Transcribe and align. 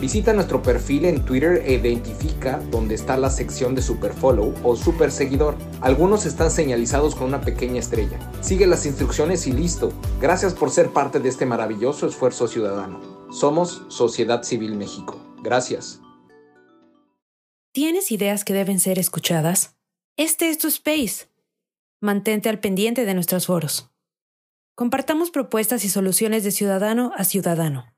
Visita 0.00 0.32
nuestro 0.32 0.62
perfil 0.62 1.06
en 1.06 1.24
Twitter 1.24 1.60
e 1.66 1.74
identifica 1.74 2.60
dónde 2.70 2.94
está 2.94 3.16
la 3.16 3.30
sección 3.30 3.74
de 3.74 3.82
Superfollow 3.82 4.54
o 4.62 4.76
Super 4.76 5.10
Seguidor. 5.10 5.56
Algunos 5.80 6.24
están 6.24 6.52
señalizados 6.52 7.16
con 7.16 7.26
una 7.26 7.40
pequeña 7.40 7.80
estrella. 7.80 8.16
Sigue 8.40 8.68
las 8.68 8.86
instrucciones 8.86 9.48
y 9.48 9.52
listo. 9.52 9.92
Gracias 10.20 10.54
por 10.54 10.70
ser 10.70 10.90
parte 10.90 11.18
de 11.18 11.28
este 11.28 11.46
maravilloso 11.46 12.06
esfuerzo 12.06 12.46
ciudadano. 12.46 13.00
Somos 13.32 13.82
Sociedad 13.88 14.44
Civil 14.44 14.76
México. 14.76 15.20
Gracias. 15.42 16.00
¿Tienes 17.72 18.12
ideas 18.12 18.44
que 18.44 18.54
deben 18.54 18.78
ser 18.78 19.00
escuchadas? 19.00 19.76
Este 20.16 20.48
es 20.48 20.58
tu 20.58 20.68
space. 20.68 21.26
Mantente 22.00 22.48
al 22.48 22.60
pendiente 22.60 23.04
de 23.04 23.14
nuestros 23.14 23.46
foros. 23.46 23.90
Compartamos 24.76 25.32
propuestas 25.32 25.84
y 25.84 25.88
soluciones 25.88 26.44
de 26.44 26.52
ciudadano 26.52 27.10
a 27.16 27.24
ciudadano. 27.24 27.97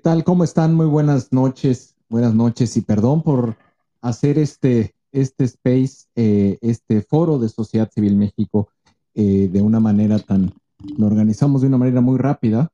Tal? 0.00 0.24
¿Cómo 0.24 0.44
están? 0.44 0.74
Muy 0.74 0.86
buenas 0.86 1.32
noches. 1.32 1.94
Buenas 2.08 2.34
noches 2.34 2.76
y 2.76 2.80
perdón 2.80 3.22
por 3.22 3.56
hacer 4.00 4.38
este, 4.38 4.94
este 5.12 5.44
space, 5.44 6.06
eh, 6.16 6.58
este 6.62 7.02
foro 7.02 7.38
de 7.38 7.48
Sociedad 7.48 7.90
Civil 7.92 8.16
México 8.16 8.68
eh, 9.14 9.48
de 9.52 9.60
una 9.60 9.78
manera 9.78 10.18
tan, 10.18 10.54
lo 10.96 11.06
organizamos 11.06 11.60
de 11.60 11.68
una 11.68 11.76
manera 11.78 12.00
muy 12.00 12.18
rápida. 12.18 12.70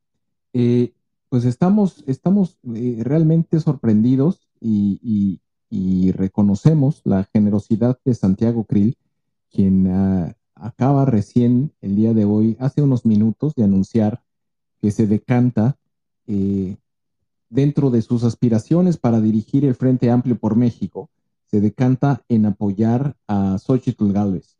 Eh, 0.53 0.93
pues 1.29 1.45
estamos, 1.45 2.05
estamos 2.07 2.59
realmente 2.63 3.59
sorprendidos 3.59 4.49
y, 4.61 5.41
y, 5.69 6.13
reconocemos 6.13 7.03
la 7.05 7.25
generosidad 7.25 7.99
de 8.05 8.15
Santiago 8.15 8.65
Krill, 8.65 8.97
quien 9.51 9.89
ah, 9.89 10.37
acaba 10.55 11.05
recién 11.05 11.73
el 11.81 11.97
día 11.97 12.15
de 12.15 12.25
hoy, 12.25 12.57
hace 12.61 12.81
unos 12.81 13.05
minutos, 13.05 13.55
de 13.57 13.65
anunciar 13.65 14.23
que 14.81 14.93
se 14.93 15.07
decanta 15.09 15.77
dentro 17.49 17.91
de 17.91 18.03
sus 18.03 18.25
aspiraciones 18.25 18.97
para 18.97 19.21
dirigir 19.21 19.65
el 19.65 19.75
Frente 19.75 20.11
Amplio 20.11 20.39
por 20.39 20.57
México, 20.57 21.11
se 21.47 21.61
decanta 21.61 22.25
en 22.29 22.47
apoyar 22.47 23.17
a 23.29 23.59
Xochitl 23.59 24.13
Gálvez. 24.13 24.57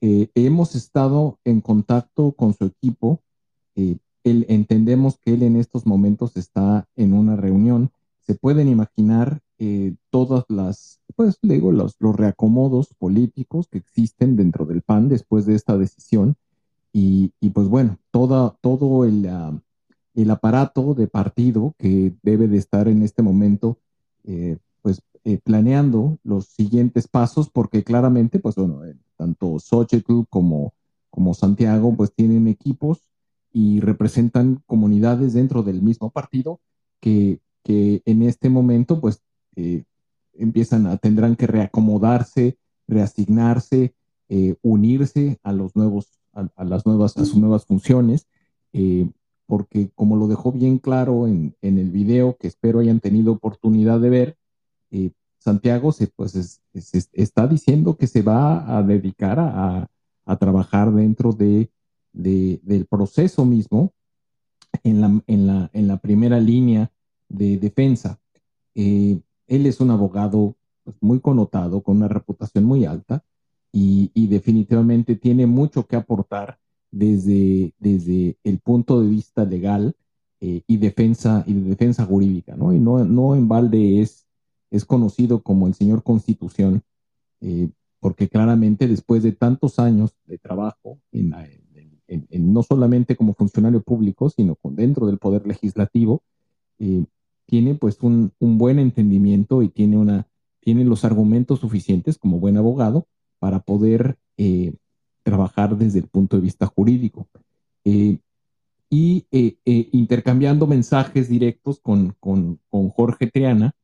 Eh, 0.00 0.30
hemos 0.34 0.74
estado 0.74 1.38
en 1.44 1.60
contacto 1.60 2.32
con 2.32 2.52
su 2.52 2.66
equipo. 2.66 3.22
Eh, 3.76 3.96
entendemos 4.24 5.18
que 5.18 5.34
él 5.34 5.42
en 5.42 5.56
estos 5.56 5.86
momentos 5.86 6.36
está 6.36 6.88
en 6.96 7.14
una 7.14 7.36
reunión. 7.36 7.90
Se 8.20 8.34
pueden 8.34 8.68
imaginar 8.68 9.40
eh, 9.58 9.94
todas 10.10 10.44
las, 10.48 11.00
pues 11.14 11.38
digo, 11.42 11.72
los, 11.72 11.96
los, 12.00 12.16
reacomodos 12.16 12.88
políticos 12.98 13.68
que 13.68 13.78
existen 13.78 14.36
dentro 14.36 14.66
del 14.66 14.82
PAN 14.82 15.08
después 15.08 15.46
de 15.46 15.54
esta 15.54 15.78
decisión. 15.78 16.36
Y, 16.92 17.32
y 17.40 17.50
pues 17.50 17.68
bueno, 17.68 17.98
toda, 18.10 18.56
todo 18.60 19.04
el, 19.04 19.26
uh, 19.26 19.60
el 20.14 20.30
aparato 20.30 20.94
de 20.94 21.08
partido 21.08 21.74
que 21.78 22.14
debe 22.22 22.48
de 22.48 22.58
estar 22.58 22.88
en 22.88 23.02
este 23.02 23.22
momento, 23.22 23.78
eh, 24.24 24.58
pues 24.80 25.02
eh, 25.24 25.38
planeando 25.42 26.18
los 26.22 26.46
siguientes 26.46 27.08
pasos, 27.08 27.50
porque 27.50 27.82
claramente, 27.82 28.38
pues 28.38 28.54
bueno, 28.54 28.84
eh, 28.84 28.96
tanto 29.16 29.58
Xochitl 29.58 30.22
como, 30.30 30.72
como 31.10 31.34
Santiago, 31.34 31.94
pues 31.96 32.12
tienen 32.14 32.46
equipos 32.46 33.08
y 33.52 33.80
representan 33.80 34.62
comunidades 34.66 35.34
dentro 35.34 35.62
del 35.62 35.82
mismo 35.82 36.10
partido 36.10 36.60
que, 37.00 37.40
que 37.62 38.02
en 38.04 38.22
este 38.22 38.50
momento, 38.50 39.00
pues 39.00 39.20
empiezan 40.32 40.86
a, 40.88 40.96
tendrán 40.96 41.36
que 41.36 41.46
reacomodarse, 41.46 42.58
reasignarse, 42.88 43.94
unirse 44.62 45.38
a 45.44 45.52
los 45.52 45.76
nuevos, 45.76 46.18
a, 46.32 46.64
las 46.64 46.84
nuevas, 46.86 47.16
a 47.16 47.24
sus 47.24 47.36
nuevas 47.36 47.64
funciones 47.64 48.26
porque 49.46 49.90
como 49.94 50.16
lo 50.16 50.26
dejó 50.26 50.52
bien 50.52 50.78
claro 50.78 51.26
en, 51.26 51.54
el 51.60 51.90
video 51.90 52.36
que 52.36 52.48
espero 52.48 52.80
hayan 52.80 53.00
tenido 53.00 53.32
oportunidad 53.32 54.00
de 54.00 54.10
ver, 54.10 54.36
eh, 54.90 55.10
Santiago 55.38 55.92
se, 55.92 56.06
pues, 56.06 56.60
está 57.12 57.46
diciendo 57.46 57.96
que 57.96 58.06
se 58.06 58.22
va 58.22 58.78
a 58.78 58.82
dedicar 58.82 59.38
a, 59.38 59.88
trabajar 60.38 60.90
dentro 60.90 61.32
de, 61.32 61.70
del 62.12 62.86
proceso 62.86 63.44
mismo 63.44 63.92
en 64.82 65.00
la, 65.88 65.96
primera 65.98 66.40
línea 66.40 66.90
de 67.28 67.58
defensa. 67.58 68.18
Eh, 68.74 69.20
él 69.46 69.66
es 69.66 69.80
un 69.80 69.90
abogado 69.90 70.56
pues, 70.82 70.96
muy 71.00 71.20
connotado, 71.20 71.82
con 71.82 71.98
una 71.98 72.08
reputación 72.08 72.64
muy 72.64 72.84
alta 72.84 73.22
y, 73.72 74.26
definitivamente 74.28 75.16
tiene 75.16 75.46
mucho 75.46 75.86
que 75.86 75.96
aportar 75.96 76.58
desde, 76.94 77.74
desde 77.78 78.36
el 78.44 78.58
punto 78.58 79.00
de 79.00 79.08
vista 79.08 79.44
legal 79.44 79.96
eh, 80.40 80.62
y, 80.66 80.76
defensa, 80.76 81.44
y 81.46 81.54
de 81.54 81.68
defensa 81.70 82.04
jurídica, 82.04 82.56
¿no? 82.56 82.72
Y 82.72 82.78
no, 82.78 83.04
no 83.04 83.34
en 83.34 83.48
balde 83.48 84.00
es, 84.00 84.26
es 84.70 84.84
conocido 84.84 85.42
como 85.42 85.66
el 85.66 85.74
señor 85.74 86.02
Constitución, 86.02 86.82
eh, 87.40 87.68
porque 88.00 88.28
claramente 88.28 88.86
después 88.86 89.22
de 89.22 89.32
tantos 89.32 89.78
años 89.78 90.14
de 90.26 90.38
trabajo 90.38 90.98
no 92.30 92.62
solamente 92.62 93.16
como 93.16 93.34
funcionario 93.34 93.82
público, 93.82 94.30
sino 94.30 94.54
con, 94.56 94.76
dentro 94.76 95.06
del 95.06 95.18
poder 95.18 95.46
legislativo, 95.46 96.22
eh, 96.78 97.04
tiene 97.46 97.74
pues 97.74 97.98
un, 98.02 98.32
buen 98.38 98.78
entendimiento 98.78 99.62
y 99.62 99.68
tiene, 99.68 99.96
una, 99.96 100.28
tiene 100.60 100.84
los 100.84 101.04
argumentos 101.04 101.60
suficientes 101.60 102.18
como 102.18 102.38
buen 102.38 102.56
abogado 102.56 103.06
para 103.38 103.60
poder 103.60 104.18
eh, 104.36 104.74
trabajar 105.24 105.76
desde 105.76 105.98
el 105.98 106.06
punto 106.06 106.36
de 106.36 106.42
vista 106.42 106.66
jurídico. 106.66 107.26
Eh, 107.84 108.18
y 108.88 109.26
intercambiando 109.90 110.68
mensajes 110.68 111.28
directos 111.28 111.80
con, 111.80 112.14
Jorge 112.70 113.26
Triana, 113.26 113.74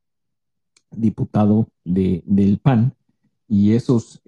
diputado 0.89 1.67
del 1.83 2.59
PAN, 2.63 2.93
y 3.45 3.73
esos, 3.73 4.21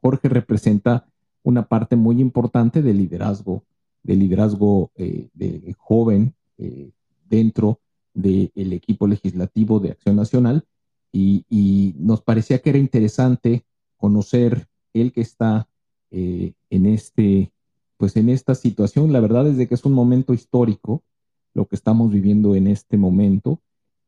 Jorge 0.00 0.28
representa 0.28 1.06
una 1.42 1.66
parte 1.66 1.96
muy 1.96 2.20
importante 2.20 2.82
del 2.82 2.98
liderazgo, 2.98 3.64
del 4.02 4.20
liderazgo 4.20 4.90
eh, 4.96 5.28
de 5.34 5.74
joven 5.78 6.34
eh, 6.58 6.90
dentro 7.28 7.80
del 8.14 8.72
equipo 8.72 9.06
legislativo 9.06 9.80
de 9.80 9.92
Acción 9.92 10.16
Nacional 10.16 10.66
y, 11.12 11.94
nos 11.98 12.22
parecía 12.22 12.60
que 12.60 12.70
era 12.70 12.78
interesante 12.78 13.64
conocer 13.96 14.66
el 14.92 15.12
que 15.12 15.20
está 15.20 15.68
eh, 16.12 16.52
en 16.70 16.86
este, 16.86 17.52
pues 17.96 18.16
en 18.16 18.28
esta 18.28 18.54
situación. 18.54 19.12
La 19.12 19.20
verdad 19.20 19.48
es 19.48 19.56
de 19.56 19.66
que 19.66 19.74
es 19.74 19.84
un 19.84 19.92
momento 19.92 20.34
histórico 20.34 21.02
lo 21.54 21.66
que 21.66 21.76
estamos 21.76 22.12
viviendo 22.12 22.54
en 22.54 22.66
este 22.68 22.96
momento 22.96 23.60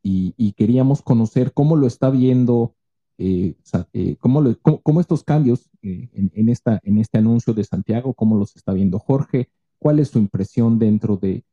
y 0.07 0.53
queríamos 0.53 1.01
conocer 1.01 1.55
cómo 1.55 1.77
lo 1.77 1.87
está 1.87 2.11
viendo 2.11 2.75
eh, 3.17 3.55
eh, 3.93 4.17
cómo, 4.19 5.01
estos 5.01 5.23
cambios 5.23 5.71
en, 5.83 6.49
esta, 6.49 6.81
en 6.83 6.99
este 6.99 7.19
anuncio 7.19 7.55
de 7.55 7.63
Santiago, 7.63 8.13
cómo 8.13 8.37
los 8.37 8.57
está 8.57 8.73
viendo 8.73 8.99
Jorge, 8.99 9.49
cuál 9.79 10.01
es 10.01 10.09
su 10.09 10.19
impresión 10.19 10.79
dentro 10.79 11.17
de, 11.17 11.45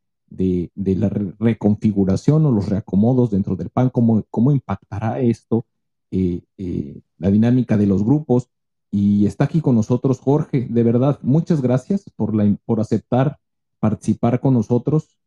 la 0.75 1.09
reconfiguración 1.09 2.45
o 2.45 2.51
los 2.51 2.67
reacomodos 2.67 3.29
dentro 3.31 3.55
del 3.55 3.69
PAN, 3.69 3.89
cómo, 3.89 4.23
cómo 4.31 4.51
impactará 4.51 5.19
esto 5.19 5.65
la 6.09 7.31
dinámica 7.31 7.77
de 7.77 7.85
los 7.85 8.03
grupos. 8.03 8.49
Y 8.91 9.25
está 9.25 9.45
aquí 9.45 9.61
con 9.61 9.75
nosotros 9.75 10.19
Jorge, 10.19 10.67
de 10.69 10.83
verdad, 10.83 11.17
muchas 11.21 11.61
gracias 11.61 12.03
por, 12.15 12.35
la, 12.35 12.55
por 12.65 12.79
aceptar 12.79 13.39
participar 13.79 14.39
con 14.39 14.53
nosotros. 14.53 15.17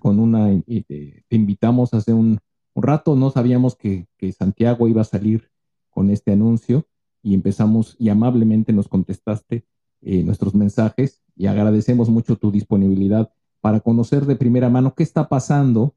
con 0.00 0.18
una, 0.18 0.50
te 0.66 1.24
invitamos 1.30 1.94
hace 1.94 2.12
un, 2.12 2.38
un 2.74 2.82
rato, 2.82 3.14
no 3.16 3.30
sabíamos 3.30 3.76
que, 3.76 4.08
que 4.18 4.32
Santiago 4.32 4.88
iba 4.88 5.00
a 5.00 5.04
salir 5.04 5.50
con 5.90 6.10
este 6.10 6.32
anuncio 6.32 6.86
y 7.22 7.34
empezamos 7.34 7.96
y 7.98 8.10
amablemente 8.10 8.72
nos 8.72 8.88
contestaste 8.88 9.64
eh, 10.02 10.22
nuestros 10.22 10.54
mensajes 10.54 11.22
y 11.36 11.46
agradecemos 11.46 12.10
mucho 12.10 12.36
tu 12.36 12.50
disponibilidad 12.50 13.32
para 13.60 13.80
conocer 13.80 14.26
de 14.26 14.36
primera 14.36 14.68
mano 14.68 14.94
qué 14.94 15.02
está 15.02 15.28
pasando, 15.28 15.94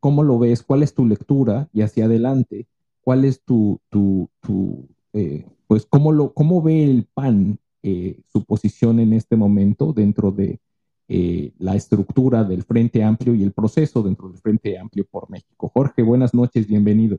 cómo 0.00 0.22
lo 0.22 0.38
ves, 0.38 0.62
cuál 0.62 0.82
es 0.82 0.92
tu 0.92 1.06
lectura 1.06 1.70
y 1.72 1.80
hacia 1.80 2.04
adelante, 2.04 2.68
cuál 3.00 3.24
es 3.24 3.42
tu, 3.42 3.80
tu, 3.88 4.28
eh, 5.14 5.46
pues 5.68 5.86
cómo, 5.88 6.10
lo, 6.10 6.32
cómo 6.34 6.60
ve 6.60 6.82
el 6.82 7.06
PAN 7.14 7.60
eh, 7.84 8.20
su 8.32 8.44
posición 8.44 8.98
en 8.98 9.12
este 9.12 9.36
momento 9.36 9.92
dentro 9.92 10.32
de 10.32 10.58
la 11.58 11.74
estructura 11.74 12.44
del 12.44 12.64
Frente 12.64 13.02
Amplio 13.02 13.34
y 13.34 13.42
el 13.42 13.52
proceso 13.52 14.02
dentro 14.02 14.28
del 14.28 14.36
Frente 14.36 14.78
Amplio 14.78 15.06
por 15.10 15.30
México. 15.30 15.70
Jorge, 15.72 16.02
buenas 16.02 16.34
noches, 16.34 16.66
bienvenido. 16.66 17.18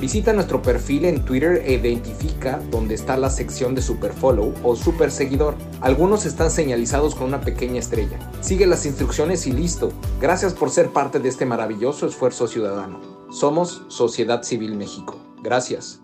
Visita 0.00 0.32
nuestro 0.32 0.62
perfil 0.62 1.06
en 1.06 1.24
Twitter 1.24 1.60
e 1.66 1.72
identifica 1.72 2.60
dónde 2.70 2.94
está 2.94 3.16
la 3.16 3.30
sección 3.30 3.74
de 3.74 3.82
Super 3.82 4.12
Follow 4.12 4.54
o 4.62 4.76
Super 4.76 5.10
Seguidor. 5.10 5.56
Algunos 5.80 6.24
están 6.24 6.52
señalizados 6.52 7.16
con 7.16 7.26
una 7.26 7.40
pequeña 7.40 7.80
estrella. 7.80 8.16
Sigue 8.40 8.68
las 8.68 8.86
instrucciones 8.86 9.48
y 9.48 9.52
listo. 9.52 9.92
Gracias 10.20 10.54
por 10.54 10.70
ser 10.70 10.90
parte 10.90 11.18
de 11.18 11.28
este 11.28 11.46
maravilloso 11.46 12.06
esfuerzo 12.06 12.46
ciudadano. 12.46 13.00
Somos 13.32 13.82
Sociedad 13.88 14.44
Civil 14.44 14.76
México. 14.76 15.20
Gracias. 15.42 16.00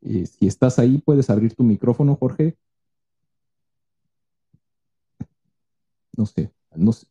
Eh, 0.00 0.24
si 0.24 0.46
estás 0.46 0.78
ahí, 0.78 1.02
puedes 1.04 1.28
abrir 1.28 1.54
tu 1.54 1.64
micrófono, 1.64 2.16
Jorge. 2.16 2.56
No 6.16 6.24
sé, 6.24 6.50
no 6.74 6.92
sé. 6.92 7.06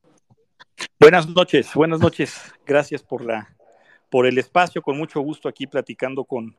Buenas 0.99 1.29
noches, 1.29 1.69
buenas 1.75 1.99
noches. 1.99 2.41
Gracias 2.65 3.03
por 3.03 3.23
la 3.23 3.55
por 4.11 4.27
el 4.27 4.37
espacio, 4.37 4.81
con 4.81 4.97
mucho 4.97 5.21
gusto 5.21 5.47
aquí 5.47 5.65
platicando 5.65 6.25
con, 6.25 6.53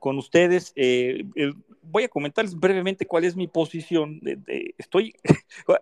con 0.00 0.18
ustedes. 0.18 0.72
Eh, 0.74 1.22
voy 1.80 2.02
a 2.02 2.08
comentarles 2.08 2.58
brevemente 2.58 3.06
cuál 3.06 3.24
es 3.24 3.36
mi 3.36 3.46
posición. 3.46 4.20
Estoy, 4.76 5.14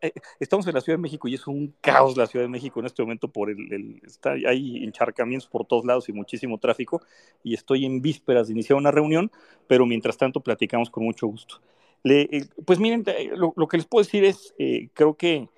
eh, 0.02 0.12
estamos 0.40 0.66
en 0.66 0.74
la 0.74 0.82
Ciudad 0.82 0.98
de 0.98 1.02
México 1.02 1.26
y 1.26 1.34
es 1.34 1.46
un 1.46 1.74
caos 1.80 2.18
la 2.18 2.26
Ciudad 2.26 2.44
de 2.44 2.50
México 2.50 2.80
en 2.80 2.86
este 2.86 3.02
momento 3.02 3.28
por 3.28 3.48
el, 3.48 3.98
está, 4.06 4.32
hay 4.32 4.84
encharcamientos 4.84 5.48
por 5.48 5.64
todos 5.64 5.86
lados 5.86 6.06
y 6.10 6.12
muchísimo 6.12 6.58
tráfico 6.58 7.00
y 7.42 7.54
estoy 7.54 7.86
en 7.86 8.02
vísperas 8.02 8.48
de 8.48 8.52
iniciar 8.52 8.76
una 8.78 8.90
reunión, 8.90 9.32
pero 9.66 9.86
mientras 9.86 10.18
tanto 10.18 10.40
platicamos 10.40 10.90
con 10.90 11.02
mucho 11.02 11.26
gusto. 11.26 11.62
Eh, 12.04 12.44
pues 12.66 12.78
miren, 12.78 13.04
lo, 13.36 13.66
que 13.66 13.78
les 13.78 13.86
puedo 13.86 14.04
decir 14.04 14.22
es, 14.22 14.54
creo 14.92 15.14
que 15.16 15.48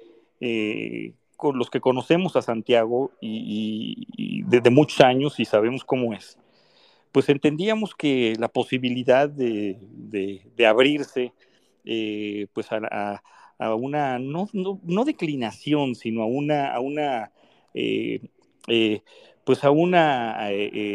con 1.38 1.56
los 1.56 1.70
que 1.70 1.80
conocemos 1.80 2.34
a 2.34 2.42
Santiago 2.42 3.12
y, 3.20 4.42
desde 4.46 4.70
muchos 4.70 5.00
años 5.00 5.38
y 5.38 5.44
sabemos 5.44 5.84
cómo 5.84 6.12
es, 6.12 6.36
pues 7.12 7.28
entendíamos 7.28 7.94
que 7.94 8.34
la 8.38 8.48
posibilidad 8.48 9.30
de, 9.30 9.78
abrirse 10.68 11.32
eh, 11.84 12.48
pues 12.52 12.66
a, 12.72 13.22
una, 13.76 14.18
no, 14.18 14.48
no, 14.52 15.04
declinación, 15.04 15.94
sino 15.94 16.22
a 16.22 16.26
una, 16.26 16.74
a 16.74 16.80
una 16.80 17.30
eh, 17.72 18.20
eh, 18.66 19.02
pues 19.44 19.62
a 19.62 19.70
una 19.70 20.50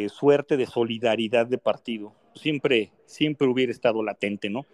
suerte 0.10 0.58
de 0.58 0.66
solidaridad 0.66 1.48
de 1.48 1.58
partido, 1.58 2.14
siempre, 2.36 2.92
siempre 3.06 3.48
hubiera 3.48 3.72
estado 3.72 4.04
latente, 4.04 4.50
¿no? 4.50 4.66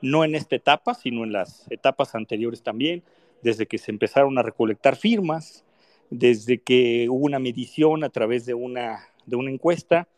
No 0.00 0.24
en 0.24 0.34
esta 0.34 0.56
etapa, 0.56 0.94
sino 0.94 1.22
en 1.22 1.32
las 1.32 1.70
etapas 1.70 2.14
anteriores 2.14 2.62
también 2.62 3.02
desde 3.42 3.66
que 3.66 3.78
se 3.78 3.90
empezaron 3.90 4.38
a 4.38 4.42
recolectar 4.42 4.96
firmas, 4.96 5.64
desde 6.10 6.58
que 6.58 7.08
hubo 7.08 7.26
una 7.26 7.38
medición 7.38 8.04
a 8.04 8.08
través 8.08 8.46
de 8.46 8.54
una, 8.54 9.00
de 9.26 9.36
una 9.36 9.50
encuesta. 9.50 10.08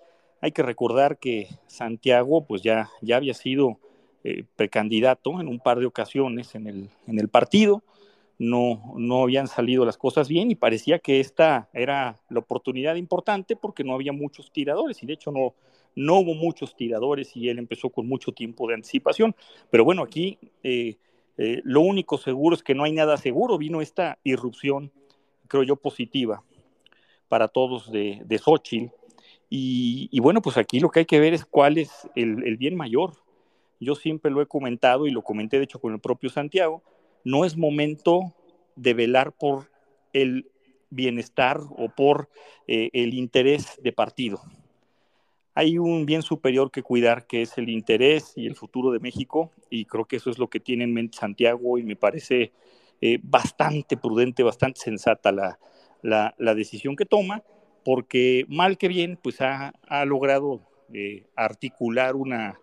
Hay 0.40 0.52
que 0.52 0.62
recordar 0.62 1.18
que 1.18 1.48
Santiago 1.66 2.46
pues 2.46 2.62
ya, 2.62 2.88
ya 3.02 3.16
había 3.16 3.34
sido 3.34 3.78
eh, 4.24 4.44
precandidato 4.56 5.40
en 5.40 5.48
un 5.48 5.60
par 5.60 5.80
de 5.80 5.86
ocasiones 5.86 6.54
en 6.54 6.66
el, 6.66 6.90
en 7.06 7.18
el 7.18 7.28
partido, 7.28 7.82
no, 8.38 8.94
no 8.96 9.22
habían 9.22 9.48
salido 9.48 9.84
las 9.84 9.98
cosas 9.98 10.28
bien 10.28 10.50
y 10.50 10.54
parecía 10.54 10.98
que 10.98 11.20
esta 11.20 11.68
era 11.74 12.20
la 12.30 12.38
oportunidad 12.38 12.96
importante 12.96 13.54
porque 13.54 13.84
no 13.84 13.94
había 13.94 14.12
muchos 14.12 14.50
tiradores 14.50 15.02
y 15.02 15.06
de 15.06 15.12
hecho 15.12 15.30
no, 15.30 15.54
no 15.94 16.20
hubo 16.20 16.34
muchos 16.34 16.74
tiradores 16.74 17.36
y 17.36 17.50
él 17.50 17.58
empezó 17.58 17.90
con 17.90 18.08
mucho 18.08 18.32
tiempo 18.32 18.66
de 18.66 18.74
anticipación. 18.74 19.34
Pero 19.70 19.84
bueno, 19.84 20.02
aquí 20.02 20.38
eh, 20.62 20.96
eh, 21.42 21.62
lo 21.64 21.80
único 21.80 22.18
seguro 22.18 22.54
es 22.54 22.62
que 22.62 22.74
no 22.74 22.84
hay 22.84 22.92
nada 22.92 23.16
seguro. 23.16 23.56
Vino 23.56 23.80
esta 23.80 24.18
irrupción, 24.24 24.92
creo 25.48 25.62
yo, 25.62 25.76
positiva 25.76 26.44
para 27.28 27.48
todos 27.48 27.90
de, 27.90 28.20
de 28.26 28.38
Xochitl. 28.38 28.92
Y, 29.48 30.20
bueno, 30.20 30.42
pues 30.42 30.58
aquí 30.58 30.80
lo 30.80 30.90
que 30.90 31.00
hay 31.00 31.06
que 31.06 31.18
ver 31.18 31.32
es 31.32 31.46
cuál 31.46 31.78
es 31.78 31.90
el, 32.14 32.56
bien 32.58 32.76
mayor. 32.76 33.14
Yo 33.80 33.94
siempre 33.94 34.30
lo 34.30 34.42
he 34.42 34.46
comentado 34.46 35.06
y 35.06 35.10
lo 35.10 35.22
comenté 35.22 35.56
de 35.56 35.64
hecho 35.64 35.80
con 35.80 35.94
el 35.94 35.98
propio 35.98 36.28
Santiago. 36.28 36.82
No 37.24 37.46
es 37.46 37.56
momento 37.56 38.34
de 38.76 38.92
velar 38.92 39.32
por 39.32 39.70
el 40.12 40.50
bienestar 40.90 41.58
o 41.70 41.88
por 41.88 42.28
eh, 42.66 42.90
el 42.92 43.14
interés 43.14 43.80
de 43.82 43.92
partido. 43.92 44.40
Hay 45.54 45.78
un 45.78 46.06
bien 46.06 46.22
superior 46.22 46.70
que 46.70 46.82
cuidar, 46.82 47.26
que 47.26 47.42
es 47.42 47.58
el 47.58 47.68
interés 47.68 48.32
y 48.36 48.46
el 48.46 48.54
futuro 48.54 48.92
de 48.92 49.00
México, 49.00 49.50
y 49.68 49.84
creo 49.84 50.04
que 50.04 50.16
eso 50.16 50.30
es 50.30 50.38
lo 50.38 50.48
que 50.48 50.60
tiene 50.60 50.84
en 50.84 50.94
mente 50.94 51.18
Santiago, 51.18 51.78
y 51.78 51.82
me 51.82 51.96
parece 51.96 52.52
eh, 53.00 53.18
bastante 53.22 53.96
prudente, 53.96 54.42
bastante 54.42 54.80
sensata 54.80 55.32
la, 56.02 56.54
decisión 56.54 56.96
que 56.96 57.06
toma, 57.06 57.42
porque 57.84 58.44
mal 58.48 58.78
que 58.78 58.88
bien, 58.88 59.18
pues 59.20 59.40
ha, 59.40 59.72
logrado 60.04 60.60
eh, 60.92 61.24
articular 61.34 62.14
una, 62.14 62.58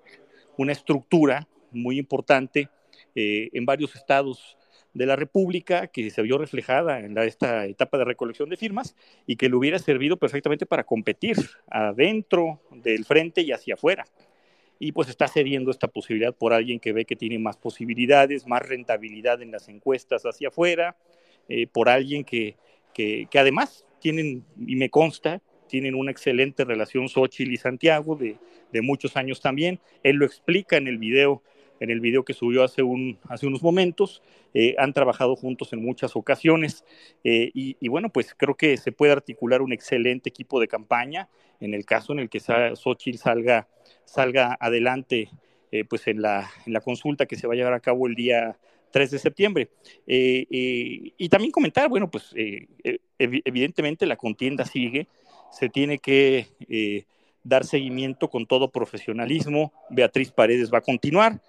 una 0.57 0.71
estructura 0.71 1.47
muy 1.71 1.99
importante 1.99 2.69
eh, 3.15 3.49
en 3.53 3.65
varios 3.65 3.95
estados 3.95 4.57
de 4.93 5.05
la 5.05 5.15
República 5.15 5.87
que 5.87 6.09
se 6.09 6.21
vio 6.21 6.37
reflejada 6.37 6.99
en 6.99 7.17
esta 7.17 7.65
etapa 7.65 7.97
de 7.97 8.05
recolección 8.05 8.49
de 8.49 8.57
firmas 8.57 8.95
y 9.25 9.35
que 9.35 9.49
le 9.49 9.55
hubiera 9.55 9.79
servido 9.79 10.17
perfectamente 10.17 10.65
para 10.65 10.83
competir 10.83 11.37
adentro 11.69 12.61
del 12.71 13.05
frente 13.05 13.41
y 13.41 13.51
hacia 13.51 13.75
afuera. 13.75 14.05
Y 14.79 14.91
pues 14.91 15.09
está 15.09 15.27
cediendo 15.27 15.71
esta 15.71 15.87
posibilidad 15.87 16.35
por 16.35 16.53
alguien 16.53 16.79
que 16.79 16.93
ve 16.93 17.05
que 17.05 17.15
tiene 17.15 17.39
más 17.39 17.57
posibilidades, 17.57 18.47
más 18.47 18.61
rentabilidad 18.61 19.41
en 19.41 19.51
las 19.51 19.69
encuestas 19.69 20.23
hacia 20.23 20.49
afuera, 20.49 20.95
eh, 21.49 21.67
por 21.67 21.89
alguien 21.89 22.23
que, 22.23 22.55
que, 22.93 23.27
además 23.35 23.85
tienen, 23.99 24.43
y 24.59 24.75
me 24.75 24.89
consta, 24.89 25.41
tienen 25.67 25.95
una 25.95 26.11
excelente 26.11 26.63
relación 26.65 27.09
Xochitl 27.09 27.51
y 27.51 27.57
Santiago 27.57 28.15
de, 28.15 28.37
de 28.71 28.81
muchos 28.81 29.17
años 29.17 29.41
también. 29.41 29.79
Él 30.03 30.17
lo 30.17 30.25
explica 30.25 30.77
en 30.77 30.87
el 30.87 30.97
video 30.97 31.41
en 31.79 31.89
el 31.89 31.99
video 31.99 32.23
que 32.23 32.33
subió 32.33 32.63
hace, 32.63 32.83
un, 32.83 33.19
hace 33.29 33.47
unos 33.47 33.63
momentos. 33.63 34.21
Eh, 34.53 34.75
han 34.77 34.93
trabajado 34.93 35.35
juntos 35.35 35.73
en 35.73 35.81
muchas 35.81 36.15
ocasiones 36.15 36.85
eh, 37.23 37.51
y, 37.53 37.87
bueno, 37.87 38.09
pues 38.09 38.33
creo 38.35 38.55
que 38.55 38.77
se 38.77 38.91
puede 38.91 39.11
articular 39.11 39.61
un 39.61 39.73
excelente 39.73 40.29
equipo 40.29 40.59
de 40.59 40.67
campaña 40.67 41.29
en 41.59 41.73
el 41.73 41.85
caso 41.85 42.13
en 42.13 42.19
el 42.19 42.29
que 42.29 42.39
Xochitl 42.39 43.17
salga, 43.17 43.67
salga 44.05 44.57
adelante 44.59 45.29
eh, 45.71 45.83
pues 45.83 46.07
en 46.07 46.21
la, 46.21 46.49
en 46.65 46.73
la 46.73 46.81
consulta 46.81 47.25
que 47.25 47.35
se 47.35 47.47
va 47.47 47.53
a 47.53 47.57
llevar 47.57 47.73
a 47.73 47.79
cabo 47.79 48.07
el 48.07 48.15
día 48.15 48.57
3 48.91 49.11
de 49.11 49.19
septiembre. 49.19 49.69
y 50.07 51.29
también 51.29 51.51
comentar, 51.51 51.89
bueno, 51.89 52.09
pues 52.09 52.33
evidentemente 53.19 54.05
la 54.05 54.15
contienda 54.15 54.65
sigue, 54.65 55.07
se 55.51 55.69
tiene 55.69 55.99
que 55.99 56.47
dar 57.47 57.65
seguimiento 57.65 58.29
con 58.29 58.45
todo 58.45 58.71
profesionalismo. 58.71 59.73
Beatriz 59.89 60.31
Paredes 60.31 60.71
va 60.73 60.79
a 60.79 60.81
continuar, 60.81 61.41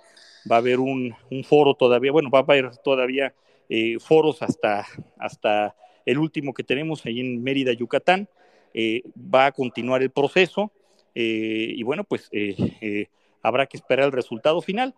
va 0.51 0.57
a 0.57 0.59
haber 0.59 0.81
un, 0.81 1.15
foro 1.45 1.75
todavía, 1.75 2.13
bueno, 2.13 2.31
va 2.31 2.41
a 2.41 2.43
haber 2.43 2.77
todavía 2.79 3.35
eh, 3.69 3.99
foros 3.99 4.43
hasta, 4.43 4.87
hasta 5.19 5.75
el 6.07 6.19
último 6.19 6.55
que 6.55 6.65
tenemos 6.65 7.05
ahí 7.07 7.21
en 7.21 7.43
Mérida, 7.43 7.73
Yucatán. 7.73 8.29
Eh, 8.75 9.03
va 9.17 9.47
a 9.47 9.53
continuar 9.53 10.03
el 10.03 10.11
proceso 10.11 10.71
eh, 11.15 11.73
y 11.75 11.83
bueno, 11.83 12.05
pues 12.05 12.31
habrá 13.43 13.67
que 13.67 13.77
esperar 13.77 14.07
el 14.07 14.13
resultado 14.13 14.61
final. 14.61 14.95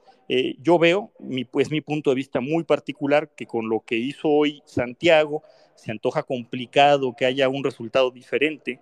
yo 0.59 0.79
veo, 0.79 1.13
mi, 1.19 1.45
pues 1.45 1.71
mi 1.71 1.81
punto 1.81 2.11
de 2.11 2.17
vista 2.17 2.41
muy 2.41 2.65
particular, 2.65 3.31
que 3.35 3.47
con 3.47 3.69
lo 3.69 3.81
que 3.81 3.97
hizo 3.97 4.29
hoy 4.29 4.63
Santiago, 4.65 5.43
se 5.77 5.91
antoja 5.91 6.23
complicado 6.23 7.15
que 7.17 7.25
haya 7.25 7.49
un 7.49 7.65
resultado 7.65 8.11
diferente 8.11 8.81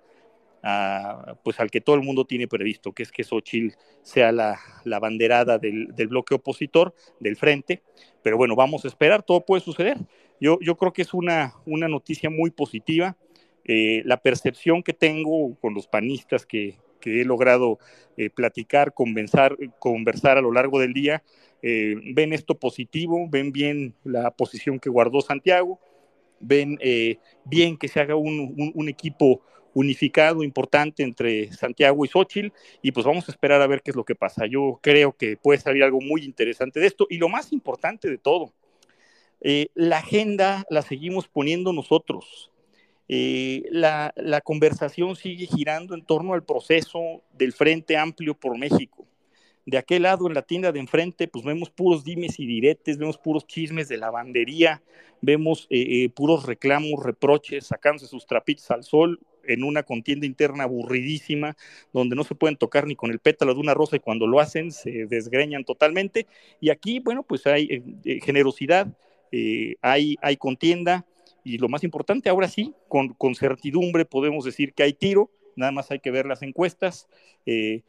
pues 1.43 1.61
al 1.61 1.71
que 1.71 1.81
todo 1.81 1.97
el 1.97 2.03
mundo 2.03 2.25
tiene 2.25 2.49
previsto, 2.49 2.93
que 2.93 3.03
es 3.03 3.13
que 3.13 3.25
Xochitl 3.25 3.77
sea 4.03 4.33
la, 4.33 4.59
la 4.85 4.99
banderada 4.99 5.59
del, 5.59 5.89
del, 5.95 6.09
bloque 6.09 6.35
opositor, 6.35 6.95
del 7.21 7.37
frente. 7.37 7.83
Pero 8.23 8.37
bueno, 8.37 8.57
vamos 8.57 8.85
a 8.85 8.89
esperar, 8.89 9.23
todo 9.23 9.45
puede 9.45 9.63
suceder. 9.63 9.99
Yo, 10.41 10.59
yo 10.61 10.77
creo 10.77 10.93
que 10.93 11.03
es 11.03 11.15
una, 11.15 11.55
una 11.67 11.89
noticia 11.89 12.31
muy 12.31 12.51
positiva. 12.51 13.17
Eh, 13.65 14.03
la 14.05 14.17
percepción 14.19 14.83
que 14.83 14.95
tengo 14.95 15.55
con 15.61 15.75
los 15.75 15.87
panistas 15.87 16.47
que, 16.47 16.77
que 17.01 17.21
he 17.21 17.25
logrado 17.25 17.79
eh, 18.17 18.31
platicar, 18.31 18.95
conversar, 18.95 19.57
conversar 19.79 20.39
a 20.39 20.41
lo 20.41 20.53
largo 20.53 20.81
del 20.81 20.95
día, 20.95 21.23
eh, 21.61 21.97
ven 22.15 22.33
esto 22.33 22.59
positivo, 22.59 23.27
ven 23.29 23.53
bien 23.53 23.95
la 24.05 24.31
posición 24.31 24.79
que 24.79 24.91
guardó 24.91 25.21
Santiago, 25.21 25.81
ven 26.41 26.79
bien 27.45 27.77
que 27.77 27.89
se 27.89 27.99
haga 28.01 28.15
un, 28.15 28.55
un, 28.57 28.73
un 28.75 28.89
equipo 28.89 29.43
unificado 29.79 30.43
importante 30.43 31.03
entre 31.03 31.53
Santiago 31.53 32.05
y 32.05 32.09
Xochitl 32.09 32.53
y 32.83 32.93
pues 32.93 33.07
vamos 33.07 33.29
a 33.29 33.33
esperar 33.33 33.63
a 33.63 33.67
ver 33.67 33.83
qué 33.83 33.93
es 33.93 33.97
lo 33.97 34.05
que 34.05 34.15
pasa. 34.17 34.47
Yo 34.47 34.81
creo 34.83 35.13
que 35.13 35.37
puede 35.37 35.61
salir 35.61 35.85
algo 35.85 36.01
muy 36.01 36.25
interesante 36.25 36.81
de 36.81 36.87
esto 36.87 37.07
y 37.09 37.19
lo 37.19 37.29
más 37.29 37.53
importante 37.53 38.09
de 38.09 38.19
todo, 38.19 38.53
eh, 39.41 39.69
la 39.75 39.99
agenda 39.99 40.65
la 40.69 40.83
seguimos 40.83 41.29
poniendo 41.29 41.73
nosotros. 41.73 42.51
Eh, 43.09 43.63
la, 43.71 44.13
conversación 44.45 45.17
sigue 45.17 45.47
girando 45.47 45.95
en 45.95 46.05
torno 46.05 46.35
al 46.35 46.45
proceso 46.45 47.23
del 47.33 47.53
Frente 47.53 47.97
Amplio 47.97 48.35
por 48.35 48.59
México 48.59 49.07
de 49.65 49.77
aquel 49.77 50.05
lado 50.05 50.27
en 50.27 50.33
la 50.33 50.41
tienda 50.41 50.73
de 50.73 50.81
enfrente, 50.81 51.29
pues 51.29 51.45
vemos 51.45 51.69
puros 51.69 52.03
dimes 52.03 52.41
y 52.41 52.47
diretes, 52.47 52.97
vemos 52.97 53.19
puros 53.19 53.47
chismes 53.47 53.87
de 53.89 53.99
lavandería, 53.99 54.83
vemos 55.21 55.67
eh, 55.69 56.09
puros 56.09 56.47
reclamos, 56.47 57.05
reproches, 57.05 57.67
sacándose 57.67 58.07
sus 58.07 58.27
trapitos 58.27 58.71
al 58.71 58.83
sol 58.83 59.21
en 59.49 59.65
una 59.65 59.83
contienda 59.83 60.27
interna 60.27 60.65
aburridísima, 60.65 61.57
donde 61.93 62.15
no 62.15 62.25
se 62.25 62.35
pueden 62.35 62.57
tocar 62.57 62.87
ni 62.87 62.95
con 62.95 63.11
el 63.11 63.19
pétalo 63.19 63.55
de 63.55 63.61
una 63.61 63.75
rosa 63.75 63.97
y 63.97 64.01
cuando 64.01 64.27
lo 64.27 64.41
hacen 64.41 64.71
se 64.71 65.07
desgreñan 65.07 65.65
totalmente. 65.65 66.27
Y 66.61 66.71
aquí, 66.71 67.01
bueno, 67.01 67.23
pues 67.23 67.47
hay 67.47 67.83
eh, 68.05 68.21
generosidad, 68.23 68.87
hay, 69.83 70.17
hay 70.23 70.37
contienda 70.37 71.05
y 71.45 71.59
lo 71.59 71.69
más 71.69 71.85
importante, 71.85 72.29
ahora 72.29 72.49
sí, 72.49 72.75
con, 72.89 73.15
con 73.15 73.35
certidumbre 73.35 74.05
podemos 74.05 74.45
decir 74.45 74.73
que 74.75 74.83
hay 74.83 74.93
tiro, 74.93 75.31
nada 75.57 75.73
más 75.73 75.91
hay 75.91 75.99
que 75.99 76.11
ver 76.11 76.27
las 76.27 76.43
encuestas. 76.43 77.09
Eh, 77.47 77.83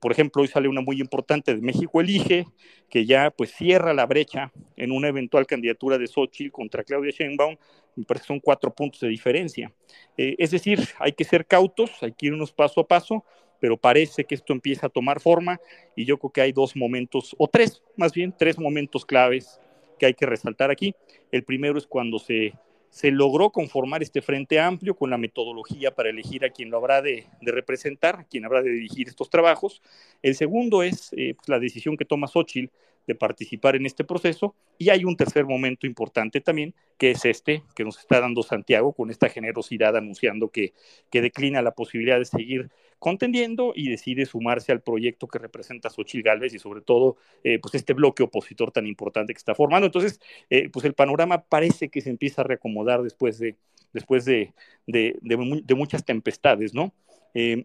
por 0.00 0.12
ejemplo, 0.12 0.42
hoy 0.42 0.48
sale 0.48 0.68
una 0.68 0.80
muy 0.80 1.00
importante 1.00 1.54
de 1.54 1.60
México 1.60 2.00
Elige, 2.00 2.46
que 2.88 3.04
ya 3.04 3.30
pues 3.30 3.52
cierra 3.52 3.92
la 3.92 4.06
brecha 4.06 4.52
en 4.76 4.92
una 4.92 5.08
eventual 5.08 5.46
candidatura 5.46 5.98
de 5.98 6.06
Xochitl 6.06 6.52
contra 6.52 6.84
Claudia 6.84 7.10
Sheinbaum, 7.10 7.56
me 7.96 8.04
parece 8.04 8.24
que 8.24 8.28
son 8.28 8.40
cuatro 8.40 8.72
puntos 8.72 9.00
de 9.00 9.08
diferencia. 9.08 9.72
Eh, 10.16 10.36
es 10.38 10.50
decir, 10.50 10.80
hay 10.98 11.12
que 11.12 11.24
ser 11.24 11.46
cautos, 11.46 11.90
hay 12.02 12.12
que 12.12 12.26
irnos 12.26 12.52
paso 12.52 12.80
a 12.80 12.86
paso, 12.86 13.24
pero 13.60 13.76
parece 13.76 14.24
que 14.24 14.34
esto 14.34 14.52
empieza 14.52 14.86
a 14.86 14.90
tomar 14.90 15.20
forma 15.20 15.60
y 15.94 16.04
yo 16.04 16.18
creo 16.18 16.30
que 16.30 16.40
hay 16.40 16.52
dos 16.52 16.74
momentos, 16.74 17.34
o 17.38 17.48
tres, 17.48 17.82
más 17.96 18.12
bien, 18.12 18.34
tres 18.36 18.58
momentos 18.58 19.04
claves 19.04 19.60
que 19.98 20.06
hay 20.06 20.14
que 20.14 20.26
resaltar 20.26 20.70
aquí. 20.70 20.94
El 21.30 21.44
primero 21.44 21.78
es 21.78 21.86
cuando 21.86 22.18
se 22.18 22.54
se 22.92 23.10
logró 23.10 23.48
conformar 23.48 24.02
este 24.02 24.20
frente 24.20 24.60
amplio 24.60 24.94
con 24.94 25.08
la 25.08 25.16
metodología 25.16 25.94
para 25.94 26.10
elegir 26.10 26.44
a 26.44 26.50
quien 26.50 26.68
lo 26.68 26.76
habrá 26.76 27.00
de, 27.00 27.26
representar, 27.40 28.16
a 28.20 28.24
quien 28.24 28.44
habrá 28.44 28.60
de 28.62 28.68
dirigir 28.68 29.08
estos 29.08 29.30
trabajos. 29.30 29.80
El 30.20 30.34
segundo 30.34 30.82
es 30.82 31.10
eh, 31.16 31.32
pues, 31.34 31.48
la 31.48 31.58
decisión 31.58 31.96
que 31.96 32.04
toma 32.04 32.26
Xochitl 32.26 32.70
de 33.06 33.14
participar 33.14 33.76
en 33.76 33.86
este 33.86 34.04
proceso. 34.04 34.54
Y 34.78 34.90
hay 34.90 35.04
un 35.04 35.16
tercer 35.16 35.44
momento 35.44 35.86
importante 35.86 36.40
también, 36.40 36.74
que 36.98 37.12
es 37.12 37.24
este, 37.24 37.62
que 37.74 37.84
nos 37.84 37.98
está 37.98 38.20
dando 38.20 38.42
Santiago 38.42 38.92
con 38.92 39.10
esta 39.10 39.28
generosidad 39.28 39.96
anunciando 39.96 40.50
que, 40.50 40.72
que 41.10 41.20
declina 41.20 41.62
la 41.62 41.72
posibilidad 41.72 42.18
de 42.18 42.24
seguir 42.24 42.70
contendiendo 43.02 43.72
y 43.74 43.90
decide 43.90 44.26
sumarse 44.26 44.70
al 44.70 44.80
proyecto 44.80 45.26
que 45.26 45.40
representa 45.40 45.90
Xochitl 45.90 46.22
Gálvez 46.22 46.54
y 46.54 46.60
sobre 46.60 46.82
todo 46.82 47.16
eh, 47.42 47.58
pues 47.58 47.74
este 47.74 47.94
bloque 47.94 48.22
opositor 48.22 48.70
tan 48.70 48.86
importante 48.86 49.34
que 49.34 49.38
está 49.38 49.56
formando. 49.56 49.86
Entonces, 49.86 50.20
eh, 50.50 50.68
pues 50.68 50.84
el 50.84 50.94
panorama 50.94 51.42
parece 51.42 51.88
que 51.88 52.00
se 52.00 52.10
empieza 52.10 52.42
a 52.42 52.44
reacomodar 52.44 53.02
después 53.02 53.40
de, 53.40 53.56
después 53.92 54.24
de, 54.24 54.52
de, 54.86 55.74
muchas 55.74 56.04
tempestades, 56.04 56.74
¿no? 56.74 56.94
Eh, 57.34 57.64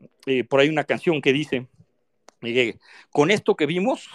por 0.50 0.60
ahí 0.60 0.70
una 0.70 0.86
canción 0.86 1.22
que 1.22 1.34
dice, 1.34 1.68
con 3.12 3.30
esto 3.30 3.56
que 3.56 3.68
vimos, 3.68 4.10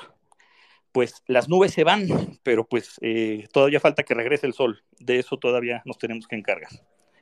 pues 0.93 1.23
las 1.27 1.49
nubes 1.49 1.73
se 1.73 1.85
van, 1.85 2.07
pero 2.43 2.67
pues 2.67 2.97
eh, 3.01 3.49
todavía 3.53 3.81
falta 3.81 4.03
que 4.03 4.15
regrese 4.15 4.47
el 4.47 4.53
sol. 4.53 4.79
De 5.01 5.19
eso 5.19 5.39
todavía 5.39 5.83
nos 5.85 5.99
tenemos 5.99 6.27
que 6.27 6.37
encargar. 6.37 6.71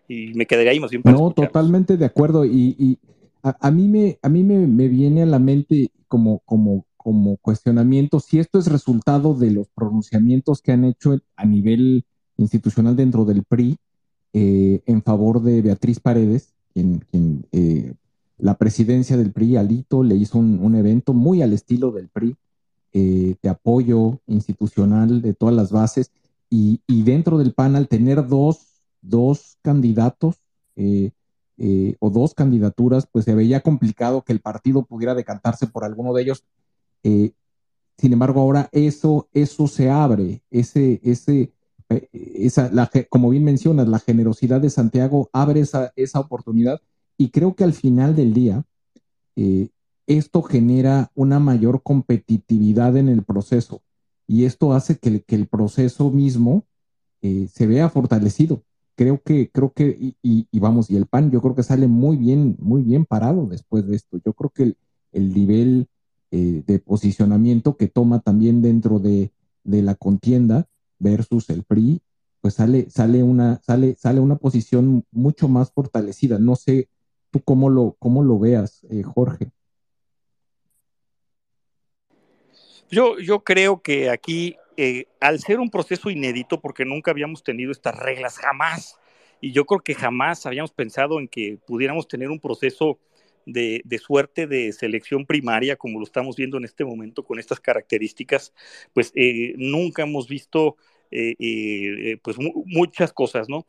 Y 0.08 0.34
me 0.34 0.46
quedaría 0.46 0.72
ahí 0.72 0.80
más 0.80 0.90
bien. 0.90 1.02
no, 1.04 1.30
totalmente 1.30 1.96
de 1.96 2.04
acuerdo. 2.04 2.44
Y, 2.44 2.98
a, 3.42 3.70
mí, 3.70 3.88
me, 3.88 4.18
a 4.20 4.28
mí 4.28 4.42
me, 4.42 4.88
viene 4.88 5.22
a 5.22 5.26
la 5.26 5.38
mente 5.38 5.92
como, 6.08 6.40
como, 6.40 6.84
como 6.96 7.36
cuestionamiento 7.38 8.20
si 8.20 8.40
esto 8.40 8.58
es 8.58 8.66
resultado 8.66 9.34
de 9.34 9.52
los 9.52 9.68
pronunciamientos 9.68 10.60
que 10.60 10.72
han 10.72 10.84
hecho 10.84 11.18
a 11.36 11.46
nivel 11.46 12.04
institucional 12.36 12.96
dentro 12.96 13.24
del 13.24 13.44
PRI 13.44 13.76
eh, 14.32 14.82
en 14.84 15.02
favor 15.02 15.42
de 15.42 15.62
Beatriz 15.62 16.00
Paredes, 16.00 16.54
quien, 16.74 17.04
eh, 17.52 17.94
la 18.36 18.56
presidencia 18.58 19.16
del 19.16 19.32
PRI, 19.32 19.56
Alito, 19.56 20.02
le 20.02 20.16
hizo 20.16 20.38
un 20.38 20.74
evento 20.74 21.12
muy 21.14 21.42
al 21.42 21.52
estilo 21.52 21.92
del 21.92 22.08
PRI 22.08 22.36
eh, 22.92 23.36
de 23.40 23.48
apoyo 23.48 24.18
institucional 24.26 25.22
de 25.22 25.32
todas 25.32 25.54
las 25.54 25.70
bases 25.70 26.10
y, 26.48 26.80
dentro 26.88 27.38
del 27.38 27.54
panel 27.54 27.86
tener 27.86 28.26
dos, 28.26 28.82
dos 29.00 29.58
candidatos 29.62 30.40
eh, 30.74 31.12
eh, 31.58 31.94
o 32.00 32.10
dos 32.10 32.34
candidaturas, 32.34 33.06
pues 33.06 33.26
se 33.26 33.34
veía 33.36 33.60
complicado 33.60 34.22
que 34.22 34.32
el 34.32 34.40
partido 34.40 34.84
pudiera 34.84 35.14
decantarse 35.14 35.68
por 35.68 35.84
alguno 35.84 36.12
de 36.12 36.22
ellos. 36.22 36.44
sin 37.04 38.12
embargo, 38.12 38.40
ahora 38.40 38.68
eso, 38.72 39.28
eso 39.32 39.68
se 39.68 39.88
abre, 39.88 40.42
ese, 40.50 41.00
ese, 41.04 41.52
esa, 42.12 42.70
la, 42.72 42.90
como 43.08 43.30
bien 43.30 43.44
mencionas, 43.44 43.86
la 43.86 44.00
generosidad 44.00 44.60
de 44.60 44.70
Santiago 44.70 45.30
abre 45.32 45.60
esa, 45.60 45.92
esa 45.94 46.18
oportunidad 46.18 46.80
y 47.16 47.30
creo 47.30 47.54
que 47.54 47.62
al 47.62 47.72
final 47.72 48.16
del 48.16 48.34
día, 48.34 48.64
esto 50.18 50.42
genera 50.42 51.10
una 51.14 51.38
mayor 51.38 51.82
competitividad 51.82 52.96
en 52.96 53.08
el 53.08 53.22
proceso 53.22 53.82
y 54.26 54.44
esto 54.44 54.72
hace 54.72 54.98
que, 54.98 55.24
el 55.28 55.46
proceso 55.46 56.10
mismo 56.10 56.64
eh, 57.22 57.48
se 57.52 57.66
vea 57.66 57.88
fortalecido. 57.88 58.62
Creo 58.96 59.22
que, 59.22 59.50
creo 59.50 59.72
que, 59.72 60.14
y, 60.22 60.58
vamos, 60.58 60.90
y 60.90 60.96
el 60.96 61.06
PAN 61.06 61.30
yo 61.30 61.40
creo 61.40 61.54
que 61.54 61.62
sale 61.62 61.86
muy 61.86 62.16
bien, 62.16 62.56
muy 62.60 62.82
bien 62.82 63.06
parado 63.06 63.46
después 63.46 63.86
de 63.86 63.96
esto. 63.96 64.20
Yo 64.24 64.32
creo 64.34 64.50
que 64.50 64.74
el, 65.12 65.34
nivel 65.34 65.88
eh, 66.30 66.62
de 66.66 66.78
posicionamiento 66.78 67.76
que 67.76 67.88
toma 67.88 68.20
también 68.20 68.62
dentro 68.62 68.98
de, 68.98 69.32
de 69.64 69.82
la 69.82 69.94
contienda 69.94 70.68
versus 70.98 71.48
el 71.50 71.64
PRI 71.64 72.02
pues 72.40 72.54
sale, 72.54 72.88
sale, 72.90 73.22
una, 73.22 73.60
sale, 73.62 73.94
sale 73.96 74.20
una 74.20 74.36
posición 74.36 75.04
mucho 75.10 75.48
más 75.48 75.72
fortalecida. 75.72 76.38
No 76.38 76.56
sé 76.56 76.88
tú 77.30 77.40
cómo 77.44 77.68
lo, 77.68 77.96
cómo 77.98 78.22
lo 78.22 78.38
veas, 78.38 78.84
eh, 78.90 79.02
Jorge. 79.02 79.52
Yo, 82.90 83.44
creo 83.44 83.82
que 83.82 84.10
aquí, 84.10 84.56
eh, 84.76 85.06
al 85.20 85.38
ser 85.38 85.60
un 85.60 85.70
proceso 85.70 86.10
inédito, 86.10 86.60
porque 86.60 86.84
nunca 86.84 87.12
habíamos 87.12 87.44
tenido 87.44 87.70
estas 87.70 87.96
reglas, 87.96 88.38
jamás, 88.38 88.98
y 89.40 89.52
yo 89.52 89.64
creo 89.64 89.80
que 89.80 89.94
jamás 89.94 90.44
habíamos 90.44 90.72
pensado 90.72 91.20
en 91.20 91.28
que 91.28 91.58
pudiéramos 91.66 92.08
tener 92.08 92.30
un 92.30 92.40
proceso 92.40 92.98
de, 93.46 93.82
suerte 94.02 94.46
de 94.46 94.72
selección 94.72 95.24
primaria, 95.24 95.76
como 95.76 96.00
lo 96.00 96.04
estamos 96.04 96.36
viendo 96.36 96.58
en 96.58 96.64
este 96.64 96.84
momento 96.84 97.24
con 97.24 97.38
estas 97.38 97.60
características, 97.60 98.52
pues 98.92 99.12
eh, 99.14 99.54
nunca 99.56 100.02
hemos 100.02 100.28
visto 100.28 100.76
eh, 101.12 102.18
pues 102.22 102.36
muchas 102.38 103.12
cosas, 103.12 103.48
¿no? 103.48 103.66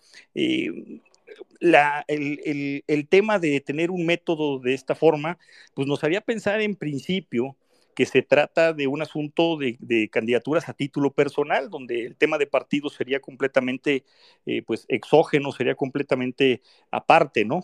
El, 2.07 3.07
tema 3.09 3.39
de 3.39 3.61
tener 3.61 3.91
un 3.91 4.05
método 4.05 4.59
de 4.59 4.73
esta 4.73 4.95
forma, 4.95 5.37
pues 5.73 5.87
nos 5.87 6.03
haría 6.03 6.21
pensar 6.21 6.61
en 6.61 6.75
principio 6.75 7.55
que 7.95 8.05
se 8.05 8.21
trata 8.21 8.73
de 8.73 8.87
un 8.87 9.01
asunto 9.01 9.57
de, 9.57 9.77
de 9.79 10.09
candidaturas 10.09 10.69
a 10.69 10.73
título 10.73 11.11
personal, 11.11 11.69
donde 11.69 12.05
el 12.05 12.15
tema 12.15 12.37
de 12.37 12.47
partidos 12.47 12.93
sería 12.93 13.19
completamente, 13.19 14.03
pues, 14.65 14.85
exógeno, 14.87 15.51
sería 15.51 15.75
completamente 15.75 16.61
aparte, 16.91 17.45
¿no? 17.45 17.63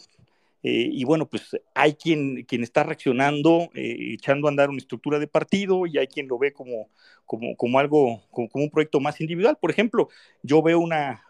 Eh, 0.64 0.90
y 0.92 1.04
bueno, 1.06 1.30
pues 1.30 1.56
hay 1.76 1.94
quien, 1.94 2.44
quien 2.44 2.64
está 2.64 2.84
reaccionando, 2.84 3.70
eh, 3.74 4.14
echando 4.16 4.48
a 4.48 4.50
andar 4.52 4.70
una 4.70 4.80
estructura 4.80 5.20
de 5.20 5.28
partido 5.28 5.86
y 5.86 5.98
hay 5.98 6.08
quien 6.08 6.28
lo 6.28 6.38
ve 6.38 6.52
como, 6.52 6.90
como, 7.26 7.56
como 7.56 7.80
algo, 7.80 8.24
como, 8.32 8.50
un 8.54 8.70
proyecto 8.70 9.00
más 9.00 9.22
individual. 9.22 9.58
Por 9.62 9.72
ejemplo, 9.72 10.10
yo 10.44 10.62
veo 10.62 10.80
una, 10.80 11.24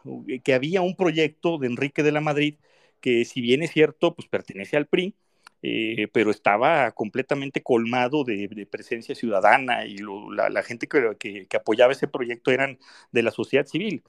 que 0.43 0.53
había 0.53 0.81
un 0.81 0.95
proyecto 0.95 1.57
de 1.57 1.67
Enrique 1.67 2.03
de 2.03 2.11
la 2.11 2.21
Madrid 2.21 2.55
que 3.01 3.25
si 3.25 3.41
bien 3.41 3.61
es 3.61 3.71
cierto, 3.71 4.15
pues 4.15 4.27
pertenece 4.27 4.75
al 4.75 4.87
PRI, 4.87 5.15
eh, 5.61 6.07
pero 6.11 6.31
estaba 6.31 6.91
completamente 6.91 7.63
colmado 7.63 8.23
de, 8.23 8.67
presencia 8.69 9.15
ciudadana 9.15 9.85
y 9.85 9.97
la, 10.35 10.63
gente 10.63 10.87
que, 10.87 11.47
apoyaba 11.55 11.93
ese 11.93 12.07
proyecto 12.07 12.51
eran 12.51 12.77
de 13.11 13.23
la 13.23 13.31
sociedad 13.31 13.65
civil, 13.65 14.03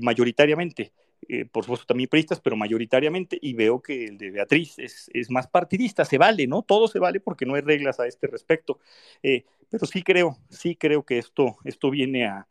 mayoritariamente. 0.00 0.92
Eh, 1.28 1.44
por 1.44 1.64
supuesto 1.64 1.86
también 1.86 2.08
priistas, 2.08 2.40
pero 2.40 2.56
mayoritariamente, 2.56 3.38
y 3.40 3.54
veo 3.54 3.80
que 3.82 4.04
el 4.04 4.18
de 4.18 4.30
Beatriz 4.30 4.78
es, 4.78 5.10
es, 5.12 5.30
más 5.30 5.48
partidista, 5.48 6.04
se 6.04 6.18
vale, 6.18 6.46
¿no? 6.46 6.62
Todo 6.62 6.86
se 6.86 7.00
vale 7.00 7.18
porque 7.20 7.44
no 7.44 7.54
hay 7.54 7.62
reglas 7.62 7.98
a 7.98 8.06
este 8.06 8.28
respecto. 8.28 8.78
Eh, 9.22 9.44
pero 9.68 9.86
sí 9.86 10.02
creo, 10.02 10.38
sí 10.50 10.76
creo 10.76 11.04
que 11.04 11.18
esto, 11.18 11.56
esto 11.64 11.90
viene 11.90 12.26
a, 12.26 12.46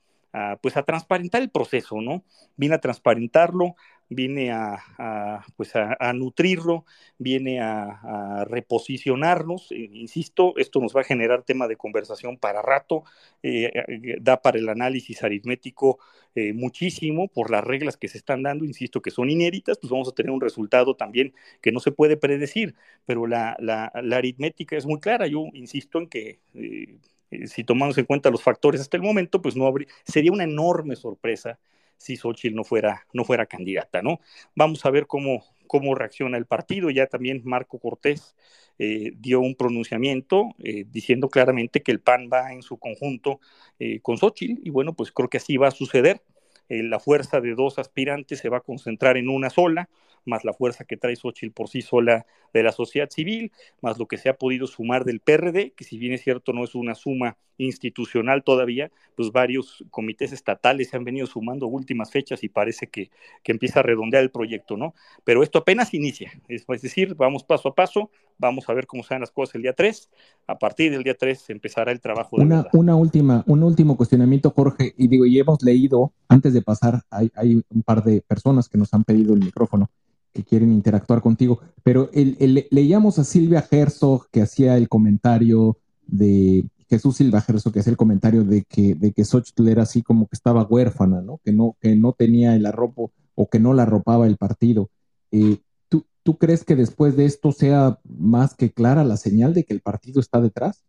pues 0.62 0.75
a 0.75 0.84
transparentar 0.84 1.42
el 1.42 1.50
proceso, 1.50 2.01
¿no? 2.01 2.25
Viene 2.58 2.75
a 2.75 2.82
transparentarlo, 2.82 3.75
viene 4.10 4.52
a, 4.52 5.46
pues 5.56 5.76
a, 5.76 6.14
nutrirlo, 6.14 6.86
viene 7.18 7.60
a, 7.62 8.46
reposicionarnos. 8.48 9.72
Eh, 9.72 9.90
insisto, 9.94 10.54
esto 10.58 10.80
nos 10.80 10.96
va 10.96 11.02
a 11.02 11.06
generar 11.06 11.44
tema 11.44 11.68
de 11.68 11.78
conversación 11.78 12.38
para 12.38 12.62
rato, 12.62 13.04
eh, 13.44 13.72
eh, 13.74 14.18
da 14.22 14.42
para 14.42 14.60
el 14.60 14.70
análisis 14.70 15.24
aritmético 15.24 16.00
muchísimo 16.54 17.30
por 17.30 17.50
las 17.50 17.64
reglas 17.64 17.96
que 17.96 18.10
se 18.10 18.18
están 18.18 18.44
dando, 18.44 18.66
insisto, 18.66 19.02
que 19.02 19.10
son 19.10 19.30
inéditas, 19.30 19.78
pues 19.78 19.90
vamos 19.90 20.10
a 20.10 20.12
tener 20.12 20.34
un 20.34 20.42
resultado 20.42 20.94
también 20.98 21.34
que 21.62 21.72
no 21.72 21.80
se 21.80 21.94
puede 21.94 22.18
predecir, 22.18 22.76
pero 23.06 23.26
la, 23.26 23.56
la, 23.58 23.89
la 24.04 24.18
aritmética 24.18 24.76
es 24.76 24.86
muy 24.86 25.00
clara. 25.00 25.28
Yo 25.28 25.46
insisto 25.54 25.98
en 25.98 26.08
que 26.08 26.39
si 27.46 27.63
tomamos 27.63 27.98
en 27.98 28.04
cuenta 28.04 28.30
los 28.32 28.44
factores 28.44 28.82
hasta 28.82 28.98
el 28.98 29.04
momento, 29.04 29.41
pues 29.41 29.56
no 29.56 29.65
habría, 29.65 29.88
sería 30.04 30.34
una 30.34 30.44
enorme 30.44 30.98
sorpresa 30.98 31.58
si 31.97 32.17
Xochitl 32.17 32.55
no 32.55 32.63
fuera, 32.63 33.05
no 33.13 33.23
fuera 33.23 33.45
candidata, 33.45 34.01
¿no? 34.01 34.19
Vamos 34.55 34.86
a 34.86 34.91
ver 34.91 35.08
cómo, 35.08 35.43
cómo 35.67 35.95
reacciona 35.95 36.38
el 36.38 36.45
partido. 36.45 36.89
Ya 36.89 37.08
también 37.08 37.41
Marco 37.45 37.79
Cortés 37.79 38.36
eh, 38.77 39.13
dio 39.15 39.39
un 39.39 39.55
pronunciamiento 39.55 40.49
eh, 40.60 40.86
diciendo 40.89 41.29
claramente 41.29 41.81
que 41.81 41.91
el 41.91 42.01
PAN 42.01 42.29
va 42.31 42.51
en 42.51 42.62
su 42.62 42.77
conjunto 42.77 43.39
eh, 43.79 43.99
con 44.01 44.17
Xochitl 44.17 44.62
y 44.63 44.69
bueno, 44.69 44.93
pues 44.93 45.12
creo 45.12 45.29
que 45.29 45.38
así 45.38 45.58
va 45.58 45.69
a 45.69 45.71
suceder. 45.71 46.21
La 46.69 46.99
fuerza 46.99 47.41
de 47.41 47.56
dos 47.56 47.80
aspirantes 47.80 48.39
se 48.39 48.49
va 48.49 48.58
a 48.58 48.62
concentrar 48.62 49.17
en 49.17 49.30
una 49.30 49.49
sola 49.49 49.89
más 50.25 50.43
la 50.43 50.54
fuerza 50.54 50.86
que 50.86 50.97
trae 50.97 51.15
Xochitl 51.15 51.54
por 51.54 51.69
sí 51.69 51.82
sola 51.82 52.25
de 52.54 52.63
la 52.63 52.71
sociedad 52.71 53.10
civil, 53.10 53.51
más 53.82 53.97
lo 53.97 54.08
que 54.08 54.17
se 54.17 54.30
ha 54.30 54.38
podido 54.38 54.67
sumar 54.67 55.06
del 55.06 55.19
PRD, 55.19 55.73
que 55.75 55.84
si 55.84 55.97
bien 55.97 56.13
es 56.13 56.23
cierto 56.23 56.54
no 56.54 56.63
es 56.63 56.75
una 56.75 56.95
suma 56.95 57.38
institucional 57.58 58.43
todavía, 58.43 58.91
pues 59.15 59.32
varios 59.32 59.84
comités 59.89 60.34
estatales 60.34 60.89
se 60.89 60.97
han 60.97 61.06
venido 61.06 61.25
sumando 61.25 61.67
últimas 61.67 62.12
fechas 62.12 62.43
y 62.43 62.49
parece 62.49 62.88
que, 62.88 63.12
que 63.43 63.51
empieza 63.51 63.80
a 63.80 63.84
redondear 63.84 64.23
el 64.23 64.32
proyecto, 64.32 64.75
¿no? 64.75 64.93
Pero 65.23 65.41
esto 65.41 65.60
apenas 65.60 65.93
inicia, 65.93 66.32
es, 66.47 66.65
decir, 66.82 67.15
vamos 67.15 67.43
paso 67.43 67.69
a 67.69 67.75
paso, 67.75 68.10
vamos 68.38 68.67
a 68.67 68.73
ver 68.73 68.88
cómo 68.88 69.04
se 69.04 69.17
las 69.17 69.32
cosas 69.32 69.56
el 69.56 69.62
día 69.62 69.73
3, 69.73 70.10
a 70.47 70.58
partir 70.58 70.91
del 70.91 71.04
día 71.04 71.15
3 71.15 71.49
empezará 71.49 71.91
el 71.91 72.01
trabajo. 72.01 72.38
De 72.38 72.43
una, 72.43 72.67
una 72.73 72.95
última, 72.95 73.43
un 73.47 73.63
último 73.63 73.95
cuestionamiento, 73.95 74.51
Jorge, 74.51 74.93
y 74.97 75.08
digo, 75.08 75.25
y 75.25 75.39
hemos 75.39 75.63
leído, 75.63 76.12
antes 76.28 76.54
de 76.54 76.55
pasar, 76.62 77.04
hay, 77.10 77.32
hay 77.36 77.62
un 77.70 77.84
par 77.84 78.04
de 78.04 78.22
personas 78.22 78.70
que 78.70 78.78
nos 78.78 78.94
han 78.94 79.04
pedido 79.04 79.34
el 79.34 79.39
micrófono, 79.39 79.89
que 80.36 80.44
quieren 80.44 80.72
interactuar 80.72 81.22
contigo. 81.22 81.60
Pero 81.84 82.10
el, 82.13 82.68
leíamos 82.70 83.18
a 83.20 83.24
Silvia 83.24 83.65
Herzog 83.70 84.28
que 84.30 84.41
hacía 84.41 84.78
el 84.78 84.89
comentario 84.89 85.78
de 86.06 86.65
Jesús 86.89 87.18
Silva 87.18 87.44
Herzog 87.46 87.74
que 87.74 87.80
hacía 87.80 87.91
el 87.91 87.98
comentario 87.98 88.44
de 88.44 88.63
que, 88.63 88.96
de 88.96 89.12
que 89.12 89.26
Xochitl 89.26 89.68
era 89.68 89.84
así 89.84 90.04
como 90.04 90.28
que 90.28 90.36
estaba 90.36 90.63
huérfana, 90.63 91.22
¿no? 91.22 91.39
Que 91.44 91.52
no, 91.52 91.76
que 91.82 91.96
no 91.96 92.13
tenía 92.13 92.56
el 92.56 92.65
arropo 92.65 93.12
o 93.34 93.50
que 93.50 93.60
no 93.60 93.74
la 93.74 93.84
arropaba 93.84 94.28
el 94.28 94.38
partido. 94.38 94.89
Eh, 95.32 95.60
¿tú, 95.89 96.06
¿Tú 96.22 96.38
crees 96.38 96.63
que 96.63 96.76
después 96.76 97.15
de 97.15 97.26
esto 97.26 97.52
sea 97.52 98.00
más 98.04 98.56
que 98.56 98.72
clara 98.72 99.04
la 99.04 99.18
señal 99.18 99.54
de 99.54 99.63
que 99.63 99.74
el 99.74 99.82
partido 99.82 100.20
está 100.20 100.41
detrás? 100.41 100.84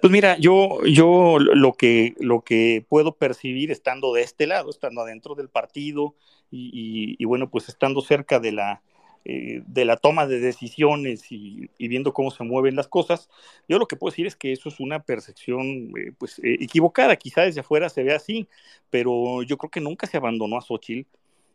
Pues 0.00 0.10
mira, 0.10 0.38
yo, 0.38 0.82
yo 0.86 1.38
lo 1.38 1.74
que, 1.74 2.14
lo 2.20 2.40
que 2.40 2.84
puedo 2.88 3.16
percibir 3.16 3.70
estando 3.70 4.14
de 4.14 4.22
este 4.22 4.46
lado, 4.46 4.70
estando 4.70 5.02
adentro 5.02 5.34
del 5.34 5.50
partido 5.50 6.14
y, 6.50 7.22
bueno, 7.26 7.50
pues 7.50 7.68
estando 7.68 8.00
cerca 8.00 8.40
de 8.40 8.52
la, 8.52 8.82
eh, 9.26 9.62
de 9.66 9.84
la 9.84 9.98
toma 9.98 10.26
de 10.26 10.40
decisiones 10.40 11.30
y, 11.30 11.68
viendo 11.78 12.14
cómo 12.14 12.30
se 12.30 12.44
mueven 12.44 12.76
las 12.76 12.88
cosas, 12.88 13.28
yo 13.68 13.78
lo 13.78 13.86
que 13.86 13.96
puedo 13.96 14.10
decir 14.10 14.26
es 14.26 14.36
que 14.36 14.52
eso 14.52 14.70
es 14.70 14.80
una 14.80 15.02
percepción 15.02 15.92
eh, 15.98 16.12
pues 16.16 16.38
eh, 16.38 16.56
equivocada, 16.60 17.16
quizá 17.16 17.42
desde 17.42 17.60
afuera 17.60 17.90
se 17.90 18.02
ve 18.02 18.14
así, 18.14 18.48
pero 18.88 19.42
yo 19.42 19.58
creo 19.58 19.70
que 19.70 19.82
nunca 19.82 20.06
se 20.06 20.16
abandonó 20.16 20.56
a 20.56 20.62
Xochitl, 20.62 21.06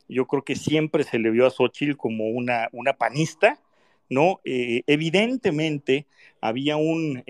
yo 0.08 0.28
creo 0.28 0.44
que 0.44 0.54
siempre 0.54 1.02
se 1.02 1.18
le 1.18 1.30
vio 1.30 1.46
a 1.46 1.50
Xochitl 1.50 1.96
como 1.96 2.28
una, 2.28 2.68
una 2.70 2.92
panista, 2.92 3.60
¿no? 4.08 4.40
evidentemente 4.44 6.06
había 6.40 6.76
un, 6.76 7.24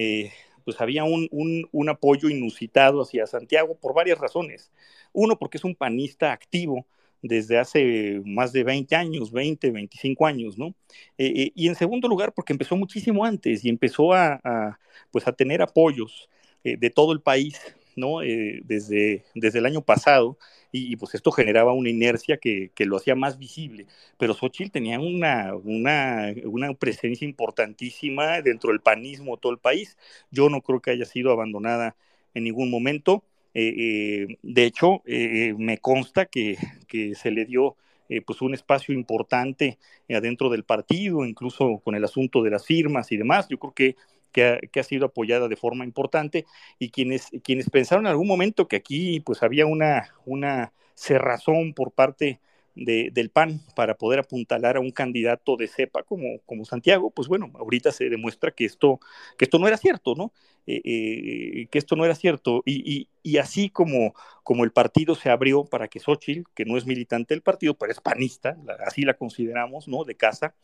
pues 0.66 0.80
había 0.80 1.04
un, 1.04 1.28
un, 1.30 1.88
apoyo 1.88 2.28
inusitado 2.28 3.02
hacia 3.02 3.28
Santiago 3.28 3.78
por 3.78 3.94
varias 3.94 4.18
razones. 4.18 4.72
Uno, 5.12 5.38
porque 5.38 5.58
es 5.58 5.64
un 5.64 5.76
panista 5.76 6.32
activo 6.32 6.84
desde 7.22 7.56
hace 7.56 8.20
más 8.24 8.52
de 8.52 8.64
20 8.64 8.96
años, 8.96 9.30
20, 9.30 9.70
25 9.70 10.26
años, 10.26 10.58
¿no? 10.58 10.74
Eh, 11.18 11.32
eh, 11.36 11.52
y 11.54 11.68
en 11.68 11.76
segundo 11.76 12.08
lugar, 12.08 12.32
porque 12.34 12.52
empezó 12.52 12.76
muchísimo 12.76 13.24
antes 13.24 13.64
y 13.64 13.68
empezó 13.68 14.12
a, 14.12 14.76
pues 15.12 15.28
a 15.28 15.32
tener 15.32 15.62
apoyos 15.62 16.28
eh, 16.64 16.76
de 16.76 16.90
todo 16.90 17.12
el 17.12 17.20
país, 17.20 17.60
¿no? 17.94 18.18
desde, 18.18 19.24
desde 19.36 19.60
el 19.60 19.66
año 19.66 19.82
pasado 19.82 20.36
y, 20.76 20.96
pues 20.96 21.14
esto 21.14 21.30
generaba 21.32 21.72
una 21.72 21.90
inercia 21.90 22.36
que, 22.38 22.70
lo 22.78 22.96
hacía 22.96 23.14
más 23.14 23.38
visible. 23.38 23.86
Pero 24.18 24.34
Xochitl 24.34 24.70
tenía 24.70 25.00
una, 25.00 25.54
una, 25.54 26.32
una, 26.44 26.74
presencia 26.74 27.26
importantísima 27.26 28.42
dentro 28.42 28.70
del 28.70 28.80
panismo 28.80 29.36
de 29.36 29.40
todo 29.40 29.52
el 29.52 29.58
país. 29.58 29.96
Yo 30.30 30.48
no 30.48 30.60
creo 30.60 30.80
que 30.80 30.90
haya 30.90 31.04
sido 31.04 31.32
abandonada 31.32 31.96
en 32.34 32.44
ningún 32.44 32.70
momento. 32.70 33.24
Eh, 33.54 33.74
eh, 33.78 34.36
de 34.42 34.64
hecho, 34.64 35.02
eh, 35.06 35.54
me 35.58 35.78
consta 35.78 36.26
que, 36.26 36.56
que, 36.88 37.14
se 37.14 37.30
le 37.30 37.44
dio 37.46 37.76
pues 38.24 38.40
un 38.40 38.54
espacio 38.54 38.94
importante 38.94 39.78
adentro 40.08 40.48
del 40.48 40.62
partido, 40.62 41.26
incluso 41.26 41.80
con 41.82 41.96
el 41.96 42.04
asunto 42.04 42.40
de 42.44 42.50
las 42.50 42.64
firmas 42.64 43.10
y 43.10 43.16
demás. 43.16 43.48
Yo 43.48 43.58
creo 43.58 43.74
que 43.74 43.96
que 44.32 44.60
ha, 44.74 44.82
sido 44.82 45.06
apoyada 45.06 45.48
de 45.48 45.56
forma 45.56 45.84
importante 45.84 46.46
y 46.78 46.90
quienes, 46.90 47.28
quienes 47.42 47.70
pensaron 47.70 48.06
en 48.06 48.10
algún 48.10 48.28
momento 48.28 48.68
que 48.68 48.76
aquí 48.76 49.20
pues 49.20 49.42
había 49.42 49.66
una, 49.66 50.14
una 50.24 50.72
cerrazón 50.94 51.72
por 51.74 51.92
parte 51.92 52.40
del 52.76 53.30
PAN 53.30 53.62
para 53.74 53.96
poder 53.96 54.18
apuntalar 54.20 54.76
a 54.76 54.80
un 54.80 54.90
candidato 54.90 55.56
de 55.56 55.66
cepa 55.66 56.02
como, 56.02 56.40
como 56.44 56.66
Santiago, 56.66 57.10
pues 57.10 57.26
bueno, 57.26 57.50
ahorita 57.54 57.90
se 57.90 58.10
demuestra 58.10 58.50
que 58.50 58.66
esto, 58.66 59.00
que 59.38 59.46
esto 59.46 59.58
no 59.58 59.66
era 59.66 59.78
cierto, 59.78 60.14
¿no? 60.14 60.32
Eh, 60.66 60.82
eh, 60.84 61.66
que 61.70 61.78
esto 61.78 61.96
no 61.96 62.04
era 62.04 62.14
cierto. 62.14 62.62
Y, 62.66 63.08
así 63.38 63.70
como, 63.70 64.14
como 64.42 64.64
el 64.64 64.72
partido 64.72 65.14
se 65.14 65.30
abrió 65.30 65.64
para 65.64 65.88
que 65.88 66.00
Xochitl, 66.00 66.42
que 66.54 66.64
no 66.66 66.76
es 66.76 66.86
militante 66.86 67.34
del 67.34 67.42
partido, 67.42 67.74
pero 67.74 67.92
es 67.92 68.00
panista, 68.00 68.56
así 68.86 69.02
la 69.02 69.14
consideramos, 69.14 69.88
¿no? 69.88 70.04
De 70.04 70.14
casa, 70.14 70.54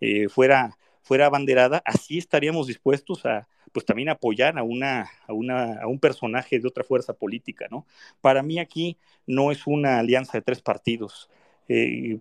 eh, 0.00 0.28
fuera, 0.28 0.76
fuera 1.02 1.26
abanderada, 1.26 1.82
así 1.84 2.18
estaríamos 2.18 2.66
dispuestos 2.66 3.26
a, 3.26 3.48
pues 3.72 3.84
también 3.86 4.08
apoyar 4.08 4.58
a, 4.58 4.62
una, 4.62 5.10
a, 5.26 5.32
una, 5.32 5.80
a 5.80 5.86
un 5.86 5.98
personaje 5.98 6.58
de 6.58 6.68
otra 6.68 6.84
fuerza 6.84 7.12
política, 7.12 7.66
¿no? 7.70 7.86
Para 8.20 8.42
mí 8.42 8.58
aquí 8.58 8.98
no 9.26 9.50
es 9.50 9.66
una 9.66 9.98
alianza 9.98 10.38
de 10.38 10.42
tres 10.42 10.60
partidos, 10.62 11.28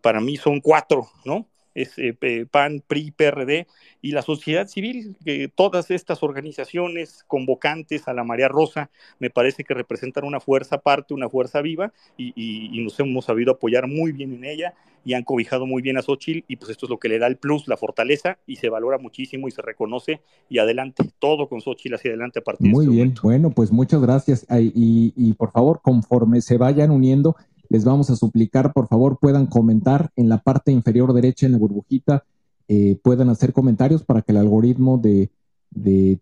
para 0.01 0.21
mí 0.21 0.37
son 0.37 0.61
cuatro, 0.61 1.09
¿no? 1.25 1.45
Es 1.73 1.93
eh, 1.97 2.45
PAN, 2.49 2.83
PRI, 2.85 3.11
PRD 3.11 3.67
y 4.01 4.11
la 4.11 4.21
sociedad 4.21 4.67
civil, 4.67 5.15
que 5.23 5.47
todas 5.47 5.91
estas 5.91 6.23
organizaciones 6.23 7.23
convocantes 7.27 8.07
a 8.07 8.13
la 8.13 8.23
María 8.23 8.47
Rosa, 8.47 8.89
me 9.19 9.29
parece 9.29 9.63
que 9.63 9.73
representan 9.73 10.25
una 10.25 10.39
fuerza 10.39 10.77
aparte, 10.77 11.13
una 11.13 11.29
fuerza 11.29 11.61
viva, 11.61 11.93
y, 12.17 12.81
nos 12.83 12.99
hemos 12.99 13.25
sabido 13.25 13.53
apoyar 13.53 13.87
muy 13.87 14.11
bien 14.11 14.33
en 14.33 14.43
ella 14.43 14.73
y 15.03 15.13
han 15.13 15.23
cobijado 15.23 15.65
muy 15.65 15.81
bien 15.81 15.97
a 15.97 16.01
Xochitl, 16.01 16.45
y 16.47 16.57
pues 16.57 16.71
esto 16.71 16.85
es 16.85 16.89
lo 16.89 16.99
que 16.99 17.09
le 17.09 17.19
da 17.19 17.27
el 17.27 17.37
plus, 17.37 17.67
la 17.67 17.77
fortaleza, 17.77 18.37
y 18.45 18.57
se 18.57 18.69
valora 18.69 18.97
muchísimo 18.97 19.47
y 19.47 19.51
se 19.51 19.61
reconoce, 19.61 20.21
y 20.49 20.59
adelante, 20.59 21.03
todo 21.19 21.47
con 21.47 21.61
Xochitl 21.61 21.95
hacia 21.95 22.11
adelante 22.11 22.39
a 22.39 22.43
partir 22.43 22.69
muy 22.69 22.85
de 22.85 22.89
Muy 22.89 22.97
bien, 22.97 23.15
bueno, 23.21 23.49
pues 23.51 23.71
muchas 23.71 24.01
gracias, 24.01 24.45
y, 24.49 25.13
y 25.15 25.33
por 25.33 25.51
favor, 25.51 25.81
conforme 25.81 26.41
se 26.41 26.57
vayan 26.57 26.91
uniendo, 26.91 27.35
les 27.71 27.85
vamos 27.85 28.09
a 28.09 28.17
suplicar, 28.17 28.73
por 28.73 28.89
favor, 28.89 29.17
puedan 29.17 29.47
comentar 29.47 30.11
en 30.17 30.27
la 30.27 30.39
parte 30.39 30.73
inferior 30.73 31.13
derecha, 31.13 31.45
en 31.45 31.53
la 31.53 31.57
burbujita, 31.57 32.25
eh, 32.67 32.99
puedan 33.01 33.29
hacer 33.29 33.53
comentarios 33.53 34.03
para 34.03 34.21
que 34.21 34.33
el 34.33 34.39
algoritmo 34.39 34.97
de, 34.97 35.31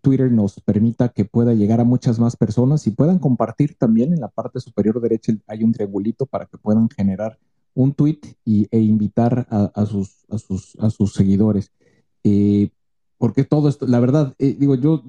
Twitter 0.00 0.30
nos 0.30 0.60
permita 0.60 1.08
que 1.08 1.24
pueda 1.24 1.52
llegar 1.52 1.80
a 1.80 1.84
muchas 1.84 2.20
más 2.20 2.36
personas 2.36 2.86
y 2.86 2.92
puedan 2.92 3.18
compartir 3.18 3.74
también 3.74 4.12
en 4.12 4.20
la 4.20 4.28
parte 4.28 4.60
superior 4.60 5.00
derecha 5.00 5.32
hay 5.48 5.64
un 5.64 5.72
triangulito 5.72 6.24
para 6.24 6.46
que 6.46 6.56
puedan 6.56 6.88
generar 6.88 7.36
un 7.74 7.94
tweet 7.94 8.20
y, 8.44 8.68
e 8.70 8.78
invitar 8.78 9.48
a, 9.50 9.86
sus, 9.86 10.24
a, 10.30 10.38
sus, 10.38 10.76
a 10.78 10.88
sus 10.90 11.14
seguidores. 11.14 11.72
Eh, 12.22 12.70
porque 13.18 13.42
todo 13.42 13.68
esto, 13.68 13.88
la 13.88 13.98
verdad, 13.98 14.36
eh, 14.38 14.54
digo, 14.56 14.76
yo 14.76 15.02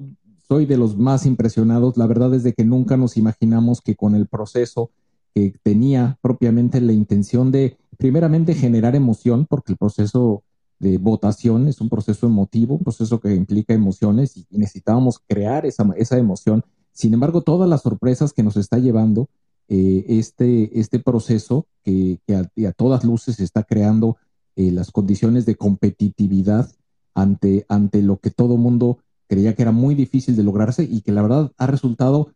soy 0.48 0.66
de 0.66 0.76
los 0.76 0.96
más 0.96 1.24
impresionados, 1.24 1.96
la 1.96 2.08
verdad 2.08 2.34
es 2.34 2.42
de 2.42 2.52
que 2.52 2.64
nunca 2.64 2.96
nos 2.96 3.16
imaginamos 3.16 3.80
que 3.80 3.94
con 3.94 4.16
el 4.16 4.26
proceso 4.26 4.90
que 5.34 5.54
tenía 5.62 6.18
propiamente 6.20 6.80
la 6.80 6.92
intención 6.92 7.50
de, 7.50 7.78
primeramente, 7.98 8.54
generar 8.54 8.94
emoción, 8.94 9.46
porque 9.48 9.72
el 9.72 9.78
proceso 9.78 10.42
de 10.78 10.98
votación 10.98 11.68
es 11.68 11.80
un 11.80 11.88
proceso 11.88 12.26
emotivo, 12.26 12.74
un 12.74 12.82
proceso 12.82 13.20
que 13.20 13.34
implica 13.34 13.72
emociones 13.72 14.36
y, 14.36 14.46
necesitábamos 14.50 15.20
crear 15.28 15.64
esa, 15.64 15.88
esa, 15.96 16.18
emoción. 16.18 16.64
Sin 16.92 17.14
embargo, 17.14 17.42
todas 17.42 17.68
las 17.68 17.82
sorpresas 17.82 18.32
que 18.32 18.42
nos 18.42 18.56
está 18.56 18.78
llevando 18.78 19.28
eh, 19.68 20.04
este, 20.08 20.78
este 20.78 20.98
proceso, 20.98 21.66
que, 21.84 22.18
a, 22.34 22.72
todas 22.72 23.04
luces 23.04 23.40
está 23.40 23.62
creando 23.62 24.16
eh, 24.56 24.70
las 24.72 24.90
condiciones 24.90 25.46
de 25.46 25.56
competitividad 25.56 26.68
ante, 27.14 27.64
ante 27.68 28.02
lo 28.02 28.18
que 28.18 28.30
todo 28.30 28.56
mundo 28.56 28.98
creía 29.28 29.54
que 29.54 29.62
era 29.62 29.72
muy 29.72 29.94
difícil 29.94 30.36
de 30.36 30.42
lograrse 30.42 30.82
y 30.82 31.00
que 31.00 31.12
la 31.12 31.22
verdad 31.22 31.52
ha 31.56 31.66
resultado 31.66 32.34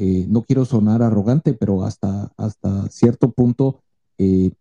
eh, 0.00 0.26
no 0.28 0.42
quiero 0.44 0.64
sonar 0.64 1.02
arrogante, 1.02 1.54
pero 1.54 1.82
hasta, 1.82 2.30
hasta 2.36 2.88
cierto 2.88 3.32
punto 3.32 3.82
eh, 4.16 4.52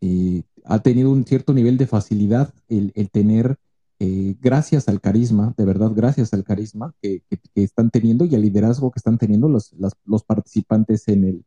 eh, 0.00 0.42
ha 0.64 0.78
tenido 0.78 1.10
un 1.10 1.26
cierto 1.26 1.52
nivel 1.52 1.76
de 1.76 1.86
facilidad 1.86 2.54
el, 2.70 2.92
tener, 3.10 3.58
gracias 3.98 4.88
al 4.88 5.02
carisma, 5.02 5.52
de 5.58 5.66
verdad, 5.66 5.92
gracias 5.94 6.32
al 6.32 6.44
carisma 6.44 6.94
que, 7.02 7.22
están 7.54 7.90
teniendo 7.90 8.24
y 8.24 8.36
al 8.36 8.40
liderazgo 8.40 8.90
que 8.90 8.98
están 8.98 9.18
teniendo 9.18 9.50
los, 9.50 9.74
los 10.06 10.24
participantes 10.24 11.08
en, 11.08 11.24
el, 11.24 11.44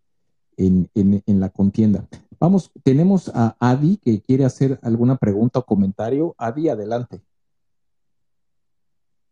en, 0.55 1.23
en, 1.25 1.39
la 1.39 1.49
contienda. 1.49 2.07
Vamos, 2.39 2.69
tenemos 2.83 3.31
a 3.33 3.55
Adi 3.59 3.97
que 3.97 4.21
quiere 4.21 4.45
hacer 4.45 4.79
alguna 4.83 5.17
pregunta 5.17 5.57
o 5.57 5.65
comentario. 5.65 6.35
Adi, 6.37 6.69
adelante. 6.69 7.19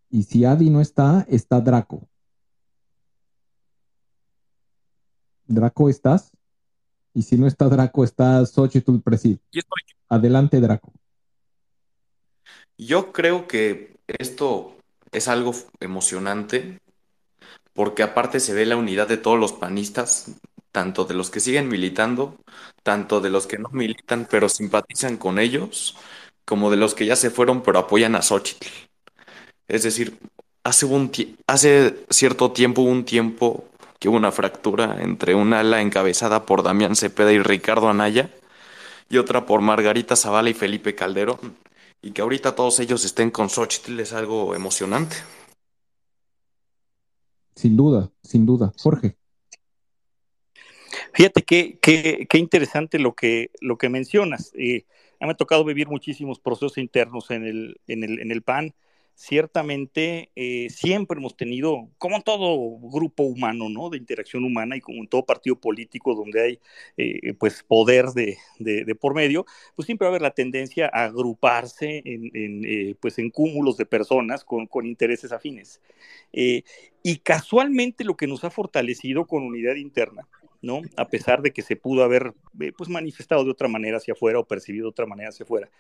Y 0.10 0.24
si 0.24 0.44
Adi 0.44 0.72
no 0.72 0.82
está, 0.82 1.24
está 1.30 1.62
Draco. 1.62 2.08
Draco, 5.48 5.90
¿estás? 5.90 6.32
Y 7.14 7.24
si 7.24 7.38
no 7.38 7.48
está 7.48 7.68
Draco, 7.70 8.04
está 8.04 8.46
Xochitl 8.46 9.00
Presid. 9.00 9.38
Adelante, 10.10 10.60
Draco. 10.60 10.92
Yo 12.78 13.12
creo 13.12 13.48
que 13.48 13.98
esto 14.08 14.78
es 15.12 15.28
algo 15.28 15.54
emocionante 15.80 16.80
porque 17.74 18.04
aparte 18.04 18.40
se 18.40 18.54
ve 18.54 18.66
la 18.66 18.76
unidad 18.76 19.08
de 19.08 19.18
todos 19.18 19.40
los 19.40 19.54
panistas, 19.54 20.32
tanto 20.72 21.06
de 21.06 21.14
los 21.14 21.30
que 21.30 21.40
siguen 21.40 21.68
militando, 21.68 22.36
tanto 22.84 23.22
de 23.22 23.30
los 23.30 23.48
que 23.48 23.58
no 23.58 23.70
militan 23.72 24.28
pero 24.30 24.50
simpatizan 24.50 25.18
con 25.18 25.40
ellos, 25.40 25.96
como 26.46 26.72
de 26.72 26.78
los 26.78 26.96
que 26.96 27.06
ya 27.06 27.16
se 27.16 27.30
fueron 27.30 27.62
pero 27.62 27.80
apoyan 27.80 28.16
a 28.16 28.22
Xochitl. 28.22 28.68
Es 29.68 29.84
decir, 29.84 30.18
hace, 30.64 30.86
un 30.86 31.12
hace 31.46 32.06
cierto 32.10 32.52
tiempo, 32.52 32.82
un 32.82 33.06
tiempo, 33.06 33.66
que 34.00 34.10
hubo 34.10 34.18
una 34.18 34.32
fractura 34.32 34.98
entre 35.02 35.36
un 35.36 35.54
ala 35.54 35.82
encabezada 35.82 36.46
por 36.46 36.64
Damián 36.64 36.96
Cepeda 36.96 37.32
y 37.34 37.40
Ricardo 37.40 37.90
Anaya 37.90 38.30
y 39.10 39.18
otra 39.18 39.46
por 39.46 39.62
Margarita 39.62 40.16
Zavala 40.16 40.50
y 40.50 40.54
Felipe 40.54 40.96
Calderón. 40.96 41.56
Y 42.02 42.12
que 42.12 42.22
ahorita 42.22 42.56
todos 42.56 42.80
ellos 42.80 43.04
estén 43.06 43.32
con 43.32 43.50
Xochitl 43.50 44.00
es 44.00 44.14
algo 44.14 44.54
emocionante. 44.54 45.16
Sin 47.56 47.76
duda, 47.76 48.12
sin 48.22 48.46
duda. 48.46 48.72
Jorge. 48.78 49.16
Fíjate 51.14 51.42
qué, 51.42 51.80
qué, 51.82 52.28
qué 52.30 52.38
interesante 52.38 53.00
lo 53.00 53.16
que, 53.16 53.50
lo 53.62 53.80
que 53.80 53.90
mencionas. 53.90 54.52
Eh, 54.54 54.86
me 55.20 55.32
ha 55.32 55.34
tocado 55.34 55.66
vivir 55.66 55.88
muchísimos 55.88 56.40
procesos 56.40 56.78
internos 56.78 57.32
en 57.32 57.44
el, 57.44 57.82
en 57.88 58.04
el, 58.04 58.20
en 58.20 58.32
el 58.32 58.44
PAN 58.44 58.76
ciertamente 59.18 60.30
eh, 60.36 60.70
siempre 60.70 61.18
hemos 61.18 61.36
tenido, 61.36 61.90
como 61.98 62.22
todo 62.22 62.78
grupo 62.80 63.24
humano, 63.24 63.68
¿no? 63.68 63.90
De 63.90 63.98
interacción 63.98 64.44
humana 64.44 64.78
y 64.78 64.82
como 64.82 65.00
en 65.00 65.08
todo 65.08 65.26
partido 65.26 65.60
político 65.60 66.14
donde 66.14 66.40
hay, 66.40 66.60
eh, 66.98 67.34
pues, 67.34 67.64
poder 67.64 68.06
de, 68.10 68.38
por 69.02 69.16
medio, 69.16 69.48
pues 69.76 69.88
siempre 69.88 70.06
va 70.06 70.10
a 70.10 70.12
haber 70.12 70.22
la 70.22 70.36
tendencia 70.36 70.88
a 70.94 71.06
agruparse 71.06 72.04
en, 72.06 72.30
eh, 72.64 72.96
pues, 73.00 73.18
en 73.18 73.32
cúmulos 73.32 73.76
de 73.78 73.88
personas 73.88 74.46
con, 74.46 74.68
con 74.68 74.86
intereses 74.86 75.32
afines. 75.32 75.82
y 76.32 77.18
casualmente 77.24 78.04
lo 78.04 78.16
que 78.18 78.28
nos 78.28 78.44
ha 78.44 78.52
fortalecido 78.52 79.26
con 79.26 79.44
unidad 79.44 79.76
interna 79.76 80.28
¿no? 80.68 80.82
A 80.98 81.08
pesar 81.08 81.42
de 81.42 81.54
que 81.54 81.62
se 81.62 81.78
pudo 81.78 82.04
haber 82.04 82.34
eh, 82.60 82.74
pues 82.78 82.90
manifestado 82.90 83.46
de 83.46 83.52
otra 83.52 83.70
manera 83.70 83.98
hacia 83.98 84.14
afuera 84.14 84.38
o 84.38 84.46
percibido 84.46 84.84
de 84.84 84.90
otra 84.90 85.06
manera 85.06 85.30
hacia 85.30 85.46
afuera. 85.46 85.72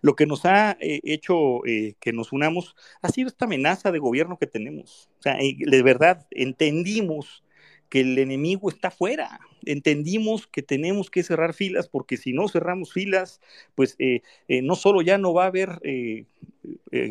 Lo 0.00 0.14
que 0.14 0.26
nos 0.26 0.46
ha 0.46 0.78
eh, 0.80 1.00
hecho 1.02 1.66
eh, 1.66 1.96
que 2.00 2.12
nos 2.12 2.32
unamos 2.32 2.76
ha 3.02 3.08
sido 3.08 3.28
esta 3.28 3.46
amenaza 3.46 3.90
de 3.90 3.98
gobierno 3.98 4.38
que 4.38 4.46
tenemos. 4.46 5.10
O 5.18 5.22
sea, 5.22 5.36
de 5.36 5.82
verdad 5.82 6.26
entendimos 6.30 7.44
que 7.88 8.00
el 8.00 8.16
enemigo 8.18 8.70
está 8.70 8.88
afuera. 8.88 9.40
Entendimos 9.64 10.46
que 10.46 10.62
tenemos 10.62 11.10
que 11.10 11.22
cerrar 11.22 11.54
filas 11.54 11.88
porque 11.88 12.16
si 12.16 12.32
no 12.32 12.48
cerramos 12.48 12.92
filas, 12.92 13.40
pues 13.74 13.96
eh, 13.98 14.22
eh, 14.48 14.62
no 14.62 14.76
solo 14.76 15.02
ya 15.02 15.18
no 15.18 15.32
va 15.34 15.44
a 15.44 15.48
haber 15.48 15.80
eh, 15.82 16.26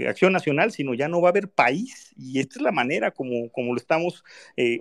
acción 0.08 0.34
nacional, 0.34 0.72
sino 0.72 0.94
ya 0.94 1.08
no 1.08 1.22
va 1.22 1.30
a 1.30 1.32
haber 1.32 1.50
país. 1.50 2.14
Y 2.18 2.40
esta 2.40 2.56
es 2.60 2.62
la 2.62 2.72
manera 2.72 3.12
como, 3.12 3.50
como 3.52 3.74
lo 3.74 3.78
estamos 3.78 4.24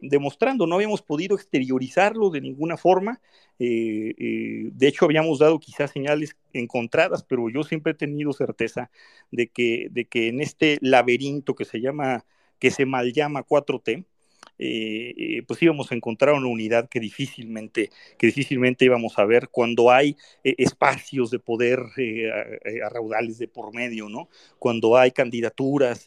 demostrando. 0.03 0.67
No 0.67 0.77
habíamos 0.77 1.03
podido 1.03 1.37
exteriorizarlo 1.37 2.31
de 2.31 2.41
ninguna 2.41 2.77
forma. 2.77 3.21
de 3.59 4.75
hecho, 4.81 5.07
habíamos 5.07 5.39
dado 5.39 5.59
quizás 5.59 5.91
señales 5.91 6.37
encontradas, 6.53 7.23
pero 7.25 7.49
yo 7.49 7.63
siempre 7.63 7.93
he 7.93 7.95
tenido 7.95 8.33
certeza 8.33 8.91
de 9.31 9.49
que, 9.49 9.89
de 9.91 10.05
que 10.07 10.29
en 10.29 10.41
este 10.41 10.79
laberinto 10.81 11.55
que 11.55 11.65
se 11.65 11.81
llama, 11.81 12.25
que 12.59 12.71
se 12.71 12.87
mal 12.87 13.13
llama 13.13 13.43
4T, 13.45 14.05
eh, 14.59 15.15
eh, 15.17 15.43
pues 15.47 15.63
íbamos 15.63 15.93
a 15.93 15.95
encontrar 15.95 16.35
una 16.35 16.47
unidad 16.47 16.89
que 16.89 17.01
difícilmente, 17.01 17.91
que 18.19 18.27
difícilmente 18.29 18.85
íbamos 18.85 19.19
a 19.19 19.25
ver 19.25 19.49
cuando 19.51 19.91
hay 19.91 20.17
eh, 20.45 20.55
espacios 20.59 21.31
de 21.31 21.39
poder 21.39 21.81
a, 21.81 22.89
raudales 22.89 23.39
de 23.39 23.49
por 23.49 23.75
medio, 23.75 24.09
¿no? 24.09 24.29
Cuando 24.59 24.97
hay 24.97 25.11
candidaturas 25.11 26.05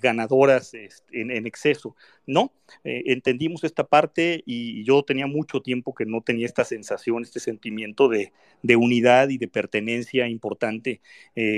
ganadoras 0.00 0.74
este, 0.74 1.20
en, 1.20 1.46
exceso, 1.46 1.96
¿no? 2.26 2.52
entendimos 2.82 3.62
esta 3.62 3.86
parte 3.86 4.42
y 4.44 4.82
yo 4.82 5.04
tenía 5.04 5.28
mucho 5.28 5.60
tiempo 5.60 5.94
que 5.94 6.04
no 6.04 6.22
tenía 6.22 6.46
esta 6.46 6.64
sensación, 6.64 7.22
este 7.22 7.38
sentimiento 7.38 8.08
de, 8.08 8.32
unidad 8.76 9.28
y 9.28 9.38
de 9.38 9.46
pertenencia 9.46 10.26
importante 10.26 11.00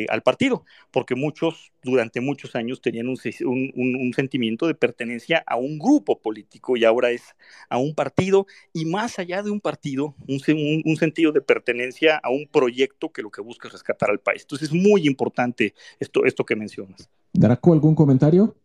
al 0.09 0.23
partido, 0.23 0.65
porque 0.91 1.15
muchos 1.15 1.73
durante 1.91 2.21
muchos 2.21 2.55
años 2.55 2.81
tenían 2.81 3.09
un, 3.09 4.13
sentimiento 4.15 4.67
de 4.67 4.75
pertenencia 4.75 5.43
a 5.47 5.57
un 5.57 5.79
grupo 5.79 6.21
político 6.21 6.77
y 6.77 6.85
ahora 6.85 7.11
es 7.11 7.23
a 7.69 7.79
un 7.79 7.95
partido 7.95 8.47
y 8.73 8.85
más 8.85 9.19
allá 9.19 9.43
de 9.43 9.51
un 9.51 9.61
partido, 9.61 10.15
un, 10.27 10.97
sentido 10.97 11.33
de 11.33 11.41
pertenencia 11.41 12.17
a 12.23 12.31
un 12.31 12.49
proyecto 12.49 13.13
que 13.13 13.23
lo 13.23 13.31
que 13.31 13.41
busca 13.41 13.69
es 13.69 13.73
rescatar 13.73 14.11
al 14.11 14.21
país. 14.21 14.43
Entonces 14.43 14.69
es 14.69 14.75
muy 14.75 15.07
importante 15.07 15.75
esto, 15.99 16.25
esto 16.25 16.45
que 16.45 16.57
mencionas. 16.57 17.09
Draco, 17.33 17.73
¿algún 17.73 17.95
comentario? 17.95 18.57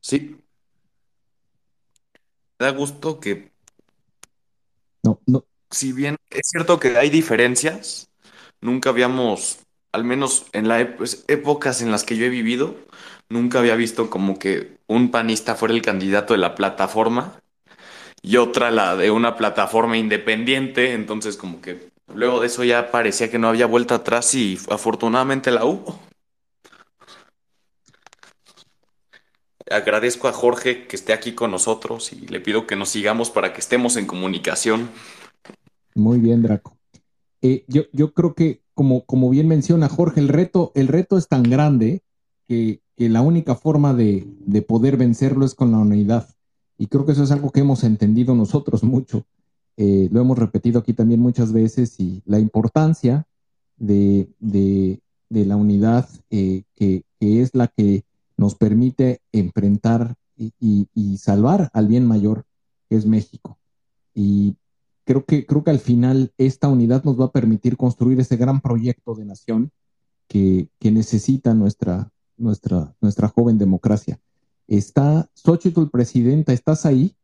Sí. 0.00 0.36
da 2.58 2.70
gusto 2.70 3.18
que... 3.18 3.50
No, 5.02 5.20
no. 5.26 5.44
Si 5.70 5.92
bien 5.92 6.16
es 6.30 6.48
cierto 6.50 6.78
que 6.78 6.96
hay 6.96 7.10
diferencias, 7.10 8.10
nunca 8.60 8.90
habíamos 8.90 9.63
al 9.94 10.02
menos 10.02 10.46
en 10.52 10.66
las 10.66 10.84
pues, 10.96 11.24
épocas 11.28 11.80
en 11.80 11.92
las 11.92 12.02
que 12.02 12.16
yo 12.16 12.26
he 12.26 12.28
vivido, 12.28 12.74
nunca 13.28 13.60
había 13.60 13.76
visto 13.76 14.10
como 14.10 14.40
que 14.40 14.76
un 14.88 15.12
panista 15.12 15.54
fuera 15.54 15.72
el 15.72 15.82
candidato 15.82 16.34
de 16.34 16.40
la 16.40 16.56
plataforma 16.56 17.40
y 18.20 18.38
otra 18.38 18.72
la 18.72 18.96
de 18.96 19.12
una 19.12 19.36
plataforma 19.36 19.96
independiente, 19.96 20.94
entonces 20.94 21.36
como 21.36 21.60
que 21.60 21.90
luego 22.12 22.40
de 22.40 22.48
eso 22.48 22.64
ya 22.64 22.90
parecía 22.90 23.30
que 23.30 23.38
no 23.38 23.48
había 23.48 23.66
vuelta 23.66 23.94
atrás 23.94 24.34
y 24.34 24.58
afortunadamente 24.68 25.52
la 25.52 25.64
hubo. 25.64 26.00
Agradezco 29.70 30.26
a 30.26 30.32
Jorge 30.32 30.88
que 30.88 30.96
esté 30.96 31.12
aquí 31.12 31.34
con 31.34 31.52
nosotros 31.52 32.12
y 32.12 32.26
le 32.26 32.40
pido 32.40 32.66
que 32.66 32.74
nos 32.74 32.88
sigamos 32.88 33.30
para 33.30 33.52
que 33.52 33.60
estemos 33.60 33.96
en 33.96 34.06
comunicación. 34.06 34.90
Muy 35.94 36.18
bien, 36.18 36.42
Draco. 36.42 36.73
Eh, 37.44 37.62
yo, 37.68 37.82
yo 37.92 38.14
creo 38.14 38.34
que 38.34 38.62
como, 38.72 39.04
como 39.04 39.28
bien 39.28 39.48
menciona 39.48 39.90
Jorge, 39.90 40.18
el 40.18 40.28
reto, 40.28 40.72
el 40.74 40.88
reto 40.88 41.18
es 41.18 41.28
tan 41.28 41.42
grande 41.42 42.02
que, 42.48 42.80
la 42.96 43.20
única 43.20 43.54
forma 43.54 43.92
de, 43.92 44.64
poder 44.66 44.96
vencerlo 44.96 45.44
es 45.44 45.54
con 45.54 45.72
la 45.72 45.78
unidad. 45.78 46.26
Y 46.78 46.86
creo 46.86 47.04
que 47.04 47.12
eso 47.12 47.22
es 47.22 47.32
algo 47.32 47.50
que 47.50 47.60
hemos 47.60 47.84
entendido 47.84 48.34
nosotros 48.34 48.82
mucho. 48.82 49.26
Eh, 49.76 50.08
lo 50.10 50.22
hemos 50.22 50.38
repetido 50.38 50.78
aquí 50.78 50.94
también 50.94 51.20
muchas 51.20 51.52
veces 51.52 52.00
y 52.00 52.22
la 52.24 52.38
importancia 52.38 53.26
de, 53.76 54.28
la 55.28 55.56
unidad 55.56 56.08
eh, 56.30 56.62
que, 56.74 57.04
es 57.20 57.54
la 57.54 57.68
que 57.68 58.04
nos 58.38 58.54
permite 58.54 59.20
enfrentar 59.32 60.14
y, 60.38 60.88
y, 60.94 61.18
salvar 61.18 61.68
al 61.74 61.88
bien 61.88 62.06
mayor, 62.06 62.46
que 62.88 62.96
es 62.96 63.04
México. 63.04 63.58
Y 64.14 64.56
creo 65.04 65.24
que, 65.24 65.46
creo 65.46 65.62
que 65.62 65.70
al 65.70 65.78
final 65.78 66.32
esta 66.38 66.68
unidad 66.68 67.04
nos 67.04 67.20
va 67.20 67.26
a 67.26 67.32
permitir 67.32 67.76
construir 67.76 68.18
ese 68.20 68.36
gran 68.36 68.60
proyecto 68.60 69.14
de 69.14 69.24
nación 69.24 69.70
que, 70.28 70.68
necesita 70.80 71.54
nuestra, 71.54 72.10
nuestra, 72.36 72.94
nuestra 73.00 73.28
joven 73.28 73.58
democracia. 73.58 74.18
Está 74.66 75.28
Xochitl, 75.34 75.88
presidenta, 75.90 76.52
¿estás 76.52 76.86
ahí? 76.86 77.14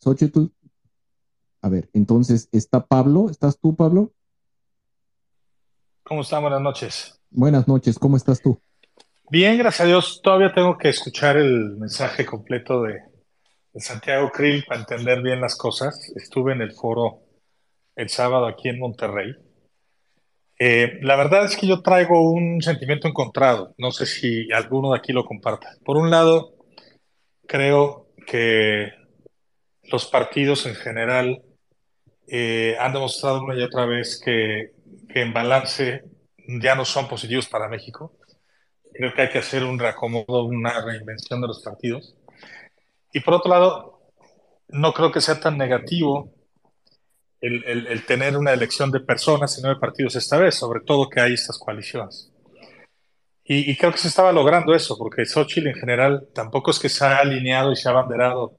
Xochitl. 0.00 0.46
A 1.60 1.68
ver, 1.68 1.88
entonces 1.92 2.48
está 2.52 2.84
Pablo. 2.84 3.30
¿Estás 3.30 3.58
tú, 3.58 3.74
Pablo? 3.74 4.12
¿Cómo 6.02 6.20
están? 6.20 6.42
Buenas 6.42 6.60
noches. 6.60 7.18
Buenas 7.30 7.66
noches, 7.66 7.98
¿cómo 7.98 8.16
estás 8.16 8.40
tú? 8.40 8.60
Bien, 9.30 9.56
gracias 9.56 9.80
a 9.80 9.84
Dios. 9.86 10.20
Todavía 10.22 10.52
tengo 10.52 10.76
que 10.76 10.90
escuchar 10.90 11.36
el 11.38 11.76
mensaje 11.76 12.26
completo 12.26 12.82
de, 12.82 13.00
Santiago 13.80 14.30
Krill 14.30 14.64
para 14.64 14.80
entender 14.80 15.20
bien 15.22 15.40
las 15.40 15.56
cosas. 15.56 16.12
Estuve 16.16 16.52
en 16.52 16.62
el 16.62 16.72
foro 16.72 17.20
el 17.96 18.08
sábado 18.08 18.46
aquí 18.46 18.68
en 18.68 18.78
Monterrey. 18.78 19.34
Eh, 20.58 20.98
la 21.02 21.16
verdad 21.16 21.44
es 21.44 21.56
que 21.56 21.66
yo 21.66 21.82
traigo 21.82 22.30
un 22.30 22.62
sentimiento 22.62 23.08
encontrado. 23.08 23.74
No 23.78 23.90
sé 23.90 24.06
si 24.06 24.50
alguno 24.52 24.92
de 24.92 24.98
aquí 24.98 25.12
lo 25.12 25.24
comparta. 25.24 25.76
Por 25.84 25.96
un 25.96 26.10
lado, 26.10 26.54
creo 27.46 28.08
que 28.26 28.92
los 29.84 30.06
partidos 30.06 30.66
en 30.66 30.74
general 30.74 31.42
eh, 32.28 32.76
han 32.80 32.92
demostrado 32.92 33.42
una 33.42 33.56
y 33.58 33.62
otra 33.62 33.86
vez 33.86 34.20
que, 34.24 34.72
que 35.12 35.20
en 35.20 35.32
balance 35.32 36.04
ya 36.46 36.74
no 36.74 36.84
son 36.84 37.08
positivos 37.08 37.48
para 37.48 37.68
México. 37.68 38.16
Creo 38.92 39.12
que 39.12 39.22
hay 39.22 39.30
que 39.30 39.38
hacer 39.38 39.64
un 39.64 39.78
reacomodo, 39.78 40.44
una 40.44 40.80
reinvención 40.84 41.40
de 41.40 41.48
los 41.48 41.62
partidos. 41.62 42.14
Y 43.14 43.20
por 43.20 43.34
otro 43.34 43.48
lado, 43.48 44.00
no 44.68 44.92
creo 44.92 45.12
que 45.12 45.20
sea 45.20 45.38
tan 45.38 45.56
negativo 45.56 46.34
el, 47.40 48.04
tener 48.06 48.36
una 48.36 48.52
elección 48.52 48.90
de 48.90 49.00
personas 49.00 49.56
y 49.56 49.62
no 49.62 49.68
de 49.68 49.76
partidos 49.76 50.16
esta 50.16 50.36
vez, 50.36 50.56
sobre 50.56 50.80
todo 50.80 51.08
que 51.08 51.20
hay 51.20 51.34
estas 51.34 51.58
coaliciones. 51.58 52.32
Y, 53.44 53.76
creo 53.76 53.92
que 53.92 53.98
se 53.98 54.08
estaba 54.08 54.32
logrando 54.32 54.74
eso, 54.74 54.96
porque 54.98 55.26
Xochitl 55.26 55.68
en 55.68 55.74
general 55.74 56.26
tampoco 56.34 56.70
es 56.70 56.78
que 56.78 56.88
se 56.88 57.04
ha 57.04 57.18
alineado 57.18 57.70
y 57.72 57.76
se 57.76 57.88
ha 57.88 57.92
abanderado 57.92 58.58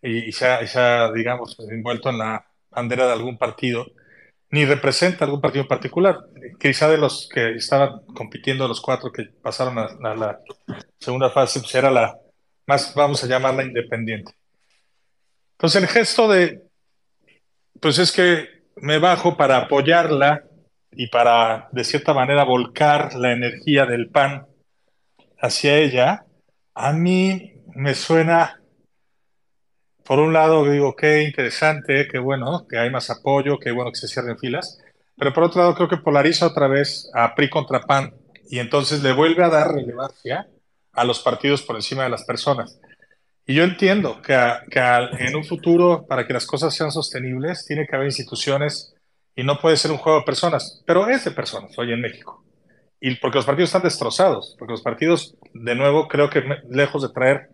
y, 0.00 0.32
se, 0.32 0.46
ha, 0.46 1.12
digamos, 1.12 1.56
envuelto 1.70 2.08
en 2.08 2.18
la 2.18 2.46
bandera 2.70 3.06
de 3.06 3.12
algún 3.12 3.36
partido, 3.36 3.86
ni 4.50 4.64
representa 4.64 5.24
algún 5.24 5.40
partido 5.40 5.62
en 5.62 5.68
particular. 5.68 6.18
Quizá 6.58 6.88
de 6.88 6.98
los 6.98 7.28
que 7.28 7.56
estaban 7.56 8.06
compitiendo, 8.06 8.68
los 8.68 8.80
cuatro 8.80 9.12
que 9.12 9.24
pasaron 9.42 9.78
a, 9.78 9.86
a 9.86 10.14
la 10.14 10.40
segunda 10.98 11.28
fase, 11.30 11.60
pues 11.60 11.74
era 11.74 11.90
la, 11.90 12.16
más 12.66 12.94
vamos 12.94 13.22
a 13.24 13.26
llamarla 13.26 13.64
independiente. 13.64 14.32
Entonces 15.52 15.82
el 15.82 15.88
gesto 15.88 16.28
de, 16.28 16.62
pues 17.80 17.98
es 17.98 18.12
que 18.12 18.48
me 18.76 18.98
bajo 18.98 19.36
para 19.36 19.58
apoyarla 19.58 20.44
y 20.90 21.06
para, 21.08 21.68
de 21.72 21.84
cierta 21.84 22.12
manera, 22.12 22.44
volcar 22.44 23.14
la 23.14 23.32
energía 23.32 23.86
del 23.86 24.08
PAN 24.08 24.46
hacia 25.40 25.78
ella, 25.78 26.24
a 26.74 26.92
mí 26.92 27.54
me 27.74 27.94
suena, 27.94 28.60
por 30.04 30.18
un 30.18 30.32
lado 30.32 30.70
digo, 30.70 30.94
qué 30.94 31.22
interesante, 31.22 32.08
qué 32.10 32.18
bueno, 32.18 32.66
que 32.68 32.78
hay 32.78 32.90
más 32.90 33.10
apoyo, 33.10 33.58
qué 33.58 33.70
bueno 33.70 33.90
que 33.90 33.98
se 33.98 34.08
cierren 34.08 34.38
filas, 34.38 34.78
pero 35.16 35.32
por 35.32 35.44
otro 35.44 35.62
lado 35.62 35.74
creo 35.74 35.88
que 35.88 35.96
polariza 35.96 36.46
otra 36.46 36.68
vez 36.68 37.10
a 37.14 37.34
PRI 37.34 37.50
contra 37.50 37.80
PAN 37.80 38.14
y 38.48 38.58
entonces 38.58 39.02
le 39.02 39.12
vuelve 39.12 39.44
a 39.44 39.48
dar 39.48 39.72
relevancia 39.72 40.46
a 40.92 41.04
los 41.04 41.20
partidos 41.20 41.62
por 41.62 41.76
encima 41.76 42.04
de 42.04 42.10
las 42.10 42.24
personas. 42.24 42.78
Y 43.46 43.54
yo 43.54 43.64
entiendo 43.64 44.22
que, 44.22 44.34
en 45.18 45.36
un 45.36 45.44
futuro, 45.44 46.06
para 46.06 46.26
que 46.26 46.32
las 46.32 46.46
cosas 46.46 46.74
sean 46.74 46.92
sostenibles, 46.92 47.66
tiene 47.66 47.86
que 47.86 47.96
haber 47.96 48.06
instituciones 48.06 48.94
y 49.34 49.42
no 49.42 49.58
puede 49.58 49.76
ser 49.76 49.90
un 49.90 49.98
juego 49.98 50.20
de 50.20 50.24
personas, 50.24 50.82
pero 50.86 51.08
es 51.08 51.24
de 51.24 51.32
personas 51.32 51.76
hoy 51.78 51.92
en 51.92 52.00
México. 52.00 52.44
Y 53.00 53.16
porque 53.16 53.38
los 53.38 53.46
partidos 53.46 53.68
están 53.68 53.82
destrozados, 53.82 54.54
porque 54.58 54.72
los 54.72 54.82
partidos, 54.82 55.34
de 55.52 55.74
nuevo, 55.74 56.06
creo 56.06 56.30
que 56.30 56.44
lejos 56.68 57.02
de 57.02 57.08
traer 57.08 57.50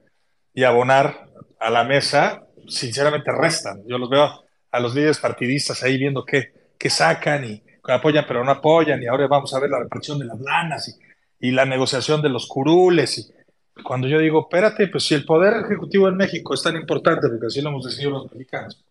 y 0.52 0.64
abonar 0.64 1.30
a 1.58 1.70
la 1.70 1.84
mesa, 1.84 2.42
sinceramente 2.68 3.32
restan. 3.32 3.82
Yo 3.86 3.96
los 3.96 4.10
veo 4.10 4.44
a 4.70 4.80
los 4.80 4.94
líderes 4.94 5.18
partidistas 5.18 5.82
ahí 5.82 5.96
viendo 5.96 6.24
qué, 6.24 6.52
qué 6.78 6.90
sacan 6.90 7.44
y 7.44 7.62
apoyan 7.94 8.24
pero 8.28 8.44
no 8.44 8.50
apoyan 8.50 9.02
y 9.02 9.06
ahora 9.06 9.26
vamos 9.26 9.54
a 9.54 9.60
ver 9.60 9.70
la 9.70 9.78
repartición 9.78 10.18
de 10.18 10.26
las 10.26 10.38
lanas 10.40 10.88
y 10.88 11.07
y 11.40 11.50
la 11.52 11.64
negociación 11.64 12.22
de 12.22 12.28
los 12.28 12.46
curules. 12.46 13.32
Y 13.76 13.82
cuando 13.82 14.08
yo 14.08 14.18
digo, 14.18 14.42
espérate, 14.42 14.88
pues 14.88 15.04
si 15.04 15.14
el 15.14 15.24
poder 15.24 15.64
ejecutivo 15.64 16.08
en 16.08 16.16
México 16.16 16.54
es 16.54 16.62
tan 16.62 16.76
importante, 16.76 17.28
porque 17.28 17.46
así 17.46 17.60
lo 17.60 17.70
hemos 17.70 17.84
decidido 17.84 18.10
los 18.10 18.32
mexicanos, 18.32 18.84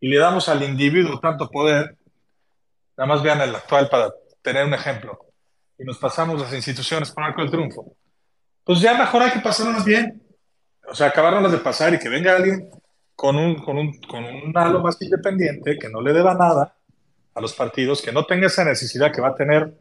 y 0.00 0.08
le 0.08 0.18
damos 0.18 0.48
al 0.48 0.62
individuo 0.62 1.18
tanto 1.20 1.50
poder, 1.50 1.96
nada 2.96 3.06
más 3.08 3.22
vean 3.22 3.40
el 3.40 3.54
actual 3.54 3.88
para 3.88 4.12
tener 4.42 4.64
un 4.64 4.74
ejemplo, 4.74 5.18
y 5.78 5.84
nos 5.84 5.98
pasamos 5.98 6.40
las 6.40 6.52
instituciones 6.54 7.10
por 7.10 7.24
arco 7.24 7.42
del 7.42 7.50
triunfo, 7.50 7.96
pues 8.64 8.80
ya 8.80 8.94
mejor 8.94 9.22
hay 9.22 9.32
que 9.32 9.40
pasarlas 9.40 9.84
bien. 9.84 10.22
O 10.88 10.94
sea, 10.94 11.08
acabárnoslas 11.08 11.52
de 11.52 11.58
pasar 11.58 11.94
y 11.94 11.98
que 11.98 12.08
venga 12.08 12.36
alguien 12.36 12.68
con 13.14 13.36
un, 13.36 13.62
con 13.62 13.78
un, 13.78 14.00
con 14.02 14.24
un 14.24 14.56
halo 14.56 14.80
más 14.80 15.00
independiente, 15.02 15.78
que 15.78 15.88
no 15.88 16.00
le 16.00 16.12
deba 16.12 16.34
nada 16.34 16.74
a 17.34 17.40
los 17.40 17.52
partidos, 17.52 18.02
que 18.02 18.12
no 18.12 18.26
tenga 18.26 18.46
esa 18.46 18.64
necesidad 18.64 19.12
que 19.12 19.20
va 19.20 19.28
a 19.28 19.34
tener 19.34 19.72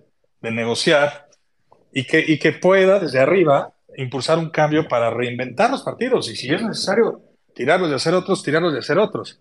de 0.41 0.51
negociar 0.51 1.28
y 1.91 2.05
que, 2.05 2.23
y 2.25 2.39
que 2.39 2.53
pueda 2.53 2.99
desde 2.99 3.19
arriba 3.19 3.73
impulsar 3.97 4.39
un 4.39 4.49
cambio 4.49 4.87
para 4.87 5.09
reinventar 5.09 5.69
los 5.71 5.81
partidos 5.83 6.29
y 6.29 6.35
si 6.35 6.53
es 6.53 6.61
necesario 6.61 7.21
tirarlos 7.53 7.89
de 7.89 7.95
hacer 7.95 8.13
otros, 8.13 8.43
tirarlos 8.43 8.73
de 8.73 8.79
hacer 8.79 8.97
otros. 8.97 9.39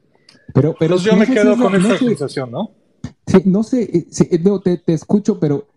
Pero, 0.54 0.74
pero 0.78 0.96
yo 0.96 1.16
me 1.16 1.26
quedo 1.26 1.56
con 1.56 1.74
esa 1.74 1.98
sensación, 1.98 2.50
¿no? 2.50 2.72
Sí, 3.26 3.42
no 3.44 3.62
sé, 3.62 3.82
eh, 3.82 4.06
eh, 4.30 4.58
te, 4.64 4.78
te, 4.78 4.94
escucho, 4.94 5.38
pero 5.38 5.68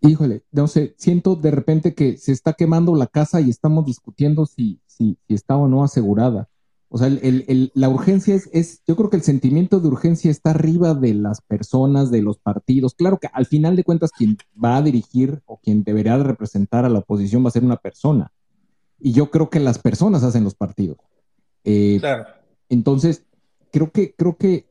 híjole, 0.00 0.42
no 0.50 0.66
sé, 0.66 0.94
siento 0.98 1.36
de 1.36 1.50
repente 1.50 1.94
que 1.94 2.16
se 2.16 2.32
está 2.32 2.52
quemando 2.52 2.94
la 2.96 3.06
casa 3.06 3.40
y 3.40 3.48
estamos 3.48 3.86
discutiendo 3.86 4.44
si, 4.44 4.80
si, 4.86 5.16
si 5.26 5.34
está 5.34 5.56
o 5.56 5.68
no 5.68 5.84
asegurada. 5.84 6.48
O 6.94 6.98
sea, 6.98 7.10
la 7.10 7.88
urgencia 7.88 8.40
es, 8.52 8.80
yo 8.86 8.94
creo 8.94 9.10
que 9.10 9.16
el 9.16 9.24
sentimiento 9.24 9.80
de 9.80 9.88
urgencia 9.88 10.30
está 10.30 10.50
arriba 10.50 10.94
de 10.94 11.12
las 11.12 11.40
personas, 11.40 12.12
de 12.12 12.22
los 12.22 12.38
partidos. 12.38 12.94
Claro 12.94 13.18
que 13.18 13.28
al 13.32 13.46
final 13.46 13.74
de 13.74 13.82
cuentas 13.82 14.12
quien 14.12 14.38
va 14.64 14.76
a 14.76 14.82
dirigir 14.82 15.42
o 15.44 15.58
quien 15.58 15.82
debería 15.82 16.16
representar 16.18 16.84
a 16.84 16.88
la 16.88 17.00
oposición 17.00 17.44
va 17.44 17.48
a 17.48 17.50
ser 17.50 17.64
una 17.64 17.78
persona. 17.78 18.30
Y 19.00 19.10
yo 19.10 19.32
creo 19.32 19.50
que 19.50 19.58
las 19.58 19.80
personas 19.80 20.22
hacen 20.22 20.44
los 20.44 20.54
partidos. 20.54 20.98
Eh, 21.64 21.96
claro. 21.98 22.26
Entonces, 22.68 23.24
creo 23.72 23.90
que, 23.90 24.14
creo 24.14 24.36
que 24.36 24.68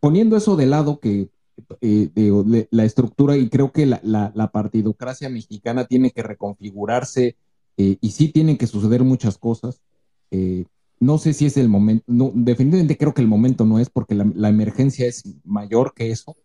poniendo 0.00 0.36
eso 0.36 0.56
de 0.56 0.66
lado, 0.66 0.98
que 0.98 1.28
eh, 1.80 2.66
la 2.72 2.84
estructura, 2.84 3.36
y 3.36 3.48
creo 3.48 3.70
que 3.70 3.86
la, 3.86 4.50
partidocracia 4.52 5.28
mexicana 5.28 5.84
tiene 5.84 6.10
que 6.10 6.24
reconfigurarse 6.24 7.36
eh, 7.76 7.96
y 8.00 8.10
sí 8.10 8.30
tienen 8.30 8.56
que 8.56 8.66
suceder 8.66 9.04
muchas 9.04 9.38
cosas. 9.38 9.80
Eh, 10.32 10.64
no 11.00 11.18
sé 11.18 11.32
si 11.32 11.46
es 11.46 11.56
el 11.56 11.68
momento, 11.68 12.04
no, 12.06 12.30
definitivamente 12.34 12.96
creo 12.96 13.14
que 13.14 13.22
el 13.22 13.28
momento 13.28 13.64
no 13.64 13.78
es 13.78 13.90
porque 13.90 14.14
la, 14.14 14.48
emergencia 14.48 15.06
es 15.06 15.22
mayor 15.44 15.92
que 15.94 16.10
eso. 16.10 16.36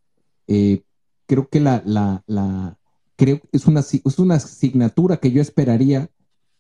creo 0.46 1.48
que 1.50 1.60
la, 1.60 1.84
la, 1.86 2.78
creo 3.16 3.40
es 3.52 3.68
una, 3.68 3.82
es 3.82 4.20
una 4.20 4.36
asignatura 4.36 5.18
que 5.18 5.32
yo 5.32 5.42
esperaría 5.42 6.10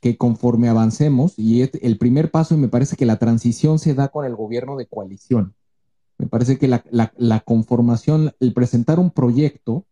que 0.01 0.17
conforme 0.17 0.69
avancemos, 0.69 1.33
y 1.37 1.61
el 1.61 1.97
primer 1.97 2.31
paso, 2.31 2.55
y 2.55 2.57
me 2.57 2.69
parece 2.69 2.95
que 2.95 3.05
la 3.05 3.19
transición 3.19 3.79
se 3.79 3.93
da 3.93 4.07
con 4.07 4.25
el 4.25 4.35
gobierno 4.35 4.77
de 4.77 4.87
coalición. 4.87 5.55
Me 6.17 6.27
parece 6.27 6.57
que 6.57 6.67
la, 6.67 7.39
conformación, 7.45 8.33
el 8.39 8.53
presentar 8.53 8.99
un 8.99 9.11
proyecto 9.11 9.85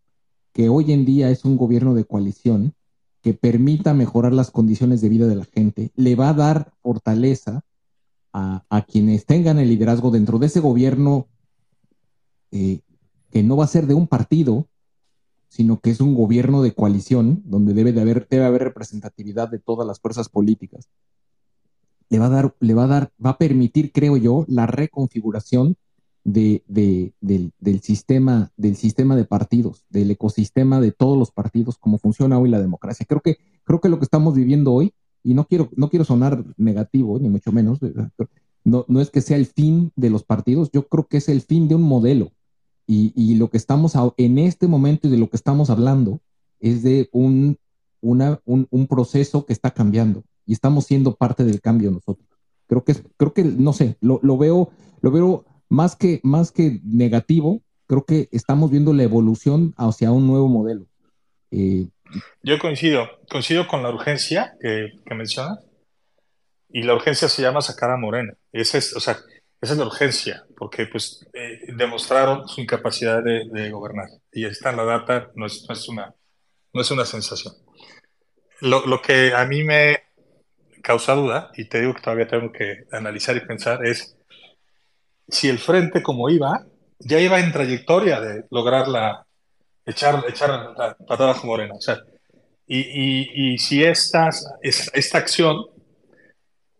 que 0.53 0.69
hoy 0.69 0.91
en 0.91 1.05
día 1.05 1.29
es 1.29 1.45
un 1.45 1.57
gobierno 1.57 1.93
de 1.93 2.05
coalición 2.05 2.73
que 3.21 3.33
permita 3.33 3.93
mejorar 3.93 4.33
las 4.33 4.51
condiciones 4.51 5.01
de 5.01 5.09
vida 5.09 5.27
de 5.27 5.35
la 5.35 5.45
gente, 5.45 5.91
le 5.95 6.15
va 6.15 6.29
a 6.29 6.33
dar 6.33 6.73
fortaleza 6.81 7.63
a, 8.37 8.85
quienes 8.87 9.25
tengan 9.25 9.59
el 9.59 9.69
liderazgo 9.69 10.11
dentro 10.11 10.37
de 10.37 10.47
ese 10.47 10.59
gobierno 10.59 11.27
eh, 12.51 12.81
que 13.31 13.43
no 13.43 13.57
va 13.57 13.63
a 13.63 13.67
ser 13.67 13.87
de 13.87 13.93
un 13.93 14.07
partido, 14.07 14.67
sino 15.49 15.79
que 15.79 15.89
es 15.89 16.01
un 16.01 16.13
gobierno 16.13 16.61
de 16.61 16.73
coalición 16.73 17.41
donde 17.45 17.73
debe 17.73 17.93
de 17.93 18.01
haber, 18.01 18.27
debe 18.29 18.45
haber 18.45 18.63
representatividad 18.63 19.49
de 19.49 19.59
todas 19.59 19.87
las 19.87 19.99
fuerzas 19.99 20.29
políticas. 20.29 20.89
Le 22.09 22.19
va 22.19 22.27
a 22.27 22.29
dar, 22.29 22.55
le 22.59 22.73
va 22.73 22.83
a 22.83 22.87
dar, 22.87 23.11
va 23.23 23.31
a 23.31 23.37
permitir, 23.37 23.91
creo 23.91 24.17
yo, 24.17 24.45
la 24.47 24.65
reconfiguración 24.65 25.75
de, 26.23 26.63
del, 26.67 27.81
sistema, 27.81 28.51
del 28.57 28.75
sistema 28.75 29.15
de 29.15 29.25
partidos, 29.25 29.85
del 29.89 30.11
ecosistema 30.11 30.79
de 30.79 30.91
todos 30.91 31.17
los 31.17 31.31
partidos, 31.31 31.77
como 31.77 31.97
funciona 31.97 32.37
hoy 32.37 32.49
la 32.49 32.59
democracia. 32.59 33.05
Creo 33.07 33.21
que, 33.21 33.37
creo 33.63 33.79
que 33.79 33.89
lo 33.89 33.97
que 33.97 34.05
estamos 34.05 34.35
viviendo 34.35 34.73
hoy, 34.73 34.93
y 35.27 35.33
no 35.33 35.45
quiero, 35.45 35.69
no 35.75 35.89
quiero 35.89 36.05
sonar 36.05 36.45
negativo, 36.55 37.19
ni 37.19 37.27
mucho 37.27 37.51
menos, 37.51 37.79
no, 38.63 38.85
no 38.87 39.01
es 39.01 39.09
que 39.09 39.19
sea 39.19 39.35
el 39.35 39.45
fin 39.45 39.91
de 39.97 40.09
los 40.09 40.23
partidos, 40.23 40.71
yo 40.71 40.87
creo 40.87 41.05
que 41.05 41.17
es 41.17 41.27
el 41.27 41.41
fin 41.41 41.67
de 41.67 41.75
un 41.75 41.81
modelo. 41.81 42.31
Y, 42.89 43.35
lo 43.35 43.49
que 43.49 43.57
estamos 43.57 43.95
en 44.15 44.37
este 44.37 44.69
momento 44.69 45.09
y 45.09 45.11
de 45.11 45.17
lo 45.17 45.29
que 45.29 45.35
estamos 45.35 45.69
hablando 45.69 46.21
es 46.61 46.81
de 46.81 47.09
un, 47.11 47.57
una, 47.99 48.39
un, 48.45 48.87
proceso 48.87 49.45
que 49.45 49.51
está 49.51 49.71
cambiando 49.71 50.23
y 50.45 50.53
estamos 50.53 50.85
siendo 50.85 51.15
parte 51.17 51.43
del 51.43 51.59
cambio 51.59 51.91
nosotros. 51.91 52.25
Creo 52.67 52.85
que, 52.85 52.95
creo 53.17 53.33
que 53.33 53.43
no 53.43 53.73
sé, 53.73 53.97
lo, 53.99 54.21
lo 54.23 54.37
veo, 54.37 54.69
lo 55.01 55.11
veo 55.11 55.43
más 55.67 55.97
que, 55.97 56.21
más 56.23 56.53
que 56.53 56.79
negativo, 56.85 57.61
creo 57.85 58.05
que 58.05 58.29
estamos 58.31 58.71
viendo 58.71 58.93
la 58.93 59.03
evolución 59.03 59.73
hacia 59.75 60.13
un 60.13 60.25
nuevo 60.25 60.47
modelo. 60.47 60.85
Eh, 61.51 61.89
Yo 62.43 62.59
coincido, 62.59 63.19
coincido 63.29 63.67
con 63.67 63.83
la 63.83 63.89
urgencia 63.89 64.55
que, 64.61 64.93
que 65.05 65.15
mencionas, 65.15 65.59
y 66.69 66.83
la 66.83 66.93
urgencia 66.93 67.29
se 67.29 67.41
llama 67.41 67.61
sacar 67.61 67.91
a 67.91 67.97
Morena. 67.97 68.33
Esa 68.51 68.77
es, 68.77 68.95
o 68.95 68.99
sea, 68.99 69.17
esa 69.61 69.73
es 69.73 69.79
la 69.79 69.85
urgencia, 69.85 70.45
porque 70.57 70.85
pues 70.85 71.27
eh, 71.33 71.59
demostraron 71.75 72.47
su 72.47 72.61
incapacidad 72.61 73.23
de, 73.23 73.71
gobernar. 73.71 74.07
Y 74.31 74.45
está 74.45 74.69
en 74.71 74.77
la 74.77 74.83
data, 74.83 75.31
no 75.35 75.45
es, 75.45 75.65
no 75.67 75.73
es, 75.73 75.87
una, 75.87 76.13
no 76.73 76.81
es 76.81 76.91
una 76.91 77.05
sensación. 77.05 77.53
Lo, 78.61 78.85
lo 78.85 79.01
que 79.01 79.33
a 79.33 79.45
mí 79.45 79.63
me 79.63 80.03
causa 80.83 81.15
duda, 81.15 81.51
y 81.55 81.65
te 81.65 81.81
digo 81.81 81.93
que 81.93 82.01
todavía 82.01 82.27
tengo 82.27 82.51
que 82.51 82.85
analizar 82.91 83.35
y 83.35 83.41
pensar, 83.41 83.85
es 83.85 84.17
si 85.27 85.49
el 85.49 85.59
frente 85.59 86.03
como 86.03 86.29
iba, 86.29 86.65
ya 86.99 87.19
iba 87.19 87.39
en 87.39 87.51
trayectoria 87.51 88.21
de 88.21 88.45
lograr 88.49 88.87
la, 88.87 89.26
echar, 89.87 90.23
echar 90.27 90.49
la 90.77 90.95
patada 90.95 91.33
como. 91.33 91.53
O 91.53 91.81
sea, 91.81 91.97
y, 92.67 93.53
y, 93.53 93.57
si 93.57 93.83
esta, 93.83 94.29
esta 94.61 95.17
acción 95.17 95.65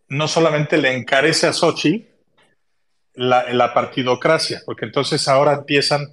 no 0.10 0.28
solamente 0.28 0.78
le 0.78 0.94
encarece 0.94 1.48
a 1.48 1.54
Sochi 1.54 2.08
la, 3.16 3.52
la, 3.54 3.74
partidocracia, 3.74 4.62
porque 4.66 4.86
entonces 4.86 5.28
ahora 5.28 5.54
empiezan 5.54 6.08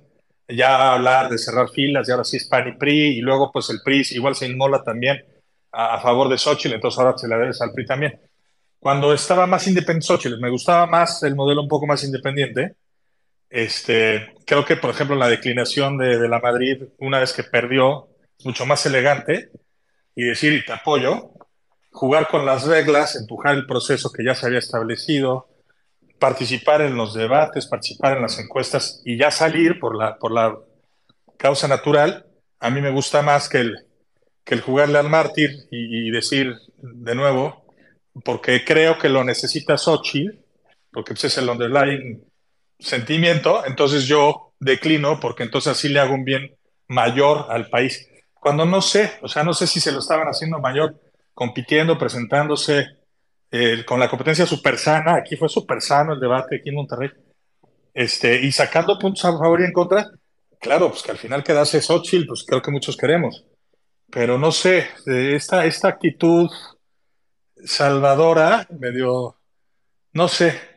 ya 0.49 0.77
a 0.77 0.95
hablar 0.95 1.29
de 1.29 1.39
cerrar 1.39 1.69
filas, 1.69 2.09
y 2.09 2.13
ahora 2.13 2.25
sí 2.25 2.39
es 2.39 2.47
PAN 2.47 2.69
y 2.69 2.73
PRI, 2.73 3.19
y 3.19 3.21
luego 3.21 3.51
pues 3.53 3.69
el 3.71 3.81
PRI 3.85 4.03
igual 4.13 4.35
se 4.35 4.47
inmola 4.47 4.83
también 4.83 5.25
a, 5.73 6.01
favor 6.01 6.29
de 6.29 6.39
Xochitl, 6.39 6.75
entonces 6.75 6.99
ahora 6.99 7.19
se 7.19 7.29
la 7.29 7.37
debes 7.37 7.61
al 7.61 7.73
PRI 7.73 7.87
también 7.87 8.21
cuando 8.85 9.15
estaba 9.15 9.47
más 9.47 9.67
independiente, 9.67 10.37
me 10.39 10.51
gustaba 10.51 10.87
más 10.87 11.23
el 11.23 11.35
modelo 11.35 11.63
un 11.63 11.69
poco 11.69 11.87
más 11.87 12.05
independiente. 12.05 12.77
Este, 13.55 14.35
creo 14.47 14.64
que, 14.64 14.77
por 14.77 14.90
ejemplo, 14.90 15.14
la 15.14 15.29
declinación 15.29 15.97
de, 15.97 16.29
la 16.29 16.40
Madrid, 16.40 16.87
una 16.99 17.21
vez 17.21 17.33
que 17.33 17.45
perdió, 17.45 18.09
mucho 18.43 18.67
más 18.67 18.85
elegante, 18.85 19.51
y 20.17 20.25
decir, 20.25 20.64
te 20.67 20.73
apoyo, 20.73 21.31
jugar 21.93 22.27
con 22.27 22.45
las 22.45 22.67
reglas, 22.67 23.14
empujar 23.14 23.55
el 23.55 23.64
proceso 23.64 24.11
que 24.11 24.25
ya 24.25 24.35
se 24.35 24.47
había 24.47 24.59
establecido, 24.59 25.47
participar 26.19 26.81
en 26.81 26.97
los 26.97 27.14
debates, 27.14 27.69
participar 27.69 28.17
en 28.17 28.23
las 28.23 28.40
encuestas 28.40 29.01
y 29.05 29.17
ya 29.17 29.31
salir 29.31 29.79
por 29.79 29.97
la, 29.97 30.17
por 30.17 30.33
la 30.33 30.59
causa 31.37 31.69
natural, 31.69 32.27
a 32.59 32.71
mí 32.71 32.81
me 32.81 32.90
gusta 32.90 33.23
más 33.23 33.49
que 33.49 33.59
el, 33.59 33.87
que 34.43 34.55
el 34.55 34.62
jugarle 34.62 34.99
al 34.99 35.09
mártir 35.09 35.69
y, 35.71 36.09
y 36.09 36.11
decir 36.11 36.57
de 36.79 37.14
nuevo, 37.14 37.64
porque 38.25 38.64
creo 38.64 38.99
que 38.99 39.09
lo 39.09 39.23
necesita 39.23 39.79
Xochitl, 39.79 40.40
porque 40.90 41.12
ese 41.12 41.29
es 41.29 41.38
el 41.38 41.49
underlying 41.49 42.34
sentimiento, 42.85 43.64
entonces 43.66 44.07
yo 44.07 44.53
declino 44.61 45.18
porque 45.20 45.42
entonces 45.42 45.73
así 45.73 45.88
le 45.88 46.01
hago 46.01 46.14
un 46.14 46.25
bien 46.25 46.57
mayor 46.88 47.47
al 47.49 47.68
país. 47.68 48.09
Cuando 48.35 48.66
no 48.66 48.83
sé, 48.83 49.12
o 49.23 49.29
sea, 49.29 49.42
no 49.42 49.55
sé 49.55 49.66
si 49.66 49.81
se 49.81 49.90
lo 49.90 50.01
estaban 50.01 50.29
haciendo 50.29 50.59
mayor, 50.59 51.01
compitiendo, 51.33 51.99
presentándose 51.99 52.87
eh, 53.51 53.85
con 53.87 53.99
la 53.99 54.09
competencia 54.09 54.47
súper 54.47 54.79
sana, 54.79 55.14
aquí 55.16 55.37
fue 55.37 55.49
súper 55.49 55.81
sano 55.81 56.12
el 56.12 56.20
debate 56.20 56.57
aquí 56.57 56.68
en 56.68 56.75
Monterrey, 56.75 57.11
este, 57.92 58.40
y 58.40 58.53
sacando 58.53 58.99
puntos 58.99 59.25
a 59.25 59.33
favor 59.33 59.61
y 59.61 59.64
en 59.64 59.73
contra, 59.73 60.11
claro, 60.61 60.90
pues 60.90 61.03
que 61.03 61.12
al 61.12 61.18
final 61.18 61.42
quedase 61.42 61.81
Xochitl, 61.81 62.27
pues 62.27 62.44
creo 62.47 62.61
que 62.61 62.70
muchos 62.70 62.97
queremos, 62.97 63.44
pero 64.11 64.38
no 64.38 64.53
sé, 64.53 64.88
esta, 65.07 65.64
esta 65.64 65.88
actitud 65.88 66.51
salvadora, 67.64 68.66
medio, 68.79 69.37
no 70.12 70.29
sé, 70.29 70.74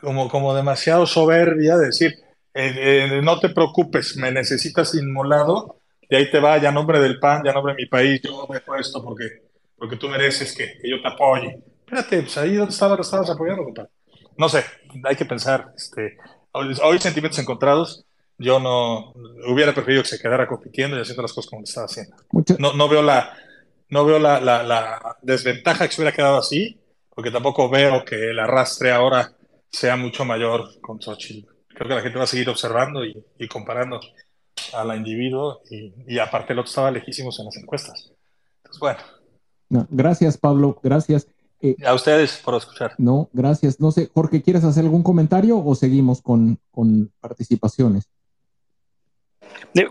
como, 0.00 0.28
como 0.28 0.54
demasiado 0.54 1.06
soberbia, 1.06 1.76
decir, 1.76 2.14
eh, 2.54 3.08
eh, 3.14 3.20
no 3.22 3.38
te 3.38 3.50
preocupes, 3.50 4.16
me 4.16 4.30
necesitas 4.30 4.94
inmolado, 4.94 5.80
y 6.08 6.16
ahí 6.16 6.30
te 6.30 6.38
va, 6.38 6.58
ya 6.58 6.70
nombre 6.70 7.00
del 7.00 7.18
PAN, 7.18 7.42
ya 7.44 7.52
nombre 7.52 7.74
de 7.74 7.82
mi 7.82 7.86
país, 7.86 8.20
yo 8.22 8.46
me 8.48 8.60
esto 8.80 9.02
porque, 9.02 9.42
porque 9.76 9.96
tú 9.96 10.08
mereces 10.08 10.54
que, 10.54 10.78
yo 10.84 11.02
te 11.02 11.08
apoye. 11.08 11.58
Espérate, 11.80 12.22
pues 12.22 12.38
ahí 12.38 12.54
donde 12.54 12.72
estabas, 12.72 13.00
estabas 13.00 13.30
apoyando, 13.30 13.64
compadre. 13.64 13.90
No 14.36 14.48
sé, 14.48 14.64
hay 15.04 15.16
que 15.16 15.24
pensar, 15.24 15.72
este, 15.76 16.18
hoy, 16.52 16.98
sentimientos 16.98 17.38
encontrados, 17.38 18.04
yo 18.38 18.60
no 18.60 19.12
hubiera 19.48 19.72
preferido 19.72 20.02
que 20.02 20.08
se 20.08 20.18
quedara 20.18 20.46
compitiendo 20.46 20.96
y 20.96 21.00
haciendo 21.00 21.22
las 21.22 21.32
cosas 21.32 21.50
como 21.50 21.62
estaba 21.62 21.86
haciendo. 21.86 22.16
No, 22.58 22.74
no 22.74 22.88
veo 22.88 23.02
la, 23.02 23.34
no 23.88 24.04
veo 24.04 24.18
la, 24.18 24.40
la, 24.40 25.16
desventaja 25.22 25.86
que 25.86 25.94
se 25.94 26.02
hubiera 26.02 26.14
quedado 26.14 26.36
así, 26.36 26.78
porque 27.14 27.30
tampoco 27.30 27.68
veo 27.70 28.04
que 28.04 28.30
el 28.30 28.38
arrastre 28.38 28.92
ahora 28.92 29.32
sea 29.76 29.96
mucho 29.96 30.24
mayor 30.24 30.80
con 30.80 31.00
Xochitl. 31.00 31.46
Creo 31.68 31.88
que 31.88 31.94
la 31.94 32.00
gente 32.00 32.16
va 32.16 32.24
a 32.24 32.28
seguir 32.28 32.48
observando 32.48 33.04
y, 33.04 33.22
comparando 33.48 34.00
a 34.72 34.84
la 34.84 34.96
individuo 34.96 35.60
y, 35.70 36.18
aparte 36.18 36.54
el 36.54 36.60
otro 36.60 36.70
estaba 36.70 36.90
lejísimos 36.90 37.38
en 37.38 37.44
las 37.44 37.56
encuestas. 37.58 38.10
Entonces, 38.64 38.80
bueno. 38.80 39.86
gracias, 39.90 40.38
Pablo, 40.38 40.80
gracias. 40.82 41.28
Eh, 41.60 41.76
a 41.84 41.92
ustedes 41.92 42.40
por 42.42 42.54
escuchar. 42.54 42.94
No, 42.96 43.28
gracias. 43.34 43.78
No 43.78 43.90
sé, 43.90 44.08
Jorge, 44.14 44.42
¿quieres 44.42 44.64
hacer 44.64 44.84
algún 44.84 45.02
comentario 45.02 45.62
o 45.62 45.74
seguimos 45.74 46.22
con, 46.22 46.58
con 46.70 47.12
participaciones? 47.20 48.08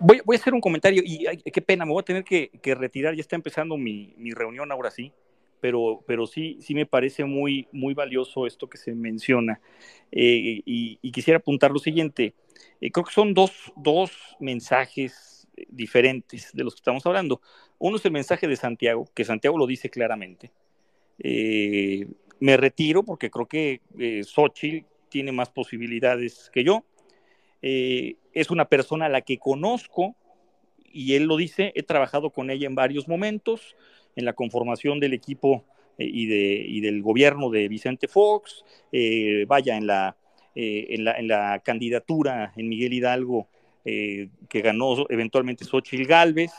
Voy, 0.02 0.22
a 0.36 0.40
hacer 0.40 0.54
un 0.54 0.62
comentario 0.62 1.04
y 1.06 1.26
qué 1.52 1.62
pena, 1.62 1.86
me 1.86 1.92
voy 1.92 2.02
a 2.02 2.06
tener 2.06 2.24
que, 2.24 2.50
retirar, 2.76 3.14
ya 3.14 3.22
está 3.22 3.36
empezando 3.36 3.78
mi, 3.78 4.16
reunión 4.34 4.72
ahora 4.72 4.90
sí, 4.90 5.14
pero, 5.66 6.04
pero 6.06 6.28
sí, 6.28 6.60
sí 6.62 6.76
me 6.76 6.86
parece 6.86 7.26
muy, 7.26 7.68
muy 7.72 7.96
valioso 7.96 8.46
esto 8.46 8.70
que 8.70 8.78
se 8.78 8.94
menciona. 8.94 9.60
Eh, 10.12 10.62
y, 10.64 11.12
quisiera 11.12 11.40
apuntar 11.40 11.72
lo 11.72 11.80
siguiente, 11.80 12.36
eh, 12.80 12.92
creo 12.92 13.04
que 13.04 13.12
son 13.12 13.34
dos, 13.34 13.74
dos 13.76 14.12
mensajes 14.40 15.48
diferentes 15.68 16.52
de 16.54 16.64
los 16.64 16.76
que 16.76 16.82
estamos 16.82 17.04
hablando. 17.08 17.42
Uno 17.80 17.98
es 17.98 18.06
el 18.06 18.12
mensaje 18.12 18.48
de 18.48 18.56
Santiago, 18.58 19.10
que 19.16 19.26
Santiago 19.26 19.58
lo 19.58 19.66
dice 19.66 19.90
claramente. 19.90 20.52
Eh, 21.18 22.06
me 22.40 22.58
retiro 22.58 23.02
porque 23.02 23.32
creo 23.32 23.48
que 23.48 23.82
Xochitl 24.24 24.86
tiene 25.10 25.32
más 25.32 25.50
posibilidades 25.50 26.52
que 26.54 26.64
yo 26.64 26.86
eh, 27.64 28.18
es 28.34 28.52
una 28.52 28.66
persona 28.66 29.08
a 29.08 29.10
la 29.10 29.22
que 29.22 29.40
conozco 29.40 30.16
y 30.84 31.16
él 31.16 31.24
lo 31.24 31.38
dice, 31.38 31.72
he 31.76 31.82
trabajado 31.82 32.30
con 32.30 32.52
ella 32.52 32.68
en 32.68 32.76
varios 32.76 33.08
momentos, 33.08 33.76
en 34.16 34.26
la 34.26 34.34
conformación 34.34 35.00
del 35.00 35.14
equipo 35.14 35.66
eh, 35.98 36.06
y, 36.06 36.26
de, 36.28 36.88
del 36.88 37.02
gobierno 37.02 37.50
de 37.50 37.68
Vicente 37.68 38.08
Fox, 38.08 38.64
eh, 38.92 39.46
vaya, 39.48 39.78
en 39.78 39.88
la, 39.88 40.18
en, 40.56 41.04
la, 41.04 41.14
en, 41.14 41.28
la, 41.28 41.60
candidatura 41.60 42.54
en 42.56 42.70
Miguel 42.70 42.94
Hidalgo 42.94 43.48
que 43.84 44.62
ganó 44.64 45.06
eventualmente 45.10 45.64
Xochitl 45.64 46.08
Galvez, 46.08 46.52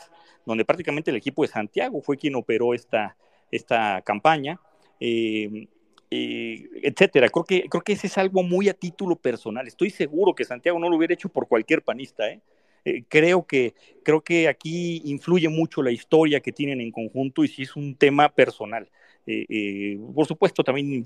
donde 0.45 0.63
prácticamente 0.63 1.11
el 1.11 1.17
equipo 1.17 1.41
de 1.41 1.49
Santiago 1.49 2.01
fue 2.01 2.15
quien 2.15 2.35
operó 2.35 2.73
esta, 2.73 3.17
esta 3.51 4.01
campaña. 4.01 4.59
Eh, 4.99 5.67
eh, 6.09 6.69
etcétera. 6.83 7.27
Creo 7.29 7.43
que, 7.43 7.67
creo 7.69 7.83
que 7.83 7.93
ese 7.93 8.07
es 8.07 8.17
algo 8.17 8.43
muy 8.43 8.69
a 8.69 8.73
título 8.73 9.15
personal. 9.15 9.67
Estoy 9.67 9.89
seguro 9.89 10.33
que 10.33 10.45
Santiago 10.45 10.79
no 10.79 10.89
lo 10.89 10.95
hubiera 10.95 11.13
hecho 11.13 11.29
por 11.29 11.47
cualquier 11.47 11.81
panista. 11.81 12.29
¿eh? 12.29 12.41
Eh 12.87 13.03
creo, 13.07 13.45
que, 13.45 13.73
creo 14.03 14.21
que 14.21 14.47
aquí 14.47 15.01
influye 15.05 15.49
mucho 15.49 15.81
la 15.81 15.91
historia 15.91 16.39
que 16.39 16.51
tienen 16.51 16.81
en 16.81 16.91
conjunto 16.91 17.43
y 17.43 17.47
si 17.47 17.63
es 17.63 17.75
un 17.75 17.95
tema 17.95 18.29
personal. 18.29 18.89
Eh, 19.25 19.99
por 20.15 20.25
supuesto, 20.25 20.63
también 20.63 21.03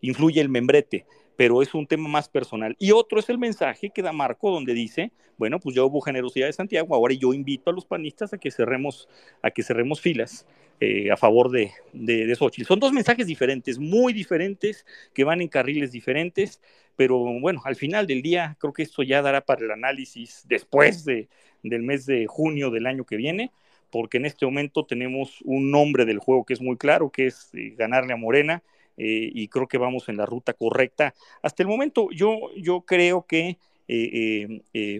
influye 0.00 0.40
el 0.40 0.48
membrete, 0.48 1.04
pero 1.36 1.60
es 1.60 1.74
un 1.74 1.86
tema 1.86 2.08
más 2.08 2.28
personal. 2.28 2.74
Y 2.78 2.92
otro 2.92 3.20
es 3.20 3.28
el 3.28 3.38
mensaje 3.38 3.90
que 3.90 4.02
da 4.02 4.12
Marco, 4.12 4.50
donde 4.50 4.72
dice, 4.72 5.12
bueno, 5.36 5.60
pues 5.60 5.76
ya 5.76 5.84
hubo 5.84 6.00
generosidad 6.00 6.46
de 6.46 6.54
Santiago, 6.54 6.94
ahora 6.94 7.14
yo 7.14 7.34
invito 7.34 7.70
a 7.70 7.74
los 7.74 7.84
panistas 7.84 8.32
a 8.32 8.38
que 8.38 8.50
cerremos, 8.50 9.08
a 9.42 9.50
que 9.50 9.62
cerremos 9.62 10.00
filas 10.00 10.46
eh, 10.82 11.10
a 11.10 11.16
favor 11.18 11.50
de, 11.50 11.72
de, 11.92 12.34
Xochitl. 12.34 12.66
Son 12.66 12.80
dos 12.80 12.90
mensajes 12.94 13.26
diferentes, 13.26 13.78
muy 13.78 14.14
diferentes, 14.14 14.86
que 15.12 15.24
van 15.24 15.42
en 15.42 15.48
carriles 15.48 15.92
diferentes, 15.92 16.58
pero 16.96 17.18
bueno, 17.18 17.60
al 17.66 17.76
final 17.76 18.06
del 18.06 18.22
día 18.22 18.56
creo 18.58 18.72
que 18.72 18.84
esto 18.84 19.02
ya 19.02 19.20
dará 19.20 19.42
para 19.42 19.62
el 19.62 19.72
análisis 19.72 20.42
después 20.48 21.04
de, 21.04 21.28
del 21.62 21.82
mes 21.82 22.06
de 22.06 22.26
junio 22.26 22.70
del 22.70 22.86
año 22.86 23.04
que 23.04 23.16
viene, 23.16 23.52
porque 23.90 24.16
en 24.16 24.24
este 24.24 24.46
momento 24.46 24.86
tenemos 24.86 25.42
un 25.44 25.70
nombre 25.70 26.06
del 26.06 26.18
juego 26.18 26.46
que 26.46 26.54
es 26.54 26.62
muy 26.62 26.78
claro, 26.78 27.10
que 27.10 27.26
es 27.26 27.50
eh, 27.52 27.74
ganarle 27.76 28.14
a 28.14 28.16
Morena, 28.16 28.62
eh, 28.96 29.30
y 29.34 29.48
creo 29.48 29.68
que 29.68 29.76
vamos 29.76 30.08
en 30.08 30.16
la 30.16 30.24
ruta 30.24 30.54
correcta. 30.54 31.12
Hasta 31.42 31.62
el 31.62 31.68
momento 31.68 32.08
yo, 32.10 32.38
yo 32.56 32.80
creo 32.86 33.26
que 33.26 33.58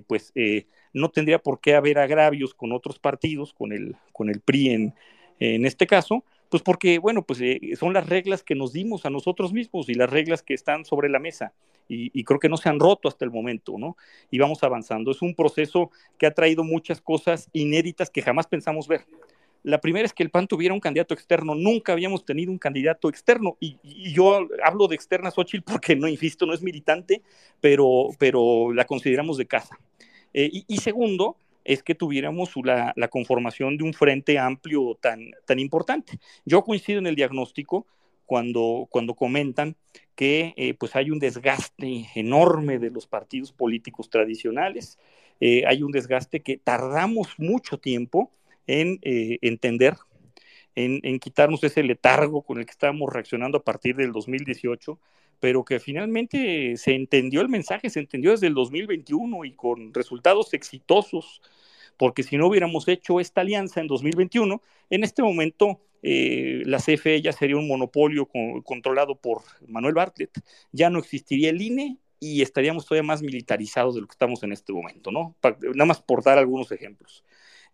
pues 0.08 0.32
no 0.92 1.10
tendría 1.10 1.38
por 1.38 1.60
qué 1.60 1.76
haber 1.76 1.98
agravios 2.00 2.54
con 2.54 2.72
otros 2.72 2.98
partidos, 2.98 3.54
con 3.54 3.72
el, 3.72 3.94
con 4.12 4.28
el 4.28 4.40
PRI 4.40 4.70
en, 4.70 4.94
en 5.40 5.64
este 5.64 5.86
caso, 5.86 6.22
pues 6.50 6.62
porque, 6.62 6.98
bueno, 6.98 7.22
pues 7.22 7.40
eh, 7.40 7.60
son 7.78 7.94
las 7.94 8.08
reglas 8.08 8.42
que 8.42 8.54
nos 8.54 8.72
dimos 8.72 9.06
a 9.06 9.10
nosotros 9.10 9.52
mismos 9.52 9.88
y 9.88 9.94
las 9.94 10.10
reglas 10.10 10.42
que 10.42 10.52
están 10.52 10.84
sobre 10.84 11.08
la 11.08 11.18
mesa. 11.18 11.52
Y, 11.92 12.22
creo 12.22 12.38
que 12.38 12.48
no 12.48 12.56
se 12.56 12.68
han 12.68 12.78
roto 12.78 13.08
hasta 13.08 13.24
el 13.24 13.32
momento, 13.32 13.76
¿no? 13.76 13.96
Y 14.30 14.38
vamos 14.38 14.62
avanzando. 14.62 15.10
Es 15.10 15.22
un 15.22 15.34
proceso 15.34 15.90
que 16.18 16.26
ha 16.26 16.30
traído 16.30 16.62
muchas 16.62 17.00
cosas 17.00 17.48
inéditas 17.52 18.10
que 18.10 18.22
jamás 18.22 18.46
pensamos 18.46 18.86
ver. 18.86 19.06
La 19.64 19.80
primera 19.80 20.06
es 20.06 20.12
que 20.12 20.22
el 20.22 20.30
PAN 20.30 20.46
tuviera 20.46 20.72
un 20.72 20.78
candidato 20.78 21.14
externo. 21.14 21.56
Nunca 21.56 21.92
habíamos 21.92 22.24
tenido 22.24 22.52
un 22.52 22.58
candidato 22.58 23.08
externo. 23.08 23.56
Y, 23.58 23.76
yo 24.12 24.46
hablo 24.62 24.86
de 24.86 24.94
externa 24.94 25.32
Xochitl 25.32 25.64
porque, 25.64 25.96
no, 25.96 26.06
insisto, 26.06 26.46
no 26.46 26.54
es 26.54 26.62
militante, 26.62 27.22
pero, 27.60 28.10
pero 28.20 28.72
la 28.72 28.84
consideramos 28.84 29.36
de 29.36 29.46
casa. 29.46 29.76
Eh, 30.32 30.62
y 30.68 30.76
segundo, 30.76 31.36
es 31.64 31.82
que 31.82 31.94
tuviéramos 31.94 32.52
la, 32.64 33.08
conformación 33.08 33.76
de 33.76 33.84
un 33.84 33.94
frente 33.94 34.38
amplio 34.38 34.98
tan, 35.00 35.30
tan 35.46 35.58
importante. 35.58 36.18
Yo 36.44 36.62
coincido 36.62 36.98
en 36.98 37.06
el 37.06 37.16
diagnóstico 37.16 37.86
cuando, 38.26 38.86
cuando 38.90 39.14
comentan 39.14 39.76
que 40.14 40.54
eh, 40.56 40.74
pues 40.74 40.94
hay 40.96 41.10
un 41.10 41.18
desgaste 41.18 42.06
enorme 42.14 42.78
de 42.78 42.90
los 42.90 43.06
partidos 43.06 43.52
políticos 43.52 44.10
tradicionales, 44.10 44.98
eh, 45.40 45.64
hay 45.66 45.82
un 45.82 45.92
desgaste 45.92 46.40
que 46.40 46.58
tardamos 46.58 47.38
mucho 47.38 47.78
tiempo 47.78 48.30
en 48.66 48.98
eh, 49.02 49.38
entender, 49.42 49.96
en, 50.74 51.00
en, 51.02 51.18
quitarnos 51.18 51.64
ese 51.64 51.82
letargo 51.82 52.42
con 52.42 52.58
el 52.58 52.66
que 52.66 52.72
estábamos 52.72 53.12
reaccionando 53.12 53.58
a 53.58 53.64
partir 53.64 53.96
del 53.96 54.12
2018 54.12 54.98
pero 55.40 55.64
que 55.64 55.80
finalmente 55.80 56.76
se 56.76 56.94
entendió 56.94 57.40
el 57.40 57.48
mensaje, 57.48 57.90
se 57.90 58.00
entendió 58.00 58.30
desde 58.30 58.46
el 58.46 58.54
2021 58.54 59.44
y 59.46 59.52
con 59.52 59.92
resultados 59.94 60.52
exitosos, 60.54 61.40
porque 61.96 62.22
si 62.22 62.36
no 62.36 62.46
hubiéramos 62.46 62.86
hecho 62.88 63.20
esta 63.20 63.40
alianza 63.40 63.80
en 63.80 63.86
2021, 63.86 64.62
en 64.90 65.04
este 65.04 65.22
momento 65.22 65.80
eh, 66.02 66.62
la 66.66 66.78
CFE 66.78 67.22
ya 67.22 67.32
sería 67.32 67.56
un 67.56 67.68
monopolio 67.68 68.28
controlado 68.64 69.16
por 69.16 69.42
Manuel 69.66 69.94
Bartlett, 69.94 70.30
ya 70.72 70.90
no 70.90 70.98
existiría 70.98 71.50
el 71.50 71.60
INE 71.60 71.98
y 72.20 72.42
estaríamos 72.42 72.86
todavía 72.86 73.06
más 73.06 73.22
militarizados 73.22 73.94
de 73.94 74.02
lo 74.02 74.06
que 74.06 74.12
estamos 74.12 74.42
en 74.42 74.52
este 74.52 74.72
momento, 74.72 75.10
¿no? 75.10 75.34
nada 75.42 75.86
más 75.86 76.02
por 76.02 76.22
dar 76.22 76.38
algunos 76.38 76.70
ejemplos. 76.70 77.24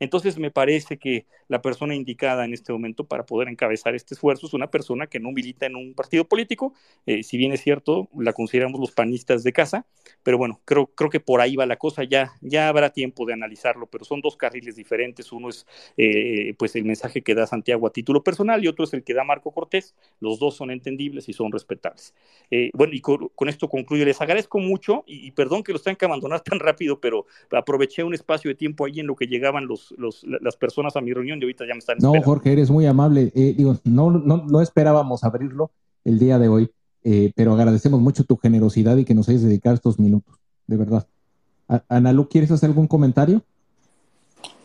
Entonces 0.01 0.39
me 0.39 0.51
parece 0.51 0.99
que 0.99 1.27
la 1.49 1.63
persona 1.63 1.95
indicada 1.95 2.45
en 2.45 2.53
este 2.53 2.73
momento 2.73 3.05
para 3.05 3.25
poder 3.25 3.49
encabezar 3.49 3.95
este 3.95 4.15
esfuerzo 4.15 4.47
es 4.47 4.55
una 4.55 4.71
persona 4.71 5.07
que 5.07 5.21
no 5.21 5.33
milita 5.33 5.67
en 5.67 5.77
un 5.77 5.95
partido 5.95 6.25
político, 6.25 6.75
eh, 7.07 7.23
si 7.23 7.37
bien 7.37 7.53
es 7.53 7.63
cierto, 7.63 8.09
la 8.17 8.33
consideramos 8.33 8.81
los 8.81 8.93
panistas 8.93 9.43
de 9.43 9.53
casa, 9.53 9.87
pero 10.23 10.39
bueno, 10.39 10.61
creo, 10.65 10.87
creo 10.87 11.11
que 11.11 11.21
por 11.21 11.41
ahí 11.41 11.57
va 11.57 11.67
la 11.67 11.77
cosa, 11.77 12.05
ya, 12.05 12.33
ya 12.41 12.69
habrá 12.69 12.91
tiempo 12.91 13.27
de 13.27 13.33
analizarlo, 13.33 13.87
pero 13.87 14.05
son 14.05 14.21
dos 14.21 14.37
carriles 14.37 14.77
diferentes, 14.77 15.33
uno 15.33 15.49
es 15.49 15.67
eh, 15.97 16.55
pues 16.59 16.77
el 16.77 16.85
mensaje 16.85 17.23
que 17.23 17.35
da 17.35 17.47
Santiago 17.47 17.87
a 17.87 17.93
título 17.93 18.23
personal 18.23 18.63
y 18.65 18.69
otro 18.69 18.85
es 18.85 18.93
el 18.95 19.05
que 19.05 19.15
da 19.15 19.25
Marco 19.25 19.53
Cortés, 19.53 19.95
los 20.21 20.39
dos 20.39 20.57
son 20.57 20.71
entendibles 20.71 21.29
y 21.29 21.33
son 21.33 21.53
respetables. 21.53 22.15
Eh, 22.51 22.71
bueno, 22.75 22.95
y 22.95 23.01
con, 23.01 23.31
esto 23.49 23.69
concluyo, 23.69 24.05
les 24.05 24.21
agradezco 24.21 24.59
mucho 24.59 25.05
y, 25.07 25.31
perdón 25.33 25.63
que 25.63 25.73
los 25.73 25.83
tengan 25.83 25.97
que 25.97 26.05
abandonar 26.05 26.41
tan 26.41 26.59
rápido, 26.59 27.01
pero 27.01 27.27
aproveché 27.53 28.03
un 28.03 28.15
espacio 28.15 28.49
de 28.51 28.55
tiempo 28.55 28.85
ahí 28.85 29.01
en 29.01 29.07
lo 29.07 29.17
que 29.17 29.27
llegaban 29.27 29.67
los 29.67 29.86
las 29.97 30.57
personas 30.57 30.97
a 30.97 31.01
mi 31.01 31.13
reunión 31.13 31.39
y 31.39 31.45
ahorita 31.45 31.65
ya 31.67 31.75
me 31.75 31.79
están 31.79 31.99
esperando. 31.99 32.19
No, 32.19 32.25
Jorge, 32.25 32.53
eres 32.53 32.71
muy 32.71 32.87
amable. 32.87 33.33
Eh, 33.35 33.55
digo, 33.57 33.77
no, 33.85 34.11
no, 34.11 34.39
no 34.39 34.61
esperábamos 34.61 35.25
abrirlo 35.25 35.71
el 36.05 36.19
día 36.19 36.39
de 36.39 36.49
hoy, 36.49 36.71
eh, 37.05 37.33
pero 37.35 37.55
agradecemos 37.55 38.01
mucho 38.01 38.25
tu 38.25 38.37
generosidad 38.37 38.97
y 38.97 39.05
que 39.05 39.15
nos 39.15 39.29
hayas 39.29 39.43
dedicado 39.43 39.75
estos 39.75 39.99
minutos, 39.99 40.37
de 40.67 40.77
verdad. 40.77 41.07
Ana 41.89 42.13
Lu, 42.13 42.29
¿quieres 42.29 42.51
hacer 42.51 42.69
algún 42.69 42.87
comentario? 42.87 43.43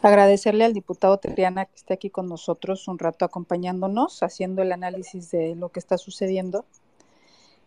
Agradecerle 0.01 0.65
al 0.65 0.74
diputado 0.74 1.17
Triana 1.17 1.65
que 1.65 1.76
esté 1.76 1.93
aquí 1.93 2.09
con 2.09 2.28
nosotros 2.28 2.88
un 2.88 2.99
rato 2.99 3.26
acompañándonos, 3.26 4.24
haciendo 4.24 4.61
el 4.61 4.72
análisis 4.72 5.32
de 5.32 5.55
lo 5.55 5.69
que 5.69 5.80
está 5.80 5.97
sucediendo. 5.97 6.65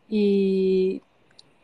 Y 0.09 1.03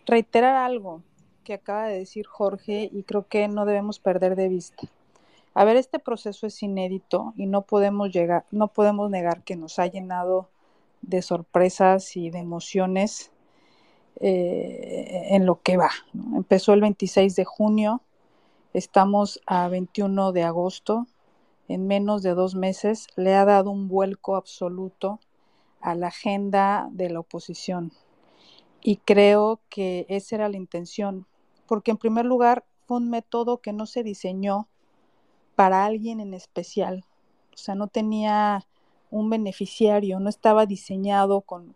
reiterar 0.06 0.56
algo 0.56 1.02
que 1.44 1.54
acaba 1.54 1.86
de 1.86 1.98
decir 1.98 2.26
Jorge 2.26 2.88
y 2.92 3.02
creo 3.02 3.26
que 3.26 3.48
no 3.48 3.64
debemos 3.64 3.98
perder 3.98 4.36
de 4.36 4.48
vista. 4.48 4.88
A 5.54 5.64
ver, 5.64 5.76
este 5.76 5.98
proceso 5.98 6.46
es 6.46 6.62
inédito 6.62 7.34
y 7.36 7.46
no 7.46 7.62
podemos 7.62 8.10
llegar, 8.12 8.44
no 8.52 8.68
podemos 8.68 9.10
negar 9.10 9.42
que 9.42 9.56
nos 9.56 9.78
ha 9.78 9.86
llenado 9.86 10.48
de 11.02 11.22
sorpresas 11.22 12.16
y 12.16 12.30
de 12.30 12.38
emociones 12.38 13.32
eh, 14.20 15.28
en 15.30 15.46
lo 15.46 15.60
que 15.62 15.76
va. 15.76 15.90
Empezó 16.14 16.72
el 16.72 16.80
26 16.82 17.34
de 17.34 17.44
junio, 17.44 18.02
estamos 18.74 19.40
a 19.46 19.68
21 19.68 20.32
de 20.32 20.44
agosto, 20.44 21.06
en 21.68 21.86
menos 21.86 22.22
de 22.22 22.34
dos 22.34 22.54
meses 22.54 23.08
le 23.16 23.34
ha 23.34 23.44
dado 23.44 23.70
un 23.70 23.88
vuelco 23.88 24.36
absoluto 24.36 25.20
a 25.80 25.94
la 25.94 26.08
agenda 26.08 26.88
de 26.92 27.10
la 27.10 27.20
oposición. 27.20 27.92
Y 28.82 28.96
creo 28.96 29.60
que 29.68 30.06
esa 30.08 30.36
era 30.36 30.48
la 30.48 30.56
intención, 30.56 31.26
porque 31.66 31.90
en 31.90 31.96
primer 31.96 32.24
lugar 32.24 32.64
fue 32.86 32.98
un 32.98 33.10
método 33.10 33.58
que 33.58 33.72
no 33.72 33.86
se 33.86 34.02
diseñó 34.02 34.68
para 35.60 35.84
alguien 35.84 36.20
en 36.20 36.32
especial. 36.32 37.04
O 37.52 37.58
sea, 37.58 37.74
no 37.74 37.86
tenía 37.86 38.66
un 39.10 39.28
beneficiario, 39.28 40.18
no 40.18 40.30
estaba 40.30 40.64
diseñado 40.64 41.42
con, 41.42 41.74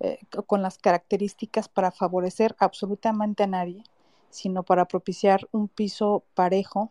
eh, 0.00 0.18
con, 0.44 0.60
las 0.60 0.76
características 0.76 1.70
para 1.70 1.90
favorecer 1.90 2.54
absolutamente 2.58 3.44
a 3.44 3.46
nadie, 3.46 3.82
sino 4.28 4.62
para 4.62 4.84
propiciar 4.84 5.48
un 5.52 5.68
piso 5.68 6.22
parejo. 6.34 6.90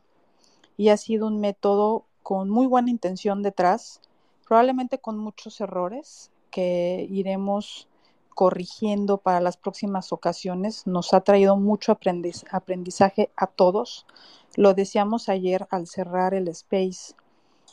Y 0.76 0.90
ha 0.90 0.98
sido 0.98 1.28
un 1.28 1.40
método 1.40 2.06
con 2.24 2.50
muy 2.50 2.66
buena 2.66 2.90
intención 2.90 3.44
detrás, 3.44 4.02
probablemente 4.48 4.98
con 4.98 5.20
muchos 5.20 5.62
errores 5.62 6.32
que 6.50 7.06
iremos 7.12 7.88
corrigiendo 8.38 9.18
para 9.18 9.42
las 9.42 9.58
próximas 9.58 10.14
ocasiones. 10.14 10.86
Nos 10.86 11.16
ha 11.16 11.22
traído 11.22 11.58
mucho 11.58 11.92
aprendizaje 11.92 13.32
a 13.36 13.48
todos, 13.48 14.06
lo 14.56 14.76
decíamos 14.76 15.28
ayer 15.28 15.68
al 15.72 15.88
cerrar 15.88 16.36
el 16.36 16.48
space 16.50 17.16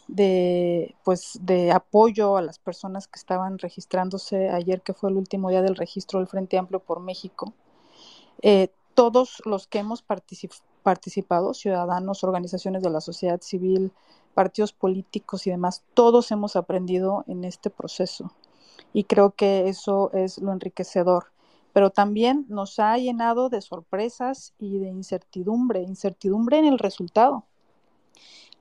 de 0.09 0.95
pues 1.05 1.39
de 1.43 1.71
apoyo 1.71 2.39
a 2.39 2.43
las 2.43 2.59
personas 2.59 3.09
que 3.09 3.19
estaban 3.19 3.59
registrándose 3.59 4.49
ayer 4.49 4.81
que 4.81 4.95
fue 4.95 5.11
el 5.11 5.19
último 5.19 5.51
día 5.51 5.61
del 5.61 5.77
registro 5.77 6.19
del 6.19 6.29
Frente 6.29 6.57
Amplio 6.57 6.81
por 6.81 6.99
México. 6.99 7.53
Eh, 8.41 8.69
todos 8.95 9.43
los 9.45 9.67
que 9.67 9.81
hemos 9.81 10.03
participado, 10.83 11.53
ciudadanos, 11.53 12.25
organizaciones 12.25 12.83
de 12.83 12.89
la 12.89 13.03
sociedad 13.03 13.43
civil, 13.43 13.93
partidos 14.33 14.73
políticos 14.73 15.47
y 15.47 15.51
demás, 15.51 15.83
todos 15.93 16.31
hemos 16.31 16.57
aprendido 16.57 17.23
en 17.27 17.45
este 17.45 17.69
proceso. 17.69 18.33
Y 18.93 19.05
creo 19.05 19.33
que 19.33 19.69
eso 19.69 20.11
es 20.13 20.39
lo 20.39 20.53
enriquecedor 20.53 21.27
pero 21.75 21.91
también 21.91 22.47
nos 22.49 22.79
ha 22.79 22.97
llenado 22.97 23.49
de 23.49 23.61
sorpresas 23.61 24.55
y 24.61 24.79
de 24.79 24.91
incertidumbre, 24.91 25.83
incertidumbre 25.83 26.59
en 26.59 26.67
el 26.67 26.79
resultado. 26.79 27.45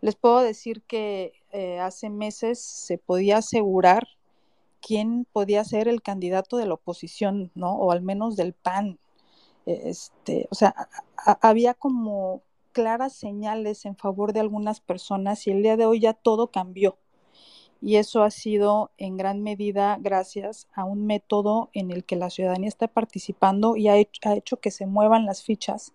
Les 0.02 0.16
puedo 0.16 0.40
decir 0.40 0.82
que 0.82 1.34
eh, 1.52 1.80
hace 1.80 2.10
meses 2.10 2.60
se 2.60 2.98
podía 2.98 3.38
asegurar 3.38 4.08
quién 4.82 5.28
podía 5.32 5.64
ser 5.64 5.88
el 5.88 6.02
candidato 6.02 6.58
de 6.58 6.66
la 6.66 6.74
oposición, 6.74 7.52
¿no? 7.54 7.76
O 7.76 7.92
al 7.92 8.02
menos 8.02 8.36
del 8.36 8.54
PAN. 8.54 8.98
Este, 9.68 10.48
o 10.50 10.56
sea, 10.56 10.76
había 11.16 11.76
como 11.76 12.42
claras 12.72 13.14
señales 13.14 13.86
en 13.86 13.96
favor 13.96 14.34
de 14.34 14.40
algunas 14.40 14.82
personas 14.82 15.46
y 15.46 15.52
el 15.52 15.62
día 15.62 15.78
de 15.78 15.86
hoy 15.86 16.00
ya 16.00 16.14
todo 16.14 16.48
cambió. 16.48 16.98
Y 17.86 17.98
eso 17.98 18.24
ha 18.24 18.32
sido 18.32 18.92
en 18.98 19.18
gran 19.18 19.44
medida 19.44 19.98
gracias 20.00 20.70
a 20.74 20.86
un 20.86 21.06
método 21.06 21.70
en 21.74 21.92
el 21.92 22.06
que 22.06 22.16
la 22.16 22.30
ciudadanía 22.30 22.70
está 22.70 22.88
participando 22.88 23.76
y 23.76 23.90
ha 23.90 23.98
hecho, 23.98 24.22
ha 24.24 24.36
hecho 24.36 24.56
que 24.56 24.72
se 24.72 24.86
muevan 24.86 25.26
las 25.26 25.44
fichas 25.44 25.92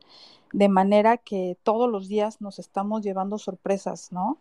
de 0.52 0.68
manera 0.68 1.16
que 1.16 1.56
todos 1.62 1.90
los 1.90 2.06
días 2.06 2.42
nos 2.42 2.58
estamos 2.58 3.00
llevando 3.00 3.38
sorpresas, 3.38 4.12
¿no? 4.12 4.36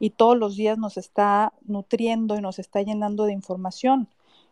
Y 0.00 0.10
todos 0.10 0.36
los 0.36 0.56
días 0.56 0.76
nos 0.76 0.96
está 0.96 1.52
nutriendo 1.64 2.36
y 2.36 2.40
nos 2.40 2.58
está 2.58 2.82
llenando 2.82 3.26
de 3.26 3.32
información. 3.32 4.08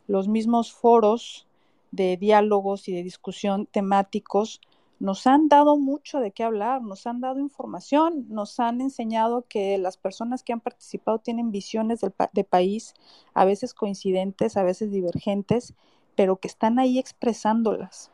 Los 0.06 0.28
mismos 0.28 0.72
foros 0.72 1.48
de 1.90 2.16
diálogos 2.16 2.86
y 2.86 2.92
de 2.92 3.02
discusión 3.02 3.66
temáticos 3.66 4.60
nos 4.98 5.26
han 5.26 5.48
dado 5.48 5.76
mucho 5.76 6.20
de 6.20 6.30
qué 6.30 6.42
hablar, 6.42 6.82
nos 6.82 7.06
han 7.06 7.20
dado 7.20 7.38
información, 7.38 8.26
nos 8.28 8.58
han 8.60 8.80
enseñado 8.80 9.44
que 9.48 9.78
las 9.78 9.96
personas 9.96 10.42
que 10.42 10.52
han 10.52 10.60
participado 10.60 11.18
tienen 11.18 11.50
visiones 11.50 12.00
de 12.00 12.44
país, 12.44 12.94
a 13.34 13.44
veces 13.44 13.74
coincidentes, 13.74 14.56
a 14.56 14.62
veces 14.62 14.90
divergentes, 14.90 15.74
pero 16.14 16.36
que 16.36 16.48
están 16.48 16.78
ahí 16.78 16.98
expresándolas 16.98 18.10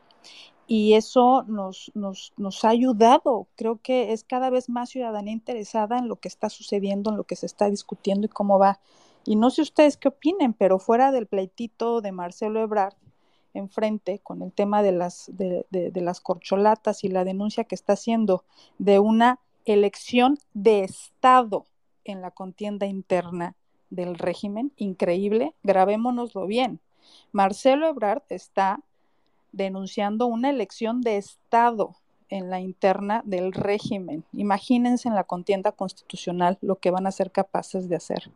y 0.67 0.93
eso 0.93 1.43
nos, 1.43 1.91
nos, 1.93 2.33
nos, 2.37 2.63
ha 2.63 2.69
ayudado. 2.69 3.47
Creo 3.55 3.81
que 3.81 4.13
es 4.13 4.23
cada 4.23 4.49
vez 4.49 4.69
más 4.69 4.89
ciudadanía 4.89 5.33
interesada 5.33 5.97
en 5.97 6.07
lo 6.07 6.15
que 6.17 6.29
está 6.29 6.49
sucediendo, 6.49 7.11
en 7.11 7.17
lo 7.17 7.25
que 7.25 7.35
se 7.35 7.45
está 7.45 7.69
discutiendo 7.69 8.25
y 8.25 8.29
cómo 8.29 8.59
va. 8.59 8.79
Y 9.25 9.35
no 9.35 9.49
sé 9.49 9.61
ustedes 9.61 9.97
qué 9.97 10.09
opinen, 10.09 10.53
pero 10.53 10.79
fuera 10.79 11.11
del 11.11 11.27
pleitito 11.27 12.01
de 12.01 12.11
Marcelo 12.11 12.61
Ebrard, 12.61 12.95
enfrente 13.53 14.19
con 14.19 14.41
el 14.41 14.51
tema 14.51 14.81
de 14.83 14.91
las, 14.91 15.29
de, 15.33 15.65
de 15.69 16.01
las 16.01 16.19
corcholatas 16.21 17.03
y 17.03 17.09
la 17.09 17.23
denuncia 17.23 17.63
que 17.63 17.75
está 17.75 17.93
haciendo 17.93 18.43
de 18.77 18.99
una 18.99 19.39
elección 19.65 20.37
de 20.53 20.83
Estado 20.83 21.65
en 22.03 22.21
la 22.21 22.31
contienda 22.31 22.85
interna 22.85 23.55
del 23.89 24.17
régimen, 24.17 24.71
increíble, 24.77 25.53
grabémonoslo 25.63 26.47
bien. 26.47 26.79
Marcelo 27.31 27.87
Ebrard 27.87 28.23
está 28.29 28.79
denunciando 29.51 30.25
una 30.25 30.49
elección 30.49 31.01
de 31.01 31.17
Estado 31.17 31.95
en 32.29 32.49
la 32.49 32.59
interna 32.59 33.21
del 33.25 33.53
régimen. 33.53 34.25
Imagínense 34.33 35.07
en 35.07 35.13
la 35.13 35.23
contienda 35.23 35.71
constitucional 35.71 36.57
lo 36.61 36.77
que 36.77 36.89
van 36.89 37.05
a 37.05 37.11
ser 37.11 37.31
capaces 37.31 37.87
de 37.87 37.95
hacer. 37.95 38.31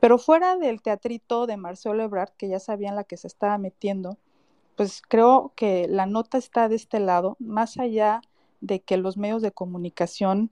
Pero 0.00 0.16
fuera 0.18 0.56
del 0.56 0.80
teatrito 0.80 1.46
de 1.46 1.58
Marcelo 1.58 2.02
Ebrard, 2.02 2.30
que 2.38 2.48
ya 2.48 2.58
sabían 2.58 2.96
la 2.96 3.04
que 3.04 3.18
se 3.18 3.26
estaba 3.26 3.58
metiendo, 3.58 4.16
pues 4.76 5.02
creo 5.06 5.52
que 5.56 5.88
la 5.88 6.06
nota 6.06 6.38
está 6.38 6.68
de 6.68 6.76
este 6.76 7.00
lado, 7.00 7.36
más 7.40 7.78
allá 7.78 8.20
de 8.60 8.80
que 8.80 8.96
los 8.96 9.16
medios 9.16 9.42
de 9.42 9.52
comunicación, 9.52 10.50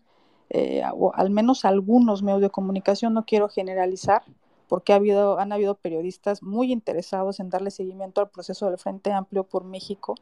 eh, 0.51 0.83
o 0.95 1.13
al 1.15 1.31
menos 1.31 1.65
algunos 1.65 2.23
medios 2.23 2.41
de 2.41 2.51
comunicación, 2.51 3.15
no 3.15 3.25
quiero 3.27 3.49
generalizar, 3.49 4.23
porque 4.69 4.93
ha 4.93 4.97
habido, 4.97 5.39
han 5.39 5.53
habido 5.53 5.75
periodistas 5.75 6.43
muy 6.43 6.73
interesados 6.73 7.39
en 7.39 7.51
darle 7.51 7.71
seguimiento 7.71 8.21
al 8.21 8.31
proceso 8.31 8.67
del 8.69 8.79
Frente 8.79 9.13
Amplio 9.13 9.45
por 9.45 9.65
México, 9.65 10.15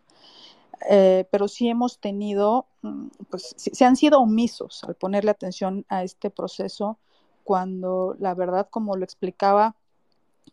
eh, 0.91 1.27
pero 1.31 1.47
sí 1.47 1.69
hemos 1.69 1.99
tenido, 1.99 2.67
mm, 2.83 3.07
pues 3.31 3.55
se 3.57 3.85
han 3.85 3.97
sido 3.97 4.21
omisos 4.21 4.83
al 4.85 4.97
ponerle 4.97 5.31
atención 5.31 5.87
a 5.89 6.03
este 6.03 6.29
proceso 6.31 6.99
cuando 7.45 8.17
la 8.19 8.35
verdad, 8.35 8.69
como 8.69 8.97
lo 8.97 9.05
explicaba 9.05 9.77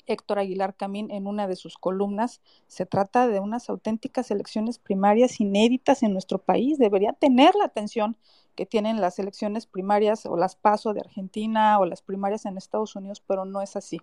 Héctor 0.06 0.40
Aguilar 0.40 0.76
Camín 0.76 1.12
en 1.12 1.28
una 1.28 1.48
de 1.48 1.56
sus 1.56 1.78
columnas, 1.78 2.42
se 2.68 2.86
trata 2.86 3.28
de 3.28 3.40
unas 3.40 3.70
auténticas 3.70 4.32
elecciones 4.32 4.80
primarias 4.80 5.40
inéditas 5.40 6.04
en 6.04 6.14
nuestro 6.14 6.40
país. 6.40 6.78
Debería 6.78 7.14
tener 7.14 7.56
la 7.56 7.66
atención 7.66 8.18
que 8.56 8.66
tienen 8.66 9.00
las 9.00 9.20
elecciones 9.20 9.66
primarias 9.66 10.26
o 10.26 10.36
las 10.36 10.56
PASO 10.56 10.94
de 10.94 11.00
Argentina 11.00 11.80
o 11.80 11.86
las 11.86 12.02
primarias 12.02 12.46
en 12.46 12.58
Estados 12.58 12.96
Unidos, 12.96 13.24
pero 13.26 13.46
no 13.46 13.62
es 13.62 13.76
así. 13.76 14.02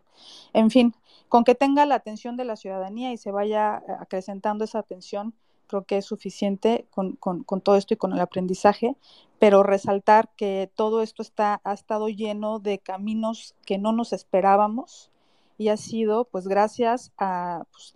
En 0.54 0.70
fin, 0.70 0.94
con 1.28 1.44
que 1.44 1.54
tenga 1.54 1.84
la 1.84 1.96
atención 1.96 2.36
de 2.38 2.44
la 2.44 2.56
ciudadanía 2.56 3.12
y 3.12 3.18
se 3.18 3.32
vaya 3.32 3.82
eh, 3.86 3.92
acrecentando 4.00 4.64
esa 4.64 4.78
atención, 4.78 5.34
creo 5.66 5.84
que 5.84 5.98
es 5.98 6.06
suficiente 6.06 6.86
con, 6.90 7.18
todo 7.62 7.76
esto 7.76 7.94
y 7.94 7.96
con 7.96 8.12
el 8.12 8.20
aprendizaje, 8.20 8.96
pero 9.38 9.62
resaltar 9.62 10.30
que 10.36 10.70
todo 10.74 11.02
esto 11.02 11.20
está, 11.20 11.60
ha 11.64 11.74
estado 11.74 12.08
lleno 12.08 12.58
de 12.58 12.78
caminos 12.78 13.54
que 13.66 13.76
no 13.76 13.92
nos 13.92 14.12
esperábamos 14.12 15.10
y 15.58 15.68
ha 15.68 15.76
sido 15.76 16.24
pues 16.24 16.48
gracias 16.48 17.12
a 17.18 17.64
pues, 17.70 17.94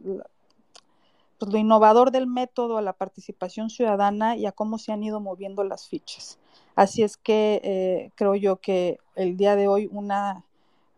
pues, 1.38 1.52
lo 1.52 1.58
innovador 1.58 2.10
del 2.10 2.26
método, 2.26 2.78
a 2.78 2.82
la 2.82 2.92
participación 2.92 3.70
ciudadana 3.70 4.36
y 4.36 4.46
a 4.46 4.52
cómo 4.52 4.78
se 4.78 4.92
han 4.92 5.02
ido 5.02 5.20
moviendo 5.20 5.64
las 5.64 5.88
fichas. 5.88 6.38
Así 6.76 7.02
es 7.02 7.16
que 7.16 7.60
eh, 7.64 8.10
creo 8.14 8.34
yo 8.34 8.56
que 8.56 8.98
el 9.16 9.36
día 9.36 9.56
de 9.56 9.68
hoy 9.68 9.88
una 9.90 10.44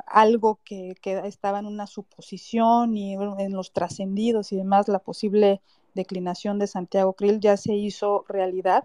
algo 0.06 0.58
que, 0.64 0.94
estaba 1.24 1.58
en 1.58 1.66
una 1.66 1.86
suposición 1.86 2.96
y 2.96 3.14
en 3.14 3.52
los 3.52 3.72
trascendidos 3.72 4.52
y 4.52 4.56
demás, 4.56 4.88
la 4.88 4.98
posible 4.98 5.62
declinación 5.94 6.58
de 6.58 6.66
Santiago 6.66 7.14
Krill 7.14 7.40
ya 7.40 7.56
se 7.56 7.74
hizo 7.74 8.24
realidad 8.28 8.84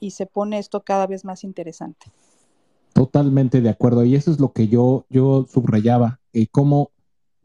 y 0.00 0.12
se 0.12 0.26
pone 0.26 0.58
esto 0.58 0.82
cada 0.82 1.06
vez 1.06 1.24
más 1.24 1.44
interesante. 1.44 2.06
Totalmente 2.92 3.60
de 3.60 3.70
acuerdo. 3.70 4.04
Y 4.04 4.14
eso 4.14 4.30
es 4.30 4.38
lo 4.38 4.52
que 4.52 4.68
yo, 4.68 5.04
yo 5.08 5.46
subrayaba. 5.50 6.20
Eh, 6.32 6.46
como 6.46 6.90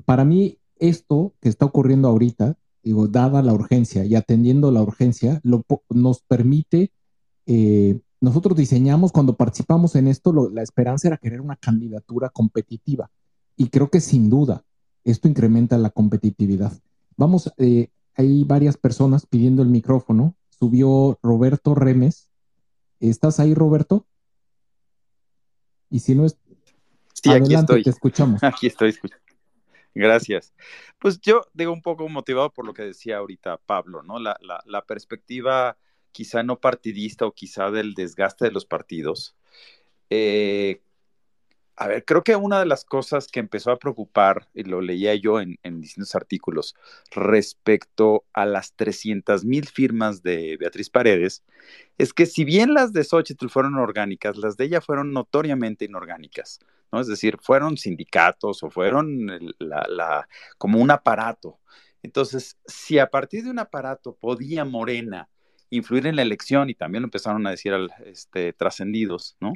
para 0.07 0.23
mí 0.23 0.57
esto 0.79 1.33
que 1.41 1.49
está 1.49 1.65
ocurriendo 1.65 2.07
ahorita, 2.07 2.57
digo, 2.81 3.09
dada 3.09 3.41
la 3.41 3.53
urgencia 3.53 4.05
y 4.05 4.15
atendiendo 4.15 4.71
la 4.71 4.81
urgencia, 4.81 5.41
lo, 5.43 5.65
nos 5.89 6.21
permite 6.21 6.93
eh, 7.45 7.99
nosotros 8.21 8.55
diseñamos, 8.57 9.11
cuando 9.11 9.35
participamos 9.35 9.95
en 9.95 10.07
esto, 10.07 10.31
la 10.49 10.61
esperanza 10.61 11.09
era 11.09 11.17
querer 11.17 11.41
una 11.41 11.57
candidatura 11.57 12.29
competitiva. 12.29 13.11
Y 13.57 13.67
creo 13.67 13.89
que 13.89 13.99
sin 13.99 14.29
duda 14.29 14.63
esto 15.03 15.27
incrementa 15.27 15.77
la 15.77 15.89
competitividad. 15.89 16.71
Vamos, 17.17 17.51
eh, 17.57 17.89
hay 18.15 18.45
varias 18.45 18.77
personas 18.77 19.25
pidiendo 19.25 19.61
el 19.61 19.67
micrófono. 19.67 20.35
Subió 20.49 21.19
Roberto 21.21 21.75
Remes. 21.75 22.29
¿Estás 23.01 23.41
ahí, 23.41 23.53
Roberto? 23.53 24.05
Y 25.89 25.99
si 25.99 26.15
no 26.15 26.25
es... 26.25 26.37
Sí, 27.13 27.29
aquí 27.29 27.55
estoy. 27.55 27.83
Te 27.83 27.89
escuchamos. 27.89 28.41
Aquí 28.43 28.67
estoy 28.67 28.89
escuchando. 28.89 29.26
Gracias. 29.97 30.53
Pues 30.99 31.19
yo 31.21 31.41
digo 31.53 31.73
un 31.73 31.81
poco 31.81 32.07
motivado 32.07 32.51
por 32.53 32.65
lo 32.65 32.73
que 32.73 32.83
decía 32.83 33.17
ahorita 33.17 33.57
Pablo, 33.57 34.03
¿no? 34.03 34.19
La, 34.19 34.37
la, 34.41 34.85
perspectiva 34.85 35.75
quizá 36.11 36.43
no 36.43 36.59
partidista 36.59 37.25
o 37.25 37.33
quizá 37.33 37.71
del 37.71 37.95
desgaste 37.95 38.45
de 38.45 38.51
los 38.51 38.65
partidos. 38.65 39.35
Eh, 40.11 40.81
a 41.75 41.87
ver, 41.87 42.05
creo 42.05 42.23
que 42.23 42.35
una 42.35 42.59
de 42.59 42.67
las 42.67 42.85
cosas 42.85 43.27
que 43.27 43.39
empezó 43.39 43.71
a 43.71 43.79
preocupar, 43.79 44.47
y 44.53 44.63
lo 44.63 44.81
leía 44.81 45.15
yo 45.15 45.39
en, 45.39 45.57
distintos 45.81 46.13
artículos, 46.15 46.75
respecto 47.11 48.23
a 48.33 48.45
las 48.45 48.73
300 48.73 49.45
mil 49.45 49.67
firmas 49.67 50.21
de 50.21 50.57
Beatriz 50.59 50.89
Paredes, 50.91 51.43
es 51.97 52.13
que 52.13 52.27
si 52.27 52.45
bien 52.45 52.73
las 52.73 52.93
de 52.93 53.03
Xochitl 53.03 53.49
fueron 53.49 53.75
orgánicas, 53.75 54.37
las 54.37 54.57
de 54.57 54.65
ella 54.65 54.81
fueron 54.81 55.11
notoriamente 55.11 55.85
inorgánicas, 55.85 56.59
¿no? 56.91 56.99
Es 56.99 57.07
decir, 57.07 57.37
fueron 57.41 57.77
sindicatos 57.77 58.63
o 58.63 58.69
fueron 58.69 59.27
como 60.57 60.79
un 60.79 60.91
aparato. 60.91 61.59
Entonces, 62.03 62.57
si 62.65 62.99
a 62.99 63.09
partir 63.09 63.43
de 63.43 63.49
un 63.49 63.59
aparato 63.59 64.15
podía 64.15 64.65
Morena 64.65 65.29
influir 65.69 66.07
en 66.07 66.15
la 66.15 66.21
elección 66.21 66.69
y 66.69 66.75
también 66.75 67.01
lo 67.01 67.07
empezaron 67.07 67.45
a 67.45 67.51
decir 67.51 67.73
este, 68.05 68.53
trascendidos, 68.53 69.35
¿no? 69.39 69.53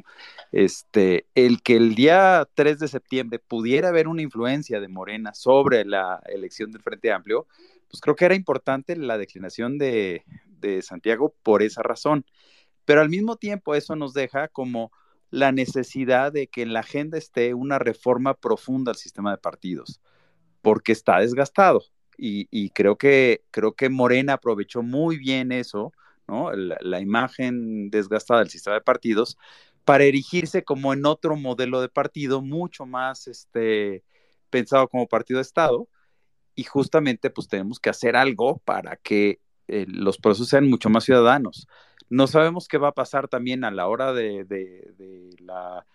Este, 0.50 1.26
el 1.34 1.62
que 1.62 1.76
el 1.76 1.94
día 1.94 2.46
3 2.54 2.78
de 2.78 2.88
septiembre 2.88 3.38
pudiera 3.38 3.88
haber 3.88 4.08
una 4.08 4.22
influencia 4.22 4.80
de 4.80 4.88
Morena 4.88 5.32
sobre 5.34 5.84
la 5.84 6.22
elección 6.26 6.70
del 6.70 6.82
Frente 6.82 7.12
Amplio, 7.12 7.46
pues 7.88 8.00
creo 8.00 8.16
que 8.16 8.26
era 8.26 8.34
importante 8.34 8.96
la 8.96 9.18
declinación 9.18 9.78
de, 9.78 10.24
de 10.46 10.82
Santiago 10.82 11.34
por 11.42 11.62
esa 11.62 11.82
razón. 11.82 12.24
Pero 12.84 13.00
al 13.00 13.08
mismo 13.08 13.36
tiempo 13.36 13.74
eso 13.74 13.96
nos 13.96 14.12
deja 14.12 14.48
como 14.48 14.92
la 15.32 15.50
necesidad 15.50 16.30
de 16.30 16.46
que 16.46 16.60
en 16.60 16.74
la 16.74 16.80
agenda 16.80 17.16
esté 17.16 17.54
una 17.54 17.78
reforma 17.78 18.34
profunda 18.34 18.92
al 18.92 18.98
sistema 18.98 19.30
de 19.32 19.38
partidos, 19.38 20.00
porque 20.60 20.92
está 20.92 21.18
desgastado. 21.20 21.82
Y, 22.18 22.70
creo, 22.70 22.96
que, 22.96 23.42
creo 23.50 23.72
que 23.74 23.88
Morena 23.88 24.34
aprovechó 24.34 24.82
muy 24.82 25.16
bien 25.16 25.50
eso. 25.50 25.92
La, 26.28 27.00
imagen 27.00 27.90
desgastada 27.90 28.40
del 28.40 28.50
sistema 28.50 28.74
de 28.74 28.82
partidos 28.82 29.36
para 29.84 30.04
erigirse 30.04 30.62
como 30.62 30.92
en 30.92 31.04
otro 31.04 31.34
modelo 31.34 31.80
de 31.80 31.88
partido 31.88 32.40
mucho 32.40 32.86
más 32.86 33.26
este, 33.26 34.04
pensado 34.50 34.86
como 34.86 35.08
partido 35.08 35.38
de 35.38 35.42
Estado. 35.42 35.88
Y 36.54 36.64
justamente 36.64 37.30
pues 37.30 37.48
tenemos 37.48 37.80
que 37.80 37.90
hacer 37.90 38.14
algo 38.16 38.58
para 38.58 38.96
que 38.96 39.40
eh, 39.66 39.86
los 39.88 40.18
procesos 40.18 40.48
sean 40.48 40.68
mucho 40.68 40.90
más 40.90 41.04
ciudadanos. 41.04 41.66
No 42.12 42.26
sabemos 42.26 42.68
qué 42.68 42.76
va 42.76 42.88
a 42.88 42.92
pasar 42.92 43.26
también 43.26 43.64
a 43.64 43.70
la 43.70 43.88
hora 43.88 44.12
de, 44.12 44.44
de, 44.44 45.30
la 45.38 45.86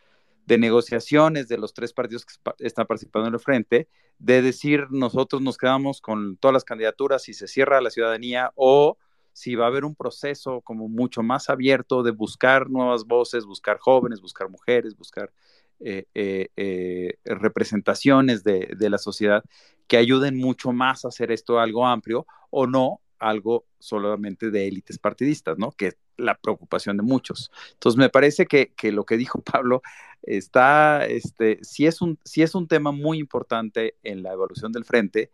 de 0.48 0.58
negociaciones 0.58 1.48
de 1.48 1.60
los 1.60 1.76
tres 1.76 1.94
partidos 1.94 2.26
que 2.26 2.34
están 2.66 2.88
participando 2.88 3.28
en 3.28 3.36
el 3.36 3.40
frente, 3.40 3.88
de 4.18 4.42
decir 4.42 4.88
nosotros 4.90 5.44
nos 5.44 5.58
quedamos 5.58 6.02
con 6.02 6.38
todas 6.38 6.54
las 6.54 6.64
candidaturas 6.64 7.22
si 7.22 7.36
se 7.36 7.48
cierra 7.48 7.82
la 7.82 7.92
ciudadanía 7.92 8.52
o 8.56 8.98
si 9.32 9.54
va 9.54 9.66
a 9.66 9.68
haber 9.68 9.86
un 9.86 9.94
proceso 9.94 10.62
como 10.62 10.90
mucho 10.90 11.22
más 11.22 11.52
abierto 11.52 12.02
de 12.02 12.10
buscar 12.10 12.68
nuevas 12.72 13.06
voces, 13.06 13.46
buscar 13.46 13.78
jóvenes, 13.78 14.20
buscar 14.20 14.50
mujeres, 14.50 14.98
buscar 14.98 15.32
eh, 15.80 16.06
eh, 16.16 16.48
eh, 16.56 17.20
representaciones 17.26 18.44
de, 18.44 18.74
de, 18.76 18.90
la 18.90 18.98
sociedad 18.98 19.44
que 19.86 19.98
ayuden 19.98 20.36
mucho 20.36 20.72
más 20.72 21.06
a 21.06 21.10
hacer 21.10 21.32
esto 21.32 21.60
algo 21.60 21.86
amplio 21.86 22.26
o 22.50 22.66
no 22.66 23.02
algo 23.20 23.68
solamente 23.78 24.50
de 24.50 24.68
élites 24.68 24.98
partidistas, 24.98 25.60
¿no? 25.60 25.72
Que 25.72 25.94
la 26.18 26.36
preocupación 26.36 26.98
de 26.98 27.04
muchos. 27.04 27.52
Entonces, 27.74 27.98
me 27.98 28.10
parece 28.10 28.46
que, 28.46 28.74
que 28.76 28.92
lo 28.92 29.06
que 29.06 29.18
dijo 29.18 29.42
Pablo 29.52 29.82
está, 30.24 31.06
este, 31.06 31.60
sí 31.62 31.86
es, 31.86 32.02
un, 32.02 32.20
sí 32.24 32.42
es 32.42 32.56
un 32.56 32.68
tema 32.68 32.92
muy 32.92 33.20
importante 33.20 33.96
en 34.04 34.24
la 34.24 34.34
evolución 34.34 34.72
del 34.72 34.86
frente, 34.86 35.32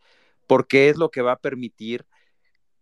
porque 0.47 0.89
es 0.89 0.97
lo 0.97 1.09
que 1.09 1.21
va 1.21 1.33
a 1.33 1.39
permitir 1.39 2.05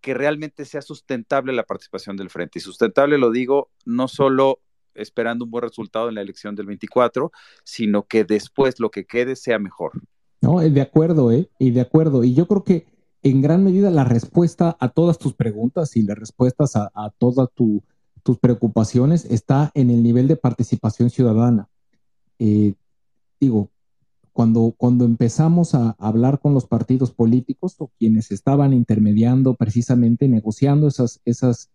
que 0.01 0.13
realmente 0.15 0.65
sea 0.65 0.81
sustentable 0.81 1.53
la 1.53 1.63
participación 1.63 2.17
del 2.17 2.29
frente. 2.29 2.59
Y 2.59 2.61
sustentable 2.61 3.17
lo 3.17 3.31
digo 3.31 3.69
no 3.85 4.07
solo 4.07 4.59
esperando 4.95 5.45
un 5.45 5.51
buen 5.51 5.63
resultado 5.63 6.09
en 6.09 6.15
la 6.15 6.21
elección 6.21 6.55
del 6.55 6.65
24, 6.65 7.31
sino 7.63 8.07
que 8.07 8.23
después 8.25 8.79
lo 8.79 8.89
que 8.91 9.05
quede 9.05 9.35
sea 9.35 9.59
mejor. 9.59 9.93
No, 10.41 10.59
de 10.59 10.81
acuerdo, 10.81 11.31
¿eh? 11.31 11.49
Y 11.59 11.71
de 11.71 11.81
acuerdo. 11.81 12.23
Y 12.23 12.33
yo 12.33 12.47
creo 12.47 12.63
que 12.63 12.87
en 13.23 13.41
gran 13.41 13.63
medida 13.63 13.91
la 13.91 14.03
respuesta 14.03 14.75
a 14.79 14.89
todas 14.89 15.19
tus 15.19 15.33
preguntas 15.33 15.95
y 15.95 16.01
las 16.01 16.17
respuestas 16.17 16.75
a, 16.75 16.89
todas 17.19 17.49
tus 18.23 18.37
preocupaciones 18.37 19.25
está 19.25 19.71
en 19.73 19.89
el 19.89 20.03
nivel 20.03 20.27
de 20.27 20.35
participación 20.35 21.09
ciudadana. 21.09 21.67
Eh, 22.39 22.73
digo, 23.39 23.69
cuando, 24.33 24.73
cuando 24.77 25.05
empezamos 25.05 25.75
a 25.75 25.91
hablar 25.99 26.39
con 26.39 26.53
los 26.53 26.65
partidos 26.65 27.11
políticos 27.11 27.75
o 27.79 27.91
quienes 27.99 28.31
estaban 28.31 28.73
intermediando 28.73 29.55
precisamente, 29.55 30.27
negociando 30.27 30.87
esas, 30.87 31.19
esas, 31.25 31.69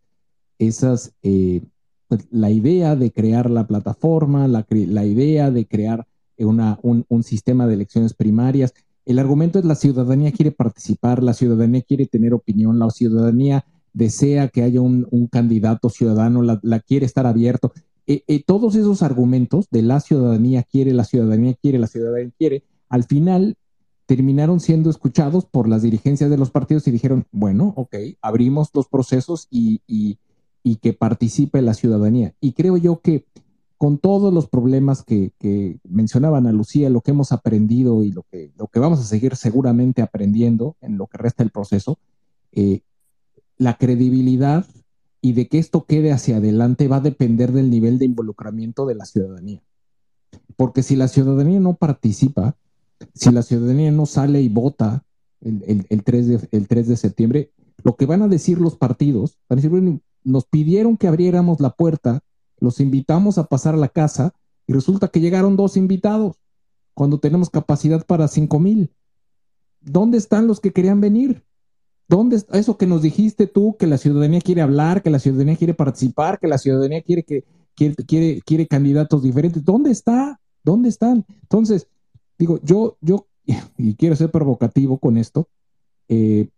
esas, 0.58 1.12
eh, 1.22 1.62
pues, 2.08 2.26
la 2.30 2.50
idea 2.50 2.96
de 2.96 3.12
crear 3.12 3.50
la 3.50 3.66
plataforma, 3.66 4.48
la, 4.48 4.66
la 4.70 5.04
idea 5.04 5.50
de 5.50 5.66
crear 5.66 6.06
una, 6.38 6.78
un, 6.82 7.04
un, 7.08 7.22
sistema 7.22 7.66
de 7.66 7.74
elecciones 7.74 8.14
primarias, 8.14 8.74
el 9.04 9.18
argumento 9.18 9.58
es 9.58 9.64
la 9.64 9.74
ciudadanía 9.74 10.32
quiere 10.32 10.50
participar, 10.50 11.22
la 11.22 11.32
ciudadanía 11.32 11.82
quiere 11.82 12.06
tener 12.06 12.34
opinión, 12.34 12.78
la 12.78 12.90
ciudadanía 12.90 13.64
desea 13.96 14.48
que 14.48 14.62
haya 14.62 14.80
un, 14.80 15.28
candidato 15.32 15.88
ciudadano, 15.88 16.42
la, 16.42 16.80
quiere 16.80 17.06
estar 17.06 17.26
abierto. 17.26 17.72
Eh, 18.06 18.22
eh, 18.28 18.42
todos 18.44 18.76
esos 18.76 19.02
argumentos 19.02 19.66
de 19.70 19.82
la 19.82 20.00
ciudadanía 20.00 20.62
quiere, 20.62 20.92
la 20.92 21.04
ciudadanía 21.04 21.54
quiere, 21.54 21.78
la 21.78 21.86
ciudadanía 21.86 22.30
quiere, 22.38 22.62
al 22.88 23.04
final 23.04 23.56
terminaron 24.04 24.60
siendo 24.60 24.90
escuchados 24.90 25.46
por 25.46 25.68
las 25.68 25.82
dirigencias 25.82 26.30
de 26.30 26.36
los 26.36 26.50
partidos 26.50 26.86
y 26.86 26.90
dijeron, 26.90 27.26
bueno, 27.32 27.72
ok, 27.76 27.96
abrimos 28.20 28.68
los 28.74 28.86
procesos 28.86 29.48
y, 29.50 29.80
y 29.88 30.76
que 30.76 30.92
participe 30.92 31.62
la 31.62 31.74
ciudadanía. 31.74 32.34
Y 32.40 32.52
creo 32.52 32.76
yo 32.76 33.00
que 33.00 33.24
con 33.78 33.98
todos 33.98 34.32
los 34.32 34.48
problemas 34.48 35.02
que, 35.02 35.32
mencionaban 35.88 36.46
a 36.46 36.52
Lucía, 36.52 36.90
lo 36.90 37.00
que 37.00 37.12
hemos 37.12 37.32
aprendido 37.32 38.02
y 38.02 38.12
lo 38.12 38.24
que, 38.24 38.52
lo 38.56 38.66
que 38.68 38.80
vamos 38.80 39.00
a 39.00 39.04
seguir 39.04 39.36
seguramente 39.36 40.02
aprendiendo 40.02 40.76
en 40.80 40.98
lo 40.98 41.06
que 41.06 41.18
resta 41.18 41.42
del 41.42 41.50
proceso, 41.50 41.98
eh, 42.52 42.80
la 43.58 43.78
credibilidad 43.78 44.66
y 45.20 45.32
de 45.32 45.48
que 45.48 45.58
esto 45.58 45.84
quede 45.84 46.12
hacia 46.12 46.36
adelante 46.36 46.88
va 46.88 46.96
a 46.96 47.00
depender 47.00 47.52
del 47.52 47.70
nivel 47.70 47.98
de 47.98 48.04
involucramiento 48.04 48.86
de 48.86 48.94
la 48.94 49.06
ciudadanía. 49.06 49.62
Porque 50.56 50.82
si 50.82 50.96
la 50.96 51.08
ciudadanía 51.08 51.60
no 51.60 51.74
participa, 51.74 52.56
si 53.14 53.30
la 53.30 53.42
ciudadanía 53.42 53.90
no 53.92 54.06
sale 54.06 54.42
y 54.42 54.48
vota 54.48 55.04
el, 55.40 56.02
3, 56.04 56.26
de, 56.28 56.48
el 56.52 56.68
3 56.68 56.88
de 56.88 56.96
septiembre, 56.96 57.50
lo 57.82 57.96
que 57.96 58.06
van 58.06 58.22
a 58.22 58.28
decir 58.28 58.60
los 58.60 58.76
partidos, 58.76 59.38
van 59.48 59.58
a 59.58 59.60
decir, 59.60 59.70
bueno, 59.70 60.00
nos 60.24 60.46
pidieron 60.46 60.96
que 60.96 61.08
abriéramos 61.08 61.60
la 61.60 61.70
puerta 61.70 62.22
los 62.58 62.80
invitamos 62.80 63.38
a 63.38 63.44
pasar 63.44 63.74
a 63.74 63.78
la 63.78 63.88
casa 63.88 64.34
y 64.66 64.72
resulta 64.72 65.08
que 65.08 65.20
llegaron 65.20 65.56
dos 65.56 65.76
invitados 65.76 66.36
cuando 66.94 67.20
tenemos 67.20 67.50
capacidad 67.50 68.04
para 68.06 68.28
cinco 68.28 68.58
mil. 68.58 68.90
¿Dónde 69.80 70.18
están 70.18 70.46
los 70.46 70.60
que 70.60 70.72
querían 70.72 71.00
venir? 71.00 71.44
¿Dónde 72.08 72.36
está 72.36 72.58
eso 72.58 72.76
que 72.76 72.86
nos 72.86 73.02
dijiste 73.02 73.46
tú, 73.46 73.76
que 73.78 73.86
la 73.86 73.98
ciudadanía 73.98 74.40
quiere 74.40 74.62
hablar, 74.62 75.02
que 75.02 75.10
la 75.10 75.18
ciudadanía 75.18 75.56
quiere 75.56 75.74
participar, 75.74 76.38
que 76.38 76.46
la 76.46 76.58
ciudadanía 76.58 77.02
quiere 77.02 77.24
que 77.24 77.44
quiere, 77.74 78.40
quiere, 78.42 78.66
candidatos 78.68 79.22
diferentes? 79.22 79.64
¿Dónde 79.64 79.90
está? 79.90 80.40
¿Dónde 80.62 80.88
están? 80.88 81.24
Entonces, 81.42 81.88
digo, 82.38 82.60
yo, 82.62 82.96
yo, 83.00 83.26
y 83.76 83.94
quiero 83.94 84.14
ser 84.14 84.30
provocativo 84.30 84.98
con 84.98 85.16
esto, 85.16 85.48
eh, 86.08 86.48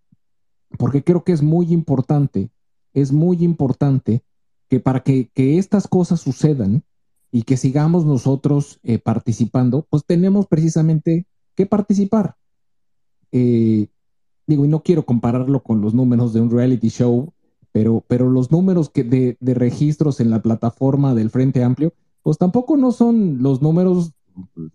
porque 0.77 1.03
creo 1.03 1.25
que 1.25 1.33
es 1.33 1.43
muy 1.43 1.73
importante, 1.73 2.51
es 2.93 3.11
muy 3.13 3.43
importante 3.43 4.23
que 4.69 4.81
para 4.81 5.01
que, 5.01 5.31
estas 5.35 5.89
cosas 5.89 6.21
sucedan 6.21 6.85
y 7.31 7.43
que 7.43 7.57
sigamos 7.57 8.05
nosotros 8.05 8.81
eh, 8.83 8.99
participando, 8.99 9.87
pues 9.89 10.05
tenemos 10.05 10.47
precisamente 10.47 11.27
que 11.55 11.65
participar. 11.65 12.37
Eh, 13.33 13.89
digo, 14.49 14.65
y 14.65 14.69
no 14.69 14.83
quiero 14.83 15.05
compararlo 15.05 15.63
con 15.63 15.81
los 15.81 15.95
números 15.95 16.33
de 16.33 16.41
un 16.41 16.51
reality 16.51 16.89
show, 16.89 17.33
pero, 17.71 18.03
pero 18.09 18.31
los 18.31 18.51
números 18.51 18.89
que 18.89 19.05
de, 19.05 19.37
registros 19.41 20.21
en 20.21 20.31
la 20.31 20.43
plataforma 20.43 21.15
del 21.15 21.31
Frente 21.31 21.63
Amplio, 21.63 21.93
pues 22.23 22.39
tampoco 22.39 22.77
no 22.77 22.91
son 22.91 23.43
los 23.43 23.63
números 23.63 24.13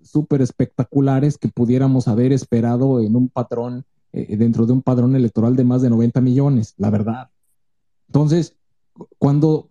súper 0.01 0.41
espectaculares 0.41 1.37
que 1.37 1.49
pudiéramos 1.49 2.07
haber 2.07 2.31
esperado 2.31 3.01
en 3.01 3.15
un 3.15 3.29
patrón, 3.29 3.85
eh, 4.11 4.37
dentro 4.37 4.65
de 4.65 4.73
un 4.73 4.81
padrón 4.83 5.15
electoral 5.15 5.55
de 5.55 5.63
más 5.63 5.81
de 5.81 5.89
90 5.89 6.21
millones, 6.21 6.75
la 6.77 6.91
verdad. 6.91 7.29
Entonces, 8.07 8.55
cuando, 9.17 9.67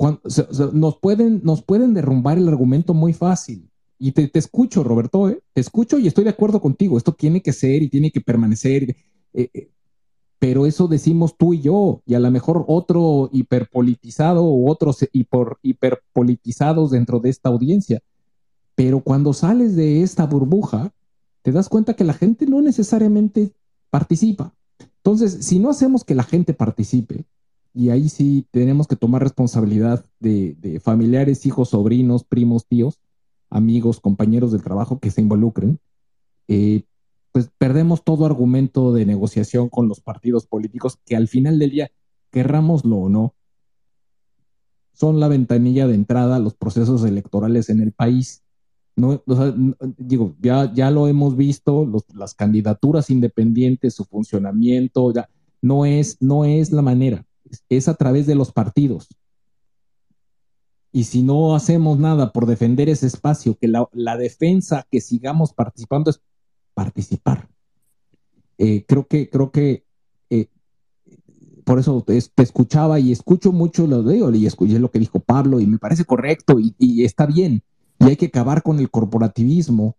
nos, 0.72 0.96
pueden, 0.98 1.42
nos 1.44 1.62
pueden 1.62 1.94
derrumbar 1.94 2.38
el 2.38 2.48
argumento 2.48 2.92
muy 2.92 3.12
fácil. 3.12 3.68
Y 3.98 4.10
te, 4.10 4.28
escucho, 4.36 4.82
Roberto, 4.82 5.28
¿eh? 5.28 5.40
te 5.52 5.60
escucho 5.60 5.96
y 5.96 6.08
estoy 6.08 6.24
de 6.24 6.30
acuerdo 6.30 6.60
contigo. 6.60 6.98
Esto 6.98 7.12
tiene 7.12 7.40
que 7.40 7.52
ser 7.52 7.84
y 7.84 7.88
tiene 7.88 8.10
que 8.10 8.20
permanecer. 8.20 8.96
Eh, 9.32 9.70
pero 10.42 10.66
eso 10.66 10.88
decimos 10.88 11.36
tú 11.38 11.54
y 11.54 11.60
yo, 11.60 12.02
y 12.04 12.14
a 12.14 12.18
lo 12.18 12.28
mejor 12.32 12.64
otro 12.66 13.30
hiperpolitizado 13.32 14.42
o 14.42 14.68
otros 14.68 15.06
hiper, 15.12 15.56
hiperpolitizados 15.62 16.90
dentro 16.90 17.20
de 17.20 17.30
esta 17.30 17.48
audiencia. 17.48 18.02
Pero 18.74 18.98
cuando 18.98 19.34
sales 19.34 19.76
de 19.76 20.02
esta 20.02 20.26
burbuja, 20.26 20.92
te 21.42 21.52
das 21.52 21.68
cuenta 21.68 21.94
que 21.94 22.02
la 22.02 22.14
gente 22.14 22.46
no 22.46 22.60
necesariamente 22.60 23.52
participa. 23.88 24.52
Entonces, 24.96 25.46
si 25.46 25.60
no 25.60 25.70
hacemos 25.70 26.02
que 26.02 26.16
la 26.16 26.24
gente 26.24 26.54
participe, 26.54 27.24
y 27.72 27.90
ahí 27.90 28.08
sí 28.08 28.44
tenemos 28.50 28.88
que 28.88 28.96
tomar 28.96 29.22
responsabilidad 29.22 30.04
de, 30.18 30.80
familiares, 30.82 31.46
hijos, 31.46 31.68
sobrinos, 31.68 32.24
primos, 32.24 32.66
tíos, 32.66 32.98
amigos, 33.48 34.00
compañeros 34.00 34.50
del 34.50 34.64
trabajo 34.64 34.98
que 34.98 35.12
se 35.12 35.20
involucren, 35.20 35.78
eh, 36.48 36.82
pues 37.32 37.50
perdemos 37.58 38.04
todo 38.04 38.26
argumento 38.26 38.92
de 38.92 39.06
negociación 39.06 39.68
con 39.68 39.88
los 39.88 40.00
partidos 40.00 40.46
políticos 40.46 40.98
que 41.04 41.16
al 41.16 41.28
final 41.28 41.58
del 41.58 41.70
día, 41.70 41.90
querrámoslo 42.30 42.96
o 42.96 43.08
no, 43.08 43.34
son 44.92 45.18
la 45.18 45.28
ventanilla 45.28 45.86
de 45.86 45.94
entrada 45.94 46.36
a 46.36 46.40
los 46.40 46.54
procesos 46.54 47.04
electorales 47.04 47.70
en 47.70 47.80
el 47.80 47.92
país. 47.92 48.42
No, 48.94 49.22
digo, 49.96 50.36
ya, 50.40 50.72
ya 50.74 50.90
lo 50.90 51.08
hemos 51.08 51.36
visto, 51.36 51.90
las 52.14 52.34
candidaturas 52.34 53.08
independientes, 53.08 53.94
su 53.94 54.04
funcionamiento, 54.04 55.12
ya, 55.14 55.30
no 55.62 55.86
es, 55.86 56.18
no 56.20 56.44
es 56.44 56.72
la 56.72 56.82
manera 56.82 57.26
es 57.68 57.88
a 57.88 57.94
través 57.94 58.26
de 58.26 58.34
los 58.34 58.52
partidos. 58.52 59.08
Y 60.92 61.04
si 61.04 61.22
no 61.22 61.54
hacemos 61.54 61.98
nada 61.98 62.32
por 62.32 62.46
defender 62.46 62.88
ese 62.88 63.06
espacio, 63.06 63.56
que 63.56 63.68
la, 63.68 64.16
defensa 64.16 64.86
que 64.90 65.00
sigamos 65.00 65.54
participando 65.54 66.10
es 66.10 66.20
participar. 66.74 67.48
Eh, 68.58 68.84
creo 68.86 69.06
que, 69.06 69.28
creo 69.28 69.50
que 69.50 69.84
eh, 70.30 70.48
por 71.64 71.78
eso 71.78 72.02
te, 72.02 72.16
escuchaba 72.16 73.00
y 73.00 73.12
escucho 73.12 73.52
mucho 73.52 73.86
lo 73.86 74.02
de 74.02 74.36
y 74.36 74.46
escuché 74.46 74.78
lo 74.78 74.90
que 74.90 74.98
dijo 74.98 75.20
Pablo 75.20 75.60
y 75.60 75.66
me 75.66 75.78
parece 75.78 76.04
correcto 76.04 76.58
y, 76.60 77.04
está 77.04 77.26
bien. 77.26 77.62
Y 77.98 78.04
hay 78.04 78.16
que 78.16 78.26
acabar 78.26 78.62
con 78.62 78.78
el 78.78 78.90
corporativismo 78.90 79.96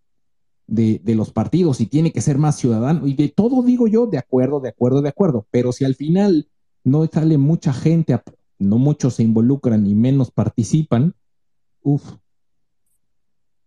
de, 0.66 1.00
de, 1.02 1.14
los 1.14 1.30
partidos 1.30 1.80
y 1.80 1.86
tiene 1.86 2.12
que 2.12 2.20
ser 2.20 2.38
más 2.38 2.56
ciudadano. 2.56 3.06
Y 3.06 3.14
de 3.14 3.28
todo 3.28 3.62
digo 3.62 3.86
yo, 3.86 4.06
de 4.06 4.18
acuerdo, 4.18 4.60
de 4.60 4.70
acuerdo, 4.70 5.02
de 5.02 5.08
acuerdo. 5.08 5.46
Pero 5.50 5.72
si 5.72 5.84
al 5.84 5.94
final 5.94 6.48
no 6.84 7.06
sale 7.06 7.38
mucha 7.38 7.72
gente, 7.72 8.18
no 8.58 8.78
muchos 8.78 9.14
se 9.14 9.22
involucran 9.22 9.86
y 9.86 9.94
menos 9.94 10.30
participan, 10.30 11.14
uff, 11.82 12.16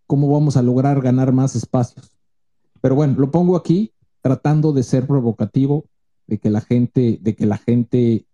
¿cómo 0.06 0.30
vamos 0.30 0.56
a 0.56 0.62
lograr 0.62 1.00
ganar 1.00 1.32
más 1.32 1.54
espacios? 1.56 2.17
Pero 2.80 2.94
bueno, 2.94 3.14
lo 3.18 3.30
pongo 3.30 3.56
aquí 3.56 3.92
tratando 4.20 4.72
de 4.72 4.82
ser 4.82 5.06
provocativo, 5.06 5.84
de 6.26 6.38
que 6.38 6.50
la 6.50 6.60
gente, 6.60 7.18
de 7.20 7.34
que 7.34 7.46
la 7.46 7.56
gente 7.56 8.26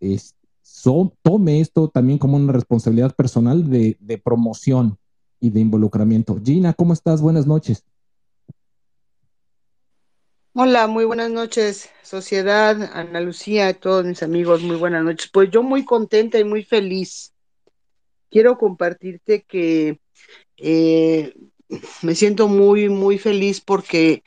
tome 1.22 1.60
esto 1.60 1.88
también 1.88 2.18
como 2.18 2.36
una 2.36 2.52
responsabilidad 2.52 3.14
personal 3.14 3.70
de, 3.70 4.20
promoción, 4.22 4.98
y 5.40 5.50
de 5.50 5.60
involucramiento. 5.60 6.40
Gina, 6.42 6.72
¿cómo 6.72 6.94
estás? 6.94 7.20
Buenas 7.20 7.46
noches. 7.46 7.84
Hola, 10.54 10.86
muy 10.86 11.04
buenas 11.04 11.30
noches, 11.30 11.90
sociedad, 12.02 12.90
Ana 12.94 13.20
Lucía, 13.20 13.74
todos 13.74 14.06
mis 14.06 14.22
amigos, 14.22 14.62
muy 14.62 14.76
buenas 14.76 15.04
noches. 15.04 15.28
Pues 15.30 15.50
yo 15.50 15.62
muy 15.62 15.84
contenta 15.84 16.38
y 16.38 16.44
muy 16.44 16.64
feliz. 16.64 17.34
Quiero 18.30 18.56
compartirte 18.56 19.42
que 19.42 20.00
eh, 20.56 21.34
me 22.02 22.14
siento 22.14 22.48
muy, 22.48 22.88
muy 22.88 23.18
feliz 23.18 23.60
porque 23.60 24.22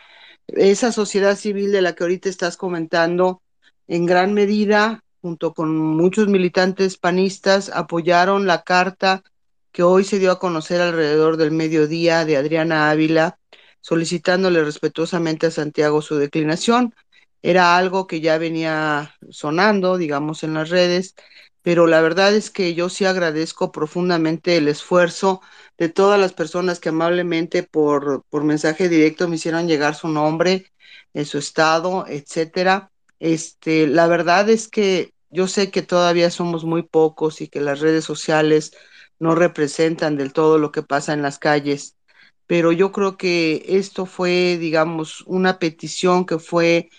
esa 0.47 0.91
sociedad 0.91 1.35
civil 1.35 1.71
de 1.71 1.81
la 1.81 1.93
que 1.93 2.03
ahorita 2.03 2.29
estás 2.29 2.57
comentando, 2.57 3.41
en 3.87 4.05
gran 4.05 4.33
medida, 4.33 5.03
junto 5.21 5.53
con 5.53 5.75
muchos 5.75 6.27
militantes 6.27 6.97
panistas, 6.97 7.69
apoyaron 7.69 8.47
la 8.47 8.63
carta 8.63 9.23
que 9.71 9.83
hoy 9.83 10.03
se 10.03 10.19
dio 10.19 10.31
a 10.31 10.39
conocer 10.39 10.81
alrededor 10.81 11.37
del 11.37 11.51
mediodía 11.51 12.25
de 12.25 12.37
Adriana 12.37 12.89
Ávila 12.89 13.39
solicitándole 13.81 14.63
respetuosamente 14.63 15.47
a 15.47 15.51
Santiago 15.51 16.01
su 16.01 16.17
declinación. 16.17 16.93
Era 17.41 17.77
algo 17.77 18.07
que 18.07 18.19
ya 18.19 18.37
venía 18.37 19.15
sonando, 19.29 19.97
digamos, 19.97 20.43
en 20.43 20.55
las 20.55 20.69
redes, 20.69 21.15
pero 21.61 21.87
la 21.87 22.01
verdad 22.01 22.33
es 22.35 22.49
que 22.49 22.73
yo 22.73 22.89
sí 22.89 23.05
agradezco 23.05 23.71
profundamente 23.71 24.57
el 24.57 24.67
esfuerzo 24.67 25.41
de 25.77 25.89
todas 25.89 26.19
las 26.19 26.33
personas 26.33 26.79
que 26.79 26.89
amablemente 26.89 27.63
por, 27.63 28.23
por 28.29 28.43
mensaje 28.43 28.89
directo 28.89 29.27
me 29.27 29.35
hicieron 29.35 29.67
llegar 29.67 29.95
su 29.95 30.07
nombre, 30.07 30.71
en 31.13 31.25
su 31.25 31.37
estado, 31.37 32.05
etcétera. 32.07 32.91
Este, 33.19 33.87
la 33.87 34.07
verdad 34.07 34.49
es 34.49 34.67
que 34.67 35.13
yo 35.29 35.47
sé 35.47 35.71
que 35.71 35.81
todavía 35.81 36.31
somos 36.31 36.63
muy 36.65 36.83
pocos 36.83 37.41
y 37.41 37.47
que 37.47 37.61
las 37.61 37.79
redes 37.79 38.05
sociales 38.05 38.73
no 39.19 39.35
representan 39.35 40.17
del 40.17 40.33
todo 40.33 40.57
lo 40.57 40.71
que 40.71 40.83
pasa 40.83 41.13
en 41.13 41.21
las 41.21 41.39
calles 41.39 41.97
pero 42.47 42.71
yo 42.71 42.91
creo 42.91 43.17
que 43.17 43.63
esto 43.67 44.05
fue, 44.05 44.57
digamos, 44.57 45.21
una 45.27 45.59
petición 45.59 46.25
que 46.25 46.39
fue, 46.39 46.89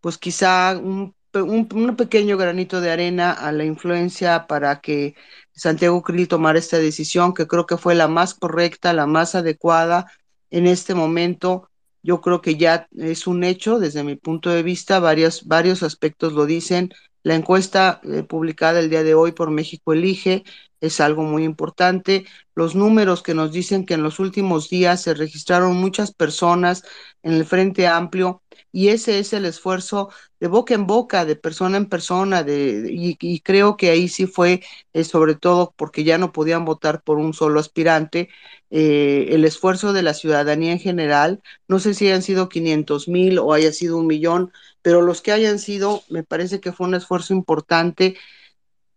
pues 0.00 0.18
quizá 0.18 0.78
un, 0.78 1.14
un, 1.34 1.96
pequeño 1.96 2.36
granito 2.36 2.80
de 2.80 2.90
arena 2.90 3.32
a 3.32 3.52
la 3.52 3.64
influencia 3.64 4.46
para 4.46 4.80
que 4.80 5.14
Santiago 5.52 6.02
Krill 6.02 6.28
tomara 6.28 6.58
esta 6.58 6.78
decisión, 6.78 7.34
que 7.34 7.46
creo 7.46 7.66
que 7.66 7.76
fue 7.76 7.94
la 7.94 8.08
más 8.08 8.34
correcta, 8.34 8.92
la 8.92 9.06
más 9.06 9.34
adecuada 9.34 10.06
en 10.50 10.66
este 10.66 10.94
momento. 10.94 11.70
Yo 12.02 12.20
creo 12.20 12.40
que 12.40 12.56
ya 12.56 12.88
es 12.96 13.26
un 13.26 13.44
hecho 13.44 13.78
desde 13.78 14.04
mi 14.04 14.16
punto 14.16 14.50
de 14.50 14.62
vista, 14.62 15.00
varios, 15.00 15.46
varios 15.46 15.82
aspectos 15.82 16.32
lo 16.32 16.46
dicen. 16.46 16.90
La 17.22 17.34
encuesta 17.34 18.00
eh, 18.04 18.22
publicada 18.22 18.80
el 18.80 18.88
día 18.90 19.02
de 19.02 19.14
hoy 19.14 19.32
por 19.32 19.50
México 19.50 19.92
Elige 19.92 20.44
es 20.80 21.00
algo 21.00 21.24
muy 21.24 21.44
importante. 21.44 22.24
Los 22.54 22.74
números 22.74 23.22
que 23.22 23.34
nos 23.34 23.52
dicen 23.52 23.84
que 23.84 23.94
en 23.94 24.02
los 24.02 24.20
últimos 24.20 24.68
días 24.70 25.02
se 25.02 25.14
registraron 25.14 25.76
muchas 25.76 26.12
personas 26.14 26.84
en 27.22 27.34
el 27.34 27.44
Frente 27.44 27.86
Amplio 27.86 28.42
y 28.78 28.90
ese 28.90 29.18
es 29.18 29.32
el 29.32 29.44
esfuerzo 29.44 30.10
de 30.38 30.46
boca 30.46 30.72
en 30.72 30.86
boca, 30.86 31.24
de 31.24 31.34
persona 31.34 31.76
en 31.78 31.86
persona, 31.86 32.44
de, 32.44 32.86
y, 32.88 33.40
creo 33.40 33.76
que 33.76 33.90
ahí 33.90 34.06
sí 34.06 34.26
fue, 34.28 34.62
eh, 34.92 35.02
sobre 35.02 35.34
todo 35.34 35.74
porque 35.76 36.04
ya 36.04 36.16
no 36.16 36.30
podían 36.32 36.64
votar 36.64 37.02
por 37.02 37.18
un 37.18 37.34
solo 37.34 37.58
aspirante, 37.58 38.28
eh, 38.70 39.30
el 39.30 39.44
esfuerzo 39.44 39.92
de 39.92 40.02
la 40.02 40.14
ciudadanía 40.14 40.70
en 40.70 40.78
general, 40.78 41.42
no 41.66 41.80
sé 41.80 41.92
si 41.92 42.06
hayan 42.06 42.22
sido 42.22 42.48
500 42.48 43.08
mil 43.08 43.40
o 43.40 43.52
haya 43.52 43.72
sido 43.72 43.96
un 43.98 44.06
millón, 44.06 44.52
pero 44.80 45.02
los 45.02 45.22
que 45.22 45.32
hayan 45.32 45.58
sido, 45.58 46.04
me 46.08 46.22
parece 46.22 46.60
que 46.60 46.70
fue 46.72 46.86
un 46.86 46.94
esfuerzo 46.94 47.34
importante. 47.34 48.16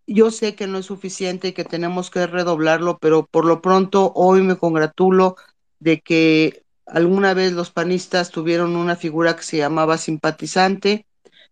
Yo 0.05 0.29
sé 0.29 0.53
que 0.55 0.67
no 0.67 0.77
es 0.77 0.85
suficiente 0.85 1.47
y 1.49 1.53
que 1.53 1.63
tenemos 1.65 2.11
que 2.11 2.27
redoblarlo, 2.27 2.99
pero 2.99 3.25
por 3.25 3.45
lo 3.45 3.63
pronto 3.63 4.11
hoy 4.13 4.43
me 4.43 4.57
congratulo 4.57 5.37
de 5.79 6.01
que 6.01 6.63
alguna 6.91 7.33
vez 7.33 7.53
los 7.53 7.71
panistas 7.71 8.31
tuvieron 8.31 8.75
una 8.75 8.95
figura 8.95 9.35
que 9.35 9.43
se 9.43 9.57
llamaba 9.57 9.97
simpatizante, 9.97 11.05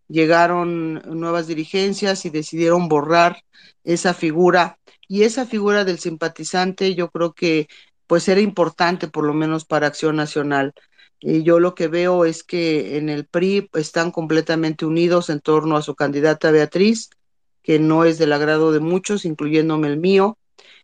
llegaron 0.07 0.95
nuevas 1.19 1.47
dirigencias 1.47 2.25
y 2.25 2.29
decidieron 2.29 2.89
borrar 2.89 3.43
esa 3.83 4.13
figura 4.13 4.79
y 5.07 5.23
esa 5.23 5.45
figura 5.45 5.85
del 5.85 5.99
simpatizante 5.99 6.95
yo 6.95 7.09
creo 7.09 7.33
que 7.33 7.67
pues 8.07 8.27
era 8.27 8.41
importante 8.41 9.07
por 9.07 9.25
lo 9.25 9.33
menos 9.33 9.65
para 9.65 9.87
Acción 9.87 10.15
Nacional. 10.15 10.73
Y 11.19 11.43
yo 11.43 11.59
lo 11.59 11.75
que 11.75 11.87
veo 11.87 12.25
es 12.25 12.43
que 12.43 12.97
en 12.97 13.09
el 13.09 13.25
PRI 13.25 13.69
están 13.73 14.11
completamente 14.11 14.85
unidos 14.85 15.29
en 15.29 15.41
torno 15.41 15.77
a 15.77 15.81
su 15.81 15.95
candidata 15.95 16.51
Beatriz 16.51 17.09
que 17.69 17.77
no 17.77 18.03
es 18.03 18.17
del 18.17 18.33
agrado 18.33 18.71
de 18.71 18.79
muchos, 18.79 19.25
incluyéndome 19.25 19.87
el 19.89 19.97
mío, 19.97 20.39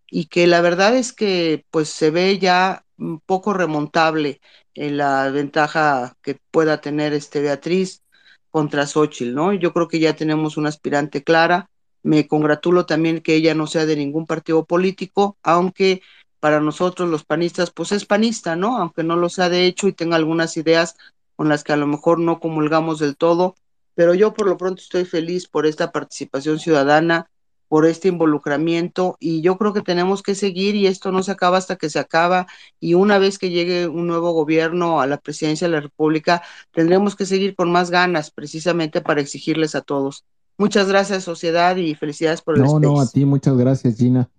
y 0.07 0.25
que 0.25 0.45
la 0.47 0.61
verdad 0.61 0.95
es 0.95 1.13
que 1.13 1.65
pues 1.71 1.89
se 1.89 2.11
ve 2.11 2.37
ya 2.37 2.84
poco 3.25 3.53
remontable 3.53 4.41
en 4.73 4.97
la 4.97 5.29
ventaja 5.29 6.15
que 6.21 6.37
pueda 6.51 6.81
tener 6.81 7.13
este 7.13 7.41
Beatriz 7.41 8.03
contra 8.51 8.87
Xochitl, 8.87 9.33
¿no? 9.33 9.53
Yo 9.53 9.73
creo 9.73 9.87
que 9.87 9.99
ya 9.99 10.15
tenemos 10.15 10.57
una 10.57 10.69
aspirante 10.69 11.23
clara. 11.23 11.69
Me 12.03 12.27
congratulo 12.27 12.85
también 12.85 13.21
que 13.21 13.35
ella 13.35 13.53
no 13.53 13.67
sea 13.67 13.85
de 13.85 13.95
ningún 13.95 14.25
partido 14.25 14.65
político, 14.65 15.37
aunque 15.43 16.01
para 16.39 16.59
nosotros 16.61 17.09
los 17.09 17.25
panistas, 17.25 17.71
pues 17.71 17.91
es 17.91 18.05
panista, 18.05 18.55
¿no? 18.55 18.77
Aunque 18.77 19.03
no 19.03 19.15
lo 19.15 19.29
sea 19.29 19.49
de 19.49 19.65
hecho 19.65 19.87
y 19.87 19.93
tenga 19.93 20.15
algunas 20.15 20.57
ideas 20.57 20.95
con 21.35 21.49
las 21.49 21.63
que 21.63 21.73
a 21.73 21.77
lo 21.77 21.87
mejor 21.87 22.19
no 22.19 22.39
comulgamos 22.39 22.99
del 22.99 23.17
todo, 23.17 23.55
pero 23.95 24.13
yo 24.13 24.33
por 24.33 24.47
lo 24.47 24.57
pronto 24.57 24.81
estoy 24.81 25.05
feliz 25.05 25.47
por 25.47 25.65
esta 25.65 25.91
participación 25.91 26.59
ciudadana, 26.59 27.29
por 27.67 27.85
este 27.85 28.07
involucramiento 28.07 29.17
y 29.19 29.41
yo 29.41 29.57
creo 29.57 29.73
que 29.73 29.81
tenemos 29.81 30.21
que 30.21 30.35
seguir 30.35 30.75
y 30.75 30.87
esto 30.87 31.11
no 31.11 31.23
se 31.23 31.31
acaba 31.31 31.57
hasta 31.57 31.75
que 31.75 31.89
se 31.89 31.99
acaba 31.99 32.47
y 32.79 32.93
una 32.93 33.17
vez 33.17 33.39
que 33.39 33.49
llegue 33.49 33.87
un 33.87 34.07
nuevo 34.07 34.31
gobierno 34.31 35.01
a 35.01 35.07
la 35.07 35.17
presidencia 35.17 35.67
de 35.67 35.73
la 35.73 35.81
República 35.81 36.43
tendremos 36.71 37.15
que 37.15 37.25
seguir 37.25 37.55
con 37.55 37.71
más 37.71 37.89
ganas 37.91 38.31
precisamente 38.31 39.01
para 39.01 39.21
exigirles 39.21 39.75
a 39.75 39.81
todos. 39.81 40.25
Muchas 40.57 40.87
gracias 40.87 41.23
sociedad 41.23 41.75
y 41.75 41.95
felicidades 41.95 42.41
por 42.41 42.55
el 42.55 42.63
No, 42.63 42.79
no, 42.79 43.01
a 43.01 43.07
ti 43.07 43.25
muchas 43.25 43.57
gracias 43.57 43.97
Gina. 43.97 44.29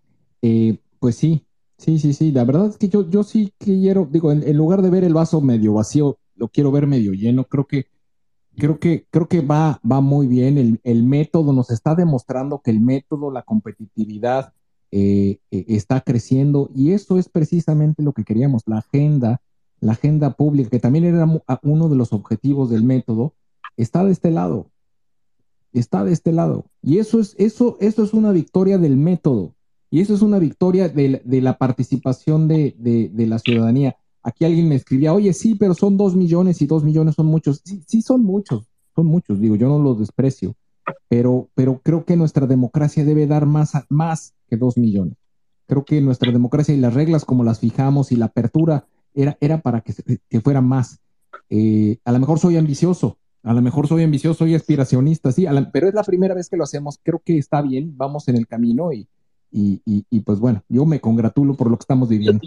Eh, 0.42 0.78
pues 0.98 1.16
sí, 1.16 1.44
sí, 1.78 1.98
sí, 1.98 2.14
sí, 2.14 2.32
la 2.32 2.44
verdad 2.44 2.68
es 2.68 2.78
que 2.78 2.88
yo, 2.88 3.08
yo 3.08 3.22
sí 3.22 3.52
quiero, 3.58 4.08
digo, 4.10 4.32
en 4.32 4.56
lugar 4.56 4.82
de 4.82 4.90
ver 4.90 5.04
el 5.04 5.14
vaso 5.14 5.40
medio 5.40 5.74
vacío, 5.74 6.18
lo 6.36 6.48
quiero 6.48 6.70
ver 6.70 6.86
medio 6.86 7.12
lleno, 7.12 7.44
creo 7.44 7.66
que 7.66 7.86
creo 8.56 8.78
que, 8.78 9.06
creo 9.10 9.28
que 9.28 9.40
va, 9.40 9.80
va 9.90 10.00
muy 10.00 10.26
bien. 10.26 10.80
El, 10.82 11.04
método 11.04 11.52
nos 11.52 11.70
está 11.70 11.94
demostrando 11.94 12.60
que 12.60 12.70
el 12.70 12.80
método, 12.80 13.30
la 13.30 13.42
competitividad 13.42 14.52
eh, 14.90 15.38
eh, 15.50 15.64
está 15.68 16.00
creciendo 16.00 16.70
y 16.74 16.92
eso 16.92 17.18
es 17.18 17.28
precisamente 17.28 18.02
lo 18.02 18.12
que 18.12 18.24
queríamos, 18.24 18.62
la 18.66 18.78
agenda, 18.78 19.40
la 19.80 19.92
agenda 19.92 20.30
pública, 20.30 20.70
que 20.70 20.80
también 20.80 21.04
era 21.04 21.26
uno 21.62 21.88
de 21.88 21.96
los 21.96 22.12
objetivos 22.12 22.70
del 22.70 22.82
método, 22.82 23.34
está 23.76 24.04
de 24.04 24.12
este 24.12 24.30
lado. 24.30 24.70
Está 25.72 26.04
de 26.04 26.12
este 26.12 26.32
lado. 26.32 26.64
Y 26.82 26.98
eso 26.98 27.20
es, 27.20 27.34
eso, 27.38 27.76
eso 27.80 28.02
es 28.02 28.14
una 28.14 28.32
victoria 28.32 28.78
del 28.78 28.96
método. 28.96 29.54
Y 29.90 30.00
eso 30.00 30.14
es 30.14 30.22
una 30.22 30.38
victoria 30.38 30.88
de, 30.88 31.22
la 31.42 31.58
participación 31.58 32.48
de, 32.48 32.74
de 32.78 33.26
la 33.26 33.38
ciudadanía. 33.38 33.96
Aquí 34.26 34.44
alguien 34.44 34.68
me 34.68 34.74
escribía, 34.74 35.14
oye, 35.14 35.32
sí, 35.32 35.54
pero 35.54 35.72
son 35.72 35.96
dos 35.96 36.16
millones 36.16 36.60
y 36.60 36.66
dos 36.66 36.82
millones 36.82 37.14
son 37.14 37.26
muchos. 37.26 37.62
Sí, 37.86 38.02
son 38.02 38.24
muchos, 38.24 38.66
son 38.92 39.06
muchos, 39.06 39.40
digo, 39.40 39.54
yo 39.54 39.68
no 39.68 39.78
los 39.78 40.00
desprecio, 40.00 40.56
pero, 41.08 41.48
pero 41.54 41.80
creo 41.80 42.04
que 42.04 42.16
nuestra 42.16 42.48
democracia 42.48 43.04
debe 43.04 43.28
dar 43.28 43.46
más, 43.46 43.74
más 43.88 44.34
que 44.48 44.56
dos 44.56 44.78
millones. 44.78 45.16
Creo 45.66 45.84
que 45.84 46.00
nuestra 46.00 46.32
democracia 46.32 46.74
y 46.74 46.78
las 46.78 46.94
reglas 46.94 47.24
como 47.24 47.44
las 47.44 47.60
fijamos 47.60 48.10
y 48.10 48.16
la 48.16 48.24
apertura 48.24 48.88
era, 49.14 49.38
era 49.40 49.60
para 49.60 49.82
que, 49.82 49.94
que 50.28 50.40
fuera 50.40 50.60
más. 50.60 50.98
Eh, 51.48 51.98
a 52.04 52.10
lo 52.10 52.18
mejor 52.18 52.40
soy 52.40 52.56
ambicioso, 52.56 53.18
a 53.44 53.54
lo 53.54 53.62
mejor 53.62 53.86
soy 53.86 54.02
ambicioso, 54.02 54.38
soy 54.38 54.56
aspiracionista, 54.56 55.30
sí, 55.30 55.46
pero 55.72 55.86
es 55.86 55.94
la 55.94 56.02
primera 56.02 56.34
vez 56.34 56.48
que 56.48 56.56
lo 56.56 56.64
hacemos. 56.64 56.98
Creo 57.00 57.22
que 57.24 57.38
está 57.38 57.62
bien, 57.62 57.96
vamos 57.96 58.26
en 58.26 58.34
el 58.38 58.48
camino 58.48 58.92
y, 58.92 59.06
y, 59.52 59.80
y, 59.84 60.20
pues 60.22 60.40
bueno, 60.40 60.64
yo 60.68 60.84
me 60.84 61.00
congratulo 61.00 61.54
por 61.54 61.70
lo 61.70 61.76
que 61.76 61.82
estamos 61.82 62.08
viviendo. 62.08 62.42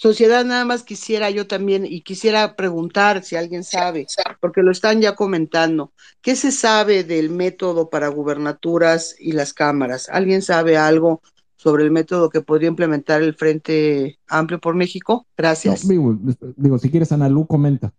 Sociedad, 0.00 0.46
nada 0.46 0.64
más 0.64 0.82
quisiera 0.82 1.28
yo 1.28 1.46
también, 1.46 1.84
y 1.84 2.00
quisiera 2.00 2.56
preguntar 2.56 3.22
si 3.22 3.36
alguien 3.36 3.62
sabe, 3.62 4.06
porque 4.40 4.62
lo 4.62 4.70
están 4.70 5.02
ya 5.02 5.14
comentando, 5.14 5.92
¿qué 6.22 6.36
se 6.36 6.52
sabe 6.52 7.04
del 7.04 7.28
método 7.28 7.90
para 7.90 8.08
gubernaturas 8.08 9.14
y 9.18 9.32
las 9.32 9.52
cámaras? 9.52 10.08
¿Alguien 10.08 10.40
sabe 10.40 10.78
algo 10.78 11.20
sobre 11.54 11.84
el 11.84 11.90
método 11.90 12.30
que 12.30 12.40
podría 12.40 12.70
implementar 12.70 13.20
el 13.20 13.34
Frente 13.34 14.18
Amplio 14.26 14.58
por 14.58 14.74
México? 14.74 15.26
Gracias. 15.36 15.86
digo, 15.86 16.78
si 16.78 16.90
quieres, 16.90 17.12
Ana 17.12 17.28
Lu, 17.28 17.46
comenta. 17.46 17.92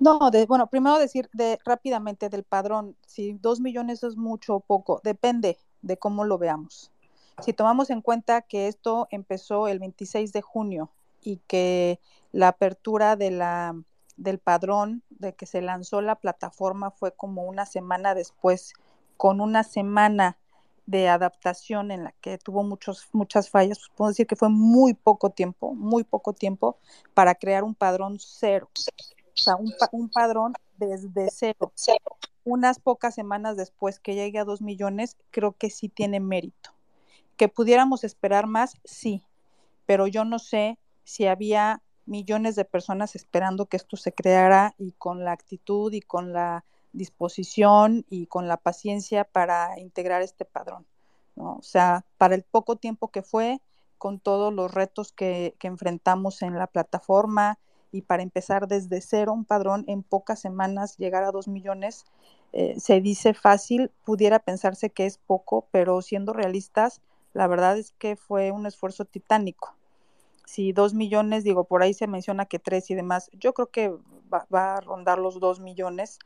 No, 0.00 0.30
bueno, 0.48 0.68
primero 0.70 0.98
decir 0.98 1.28
de, 1.34 1.58
rápidamente 1.66 2.30
del 2.30 2.44
padrón, 2.44 2.96
si 3.06 3.34
dos 3.34 3.60
millones 3.60 4.02
es 4.04 4.16
mucho 4.16 4.54
o 4.54 4.60
poco, 4.60 5.02
depende 5.04 5.58
de 5.82 5.98
cómo 5.98 6.24
lo 6.24 6.38
veamos. 6.38 6.92
Si 7.40 7.52
tomamos 7.52 7.90
en 7.90 8.02
cuenta 8.02 8.42
que 8.42 8.68
esto 8.68 9.08
empezó 9.10 9.68
el 9.68 9.78
26 9.78 10.32
de 10.32 10.42
junio 10.42 10.90
y 11.22 11.38
que 11.46 12.00
la 12.32 12.48
apertura 12.48 13.16
de 13.16 13.30
la, 13.30 13.74
del 14.16 14.38
padrón, 14.38 15.02
de 15.10 15.34
que 15.34 15.46
se 15.46 15.62
lanzó 15.62 16.00
la 16.00 16.16
plataforma, 16.16 16.90
fue 16.90 17.12
como 17.12 17.44
una 17.44 17.66
semana 17.66 18.14
después, 18.14 18.74
con 19.16 19.40
una 19.40 19.64
semana 19.64 20.36
de 20.86 21.08
adaptación 21.08 21.90
en 21.90 22.04
la 22.04 22.12
que 22.20 22.38
tuvo 22.38 22.64
muchos, 22.64 23.08
muchas 23.12 23.48
fallas, 23.50 23.78
pues 23.78 23.90
puedo 23.96 24.08
decir 24.08 24.26
que 24.26 24.36
fue 24.36 24.48
muy 24.48 24.94
poco 24.94 25.30
tiempo, 25.30 25.74
muy 25.74 26.04
poco 26.04 26.32
tiempo 26.32 26.76
para 27.14 27.34
crear 27.34 27.64
un 27.64 27.74
padrón 27.74 28.18
cero. 28.18 28.68
O 28.74 29.36
sea, 29.36 29.56
un, 29.56 29.72
un 29.92 30.10
padrón 30.10 30.54
desde 30.76 31.30
cero. 31.30 31.72
Unas 32.44 32.80
pocas 32.80 33.14
semanas 33.14 33.56
después 33.56 34.00
que 34.00 34.14
llegue 34.14 34.38
a 34.38 34.44
dos 34.44 34.60
millones, 34.60 35.16
creo 35.30 35.52
que 35.52 35.70
sí 35.70 35.88
tiene 35.88 36.18
mérito. 36.18 36.71
Que 37.42 37.48
pudiéramos 37.48 38.04
esperar 38.04 38.46
más, 38.46 38.76
sí, 38.84 39.24
pero 39.84 40.06
yo 40.06 40.24
no 40.24 40.38
sé 40.38 40.78
si 41.02 41.26
había 41.26 41.82
millones 42.06 42.54
de 42.54 42.64
personas 42.64 43.16
esperando 43.16 43.66
que 43.66 43.78
esto 43.78 43.96
se 43.96 44.12
creara 44.12 44.76
y 44.78 44.92
con 44.92 45.24
la 45.24 45.32
actitud 45.32 45.92
y 45.92 46.02
con 46.02 46.32
la 46.32 46.64
disposición 46.92 48.06
y 48.08 48.26
con 48.26 48.46
la 48.46 48.58
paciencia 48.58 49.24
para 49.24 49.80
integrar 49.80 50.22
este 50.22 50.44
padrón. 50.44 50.86
¿no? 51.34 51.56
O 51.56 51.62
sea, 51.62 52.04
para 52.16 52.36
el 52.36 52.44
poco 52.44 52.76
tiempo 52.76 53.08
que 53.08 53.22
fue, 53.22 53.60
con 53.98 54.20
todos 54.20 54.54
los 54.54 54.72
retos 54.72 55.10
que, 55.10 55.56
que 55.58 55.66
enfrentamos 55.66 56.42
en 56.42 56.56
la 56.56 56.68
plataforma 56.68 57.58
y 57.90 58.02
para 58.02 58.22
empezar 58.22 58.68
desde 58.68 59.00
cero 59.00 59.32
un 59.32 59.44
padrón 59.44 59.82
en 59.88 60.04
pocas 60.04 60.38
semanas, 60.38 60.96
llegar 60.96 61.24
a 61.24 61.32
dos 61.32 61.48
millones, 61.48 62.04
eh, 62.52 62.78
se 62.78 63.00
dice 63.00 63.34
fácil, 63.34 63.90
pudiera 64.04 64.38
pensarse 64.38 64.90
que 64.90 65.06
es 65.06 65.18
poco, 65.18 65.66
pero 65.72 66.02
siendo 66.02 66.32
realistas, 66.32 67.00
la 67.32 67.46
verdad 67.46 67.78
es 67.78 67.92
que 67.92 68.16
fue 68.16 68.50
un 68.50 68.66
esfuerzo 68.66 69.04
titánico. 69.04 69.74
Si 70.44 70.72
dos 70.72 70.94
millones, 70.94 71.44
digo, 71.44 71.64
por 71.64 71.82
ahí 71.82 71.94
se 71.94 72.06
menciona 72.06 72.46
que 72.46 72.58
tres 72.58 72.90
y 72.90 72.94
demás, 72.94 73.30
yo 73.32 73.54
creo 73.54 73.70
que 73.70 73.94
va, 74.32 74.46
va 74.52 74.76
a 74.76 74.80
rondar 74.80 75.18
los 75.18 75.40
dos 75.40 75.60
millones 75.60 76.18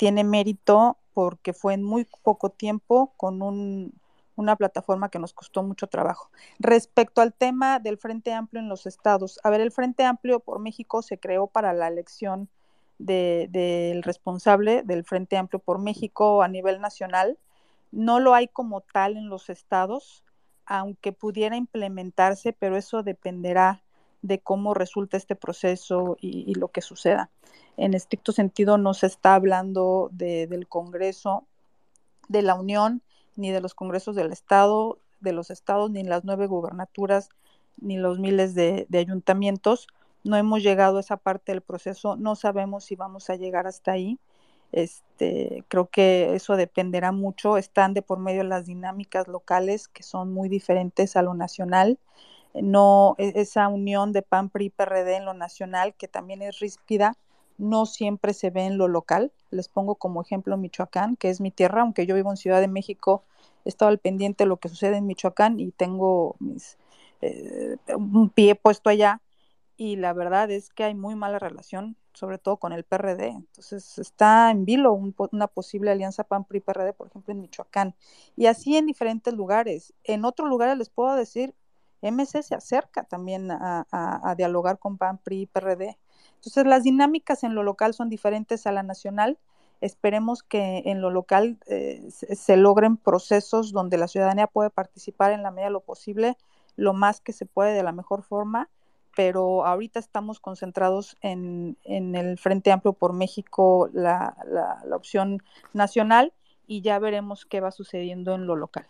tiene 0.00 0.24
mérito 0.24 0.96
porque 1.12 1.52
fue 1.52 1.74
en 1.74 1.82
muy 1.82 2.06
poco 2.22 2.48
tiempo 2.48 3.12
con 3.18 3.42
un, 3.42 3.92
una 4.34 4.56
plataforma 4.56 5.10
que 5.10 5.18
nos 5.18 5.34
costó 5.34 5.62
mucho 5.62 5.88
trabajo. 5.88 6.30
Respecto 6.58 7.20
al 7.20 7.34
tema 7.34 7.78
del 7.80 7.98
Frente 7.98 8.32
Amplio 8.32 8.62
en 8.62 8.70
los 8.70 8.86
estados, 8.86 9.38
a 9.44 9.50
ver, 9.50 9.60
el 9.60 9.70
Frente 9.70 10.04
Amplio 10.04 10.40
por 10.40 10.58
México 10.58 11.02
se 11.02 11.18
creó 11.18 11.48
para 11.48 11.74
la 11.74 11.86
elección 11.86 12.48
del 12.98 13.52
de, 13.52 14.00
responsable 14.02 14.82
del 14.84 15.04
Frente 15.04 15.36
Amplio 15.36 15.60
por 15.60 15.78
México 15.78 16.42
a 16.42 16.48
nivel 16.48 16.80
nacional. 16.80 17.38
No 17.92 18.20
lo 18.20 18.34
hay 18.34 18.48
como 18.48 18.80
tal 18.80 19.18
en 19.18 19.28
los 19.28 19.50
estados, 19.50 20.24
aunque 20.70 21.12
pudiera 21.12 21.56
implementarse, 21.56 22.52
pero 22.52 22.76
eso 22.76 23.02
dependerá 23.02 23.82
de 24.22 24.38
cómo 24.38 24.72
resulta 24.72 25.16
este 25.16 25.34
proceso 25.34 26.16
y, 26.20 26.54
lo 26.54 26.68
que 26.68 26.80
suceda 26.80 27.28
en 27.76 27.94
estricto 27.94 28.30
sentido 28.30 28.78
no 28.78 28.94
se 28.94 29.06
está 29.06 29.34
hablando 29.34 30.10
de, 30.12 30.46
del 30.46 30.68
Congreso 30.68 31.44
de 32.28 32.42
la 32.42 32.54
Unión, 32.54 33.02
ni 33.34 33.50
de 33.50 33.60
los 33.60 33.74
congresos 33.74 34.14
del 34.14 34.32
Estado, 34.32 34.98
de 35.20 35.32
los 35.32 35.50
estados, 35.50 35.90
ni 35.90 36.04
las 36.04 36.24
nueve 36.24 36.46
gubernaturas, 36.46 37.30
ni 37.80 37.96
los 37.96 38.20
miles 38.20 38.54
de 38.54 38.86
ayuntamientos. 38.92 39.88
No 40.22 40.36
hemos 40.36 40.62
llegado 40.62 40.98
a 40.98 41.00
esa 41.00 41.16
parte 41.16 41.50
del 41.50 41.62
proceso, 41.62 42.14
no 42.16 42.36
sabemos 42.36 42.84
si 42.84 42.94
vamos 42.94 43.28
a 43.28 43.34
llegar 43.36 43.66
hasta 43.66 43.92
ahí. 43.92 44.18
Este, 44.72 45.64
creo 45.68 45.88
que 45.90 46.34
eso 46.34 46.56
dependerá 46.56 47.12
mucho. 47.12 47.56
Están 47.56 47.94
de 47.94 48.02
por 48.02 48.18
medio 48.18 48.44
las 48.44 48.66
dinámicas 48.66 49.28
locales 49.28 49.88
que 49.88 50.02
son 50.02 50.32
muy 50.32 50.48
diferentes 50.48 51.16
a 51.16 51.22
lo 51.22 51.34
nacional. 51.34 51.98
No, 52.54 53.14
e, 53.18 53.32
esa 53.36 53.68
unión 53.68 54.12
de 54.12 54.22
PAN, 54.22 54.50
PRI, 54.50 54.70
PRD 54.70 55.16
en 55.16 55.24
lo 55.24 55.34
nacional, 55.34 55.94
que 55.94 56.08
también 56.08 56.42
es 56.42 56.58
ríspida, 56.60 57.16
no 57.58 57.86
siempre 57.86 58.34
se 58.34 58.50
ve 58.50 58.66
en 58.66 58.78
lo 58.78 58.88
local. 58.88 59.32
Les 59.50 59.68
pongo 59.68 59.96
como 59.96 60.22
ejemplo 60.22 60.56
Michoacán, 60.56 61.16
que 61.16 61.30
es 61.30 61.40
mi 61.40 61.50
tierra, 61.50 61.82
aunque 61.82 62.06
yo 62.06 62.14
vivo 62.14 62.30
en 62.30 62.36
Ciudad 62.36 62.60
de 62.60 62.68
México, 62.68 63.24
he 63.64 63.68
estado 63.68 63.90
al 63.90 63.98
pendiente 63.98 64.44
de 64.44 64.48
lo 64.48 64.56
que 64.58 64.68
sucede 64.68 64.96
en 64.96 65.06
Michoacán 65.06 65.60
y 65.60 65.70
tengo 65.72 66.36
mis, 66.40 66.78
eh, 67.20 67.76
un 67.96 68.30
pie 68.30 68.54
puesto 68.54 68.90
allá. 68.90 69.20
Y 69.82 69.96
la 69.96 70.12
verdad 70.12 70.50
es 70.50 70.68
que 70.68 70.84
hay 70.84 70.94
muy 70.94 71.14
mala 71.14 71.38
relación, 71.38 71.96
sobre 72.12 72.36
todo 72.36 72.58
con 72.58 72.74
el 72.74 72.84
PRD. 72.84 73.28
Entonces 73.28 73.98
está 73.98 74.50
en 74.50 74.66
vilo 74.66 74.92
un, 74.92 75.14
una 75.32 75.46
posible 75.46 75.90
alianza 75.90 76.22
PAN-PRI-PRD, 76.22 76.92
por 76.92 77.06
ejemplo, 77.06 77.32
en 77.32 77.40
Michoacán. 77.40 77.94
Y 78.36 78.44
así 78.44 78.76
en 78.76 78.84
diferentes 78.84 79.32
lugares. 79.32 79.94
En 80.04 80.26
otros 80.26 80.50
lugares 80.50 80.76
les 80.76 80.90
puedo 80.90 81.16
decir, 81.16 81.54
MC 82.02 82.42
se 82.42 82.54
acerca 82.54 83.04
también 83.04 83.50
a, 83.50 84.34
dialogar 84.36 84.78
con 84.78 84.98
PAN-PRI-PRD 84.98 85.96
entonces, 86.36 86.66
las 86.66 86.82
dinámicas 86.82 87.42
en 87.44 87.54
lo 87.54 87.62
local 87.62 87.94
son 87.94 88.10
diferentes 88.10 88.66
a 88.66 88.72
la 88.72 88.82
nacional. 88.82 89.38
Esperemos 89.80 90.42
que 90.42 90.82
en 90.86 91.00
lo 91.00 91.08
local 91.10 91.58
eh, 91.66 92.06
se, 92.10 92.34
se, 92.36 92.56
logren 92.58 92.98
procesos 92.98 93.72
donde 93.72 93.96
la 93.96 94.08
ciudadanía 94.08 94.46
puede 94.46 94.68
participar 94.68 95.32
en 95.32 95.42
la 95.42 95.50
medida 95.50 95.66
de 95.66 95.72
lo 95.72 95.80
posible, 95.80 96.36
lo 96.76 96.92
más 96.92 97.20
que 97.22 97.32
se 97.32 97.46
puede 97.46 97.72
de 97.72 97.82
la 97.82 97.92
mejor 97.92 98.22
forma, 98.22 98.68
pero 99.22 99.66
ahorita 99.66 99.98
estamos 99.98 100.40
concentrados 100.40 101.18
en, 101.20 101.76
en 101.84 102.14
el 102.14 102.38
Frente 102.38 102.72
Amplio 102.72 102.94
por 102.94 103.12
México, 103.12 103.90
la, 103.92 104.34
la, 104.50 104.82
la 104.88 104.96
opción 104.96 105.42
nacional, 105.74 106.32
y 106.66 106.80
ya 106.80 106.98
veremos 106.98 107.44
qué 107.44 107.60
va 107.60 107.70
sucediendo 107.70 108.34
en 108.34 108.46
lo 108.46 108.56
local. 108.56 108.86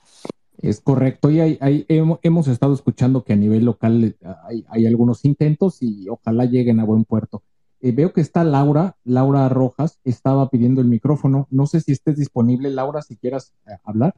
Es 0.62 0.81
correcto, 0.81 1.33
y 1.33 1.41
hay, 1.41 1.59
hay, 1.61 1.85
hemos 1.89 2.47
estado 2.47 2.74
escuchando 2.74 3.24
que 3.24 3.33
a 3.33 3.37
nivel 3.37 3.64
local 3.64 4.14
hay, 4.45 4.64
hay 4.68 4.87
algunos 4.87 5.24
intentos 5.24 5.83
y 5.83 6.09
ojalá 6.09 6.45
lleguen 6.45 6.78
a 6.78 6.85
buen 6.85 7.05
puerto. 7.05 7.43
Eh, 7.81 7.91
veo 7.91 8.12
que 8.12 8.20
está 8.20 8.45
Laura, 8.45 8.95
Laura 9.03 9.49
Rojas, 9.49 9.99
estaba 10.05 10.49
pidiendo 10.49 10.81
el 10.81 10.87
micrófono. 10.87 11.49
No 11.51 11.66
sé 11.66 11.81
si 11.81 11.91
estés 11.91 12.16
disponible, 12.16 12.70
Laura, 12.70 13.03
si 13.03 13.16
quieras 13.16 13.53
eh, 13.66 13.72
hablar. 13.83 14.14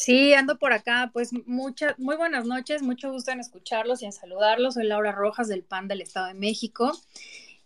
Sí, 0.00 0.32
ando 0.32 0.58
por 0.58 0.72
acá. 0.72 1.10
Pues 1.12 1.30
muchas, 1.44 1.98
muy 1.98 2.16
buenas 2.16 2.46
noches, 2.46 2.80
mucho 2.80 3.12
gusto 3.12 3.32
en 3.32 3.40
escucharlos 3.40 4.00
y 4.00 4.06
en 4.06 4.12
saludarlos. 4.12 4.72
Soy 4.74 4.86
Laura 4.86 5.12
Rojas 5.12 5.46
del 5.46 5.62
PAN 5.62 5.88
del 5.88 6.00
Estado 6.00 6.28
de 6.28 6.32
México. 6.32 6.98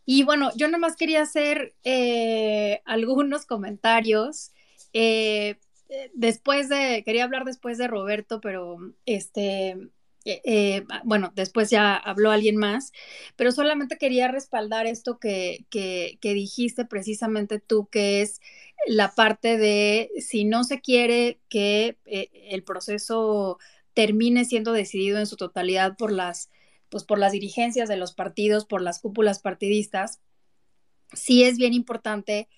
Y 0.04 0.24
bueno, 0.24 0.50
yo 0.56 0.66
nomás 0.66 0.96
quería 0.96 1.22
hacer 1.22 1.74
eh, 1.84 2.82
algunos 2.86 3.46
comentarios. 3.46 4.50
Eh, 4.92 5.60
después 6.14 6.68
de, 6.68 7.04
quería 7.04 7.22
hablar 7.22 7.44
después 7.44 7.78
de 7.78 7.86
Roberto, 7.86 8.40
pero 8.40 8.78
este, 9.06 9.90
eh, 10.24 10.40
eh, 10.44 10.86
bueno, 11.04 11.32
después 11.34 11.68
ya 11.68 11.96
habló 11.96 12.30
alguien 12.30 12.56
más, 12.56 12.92
pero 13.36 13.52
solamente 13.52 13.98
quería 13.98 14.28
respaldar 14.28 14.86
esto 14.86 15.18
que, 15.18 15.66
que, 15.68 16.18
que, 16.22 16.32
dijiste 16.32 16.86
precisamente 16.86 17.60
tú, 17.60 17.88
que 17.90 18.22
es 18.22 18.40
la 18.86 19.14
parte 19.14 19.58
de 19.58 20.10
si 20.18 20.44
no 20.44 20.64
se 20.64 20.80
quiere 20.80 21.40
que 21.50 21.98
eh, 22.06 22.30
el 22.50 22.64
proceso 22.64 23.58
termine 23.92 24.46
siendo 24.46 24.72
decidido 24.72 25.18
en 25.18 25.26
su 25.26 25.36
totalidad 25.36 25.96
por 25.98 26.10
las, 26.10 26.50
pues 26.88 27.04
por 27.04 27.18
las 27.18 27.32
dirigencias 27.32 27.88
de 27.88 27.98
los 27.98 28.14
partidos, 28.14 28.64
por 28.64 28.80
las 28.80 29.00
cúpulas 29.00 29.40
partidistas, 29.40 30.20
sí 31.12 31.44
es 31.44 31.58
bien 31.58 31.74
importante 31.74 32.48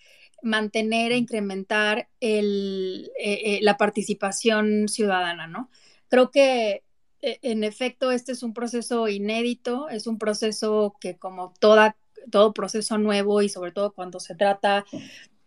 mantener 0.41 1.11
e 1.11 1.17
incrementar 1.17 2.09
el, 2.21 3.11
eh, 3.19 3.59
la 3.63 3.77
participación 3.77 4.89
ciudadana, 4.89 5.49
¿no? 5.49 5.69
Creo 6.09 6.31
que 6.31 6.86
en 7.43 7.65
efecto 7.65 8.13
este 8.13 8.33
es 8.33 8.43
un 8.43 8.55
proceso 8.55 9.09
inédito, 9.09 9.89
es 9.89 10.07
un 10.07 10.19
proceso 10.19 10.97
que 11.01 11.17
como 11.17 11.53
toda, 11.59 11.97
todo 12.31 12.53
proceso 12.55 12.99
nuevo 12.99 13.43
y 13.43 13.49
sobre 13.49 13.73
todo 13.73 13.93
cuando 13.93 14.21
se 14.21 14.35
trata 14.35 14.85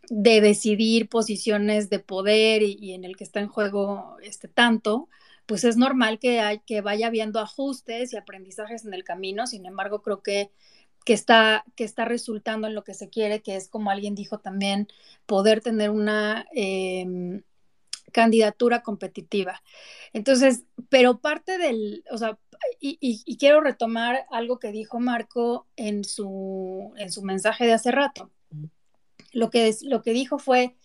de 0.10 0.42
decidir 0.42 1.08
posiciones 1.08 1.90
de 1.90 2.00
poder 2.00 2.64
y, 2.64 2.78
y 2.80 2.94
en 2.94 3.06
el 3.06 3.16
que 3.16 3.24
está 3.24 3.40
en 3.40 3.48
juego 3.48 4.18
este 4.22 4.48
tanto, 4.48 5.08
pues 5.46 5.64
es 5.64 5.78
normal 5.78 6.20
que, 6.20 6.42
hay, 6.42 6.60
que 6.60 6.82
vaya 6.82 7.08
habiendo 7.08 7.40
ajustes 7.40 8.14
y 8.14 8.18
aprendizajes 8.18 8.86
en 8.86 8.94
el 8.94 9.04
camino, 9.04 9.48
sin 9.48 9.66
embargo 9.66 10.02
creo 10.02 10.22
que 10.22 10.52
que 11.06 11.14
está, 11.14 11.66
que 11.76 11.86
está 11.86 12.06
resultando 12.06 12.68
en 12.68 12.76
lo 12.76 12.84
que 12.84 12.94
se 12.94 13.10
quiere, 13.10 13.42
que 13.42 13.56
es 13.56 13.68
como 13.68 13.90
alguien 13.90 14.16
dijo 14.16 14.40
también, 14.40 14.88
poder 15.26 15.62
tener 15.62 15.90
una 15.90 16.46
eh, 16.54 17.42
candidatura 18.12 18.82
competitiva. 18.82 19.62
Entonces, 20.14 20.64
pero 20.90 21.20
parte 21.20 21.58
del, 21.58 22.04
o 22.12 22.18
sea, 22.18 22.38
y, 22.80 23.38
quiero 23.38 23.62
retomar 23.62 24.26
algo 24.32 24.60
que 24.60 24.72
dijo 24.72 25.00
Marco 25.00 25.68
en 25.76 26.04
su, 26.04 26.94
en 26.98 27.12
su 27.12 27.22
mensaje 27.24 27.66
de 27.66 27.74
hace 27.74 27.92
rato. 27.92 28.32
Lo 29.32 29.50
que, 29.50 29.74
lo 29.84 30.02
que 30.02 30.12
dijo 30.12 30.40
fue, 30.40 30.76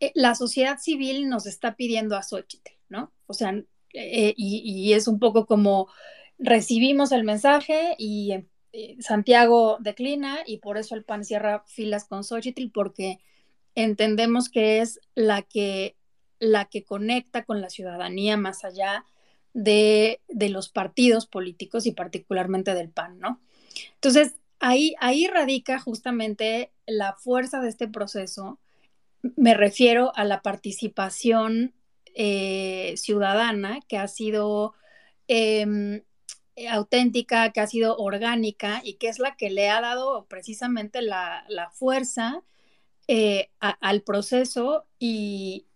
eh, 0.00 0.12
la 0.14 0.34
sociedad 0.34 0.78
civil 0.78 1.28
nos 1.28 1.46
está 1.46 1.74
pidiendo 1.74 2.16
a 2.16 2.22
Xochitl, 2.22 2.72
¿no? 2.88 3.12
O 3.26 3.34
sea, 3.34 3.50
eh, 3.94 4.34
y, 4.36 4.62
y, 4.64 4.92
es 4.92 5.08
un 5.08 5.18
poco 5.18 5.46
como 5.46 5.88
recibimos 6.38 7.10
el 7.12 7.24
mensaje 7.24 7.94
y 7.98 8.32
eh, 8.72 8.96
Santiago 9.00 9.78
declina 9.80 10.38
y 10.46 10.58
por 10.58 10.78
eso 10.78 10.94
el 10.94 11.04
PAN 11.04 11.24
cierra 11.24 11.64
filas 11.66 12.04
con 12.04 12.22
Xochitl 12.22 12.70
porque 12.72 13.18
entendemos 13.74 14.48
que 14.48 14.80
es 14.80 15.00
la 15.14 15.42
que, 15.42 15.96
la 16.38 16.66
que 16.66 16.84
conecta 16.84 17.44
con 17.44 17.60
la 17.60 17.70
ciudadanía 17.70 18.36
más 18.36 18.64
allá 18.64 19.04
de, 19.54 20.20
de 20.28 20.48
los 20.48 20.68
partidos 20.68 21.26
políticos 21.26 21.86
y 21.86 21.92
particularmente 21.92 22.74
del 22.74 22.90
PAN, 22.90 23.18
¿no? 23.18 23.40
Entonces, 23.94 24.34
ahí, 24.60 24.94
ahí 25.00 25.26
radica 25.26 25.78
justamente 25.78 26.72
la 26.86 27.14
fuerza 27.14 27.60
de 27.60 27.68
este 27.68 27.88
proceso 27.88 28.58
me 29.22 29.54
refiero 29.54 30.12
a 30.16 30.24
la 30.24 30.42
participación 30.42 31.74
eh, 32.14 32.94
ciudadana 32.96 33.80
que 33.88 33.98
ha 33.98 34.08
sido 34.08 34.74
em, 35.28 36.02
auténtica, 36.70 37.52
que 37.52 37.60
ha 37.60 37.66
sido 37.66 37.96
orgánica 37.96 38.80
y 38.84 38.94
que 38.94 39.08
es 39.08 39.18
la 39.18 39.36
que 39.36 39.50
le 39.50 39.68
ha 39.70 39.80
dado 39.80 40.26
precisamente 40.26 41.02
la, 41.02 41.44
fuerza 41.72 42.42
eh, 43.08 43.50
al 43.60 44.02
proceso 44.02 44.86
y, 44.98 45.66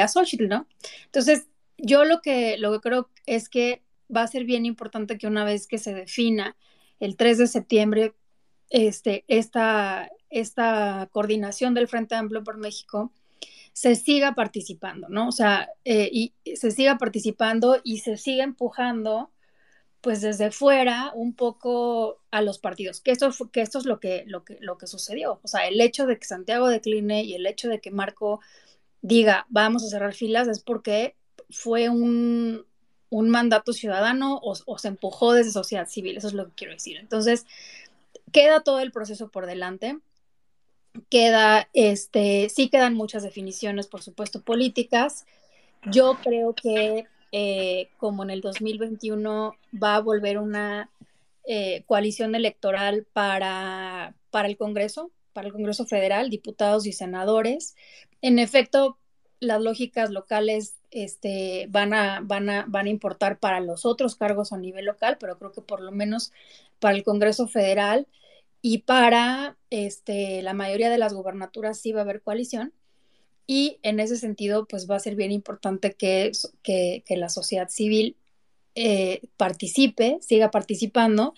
a 0.00 0.08
Xochitl, 0.08 0.48
¿no? 0.48 0.66
Entonces, 1.04 1.48
yo 1.78 2.04
lo 2.04 2.20
que, 2.20 2.56
lo 2.58 2.72
que 2.72 2.80
creo 2.80 3.10
es 3.26 3.48
que 3.48 3.82
va 4.14 4.22
a 4.22 4.28
ser 4.28 4.44
bien 4.44 4.66
importante 4.66 5.18
que 5.18 5.26
una 5.26 5.44
vez 5.44 5.66
que 5.66 5.78
se 5.78 5.94
defina 5.94 6.56
el 7.00 7.16
3 7.16 7.38
de 7.38 7.46
septiembre 7.46 8.14
este, 8.70 9.24
esta, 9.28 10.10
esta 10.30 11.08
coordinación 11.12 11.74
del 11.74 11.88
Frente 11.88 12.14
Amplio 12.14 12.42
por 12.42 12.56
México, 12.56 13.12
se 13.72 13.94
siga 13.94 14.34
participando, 14.34 15.08
¿no? 15.08 15.28
O 15.28 15.32
sea, 15.32 15.68
eh, 15.84 16.08
y 16.10 16.32
se 16.56 16.70
siga 16.70 16.96
participando 16.96 17.78
y 17.84 17.98
se 17.98 18.16
siga 18.16 18.42
empujando, 18.42 19.30
pues 20.00 20.22
desde 20.22 20.50
fuera, 20.50 21.12
un 21.14 21.34
poco 21.34 22.22
a 22.30 22.40
los 22.40 22.58
partidos, 22.58 23.00
que 23.00 23.10
esto, 23.10 23.30
que 23.52 23.60
esto 23.60 23.78
es 23.78 23.84
lo 23.84 24.00
que, 24.00 24.24
lo, 24.26 24.44
que, 24.44 24.56
lo 24.60 24.78
que 24.78 24.86
sucedió. 24.86 25.40
O 25.42 25.48
sea, 25.48 25.68
el 25.68 25.80
hecho 25.80 26.06
de 26.06 26.18
que 26.18 26.24
Santiago 26.24 26.68
decline 26.68 27.22
y 27.22 27.34
el 27.34 27.46
hecho 27.46 27.68
de 27.68 27.80
que 27.80 27.90
Marco 27.90 28.40
diga, 29.06 29.46
vamos 29.48 29.84
a 29.84 29.88
cerrar 29.88 30.14
filas, 30.14 30.48
es 30.48 30.58
porque 30.58 31.14
fue 31.48 31.88
un, 31.88 32.66
un 33.08 33.30
mandato 33.30 33.72
ciudadano 33.72 34.40
o, 34.42 34.78
se 34.78 34.88
empujó 34.88 35.32
desde 35.32 35.52
sociedad 35.52 35.86
civil, 35.86 36.16
eso 36.16 36.26
es 36.26 36.34
lo 36.34 36.46
que 36.46 36.54
quiero 36.56 36.72
decir. 36.72 36.96
Entonces, 36.96 37.46
queda 38.32 38.60
todo 38.60 38.80
el 38.80 38.90
proceso 38.90 39.28
por 39.28 39.46
delante, 39.46 40.00
queda, 41.08 41.68
este, 41.72 42.48
sí 42.48 42.68
quedan 42.68 42.94
muchas 42.94 43.22
definiciones, 43.22 43.86
por 43.86 44.02
supuesto, 44.02 44.40
políticas. 44.42 45.24
Yo 45.92 46.18
creo 46.20 46.54
que 46.54 47.06
eh, 47.30 47.90
como 47.98 48.24
en 48.24 48.30
el 48.30 48.40
2021 48.40 49.54
va 49.80 49.94
a 49.94 50.00
volver 50.00 50.38
una 50.38 50.90
eh, 51.44 51.84
coalición 51.86 52.34
electoral 52.34 53.06
para, 53.12 54.16
para 54.32 54.48
el 54.48 54.56
Congreso, 54.56 55.12
para 55.36 55.48
el 55.48 55.52
Congreso 55.52 55.84
Federal, 55.84 56.30
diputados 56.30 56.86
y 56.86 56.92
senadores. 56.92 57.76
En 58.22 58.38
efecto, 58.38 58.96
las 59.38 59.60
lógicas 59.60 60.08
locales 60.08 60.76
este, 60.90 61.66
van, 61.68 61.92
a, 61.92 62.20
van, 62.24 62.48
a, 62.48 62.64
van 62.66 62.86
a 62.86 62.88
importar 62.88 63.38
para 63.38 63.60
los 63.60 63.84
otros 63.84 64.16
cargos 64.16 64.54
a 64.54 64.56
nivel 64.56 64.86
local, 64.86 65.18
pero 65.20 65.36
creo 65.36 65.52
que 65.52 65.60
por 65.60 65.82
lo 65.82 65.92
menos 65.92 66.32
para 66.78 66.96
el 66.96 67.04
Congreso 67.04 67.48
Federal 67.48 68.06
y 68.62 68.78
para 68.78 69.58
este, 69.68 70.40
la 70.40 70.54
mayoría 70.54 70.88
de 70.88 70.96
las 70.96 71.12
gubernaturas 71.12 71.78
sí 71.78 71.92
va 71.92 72.00
a 72.00 72.04
haber 72.04 72.22
coalición. 72.22 72.72
Y 73.46 73.78
en 73.82 74.00
ese 74.00 74.16
sentido, 74.16 74.66
pues 74.66 74.90
va 74.90 74.96
a 74.96 75.00
ser 75.00 75.16
bien 75.16 75.32
importante 75.32 75.92
que, 75.92 76.32
que, 76.62 77.02
la 77.10 77.28
sociedad 77.28 77.68
civil 77.68 78.16
eh, 78.74 79.20
participe, 79.36 80.16
siga 80.22 80.50
participando 80.50 81.34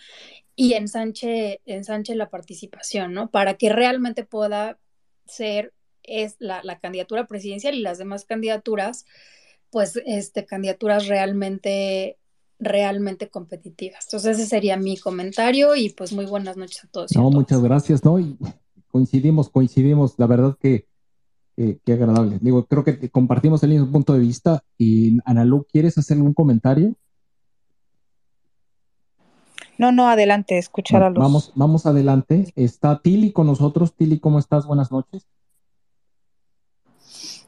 y 0.60 0.74
ensanche, 0.74 1.60
ensanche 1.66 2.16
la 2.16 2.30
participación, 2.30 3.12
¿no? 3.12 3.30
Para 3.30 3.54
que 3.54 3.68
realmente 3.68 4.24
pueda 4.24 4.76
ser 5.24 5.72
es 6.02 6.34
la, 6.40 6.64
la, 6.64 6.80
candidatura 6.80 7.28
presidencial 7.28 7.76
y 7.76 7.80
las 7.80 7.98
demás 7.98 8.24
candidaturas, 8.24 9.06
pues, 9.70 10.00
este, 10.04 10.46
candidaturas 10.46 11.06
realmente 11.06 12.18
realmente 12.58 13.28
competitivas. 13.28 14.06
Entonces 14.06 14.36
ese 14.36 14.48
sería 14.48 14.76
mi 14.76 14.96
comentario 14.96 15.76
y 15.76 15.90
pues 15.90 16.12
muy 16.12 16.26
buenas 16.26 16.56
noches 16.56 16.82
a 16.82 16.88
todos. 16.88 17.14
No, 17.14 17.30
muchas 17.30 17.62
gracias, 17.62 18.04
¿no? 18.04 18.18
Y 18.18 18.36
coincidimos, 18.88 19.50
coincidimos, 19.50 20.14
la 20.18 20.26
verdad 20.26 20.56
que 20.60 20.88
qué 21.56 21.92
agradable. 21.92 22.38
Digo, 22.40 22.66
creo 22.66 22.82
que 22.82 23.10
compartimos 23.10 23.62
el 23.62 23.70
mismo 23.70 23.92
punto 23.92 24.12
de 24.12 24.18
vista 24.18 24.64
y 24.76 25.18
Analu, 25.24 25.66
¿quieres 25.70 25.96
hacer 25.98 26.16
algún 26.16 26.34
comentario? 26.34 26.96
No, 29.78 29.92
no, 29.92 30.08
adelante, 30.08 30.58
escuchar 30.58 31.04
a 31.04 31.10
los... 31.10 31.18
Vamos, 31.18 31.52
vamos 31.54 31.86
adelante. 31.86 32.52
Está 32.56 33.00
Tili 33.00 33.32
con 33.32 33.46
nosotros. 33.46 33.94
Tili, 33.94 34.18
¿cómo 34.18 34.38
estás? 34.38 34.66
Buenas 34.66 34.90
noches. 34.90 35.26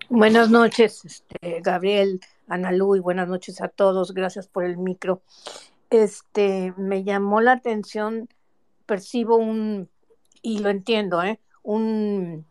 Buenas 0.08 0.48
noches, 0.50 1.04
este, 1.04 1.60
Gabriel. 1.60 2.20
Ana 2.48 2.72
Lu, 2.72 2.96
y 2.96 3.00
buenas 3.00 3.28
noches 3.28 3.60
a 3.60 3.68
todos. 3.68 4.14
Gracias 4.14 4.48
por 4.48 4.64
el 4.64 4.76
micro. 4.76 5.22
Este, 5.90 6.72
me 6.76 7.04
llamó 7.04 7.40
la 7.40 7.52
atención, 7.52 8.28
percibo 8.86 9.36
un, 9.36 9.88
y 10.40 10.60
lo 10.60 10.68
entiendo, 10.70 11.22
¿eh? 11.22 11.40
un, 11.62 12.46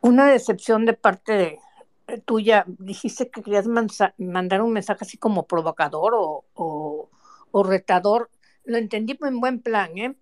una 0.00 0.26
decepción 0.26 0.86
de 0.86 0.94
parte 0.94 1.32
de, 1.32 1.58
tuya. 2.24 2.64
Dijiste 2.66 3.30
que 3.30 3.42
querías 3.42 3.66
mandar 3.66 4.62
un 4.62 4.72
mensaje 4.72 5.04
así 5.04 5.18
como 5.18 5.46
provocador 5.46 6.14
o, 6.14 6.44
o, 6.54 7.10
retador. 7.52 8.30
Lo 8.64 8.78
entendí 8.78 9.18
en 9.20 9.40
buen 9.40 9.60
plan, 9.60 9.96
¿eh? 9.98 10.16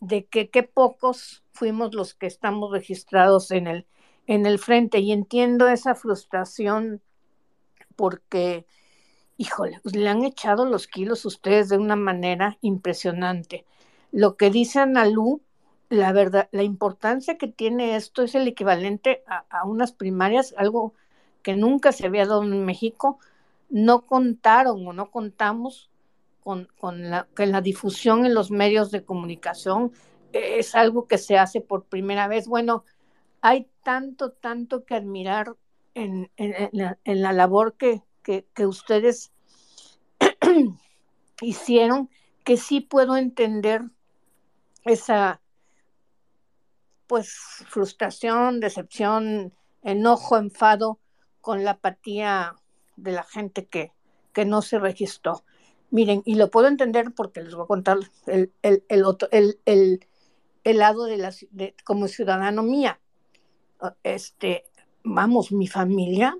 De 0.00 0.26
que 0.26 0.50
qué 0.50 0.62
pocos 0.62 1.42
fuimos 1.52 1.94
los 1.94 2.14
que 2.14 2.26
estamos 2.26 2.70
registrados 2.70 3.50
en 3.50 3.66
el, 3.66 3.86
en 4.26 4.46
el 4.46 4.58
frente 4.58 4.98
y 5.00 5.12
entiendo 5.12 5.68
esa 5.68 5.94
frustración 5.94 7.02
porque, 7.96 8.64
híjole, 9.36 9.80
pues, 9.82 9.96
le 9.96 10.08
han 10.08 10.24
echado 10.24 10.66
los 10.66 10.86
kilos 10.86 11.24
ustedes 11.24 11.68
de 11.68 11.78
una 11.78 11.96
manera 11.96 12.58
impresionante. 12.60 13.66
Lo 14.12 14.36
que 14.36 14.50
dice 14.50 14.78
Analú, 14.78 15.42
la 15.88 16.12
verdad, 16.12 16.48
la 16.52 16.62
importancia 16.62 17.38
que 17.38 17.48
tiene 17.48 17.96
esto 17.96 18.22
es 18.22 18.34
el 18.34 18.46
equivalente 18.46 19.24
a, 19.26 19.64
unas 19.66 19.92
primarias, 19.92 20.54
algo 20.56 20.94
que 21.42 21.56
nunca 21.56 21.92
se 21.92 22.06
había 22.06 22.26
dado 22.26 22.42
en 22.42 22.64
México. 22.64 23.18
No 23.68 24.06
contaron 24.06 24.86
o 24.86 24.92
no 24.92 25.10
contamos 25.10 25.87
con, 26.78 27.10
la, 27.10 27.28
la 27.36 27.60
difusión 27.60 28.24
en 28.24 28.32
los 28.32 28.50
medios 28.50 28.90
de 28.90 29.04
comunicación 29.04 29.92
es 30.32 30.74
algo 30.74 31.06
que 31.06 31.18
se 31.18 31.36
hace 31.36 31.60
por 31.60 31.84
primera 31.84 32.26
vez. 32.26 32.48
Bueno, 32.48 32.84
hay 33.42 33.68
tanto, 33.82 34.32
tanto 34.32 34.84
que 34.86 34.94
admirar 34.94 35.56
en, 35.94 36.30
la, 36.72 37.32
labor 37.32 37.76
que, 37.76 38.02
ustedes 38.64 39.30
hicieron, 41.42 42.08
que 42.44 42.56
sí 42.56 42.80
puedo 42.80 43.16
entender 43.16 43.82
esa 44.84 45.42
pues 47.06 47.36
frustración, 47.68 48.60
decepción, 48.60 49.52
enojo, 49.82 50.38
enfado 50.38 50.98
con 51.42 51.64
la 51.64 51.72
apatía 51.72 52.54
de 52.96 53.12
la 53.12 53.22
gente 53.22 53.66
que, 53.66 53.92
que 54.32 54.44
no 54.44 54.62
se 54.62 54.78
registró. 54.78 55.42
Miren, 55.90 56.22
y 56.24 56.34
lo 56.34 56.50
puedo 56.50 56.68
entender 56.68 57.12
porque 57.14 57.42
les 57.42 57.54
voy 57.54 57.64
a 57.64 57.66
contar 57.66 57.98
el, 58.26 58.52
el, 58.62 58.84
el, 58.88 60.06
el, 60.64 60.78
lado 60.78 61.04
de 61.04 61.16
la, 61.16 61.32
de, 61.50 61.74
como 61.84 62.08
ciudadano 62.08 62.62
mía. 62.62 63.00
Este, 64.02 64.64
vamos, 65.02 65.50
mi 65.50 65.66
familia, 65.66 66.36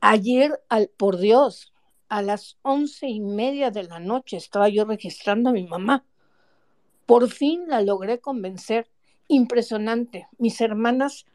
ayer, 0.00 0.60
al, 0.68 0.88
por 0.96 1.18
Dios, 1.18 1.74
a 2.08 2.22
las 2.22 2.56
once 2.62 3.06
y 3.06 3.20
media 3.20 3.70
de 3.70 3.84
la 3.84 4.00
noche 4.00 4.36
estaba 4.36 4.68
yo 4.68 4.84
registrando 4.84 5.50
a 5.50 5.52
mi 5.52 5.66
mamá. 5.66 6.04
Por 7.06 7.28
fin 7.28 7.64
la 7.68 7.82
logré 7.82 8.20
convencer. 8.20 8.88
Impresionante. 9.28 10.28
Mis 10.38 10.60
hermanas, 10.60 11.26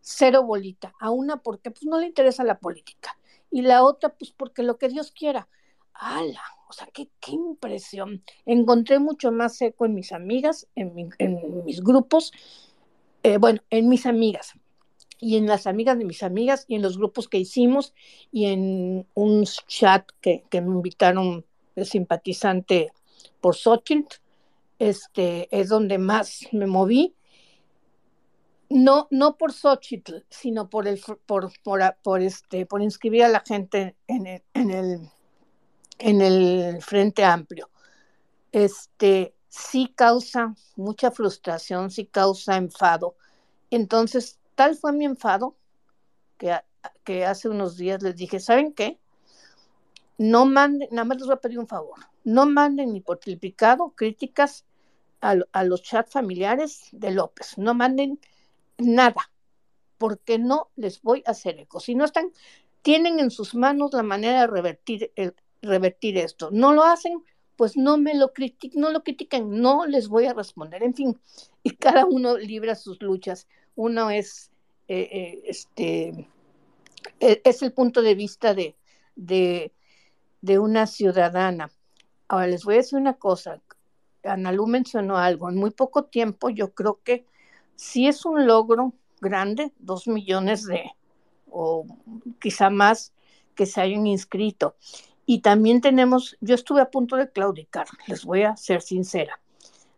cero 0.00 0.44
bolita. 0.44 0.94
A 1.00 1.10
una 1.10 1.38
porque 1.38 1.70
pues, 1.70 1.84
no 1.84 1.98
le 1.98 2.06
interesa 2.06 2.44
la 2.44 2.58
política. 2.58 3.16
Y 3.50 3.62
la 3.62 3.82
otra, 3.82 4.10
pues 4.10 4.30
porque 4.30 4.62
lo 4.62 4.78
que 4.78 4.88
Dios 4.88 5.10
quiera. 5.10 5.48
¡Hala! 5.92 6.42
O 6.70 6.72
sea, 6.72 6.86
qué, 6.92 7.08
qué 7.18 7.32
impresión. 7.32 8.22
Encontré 8.46 9.00
mucho 9.00 9.32
más 9.32 9.60
eco 9.60 9.86
en 9.86 9.94
mis 9.94 10.12
amigas, 10.12 10.68
en, 10.76 10.94
mis 11.64 11.80
grupos, 11.82 12.32
eh, 13.24 13.38
bueno, 13.38 13.60
en 13.70 13.88
mis 13.88 14.06
amigas 14.06 14.54
y 15.18 15.36
en 15.36 15.46
las 15.46 15.66
amigas 15.66 15.98
de 15.98 16.04
mis 16.04 16.22
amigas 16.22 16.66
y 16.68 16.76
en 16.76 16.82
los 16.82 16.96
grupos 16.96 17.28
que 17.28 17.38
hicimos 17.38 17.92
y 18.30 18.46
en 18.46 19.04
un 19.14 19.44
chat 19.66 20.08
que, 20.20 20.44
me 20.52 20.60
invitaron 20.60 21.44
el 21.74 21.86
simpatizante 21.86 22.92
por 23.40 23.56
Xochitl, 23.56 24.18
este, 24.78 25.48
es 25.50 25.70
donde 25.70 25.98
más 25.98 26.46
me 26.52 26.68
moví. 26.68 27.16
No, 28.68 29.08
no 29.10 29.36
por 29.36 29.52
Xochitl, 29.52 30.24
sino 30.30 30.70
por, 30.70 30.86
el, 30.86 31.00
por, 31.26 31.50
por, 31.64 32.22
este, 32.22 32.64
por 32.64 32.80
inscribir 32.80 33.24
a 33.24 33.28
la 33.28 33.40
gente 33.40 33.96
en 34.06 34.28
el, 34.28 34.42
en 34.54 34.70
el, 34.70 35.10
en 36.00 36.20
el 36.20 36.82
Frente 36.82 37.24
Amplio. 37.24 37.70
Este, 38.52 39.34
sí 39.48 39.92
causa 39.94 40.54
mucha 40.76 41.10
frustración, 41.10 41.90
sí 41.90 42.06
causa 42.06 42.56
enfado. 42.56 43.16
Entonces, 43.70 44.38
tal 44.54 44.76
fue 44.76 44.92
mi 44.92 45.04
enfado 45.04 45.56
que, 46.38 46.58
que 47.04 47.26
hace 47.26 47.48
unos 47.48 47.76
días 47.76 48.02
les 48.02 48.16
dije, 48.16 48.40
¿saben 48.40 48.72
qué? 48.72 48.98
No 50.18 50.46
manden, 50.46 50.88
nada 50.90 51.04
más 51.04 51.18
les 51.18 51.26
voy 51.26 51.34
a 51.34 51.40
pedir 51.40 51.58
un 51.58 51.66
favor, 51.66 51.98
no 52.24 52.46
manden 52.46 52.92
ni 52.92 53.00
por 53.00 53.18
triplicado 53.18 53.90
críticas 53.96 54.66
a, 55.20 55.64
los 55.64 55.82
chats 55.82 56.12
familiares 56.12 56.88
de 56.92 57.10
López, 57.10 57.58
no 57.58 57.74
manden 57.74 58.18
nada, 58.78 59.30
porque 59.98 60.38
no 60.38 60.70
les 60.76 61.02
voy 61.02 61.22
a 61.26 61.32
hacer 61.32 61.58
eco. 61.58 61.78
Si 61.80 61.94
no 61.94 62.04
están, 62.04 62.32
tienen 62.82 63.18
en 63.18 63.30
sus 63.30 63.54
manos 63.54 63.92
la 63.92 64.02
manera 64.02 64.40
de 64.40 64.46
revertir, 64.46 65.12
revertir 65.62 66.16
esto. 66.18 66.50
No 66.50 66.72
lo 66.72 66.84
hacen, 66.84 67.22
pues 67.56 67.76
no 67.76 67.98
me 67.98 68.14
lo 68.14 68.32
critiquen, 68.32 68.80
no 68.80 68.90
lo 68.90 69.02
critiquen, 69.02 69.60
no 69.60 69.86
les 69.86 70.08
voy 70.08 70.26
a 70.26 70.34
responder. 70.34 70.82
En 70.82 70.94
fin, 70.94 71.20
y 71.62 71.70
cada 71.70 72.06
uno 72.06 72.38
libra 72.38 72.74
sus 72.74 73.02
luchas. 73.02 73.46
Uno 73.76 74.10
es, 74.10 74.50
eh, 74.88 75.08
eh, 75.12 75.42
este, 75.46 76.28
e, 77.20 77.42
es 77.44 77.62
el 77.62 77.72
punto 77.72 78.02
de 78.02 78.14
vista 78.14 78.54
de, 78.54 78.76
de, 79.14 79.72
de 80.40 80.58
una 80.58 80.86
ciudadana. 80.86 81.70
Ahora 82.28 82.46
les 82.46 82.64
voy 82.64 82.74
a 82.74 82.78
decir 82.78 82.98
una 82.98 83.14
cosa. 83.14 83.60
Analú 84.24 84.66
mencionó 84.66 85.16
algo. 85.18 85.50
En 85.50 85.56
muy 85.56 85.70
poco 85.70 86.04
tiempo, 86.04 86.50
yo 86.50 86.72
creo 86.72 87.00
que 87.02 87.26
sí 87.76 88.06
es 88.06 88.24
un 88.24 88.46
logro 88.46 88.94
grande, 89.20 89.72
dos 89.78 90.06
millones 90.06 90.64
de, 90.64 90.90
o 91.50 91.86
quizá 92.38 92.70
más, 92.70 93.12
que 93.54 93.66
se 93.66 93.80
hayan 93.80 94.06
inscrito. 94.06 94.76
Y 95.30 95.42
también 95.42 95.80
tenemos, 95.80 96.36
yo 96.40 96.56
estuve 96.56 96.80
a 96.80 96.90
punto 96.90 97.14
de 97.14 97.30
claudicar, 97.30 97.86
les 98.08 98.24
voy 98.24 98.42
a 98.42 98.56
ser 98.56 98.82
sincera. 98.82 99.38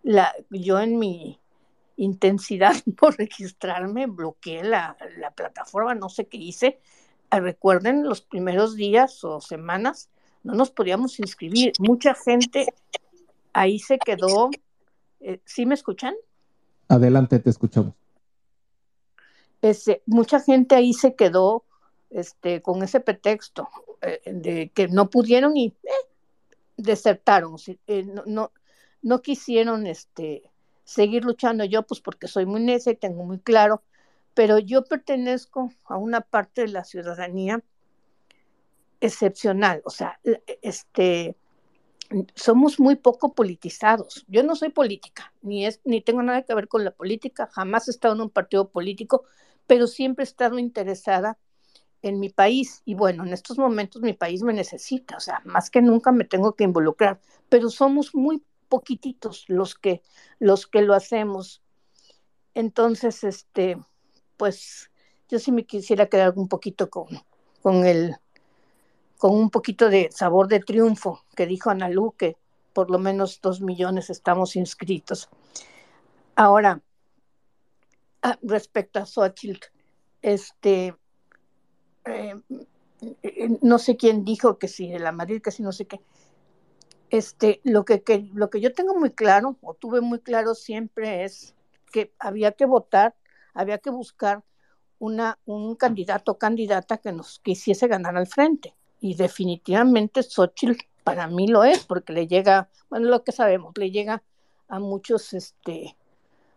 La, 0.02 0.30
yo 0.50 0.78
en 0.78 0.98
mi 0.98 1.40
intensidad 1.96 2.74
por 2.98 3.16
registrarme 3.16 4.04
bloqueé 4.04 4.62
la, 4.62 4.94
la 5.16 5.30
plataforma, 5.30 5.94
no 5.94 6.10
sé 6.10 6.26
qué 6.26 6.36
hice. 6.36 6.80
Ah, 7.30 7.40
recuerden, 7.40 8.04
los 8.04 8.20
primeros 8.20 8.76
días 8.76 9.24
o 9.24 9.40
semanas 9.40 10.10
no 10.42 10.52
nos 10.52 10.70
podíamos 10.70 11.18
inscribir. 11.18 11.72
Mucha 11.78 12.12
gente 12.12 12.66
ahí 13.54 13.78
se 13.78 13.98
quedó. 13.98 14.50
Eh, 15.20 15.40
¿Sí 15.46 15.64
me 15.64 15.72
escuchan? 15.72 16.14
Adelante, 16.88 17.38
te 17.38 17.48
escuchamos. 17.48 17.94
Este, 19.62 20.02
mucha 20.04 20.40
gente 20.40 20.74
ahí 20.74 20.92
se 20.92 21.14
quedó 21.14 21.64
este, 22.12 22.62
con 22.62 22.82
ese 22.82 23.00
pretexto 23.00 23.68
eh, 24.00 24.20
de 24.26 24.70
que 24.70 24.88
no 24.88 25.10
pudieron 25.10 25.56
y 25.56 25.68
eh, 25.68 25.90
desertaron, 26.76 27.56
eh, 27.86 28.04
no, 28.26 28.52
no, 29.02 29.22
quisieron 29.22 29.86
este, 29.86 30.42
seguir 30.84 31.24
luchando. 31.24 31.64
Yo, 31.64 31.82
pues 31.82 32.00
porque 32.00 32.28
soy 32.28 32.46
muy 32.46 32.60
necia 32.60 32.92
y 32.92 32.96
tengo 32.96 33.24
muy 33.24 33.38
claro, 33.38 33.82
pero 34.34 34.58
yo 34.58 34.84
pertenezco 34.84 35.72
a 35.84 35.96
una 35.96 36.20
parte 36.20 36.62
de 36.62 36.68
la 36.68 36.84
ciudadanía 36.84 37.62
excepcional, 39.00 39.82
o 39.84 39.90
sea, 39.90 40.20
este, 40.62 41.36
somos 42.34 42.78
muy 42.78 42.94
poco 42.96 43.34
politizados. 43.34 44.24
Yo 44.28 44.42
no 44.44 44.54
soy 44.54 44.68
política, 44.68 45.32
ni, 45.42 45.66
es, 45.66 45.80
ni 45.84 46.00
tengo 46.00 46.22
nada 46.22 46.42
que 46.42 46.54
ver 46.54 46.68
con 46.68 46.84
la 46.84 46.92
política, 46.92 47.48
jamás 47.52 47.88
he 47.88 47.90
estado 47.90 48.14
en 48.14 48.20
un 48.20 48.30
partido 48.30 48.68
político, 48.68 49.24
pero 49.66 49.86
siempre 49.86 50.22
he 50.22 50.26
estado 50.26 50.58
interesada 50.58 51.36
en 52.02 52.20
mi 52.20 52.28
país 52.28 52.82
y 52.84 52.94
bueno, 52.94 53.24
en 53.24 53.32
estos 53.32 53.58
momentos 53.58 54.02
mi 54.02 54.12
país 54.12 54.42
me 54.42 54.52
necesita, 54.52 55.16
o 55.16 55.20
sea, 55.20 55.40
más 55.44 55.70
que 55.70 55.80
nunca 55.80 56.12
me 56.12 56.24
tengo 56.24 56.54
que 56.54 56.64
involucrar, 56.64 57.20
pero 57.48 57.70
somos 57.70 58.14
muy 58.14 58.42
poquititos 58.68 59.44
los 59.48 59.74
que 59.74 60.02
los 60.38 60.66
que 60.66 60.82
lo 60.82 60.94
hacemos. 60.94 61.62
Entonces, 62.54 63.24
este, 63.24 63.78
pues 64.36 64.90
yo 65.28 65.38
sí 65.38 65.52
me 65.52 65.64
quisiera 65.64 66.06
quedar 66.06 66.34
un 66.36 66.48
poquito 66.48 66.90
con, 66.90 67.06
con 67.62 67.86
el 67.86 68.16
con 69.18 69.34
un 69.34 69.50
poquito 69.50 69.88
de 69.88 70.10
sabor 70.10 70.48
de 70.48 70.60
triunfo 70.60 71.24
que 71.36 71.46
dijo 71.46 71.70
Analu 71.70 72.12
que 72.16 72.36
por 72.72 72.90
lo 72.90 72.98
menos 72.98 73.40
dos 73.40 73.60
millones 73.60 74.10
estamos 74.10 74.56
inscritos. 74.56 75.28
Ahora, 76.34 76.82
Ah, 78.24 78.38
respecto 78.40 79.00
a 79.00 79.06
Xochitl, 79.06 79.66
este, 80.22 80.94
eh, 82.04 82.34
no 83.60 83.78
sé 83.78 83.96
quién 83.96 84.24
dijo 84.24 84.58
que 84.58 84.68
sí, 84.68 84.88
de 84.88 84.98
la 84.98 85.12
Madrid, 85.12 85.42
que 85.42 85.50
sí, 85.50 85.62
no 85.62 85.72
sé 85.72 85.86
qué. 85.86 86.00
Este, 87.10 87.60
lo 87.64 87.84
que, 87.84 88.02
lo 88.32 88.48
que 88.48 88.60
yo 88.60 88.72
tengo 88.72 88.94
muy 88.94 89.10
claro, 89.10 89.56
o 89.60 89.74
tuve 89.74 90.00
muy 90.00 90.20
claro 90.20 90.54
siempre, 90.54 91.24
es 91.24 91.54
que 91.92 92.12
había 92.18 92.52
que 92.52 92.64
votar, 92.64 93.14
había 93.54 93.78
que 93.78 93.90
buscar 93.90 94.42
una, 94.98 95.38
un 95.44 95.74
candidato 95.74 96.32
o 96.32 96.38
candidata 96.38 96.98
que 96.98 97.12
nos 97.12 97.40
quisiese 97.40 97.88
ganar 97.88 98.16
al 98.16 98.26
frente. 98.26 98.74
Y 99.00 99.14
definitivamente 99.14 100.22
Xochitl 100.22 100.78
para 101.04 101.26
mí 101.26 101.48
lo 101.48 101.64
es, 101.64 101.84
porque 101.84 102.12
le 102.12 102.28
llega, 102.28 102.68
bueno, 102.88 103.08
lo 103.08 103.24
que 103.24 103.32
sabemos, 103.32 103.72
le 103.76 103.90
llega 103.90 104.22
a 104.68 104.78
muchos 104.78 105.34
este, 105.34 105.96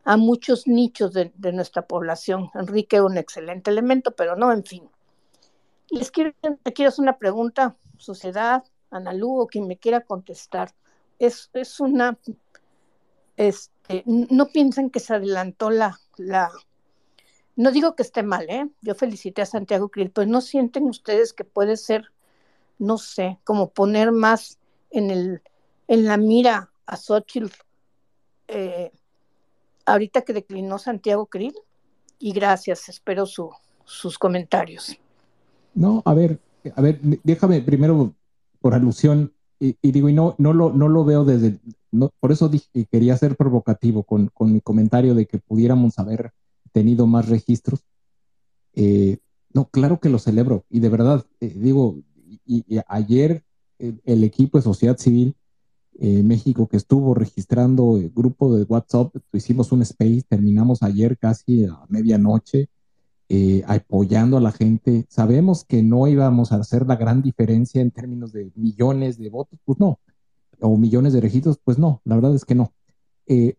a 0.06 0.18
muchos 0.18 0.68
nichos 0.68 1.14
de, 1.14 1.32
nuestra 1.52 1.88
población. 1.88 2.52
Enrique 2.54 3.02
un 3.02 3.18
excelente 3.18 3.72
elemento, 3.72 4.12
pero 4.12 4.36
no, 4.36 4.52
en 4.52 4.64
fin. 4.64 4.90
Les 5.90 6.12
quiero, 6.12 6.34
quiero 6.74 6.90
hacer 6.90 7.04
una 7.04 7.18
pregunta, 7.18 7.76
sociedad, 7.98 8.64
Analú 8.90 9.42
o 9.42 9.48
quien 9.48 9.68
me 9.68 9.78
quiera 9.78 10.02
contestar. 10.02 10.74
Es, 11.20 11.50
es 11.54 11.80
una, 11.80 12.18
este, 13.38 14.04
no 14.06 14.48
piensen 14.48 14.90
que 14.90 15.00
se 15.00 15.16
adelantó 15.16 15.70
la, 15.70 16.00
la, 16.18 16.52
no 17.56 17.72
digo 17.72 17.96
que 17.96 18.04
esté 18.04 18.24
mal, 18.24 18.50
¿eh? 18.50 18.70
Yo 18.82 18.96
felicité 18.96 19.42
a 19.42 19.46
Santiago 19.46 19.90
Krill, 19.90 20.12
pero 20.12 20.28
no 20.28 20.42
sienten 20.42 20.86
ustedes 20.86 21.34
que 21.34 21.44
puede 21.44 21.78
ser, 21.78 22.12
no 22.80 22.98
sé, 22.98 23.40
como 23.44 23.70
poner 23.70 24.12
más 24.12 24.60
en 24.92 25.10
el, 25.10 25.42
en 25.88 26.06
la 26.06 26.18
mira 26.18 26.72
a 26.86 26.98
Xochitl, 26.98 27.52
eh, 28.48 28.92
ahorita 29.86 30.22
que 30.22 30.34
declinó 30.34 30.80
Santiago 30.80 31.26
Krill. 31.28 31.56
Y 32.18 32.32
gracias, 32.32 32.88
espero 32.88 33.26
sus 33.26 34.18
comentarios. 34.18 34.98
No, 35.76 36.02
a 36.06 36.14
ver, 36.14 36.40
a 36.76 36.82
ver, 36.82 37.00
déjame 37.24 37.62
primero 37.62 38.16
por 38.60 38.74
alusión, 38.74 39.34
y, 39.60 39.76
digo, 39.92 40.10
y 40.10 40.14
no, 40.14 40.36
no, 40.38 40.54
lo, 40.54 40.74
no 40.74 40.90
lo 40.90 41.06
veo 41.06 41.24
desde, 41.24 41.60
no, 41.92 42.12
por 42.20 42.32
eso 42.32 42.50
dije 42.50 42.68
que 42.74 42.86
quería 42.86 43.16
ser 43.18 43.36
provocativo 43.36 44.04
con, 44.04 44.28
con, 44.34 44.52
mi 44.52 44.62
comentario 44.62 45.16
de 45.16 45.28
que 45.28 45.38
pudiéramos 45.38 46.00
haber 46.00 46.32
tenido 46.72 47.08
más 47.08 47.30
registros. 47.30 47.86
Eh, 48.74 49.18
no, 49.54 49.66
claro 49.66 50.00
que 50.00 50.10
lo 50.10 50.20
celebro, 50.20 50.66
y 50.70 50.80
de 50.80 50.90
verdad, 50.90 51.26
eh, 51.42 51.54
digo, 51.56 51.98
y, 52.46 52.64
ayer 52.88 53.44
el 53.78 54.24
equipo 54.24 54.58
de 54.58 54.64
sociedad 54.64 54.98
civil 54.98 55.36
eh, 56.00 56.24
México 56.24 56.68
que 56.68 56.78
estuvo 56.78 57.14
registrando 57.14 57.98
el 57.98 58.10
grupo 58.10 58.56
de 58.56 58.64
WhatsApp, 58.64 59.16
hicimos 59.34 59.72
un 59.72 59.82
space, 59.82 60.24
terminamos 60.28 60.84
ayer 60.84 61.18
casi 61.18 61.66
a 61.66 61.86
medianoche 61.90 62.70
eh, 63.30 63.64
apoyando 63.68 64.38
a 64.38 64.42
la 64.42 64.52
gente. 64.52 65.06
Sabemos 65.10 65.66
que 65.66 65.84
no 65.84 66.08
íbamos 66.08 66.52
a 66.52 66.58
hacer 66.58 66.86
la 66.86 66.96
gran 66.96 67.22
diferencia 67.22 67.82
en 67.82 67.92
términos 67.92 68.32
de 68.32 68.52
millones 68.56 69.18
de 69.18 69.30
votos, 69.30 69.60
pues 69.66 69.80
no, 69.80 70.00
o 70.60 70.78
millones 70.78 71.14
de 71.14 71.22
registros, 71.22 71.60
pues 71.64 71.78
no, 71.78 72.02
la 72.06 72.16
verdad 72.16 72.36
es 72.36 72.46
que 72.46 72.56
no. 72.56 72.74
Eh, 73.28 73.56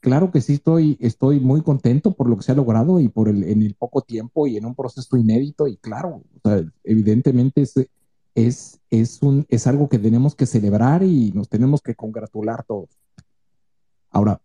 claro 0.00 0.30
que 0.30 0.40
sí 0.40 0.54
estoy, 0.54 0.96
estoy 1.00 1.40
muy 1.40 1.62
contento 1.62 2.12
por 2.12 2.28
lo 2.28 2.36
que 2.36 2.42
se 2.42 2.52
ha 2.52 2.56
logrado 2.56 3.00
y 3.00 3.08
por 3.08 3.28
el, 3.28 3.44
en 3.44 3.62
el 3.62 3.74
poco 3.74 4.02
tiempo 4.02 4.46
y 4.46 4.56
en 4.56 4.66
un 4.66 4.74
proceso 4.74 5.16
inédito 5.16 5.66
y 5.66 5.76
claro, 5.76 6.22
evidentemente 6.84 7.62
es 7.62 7.74
es, 8.34 8.80
es, 8.90 9.22
un, 9.22 9.46
es 9.48 9.66
algo 9.66 9.88
que 9.88 9.98
tenemos 9.98 10.34
que 10.34 10.46
celebrar 10.46 11.02
y 11.02 11.32
nos 11.32 11.48
tenemos 11.48 11.82
que 11.82 11.94
congratular 11.94 12.64
todos. 12.64 12.88
Ahora, 14.10 14.40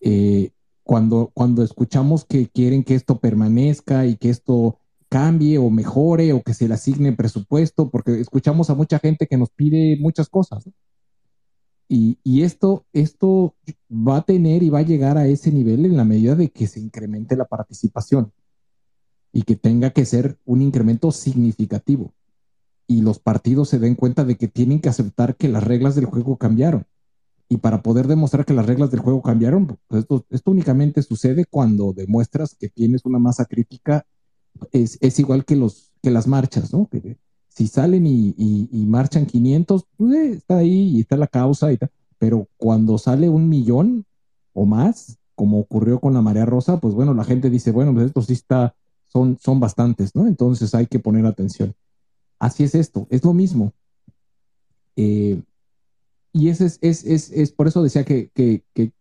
eh, 0.00 0.50
cuando, 0.84 1.30
cuando 1.34 1.62
escuchamos 1.62 2.24
que 2.24 2.48
quieren 2.48 2.84
que 2.84 2.94
esto 2.94 3.18
permanezca 3.18 4.06
y 4.06 4.16
que 4.16 4.30
esto 4.30 4.78
cambie 5.08 5.58
o 5.58 5.70
mejore 5.70 6.32
o 6.32 6.42
que 6.42 6.54
se 6.54 6.68
le 6.68 6.74
asigne 6.74 7.12
presupuesto, 7.12 7.90
porque 7.90 8.20
escuchamos 8.20 8.70
a 8.70 8.74
mucha 8.74 8.98
gente 8.98 9.26
que 9.26 9.36
nos 9.36 9.50
pide 9.50 9.96
muchas 10.00 10.28
cosas. 10.28 10.68
Y, 11.88 12.18
y, 12.22 12.42
esto, 12.42 12.86
esto 12.92 13.54
va 13.90 14.18
a 14.18 14.22
tener 14.22 14.62
y 14.62 14.70
va 14.70 14.80
a 14.80 14.82
llegar 14.82 15.18
a 15.18 15.26
ese 15.26 15.52
nivel 15.52 15.84
en 15.84 15.96
la 15.96 16.04
medida 16.04 16.34
de 16.34 16.50
que 16.50 16.66
se 16.66 16.80
incremente 16.80 17.36
la 17.36 17.44
participación 17.44 18.32
y 19.32 19.42
que 19.42 19.56
tenga 19.56 19.90
que 19.90 20.04
ser 20.04 20.38
un 20.44 20.62
incremento 20.62 21.12
significativo 21.12 22.12
y 22.86 23.02
los 23.02 23.18
partidos 23.18 23.68
se 23.68 23.78
den 23.78 23.94
cuenta 23.94 24.24
de 24.24 24.36
que 24.36 24.48
tienen 24.48 24.80
que 24.80 24.88
aceptar 24.88 25.36
que 25.36 25.48
las 25.48 25.64
reglas 25.64 25.94
del 25.94 26.06
juego 26.06 26.36
cambiaron. 26.36 26.86
Y 27.54 27.58
para 27.58 27.84
poder 27.84 28.08
demostrar 28.08 28.44
que 28.44 28.52
las 28.52 28.66
reglas 28.66 28.90
del 28.90 28.98
juego 28.98 29.22
cambiaron, 29.22 29.78
pues 29.86 30.00
esto, 30.00 30.26
esto 30.28 30.50
únicamente 30.50 31.02
sucede 31.02 31.44
cuando 31.44 31.92
demuestras 31.92 32.56
que 32.56 32.68
tienes 32.68 33.04
una 33.04 33.20
masa 33.20 33.44
crítica, 33.44 34.04
es, 34.72 34.98
es 35.00 35.20
igual 35.20 35.44
que, 35.44 35.54
los, 35.54 35.92
que 36.02 36.10
las 36.10 36.26
marchas, 36.26 36.72
¿no? 36.72 36.88
Que 36.88 37.16
si 37.46 37.68
salen 37.68 38.08
y, 38.08 38.34
y, 38.36 38.86
marchan 38.86 39.24
500, 39.24 39.86
pues 39.96 40.14
eh, 40.14 40.32
está 40.32 40.56
ahí 40.56 40.96
y 40.96 41.00
está 41.02 41.16
la 41.16 41.28
causa 41.28 41.72
y 41.72 41.76
tal. 41.76 41.92
Pero 42.18 42.48
cuando 42.56 42.98
sale 42.98 43.28
un 43.28 43.48
millón 43.48 44.04
o 44.52 44.66
más, 44.66 45.20
como 45.36 45.60
ocurrió 45.60 46.00
con 46.00 46.12
la 46.12 46.22
marea 46.22 46.46
rosa, 46.46 46.80
pues 46.80 46.92
bueno, 46.92 47.14
la 47.14 47.22
gente 47.22 47.50
dice, 47.50 47.70
bueno, 47.70 47.94
pues 47.94 48.06
esto 48.06 48.20
sí 48.20 48.32
está, 48.32 48.74
son, 49.04 49.38
son 49.40 49.60
bastantes, 49.60 50.12
¿no? 50.16 50.26
Entonces 50.26 50.74
hay 50.74 50.88
que 50.88 50.98
poner 50.98 51.24
atención. 51.24 51.72
Así 52.40 52.64
es 52.64 52.74
esto, 52.74 53.06
es 53.10 53.22
lo 53.22 53.32
mismo. 53.32 53.72
Eh, 54.96 55.40
y 56.34 56.48
ese 56.48 56.66
es, 56.66 56.78
es, 56.82 57.30
es, 57.30 57.52
por 57.52 57.68
eso 57.68 57.82
decía 57.82 58.04
que, 58.04 58.28
que, 58.34 58.64
que, 58.74 58.92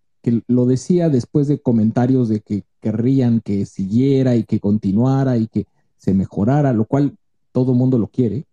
lo 0.47 0.65
decía 0.65 1.09
después 1.09 1.47
de 1.47 1.59
comentarios 1.59 2.29
de 2.29 2.39
que, 2.39 2.63
querrían 2.79 3.39
que 3.39 3.65
siguiera 3.65 4.35
y 4.35 4.43
que 4.43 4.59
continuara 4.59 5.37
y 5.37 5.47
que 5.47 5.67
se 5.97 6.13
mejorara, 6.13 6.73
lo 6.73 6.85
cual 6.85 7.17
todo 7.53 7.73
mundo 7.73 7.97
lo 7.97 8.07
quiere, 8.07 8.45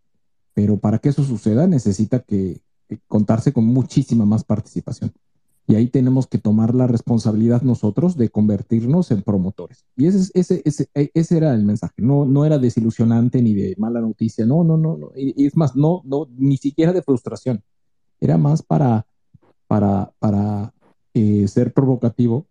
pero 0.55 0.78
para 0.78 0.98
que 0.98 1.09
eso 1.11 1.24
suceda 1.24 1.66
necesita 1.66 2.20
que, 2.20 2.61
contarse 3.07 3.52
con 3.52 3.66
muchísima 3.66 4.24
más 4.24 4.44
participación. 4.44 5.12
Y 5.66 5.74
ahí 5.74 5.89
tenemos 5.89 6.27
que 6.27 6.39
tomar 6.39 6.74
la 6.74 6.86
responsabilidad 6.86 7.62
nosotros 7.62 8.16
de 8.16 8.31
convertirnos 8.31 9.11
en 9.11 9.23
promotores. 9.23 9.85
Y 9.97 10.07
ese, 10.07 10.31
ese, 10.35 10.62
ese, 10.65 10.89
e, 10.94 11.11
ese 11.15 11.36
era 11.36 11.55
el 11.55 11.65
mensaje. 11.65 11.94
No, 11.98 12.24
no 12.24 12.44
era 12.44 12.59
desilusionante 12.59 13.40
ni 13.43 13.55
de 13.55 13.77
mala 13.78 14.01
noticia. 14.01 14.44
No, 14.47 14.65
no, 14.65 14.77
no. 14.77 14.97
no. 14.97 15.12
Y, 15.15 15.47
es 15.47 15.57
más, 15.57 15.77
no, 15.77 16.02
no, 16.05 16.27
ni 16.36 16.57
siquiera 16.57 16.93
de 16.93 17.02
frustración. 17.02 17.62
Era 18.20 18.38
más 18.38 18.62
para, 18.62 19.06
para, 19.66 20.12
para 20.18 20.72
eh, 21.14 21.47
ser 21.48 21.72
provocativo 21.72 22.47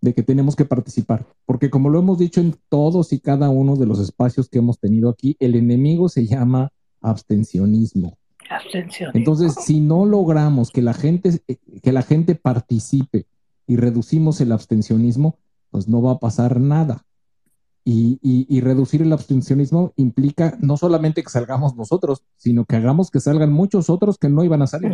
de 0.00 0.14
que 0.14 0.22
tenemos 0.22 0.56
que 0.56 0.64
participar. 0.64 1.26
Porque 1.44 1.70
como 1.70 1.88
lo 1.88 1.98
hemos 1.98 2.18
dicho 2.18 2.40
en 2.40 2.56
todos 2.68 3.12
y 3.12 3.20
cada 3.20 3.50
uno 3.50 3.76
de 3.76 3.86
los 3.86 3.98
espacios 3.98 4.48
que 4.48 4.58
hemos 4.58 4.78
tenido 4.78 5.08
aquí, 5.08 5.36
el 5.40 5.54
enemigo 5.54 6.08
se 6.08 6.26
llama 6.26 6.70
abstencionismo. 7.00 8.18
Entonces, 9.14 9.54
si 9.64 9.80
no 9.80 10.06
logramos 10.06 10.70
que 10.70 10.82
la 10.82 10.94
gente, 10.94 11.40
que 11.82 11.92
la 11.92 12.02
gente 12.02 12.34
participe 12.34 13.26
y 13.66 13.76
reducimos 13.76 14.40
el 14.40 14.52
abstencionismo, 14.52 15.38
pues 15.70 15.88
no 15.88 16.02
va 16.02 16.12
a 16.12 16.18
pasar 16.18 16.60
nada. 16.60 17.05
Y, 17.88 18.18
y, 18.20 18.46
y, 18.48 18.60
reducir 18.62 19.00
el 19.02 19.12
abstencionismo 19.12 19.92
implica 19.94 20.58
no 20.60 20.76
solamente 20.76 21.22
que 21.22 21.30
salgamos 21.30 21.76
nosotros, 21.76 22.24
sino 22.34 22.64
que 22.64 22.74
hagamos 22.74 23.12
que 23.12 23.20
salgan 23.20 23.52
muchos 23.52 23.88
otros 23.88 24.18
que 24.18 24.28
no 24.28 24.42
iban 24.42 24.60
a 24.60 24.66
salir. 24.66 24.92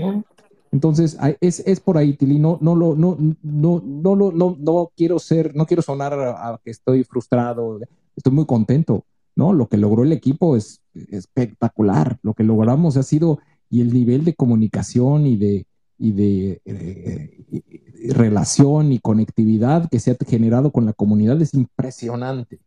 Entonces, 0.72 1.16
es, 1.40 1.60
es 1.60 1.80
por 1.80 1.96
ahí, 1.96 2.12
Tili, 2.14 2.38
no, 2.38 2.58
no, 2.60 2.74
lo, 2.74 2.94
no, 2.94 3.16
no, 3.18 3.82
no, 3.82 4.16
no, 4.16 4.32
no, 4.32 4.56
no 4.58 4.90
quiero 4.94 5.18
ser, 5.18 5.56
no 5.56 5.64
quiero 5.64 5.82
sonar 5.82 6.12
a, 6.14 6.60
que 6.62 6.70
estoy 6.70 7.04
frustrado, 7.04 7.78
estoy 8.14 8.32
muy 8.32 8.44
contento, 8.44 9.04
¿no? 9.36 9.54
Lo 9.54 9.68
que 9.68 9.78
logró 9.78 10.02
el 10.02 10.12
equipo 10.12 10.54
es 10.54 10.82
espectacular, 10.94 12.18
lo 12.22 12.34
que 12.34 12.44
logramos 12.44 12.98
ha 12.98 13.02
sido, 13.02 13.38
y 13.68 13.80
el 13.80 13.92
nivel 13.92 14.24
de 14.24 14.34
comunicación 14.34 15.26
y 15.26 15.36
de, 15.36 15.66
y 15.98 16.12
de 16.12 16.50
eh, 16.52 16.60
eh, 16.64 17.44
eh, 17.52 18.12
relación 18.12 18.92
y 18.92 18.98
conectividad 18.98 19.88
que 19.90 20.00
se 20.00 20.10
ha 20.10 20.16
generado 20.26 20.72
con 20.72 20.84
la 20.84 20.92
comunidad 20.92 21.40
es 21.40 21.54
impresionante. 21.54 22.60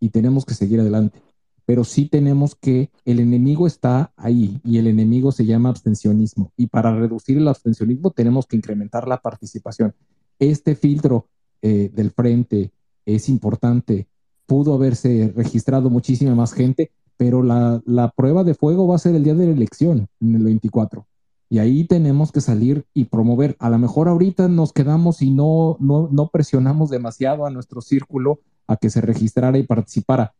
Y 0.00 0.10
tenemos 0.10 0.44
que 0.44 0.54
seguir 0.54 0.80
adelante. 0.80 1.20
Pero 1.64 1.84
sí 1.84 2.08
tenemos 2.08 2.54
que, 2.54 2.90
el 3.04 3.18
enemigo 3.20 3.66
está 3.66 4.12
ahí 4.16 4.60
y 4.64 4.78
el 4.78 4.86
enemigo 4.86 5.32
se 5.32 5.44
llama 5.44 5.68
abstencionismo. 5.68 6.52
Y 6.56 6.68
para 6.68 6.94
reducir 6.94 7.38
el 7.38 7.48
abstencionismo 7.48 8.10
tenemos 8.10 8.46
que 8.46 8.56
incrementar 8.56 9.08
la 9.08 9.20
participación. 9.20 9.94
Este 10.38 10.76
filtro 10.76 11.28
eh, 11.62 11.90
del 11.92 12.10
frente 12.10 12.70
es 13.04 13.28
importante 13.28 14.06
pudo 14.46 14.74
haberse 14.74 15.32
registrado 15.36 15.90
muchísima 15.90 16.34
más 16.34 16.52
gente, 16.52 16.90
pero 17.16 17.42
la, 17.42 18.12
prueba 18.16 18.44
de 18.44 18.54
fuego 18.54 18.86
va 18.86 18.96
a 18.96 19.00
ser 19.00 19.14
el 19.14 19.24
día 19.24 19.34
de 19.34 19.46
la 19.46 19.52
elección, 19.52 20.08
en 20.20 20.34
el 20.36 20.44
24. 20.44 21.06
Y 21.48 21.58
ahí 21.58 21.84
tenemos 21.84 22.32
que 22.32 22.40
salir 22.40 22.86
y 22.92 23.04
promover. 23.04 23.56
A 23.58 23.70
lo 23.70 23.78
mejor 23.78 24.08
ahorita 24.08 24.48
nos 24.48 24.72
quedamos 24.72 25.22
y 25.22 25.30
no, 25.30 25.76
no, 25.80 26.08
no 26.10 26.28
presionamos 26.28 26.90
demasiado 26.90 27.46
a 27.46 27.50
nuestro 27.50 27.80
círculo 27.80 28.40
a 28.66 28.76
que 28.76 28.90
se 28.90 29.00
registrara 29.00 29.58
y 29.58 29.62
participara. 29.62 30.34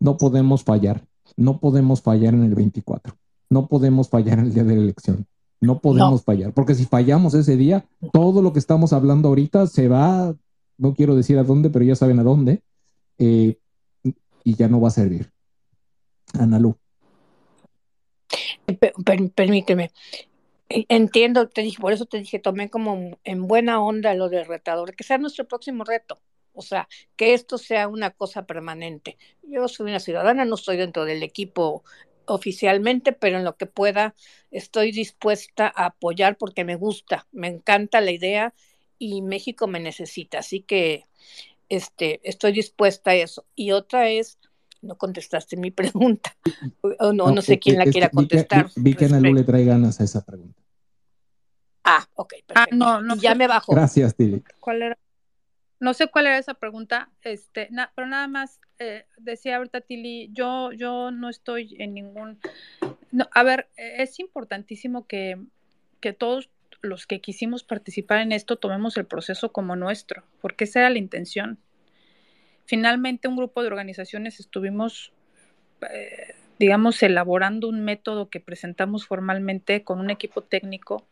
No 0.00 0.16
podemos 0.16 0.64
fallar. 0.64 1.04
No 1.36 1.58
podemos 1.58 2.02
fallar 2.02 2.34
en 2.34 2.44
el 2.44 2.54
24. 2.54 3.16
No 3.50 3.68
podemos 3.68 4.08
fallar 4.08 4.38
en 4.38 4.46
el 4.46 4.54
día 4.54 4.64
de 4.64 4.76
la 4.76 4.82
elección. 4.82 5.26
No 5.60 5.80
podemos 5.80 6.22
fallar. 6.22 6.52
Porque 6.52 6.74
si 6.74 6.84
fallamos 6.84 7.34
ese 7.34 7.56
día, 7.56 7.86
todo 8.12 8.42
lo 8.42 8.52
que 8.52 8.58
estamos 8.58 8.92
hablando 8.92 9.28
ahorita 9.28 9.66
se 9.66 9.88
va, 9.88 10.34
no 10.76 10.94
quiero 10.94 11.16
decir 11.16 11.38
a 11.38 11.44
dónde, 11.44 11.70
pero 11.70 11.84
ya 11.84 11.94
saben 11.94 12.18
a 12.18 12.22
dónde, 12.22 12.62
eh, 13.18 13.58
y 14.44 14.54
ya 14.54 14.68
no 14.68 14.80
va 14.80 14.88
a 14.88 14.92
servir. 14.92 15.30
Analu. 16.38 16.76
permíteme. 19.34 19.90
Entiendo, 20.68 21.48
te 21.48 21.62
dije, 21.62 21.78
por 21.80 21.92
eso 21.92 22.06
te 22.06 22.18
dije, 22.18 22.38
tomé 22.38 22.68
como 22.68 23.18
en 23.24 23.46
buena 23.46 23.80
onda 23.80 24.14
lo 24.14 24.28
del 24.28 24.46
retador, 24.46 24.94
que 24.94 25.04
sea 25.04 25.18
nuestro 25.18 25.46
próximo 25.46 25.84
reto. 25.84 26.18
O 26.54 26.62
sea, 26.62 26.88
que 27.16 27.34
esto 27.34 27.58
sea 27.58 27.88
una 27.88 28.10
cosa 28.10 28.46
permanente. 28.46 29.18
Yo 29.42 29.68
soy 29.68 29.90
una 29.90 30.00
ciudadana, 30.00 30.44
no 30.44 30.54
estoy 30.54 30.76
dentro 30.76 31.04
del 31.04 31.22
equipo 31.22 31.84
oficialmente, 32.26 33.12
pero 33.12 33.38
en 33.38 33.44
lo 33.44 33.56
que 33.56 33.66
pueda 33.66 34.14
estoy 34.50 34.92
dispuesta 34.92 35.70
a 35.74 35.86
apoyar 35.86 36.38
porque 36.38 36.64
me 36.64 36.76
gusta, 36.76 37.26
me 37.32 37.48
encanta 37.48 38.00
la 38.00 38.12
idea 38.12 38.54
y 38.98 39.22
México 39.22 39.66
me 39.66 39.80
necesita. 39.80 40.38
Así 40.38 40.60
que 40.60 41.06
este, 41.68 42.20
estoy 42.28 42.52
dispuesta 42.52 43.10
a 43.10 43.14
eso. 43.14 43.44
Y 43.54 43.72
otra 43.72 44.08
es, 44.08 44.38
no 44.80 44.96
contestaste 44.96 45.56
mi 45.56 45.70
pregunta, 45.72 46.36
o 46.82 47.12
no, 47.12 47.30
no, 47.30 47.42
sé 47.42 47.58
quién 47.58 47.78
la 47.78 47.86
quiera 47.86 48.08
contestar. 48.08 48.70
Vi 48.76 48.94
que, 48.94 49.06
Ana 49.06 49.20
le 49.20 49.42
trae 49.42 49.64
ganas 49.64 50.00
a 50.00 50.04
esa 50.04 50.24
pregunta. 50.24 50.62
Ah, 51.84 52.06
ok, 52.14 52.34
Ah, 52.54 52.66
no, 52.72 53.02
no 53.02 53.16
ya 53.16 53.34
me 53.34 53.46
bajo. 53.46 53.74
Gracias, 53.74 54.14
Tili. 54.14 54.42
¿Cuál 54.58 54.82
era? 54.82 54.98
No 55.80 55.92
sé 55.92 56.06
cuál 56.08 56.26
era 56.26 56.38
esa 56.38 56.54
pregunta, 56.54 57.10
este, 57.22 57.68
pero 57.94 58.06
nada 58.06 58.28
más 58.28 58.60
eh, 58.78 59.06
decía 59.16 59.56
ahorita 59.56 59.80
Tili, 59.80 60.30
yo, 60.32 60.72
yo 60.72 61.10
no 61.10 61.28
estoy 61.28 61.76
en 61.78 61.94
ningún. 61.94 62.38
No, 63.10 63.28
a 63.32 63.42
ver, 63.42 63.68
es 63.76 64.18
importantísimo 64.20 65.06
que, 65.06 65.38
que 66.00 66.12
todos 66.12 66.50
los 66.84 67.06
que 67.06 67.20
quisimos 67.20 67.64
participar 67.64 68.18
en 68.18 68.32
esto 68.32 68.56
tomemos 68.56 68.96
el 68.96 69.06
proceso 69.06 69.52
como 69.52 69.76
nuestro, 69.76 70.24
porque 70.40 70.64
esa 70.64 70.80
era 70.80 70.90
la 70.90 70.98
intención. 70.98 71.58
Finalmente, 72.66 73.28
un 73.28 73.36
grupo 73.36 73.62
de 73.62 73.68
organizaciones 73.68 74.40
estuvimos, 74.40 75.12
eh, 75.90 76.34
digamos, 76.58 77.02
elaborando 77.02 77.68
un 77.68 77.84
método 77.84 78.30
que 78.30 78.40
presentamos 78.40 79.06
formalmente 79.06 79.82
con 79.82 80.00
un 80.00 80.10
equipo 80.10 80.42
técnico. 80.42 81.06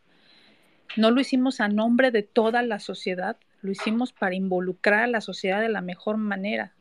No 0.95 1.11
lo 1.11 1.21
hicimos 1.21 1.59
a 1.59 1.67
nombre 1.67 2.11
de 2.11 2.23
toda 2.23 2.61
la 2.63 2.79
sociedad, 2.79 3.37
lo 3.63 3.71
hicimos 3.71 4.13
para 4.13 4.35
involucrar 4.35 5.05
a 5.05 5.07
la 5.07 5.21
sociedad 5.21 5.61
de 5.61 5.69
la 5.69 5.81
mejor 5.81 6.17
manera. 6.17 6.73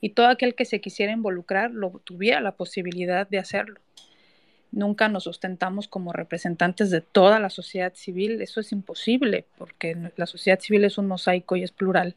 Y 0.00 0.10
todo 0.10 0.28
aquel 0.28 0.54
que 0.54 0.64
se 0.64 0.80
quisiera 0.80 1.12
involucrar 1.12 1.70
lo 1.70 1.90
tuviera 2.04 2.40
la 2.40 2.56
posibilidad 2.56 3.28
de 3.28 3.38
hacerlo. 3.38 3.80
Nunca 4.70 5.08
nos 5.08 5.26
ostentamos 5.26 5.86
como 5.86 6.12
representantes 6.12 6.90
de 6.90 7.00
toda 7.00 7.38
la 7.38 7.50
sociedad 7.50 7.94
civil, 7.94 8.42
eso 8.42 8.60
es 8.60 8.72
imposible, 8.72 9.46
porque 9.56 10.10
la 10.16 10.26
sociedad 10.26 10.58
civil 10.58 10.84
es 10.84 10.98
un 10.98 11.06
mosaico 11.06 11.56
y 11.56 11.62
es 11.62 11.70
plural. 11.70 12.16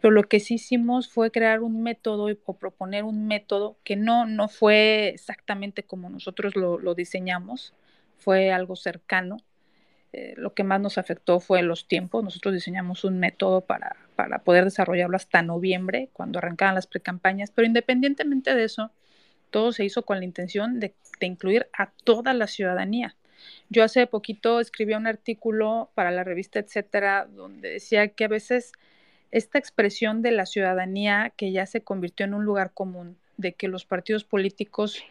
Pero 0.00 0.12
lo 0.12 0.22
que 0.24 0.40
sí 0.40 0.54
hicimos 0.54 1.08
fue 1.08 1.30
crear 1.30 1.60
un 1.62 1.82
método 1.82 2.28
o 2.44 2.54
proponer 2.54 3.04
un 3.04 3.26
método 3.26 3.76
que 3.84 3.96
no, 3.96 4.26
no 4.26 4.48
fue 4.48 5.08
exactamente 5.08 5.82
como 5.82 6.08
nosotros 6.08 6.56
lo, 6.56 6.94
diseñamos, 6.94 7.74
fue 8.16 8.50
algo 8.50 8.76
cercano. 8.76 9.38
Eh, 10.12 10.34
lo 10.36 10.54
que 10.54 10.64
más 10.64 10.80
nos 10.80 10.98
afectó 10.98 11.40
fue 11.40 11.62
los 11.62 11.86
tiempos. 11.86 12.24
Nosotros 12.24 12.54
diseñamos 12.54 13.04
un 13.04 13.18
método 13.18 13.60
para, 13.60 13.96
para 14.16 14.40
poder 14.40 14.64
desarrollarlo 14.64 15.16
hasta 15.16 15.42
noviembre, 15.42 16.10
cuando 16.12 16.38
arrancaban 16.38 16.74
las 16.74 16.86
precampañas, 16.86 17.50
pero 17.52 17.66
independientemente 17.66 18.54
de 18.54 18.64
eso, 18.64 18.90
todo 19.50 19.72
se 19.72 19.84
hizo 19.84 20.04
con 20.04 20.18
la 20.18 20.24
intención 20.24 20.80
de, 20.80 20.94
incluir 21.20 21.68
a 21.76 21.90
toda 22.04 22.32
la 22.32 22.46
ciudadanía. 22.46 23.14
Yo 23.68 23.84
hace 23.84 24.06
poquito 24.06 24.60
escribí 24.60 24.94
un 24.94 25.06
artículo 25.06 25.90
para 25.94 26.10
la 26.10 26.24
revista 26.24 26.58
Etcétera, 26.58 27.26
donde 27.26 27.70
decía 27.72 28.08
que 28.08 28.24
a 28.24 28.28
veces 28.28 28.72
esta 29.30 29.58
expresión 29.58 30.22
de 30.22 30.32
la 30.32 30.46
ciudadanía 30.46 31.32
que 31.36 31.52
ya 31.52 31.66
se 31.66 31.82
convirtió 31.82 32.24
en 32.24 32.34
un 32.34 32.44
lugar 32.44 32.72
común, 32.72 33.16
de 33.36 33.52
que 33.52 33.68
los 33.68 33.84
partidos 33.84 34.24
políticos 34.24 35.02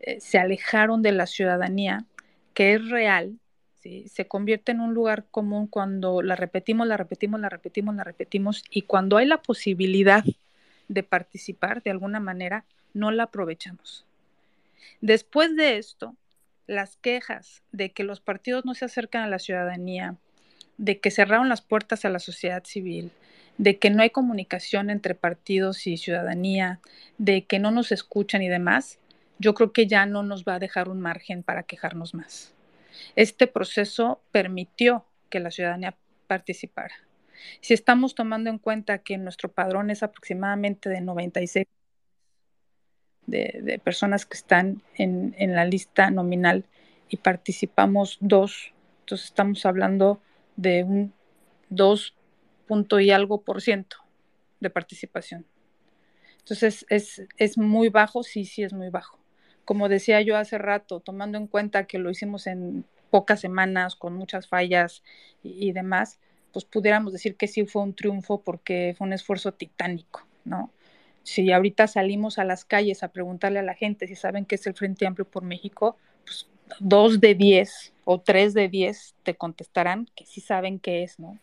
eh, 0.00 0.20
se 0.20 0.38
alejaron 0.38 1.02
de 1.02 1.12
la 1.12 1.26
ciudadanía, 1.26 2.04
que 2.52 2.74
es 2.74 2.88
real, 2.88 3.38
se 4.06 4.26
convierte 4.26 4.72
en 4.72 4.80
un 4.80 4.94
lugar 4.94 5.24
común 5.30 5.66
cuando 5.66 6.22
la 6.22 6.36
repetimos, 6.36 6.86
la 6.86 6.96
repetimos, 6.96 7.40
la 7.40 7.48
repetimos, 7.48 7.94
la 7.94 8.04
repetimos, 8.04 8.64
y 8.70 8.82
cuando 8.82 9.16
hay 9.16 9.26
la 9.26 9.42
posibilidad 9.42 10.24
de 10.88 11.02
participar 11.02 11.82
de 11.82 11.90
alguna 11.90 12.20
manera, 12.20 12.64
no 12.92 13.10
la 13.10 13.24
aprovechamos. 13.24 14.04
Después 15.00 15.54
de 15.56 15.76
esto, 15.76 16.14
las 16.66 16.96
quejas 16.96 17.62
de 17.72 17.92
que 17.92 18.04
los 18.04 18.20
partidos 18.20 18.64
no 18.64 18.74
se 18.74 18.86
acercan 18.86 19.22
a 19.22 19.28
la 19.28 19.38
ciudadanía, 19.38 20.16
de 20.78 20.98
que 20.98 21.10
cerraron 21.10 21.48
las 21.48 21.60
puertas 21.60 22.04
a 22.04 22.10
la 22.10 22.18
sociedad 22.18 22.64
civil, 22.64 23.10
de 23.58 23.78
que 23.78 23.90
no 23.90 24.02
hay 24.02 24.10
comunicación 24.10 24.90
entre 24.90 25.14
partidos 25.14 25.86
y 25.86 25.96
ciudadanía, 25.96 26.80
de 27.18 27.44
que 27.44 27.58
no 27.58 27.70
nos 27.70 27.92
escuchan 27.92 28.42
y 28.42 28.48
demás, 28.48 28.98
yo 29.38 29.54
creo 29.54 29.72
que 29.72 29.86
ya 29.86 30.06
no 30.06 30.22
nos 30.22 30.44
va 30.44 30.54
a 30.54 30.58
dejar 30.58 30.88
un 30.88 31.00
margen 31.00 31.42
para 31.42 31.64
quejarnos 31.64 32.14
más. 32.14 32.54
Este 33.16 33.46
proceso 33.46 34.20
permitió 34.32 35.06
que 35.30 35.40
la 35.40 35.50
ciudadanía 35.50 35.96
participara. 36.26 36.94
Si 37.60 37.74
estamos 37.74 38.14
tomando 38.14 38.50
en 38.50 38.58
cuenta 38.58 38.98
que 38.98 39.18
nuestro 39.18 39.50
padrón 39.50 39.90
es 39.90 40.02
aproximadamente 40.02 40.88
de 40.88 41.00
96 41.00 41.66
de, 43.26 43.80
personas 43.82 44.26
que 44.26 44.36
están 44.36 44.82
en, 44.96 45.34
la 45.54 45.64
lista 45.64 46.10
nominal 46.10 46.64
y 47.08 47.16
participamos 47.18 48.18
dos, 48.20 48.72
entonces 49.00 49.26
estamos 49.28 49.64
hablando 49.66 50.20
de 50.56 50.84
un 50.84 51.12
dos 51.68 52.14
punto 52.66 53.00
y 53.00 53.10
algo 53.10 53.42
por 53.42 53.60
ciento 53.60 53.96
de 54.60 54.70
participación. 54.70 55.46
Entonces, 56.38 56.86
es, 56.88 57.22
es 57.36 57.58
muy 57.58 57.88
bajo, 57.88 58.22
sí, 58.22 58.44
sí 58.44 58.62
es 58.62 58.72
muy 58.72 58.90
bajo. 58.90 59.18
Como 59.64 59.88
decía 59.88 60.20
yo 60.20 60.36
hace 60.36 60.58
rato, 60.58 61.00
tomando 61.00 61.38
en 61.38 61.46
cuenta 61.46 61.86
que 61.86 61.98
lo 61.98 62.10
hicimos 62.10 62.46
en 62.46 62.84
pocas 63.10 63.40
semanas, 63.40 63.94
con 63.94 64.14
muchas 64.14 64.48
fallas 64.48 65.02
y, 65.42 65.72
demás, 65.72 66.18
pues 66.52 66.64
pudiéramos 66.64 67.12
decir 67.12 67.36
que 67.36 67.46
sí 67.46 67.64
fue 67.64 67.82
un 67.82 67.94
triunfo 67.94 68.40
porque 68.42 68.94
fue 68.98 69.06
un 69.06 69.12
esfuerzo 69.12 69.52
titánico, 69.52 70.26
¿no? 70.44 70.70
Si 71.22 71.50
ahorita 71.52 71.86
salimos 71.86 72.38
a 72.38 72.44
las 72.44 72.64
calles 72.64 73.02
a 73.02 73.08
preguntarle 73.08 73.60
a 73.60 73.62
la 73.62 73.74
gente 73.74 74.06
si 74.06 74.14
saben 74.16 74.44
qué 74.44 74.56
es 74.56 74.66
el 74.66 74.74
Frente 74.74 75.06
Amplio 75.06 75.26
por 75.26 75.42
México, 75.42 75.96
pues 76.24 76.48
dos 76.80 77.20
de 77.20 77.34
diez 77.34 77.92
o 78.04 78.20
tres 78.20 78.52
de 78.52 78.68
diez 78.68 79.14
te 79.22 79.34
contestarán 79.34 80.08
que 80.16 80.26
sí 80.26 80.40
saben 80.40 80.78
qué 80.78 81.02
es, 81.02 81.18
¿no? 81.18 81.38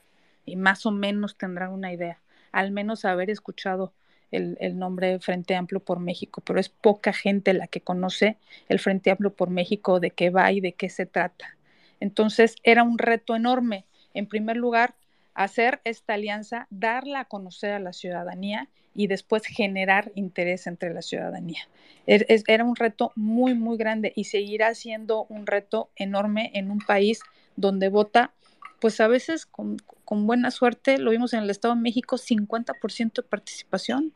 Y 0.45 0.55
más 0.55 0.85
o 0.85 0.91
menos 0.91 1.37
tendrán 1.37 1.71
una 1.71 1.93
idea, 1.93 2.19
al 2.51 2.71
menos 2.71 3.05
haber 3.05 3.29
escuchado 3.29 3.93
el, 4.31 4.79
nombre 4.79 5.19
Frente 5.19 5.55
Amplio 5.55 5.79
por 5.79 5.99
México, 5.99 6.41
pero 6.45 6.59
es 6.59 6.69
poca 6.69 7.13
gente 7.13 7.53
la 7.53 7.67
que 7.67 7.81
conoce 7.81 8.37
el 8.69 8.79
Frente 8.79 9.11
Amplio 9.11 9.33
por 9.33 9.49
México, 9.49 9.99
de 9.99 10.11
qué 10.11 10.29
va 10.29 10.51
y 10.51 10.61
de 10.61 10.73
qué 10.73 10.89
se 10.89 11.05
trata. 11.05 11.57
Entonces 11.99 12.55
era 12.63 12.83
un 12.83 12.97
reto 12.97 13.35
enorme, 13.35 13.85
en 14.13 14.27
primer 14.27 14.57
lugar, 14.57 14.95
hacer 15.33 15.81
esta 15.83 16.15
alianza, 16.15 16.67
darla 16.69 17.21
a 17.21 17.25
conocer 17.25 17.71
a 17.71 17.79
la 17.79 17.93
ciudadanía 17.93 18.69
y 18.93 19.07
después 19.07 19.43
generar 19.45 20.11
interés 20.15 20.67
entre 20.67 20.93
la 20.93 21.01
ciudadanía. 21.01 21.61
Era 22.05 22.63
un 22.63 22.75
reto 22.75 23.11
muy, 23.15 23.53
muy 23.53 23.77
grande 23.77 24.11
y 24.15 24.25
seguirá 24.25 24.73
siendo 24.75 25.25
un 25.29 25.45
reto 25.47 25.89
enorme 25.95 26.51
en 26.55 26.71
un 26.71 26.79
país 26.79 27.21
donde 27.55 27.89
vota, 27.89 28.33
pues 28.81 28.99
a 28.99 29.07
veces 29.07 29.45
con, 29.45 29.77
buena 30.09 30.51
suerte, 30.51 30.97
lo 30.97 31.11
vimos 31.11 31.33
en 31.33 31.43
el 31.43 31.49
Estado 31.49 31.75
de 31.75 31.81
México, 31.81 32.17
50% 32.17 33.13
de 33.13 33.23
participación. 33.23 34.13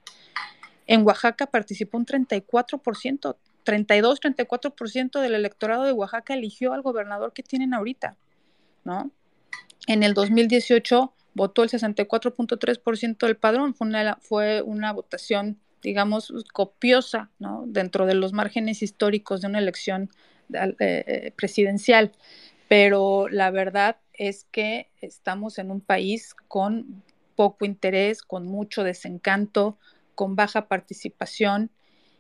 En 0.88 1.06
Oaxaca 1.06 1.46
participó 1.46 1.98
un 1.98 2.06
34%, 2.06 3.38
32, 3.64 4.20
34% 4.20 5.22
del 5.22 5.36
electorado 5.36 5.84
de 5.84 5.94
Oaxaca 5.94 6.34
eligió 6.34 6.74
al 6.74 6.82
gobernador 6.82 7.32
que 7.32 7.44
tienen 7.44 7.74
ahorita, 7.74 8.18
¿no? 8.84 9.12
En 9.88 10.04
el 10.04 10.16
2018 10.16 11.14
votó 11.36 11.64
el 11.64 11.70
64.3% 11.70 13.26
del 13.26 13.38
padrón, 13.38 13.76
fue 13.76 13.88
una, 13.88 14.18
fue 14.18 14.62
una 14.64 14.92
votación, 14.94 15.60
digamos, 15.84 16.34
copiosa, 16.52 17.30
¿no? 17.38 17.66
Dentro 17.68 18.08
de 18.08 18.16
los 18.16 18.34
márgenes 18.34 18.82
históricos 18.82 19.42
de 19.42 19.48
una 19.48 19.60
elección 19.60 20.10
eh, 20.80 21.32
presidencial. 21.36 22.12
Pero 22.68 23.28
la 23.30 23.52
verdad 23.52 23.98
es 24.14 24.46
que 24.52 24.90
estamos 25.02 25.60
en 25.60 25.72
un 25.72 25.82
país 25.82 26.36
con 26.48 27.04
poco 27.36 27.66
interés, 27.66 28.22
con 28.22 28.46
mucho 28.48 28.84
desencanto, 28.84 29.78
con 30.16 30.36
baja 30.36 30.68
participación 30.68 31.70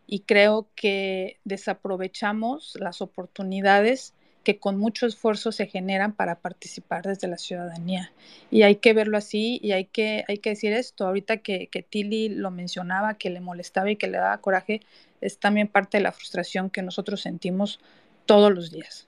y 0.07 0.19
creo 0.21 0.67
que 0.75 1.39
desaprovechamos 1.45 2.77
las 2.79 3.01
oportunidades 3.01 4.13
que 4.43 4.59
con 4.59 4.77
mucho 4.77 5.07
esfuerzo 5.07 5.51
se 5.51 5.65
generan 5.65 6.13
para 6.13 6.39
participar 6.39 7.03
desde 7.03 7.27
la 7.27 7.37
ciudadanía. 7.37 8.11
Y 8.51 8.61
hay 8.61 8.75
que 8.75 8.93
verlo 8.93 9.17
así 9.17 9.59
y 9.63 9.71
hay 9.71 9.85
que, 9.85 10.23
hay 10.27 10.37
que 10.37 10.51
decir 10.51 10.71
esto. 10.71 11.07
Ahorita 11.07 11.37
que, 11.37 11.67
que 11.67 11.81
Tilly 11.81 12.29
lo 12.29 12.51
mencionaba, 12.51 13.15
que 13.15 13.31
le 13.31 13.41
molestaba 13.41 13.89
y 13.89 13.95
que 13.95 14.07
le 14.07 14.19
daba 14.19 14.37
coraje, 14.37 14.81
es 15.19 15.39
también 15.39 15.67
parte 15.67 15.97
de 15.97 16.03
la 16.03 16.11
frustración 16.11 16.69
que 16.69 16.83
nosotros 16.83 17.21
sentimos 17.21 17.79
todos 18.27 18.53
los 18.53 18.71
días. 18.71 19.07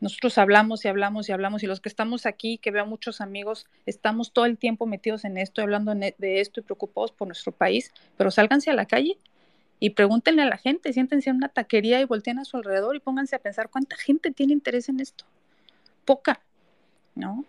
Nosotros 0.00 0.38
hablamos 0.38 0.84
y 0.84 0.88
hablamos 0.88 1.28
y 1.28 1.32
hablamos 1.32 1.62
y 1.62 1.66
los 1.66 1.80
que 1.80 1.88
estamos 1.90 2.24
aquí, 2.26 2.58
que 2.58 2.70
veo 2.70 2.86
muchos 2.86 3.20
amigos, 3.20 3.66
estamos 3.84 4.32
todo 4.32 4.46
el 4.46 4.56
tiempo 4.56 4.86
metidos 4.86 5.24
en 5.24 5.36
esto, 5.36 5.60
hablando 5.60 5.94
de 5.94 6.40
esto 6.40 6.60
y 6.60 6.62
preocupados 6.62 7.12
por 7.12 7.28
nuestro 7.28 7.52
país, 7.52 7.92
pero 8.16 8.30
sálganse 8.30 8.70
a 8.70 8.74
la 8.74 8.86
calle 8.86 9.18
y 9.80 9.90
pregúntenle 9.90 10.42
a 10.42 10.46
la 10.46 10.58
gente, 10.58 10.92
siéntense 10.92 11.30
en 11.30 11.36
una 11.36 11.48
taquería 11.48 12.00
y 12.00 12.04
volteen 12.04 12.38
a 12.38 12.44
su 12.44 12.58
alrededor 12.58 12.94
y 12.96 13.00
pónganse 13.00 13.34
a 13.34 13.40
pensar 13.40 13.70
cuánta 13.70 13.96
gente 13.96 14.30
tiene 14.30 14.52
interés 14.52 14.88
en 14.88 15.00
esto. 15.00 15.24
Poca, 16.04 16.42
¿no? 17.14 17.44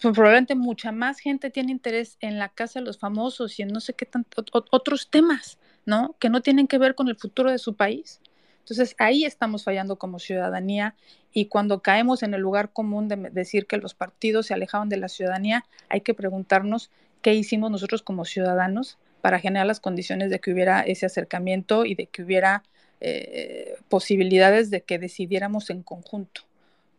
Pues 0.00 0.14
probablemente 0.14 0.54
mucha 0.54 0.92
más 0.92 1.18
gente 1.18 1.50
tiene 1.50 1.72
interés 1.72 2.16
en 2.20 2.38
la 2.38 2.48
casa 2.48 2.78
de 2.78 2.86
los 2.86 2.98
famosos 2.98 3.58
y 3.58 3.62
en 3.62 3.68
no 3.68 3.80
sé 3.80 3.92
qué 3.94 4.06
tanto, 4.06 4.44
otros 4.52 5.10
temas, 5.10 5.58
¿no? 5.84 6.14
Que 6.18 6.30
no 6.30 6.40
tienen 6.40 6.68
que 6.68 6.78
ver 6.78 6.94
con 6.94 7.08
el 7.08 7.16
futuro 7.16 7.50
de 7.50 7.58
su 7.58 7.74
país. 7.74 8.19
Entonces 8.60 8.94
ahí 8.98 9.24
estamos 9.24 9.64
fallando 9.64 9.96
como 9.96 10.18
ciudadanía 10.18 10.94
y 11.32 11.46
cuando 11.46 11.80
caemos 11.80 12.22
en 12.22 12.34
el 12.34 12.40
lugar 12.40 12.72
común 12.72 13.08
de 13.08 13.16
decir 13.30 13.66
que 13.66 13.76
los 13.78 13.94
partidos 13.94 14.46
se 14.46 14.54
alejaban 14.54 14.88
de 14.88 14.96
la 14.96 15.08
ciudadanía, 15.08 15.64
hay 15.88 16.02
que 16.02 16.14
preguntarnos 16.14 16.90
qué 17.22 17.34
hicimos 17.34 17.70
nosotros 17.70 18.02
como 18.02 18.24
ciudadanos 18.24 18.98
para 19.20 19.38
generar 19.38 19.66
las 19.66 19.80
condiciones 19.80 20.30
de 20.30 20.40
que 20.40 20.52
hubiera 20.52 20.80
ese 20.80 21.06
acercamiento 21.06 21.84
y 21.84 21.94
de 21.94 22.06
que 22.06 22.22
hubiera 22.22 22.62
eh, 23.00 23.76
posibilidades 23.88 24.70
de 24.70 24.82
que 24.82 24.98
decidiéramos 24.98 25.70
en 25.70 25.82
conjunto 25.82 26.42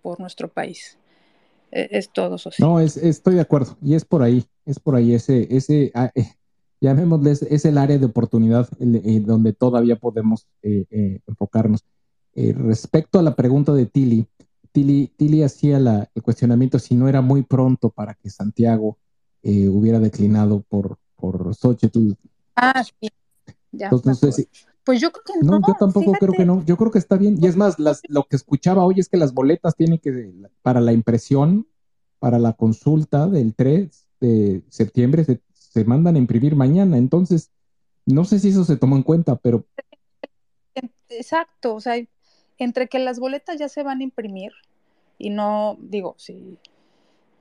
por 0.02 0.20
nuestro 0.20 0.48
país. 0.48 0.98
E, 1.72 1.90
es 1.92 2.10
todo, 2.10 2.38
Socio. 2.38 2.66
No, 2.66 2.80
es, 2.80 2.98
estoy 2.98 3.36
de 3.36 3.42
acuerdo. 3.42 3.78
Y 3.82 3.96
es 3.96 4.06
por 4.06 4.24
ahí, 4.24 4.46
es 4.66 4.80
por 4.80 4.96
ahí 4.96 5.14
ese, 5.14 5.48
ese 5.50 5.92
ah, 5.94 6.12
eh, 6.16 6.26
llamémosle, 6.82 7.32
es 7.32 7.66
el 7.66 7.78
área 7.78 7.98
de 7.98 8.06
oportunidad 8.06 8.68
eh, 8.80 9.22
donde 9.22 9.54
todavía 9.54 9.96
podemos 9.96 10.48
eh, 10.64 10.86
eh, 10.90 11.20
enfocarnos. 11.28 11.86
respecto 12.34 13.20
a 13.20 13.24
la 13.24 13.36
pregunta 13.36 13.74
de 13.74 13.86
Tilly, 13.86 14.28
Tilly, 14.72 15.12
Tilly 15.16 15.44
hacía 15.44 15.80
la, 15.80 16.10
el 16.14 16.24
cuestionamiento 16.24 16.80
si 16.80 16.96
no 16.96 17.08
era 17.08 17.22
muy 17.22 17.44
pronto 17.44 17.90
para 17.90 18.16
que 18.16 18.30
Santiago 18.30 18.98
hubiera 19.44 20.00
declinado 20.00 20.62
por, 20.62 20.98
por 21.16 21.56
Xochitl. 21.56 22.14
Ah, 22.56 22.84
sí. 22.84 23.10
Ya, 23.72 23.90
Entonces, 23.90 24.48
pues 24.84 25.00
yo 25.00 25.12
creo 25.12 25.24
que 25.24 25.46
no. 25.46 25.60
No, 25.60 25.68
yo 25.68 25.74
tampoco 25.80 26.06
fíjate. 26.06 26.20
creo 26.20 26.34
que 26.38 26.46
no. 26.46 26.64
Yo 26.66 26.78
creo 26.78 26.92
que 26.92 27.00
está 27.00 27.18
bien. 27.18 27.38
Y 27.42 27.48
es 27.48 27.56
más, 27.56 27.80
las, 27.80 28.02
lo 28.08 28.24
que 28.24 28.36
escuchaba 28.36 28.84
hoy 28.84 28.96
es 28.98 29.10
que 29.10 29.18
las 29.18 29.34
boletas 29.34 29.76
tienen 29.76 30.00
que, 30.00 30.34
para 30.62 30.82
la 30.82 30.94
impresión, 30.94 31.68
para 32.20 32.40
la 32.40 32.54
consulta 32.54 33.28
del 33.28 33.54
3 33.56 34.08
de 34.20 34.64
septiembre, 34.70 35.24
se, 35.24 35.42
se 35.74 35.86
mandan 35.86 36.16
a 36.16 36.20
imprimir 36.20 36.56
mañana. 36.56 36.98
Entonces, 36.98 37.52
no 38.06 38.26
sé 38.26 38.40
si 38.40 38.50
eso 38.50 38.64
se 38.66 38.78
tomó 38.78 38.96
en 38.96 39.04
cuenta, 39.04 39.36
pero. 39.38 39.66
Exacto. 41.10 41.76
O 41.76 41.82
sea, 41.82 41.96
entre 42.58 42.88
que 42.88 43.00
las 43.00 43.20
boletas 43.20 43.58
ya 43.58 43.70
se 43.70 43.84
van 43.84 44.02
a 44.02 44.04
imprimir 44.04 44.52
y 45.18 45.30
no, 45.30 45.78
digo, 45.80 46.16
si 46.18 46.58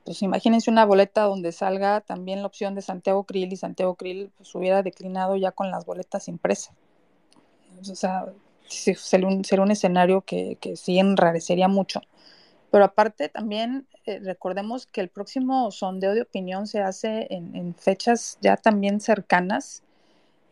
pues 0.03 0.21
imagínense 0.23 0.71
una 0.71 0.85
boleta 0.85 1.23
donde 1.23 1.51
salga 1.51 2.01
también 2.01 2.41
la 2.41 2.47
opción 2.47 2.73
de 2.73 2.81
Santiago 2.81 3.23
Krill 3.23 3.53
y 3.53 3.55
Santiago 3.55 3.95
Krill 3.95 4.31
pues 4.35 4.53
hubiera 4.55 4.81
declinado 4.81 5.35
ya 5.35 5.51
con 5.51 5.69
las 5.69 5.85
boletas 5.85 6.27
impresas. 6.27 6.73
O 7.79 7.95
sea, 7.95 8.25
sería 8.67 9.27
un, 9.27 9.45
sería 9.45 9.63
un 9.63 9.71
escenario 9.71 10.21
que, 10.21 10.57
que, 10.59 10.75
sí 10.75 10.99
enrarecería 10.99 11.67
mucho. 11.67 12.01
Pero 12.71 12.85
aparte 12.85 13.27
también 13.27 13.85
eh, 14.05 14.19
recordemos 14.19 14.87
que 14.87 15.01
el 15.01 15.09
próximo 15.09 15.69
sondeo 15.71 16.15
de 16.15 16.21
opinión 16.21 16.67
se 16.67 16.79
hace 16.79 17.27
en, 17.29 17.75
fechas 17.75 18.37
ya 18.41 18.55
también 18.55 19.01
cercanas 19.01 19.83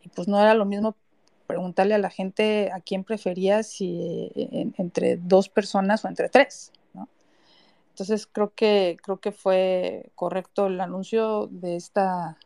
y 0.02 0.08
pues 0.10 0.28
no 0.28 0.38
era 0.38 0.54
lo 0.54 0.66
mismo 0.66 0.94
preguntarle 1.46 1.94
a 1.94 1.98
la 1.98 2.10
gente 2.10 2.70
a 2.72 2.80
quién 2.80 3.04
prefería 3.04 3.62
si 3.62 4.30
en, 4.34 4.74
entre 4.76 5.16
dos 5.16 5.48
personas 5.48 6.04
o 6.04 6.08
entre 6.08 6.28
tres. 6.28 6.72
Entonces 7.90 8.26
creo 8.26 8.52
que, 8.54 8.96
creo 9.02 9.18
que 9.18 9.32
fue 9.32 10.10
correcto 10.14 10.66
el 10.66 10.80
anuncio 10.80 11.48
de 11.50 11.76
esta 11.76 12.38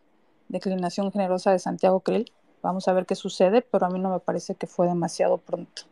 declinación 0.48 1.12
generosa 1.12 1.52
de 1.52 1.58
Santiago 1.58 2.00
Krill. 2.00 2.32
Vamos 2.62 2.88
a 2.88 2.92
ver 2.92 3.06
qué 3.06 3.14
sucede, 3.14 3.62
pero 3.62 3.86
a 3.86 3.90
mí 3.90 4.00
no 4.00 4.10
me 4.10 4.20
parece 4.20 4.54
que 4.54 4.66
fue 4.66 4.86
demasiado 4.86 5.38
pronto. 5.38 5.82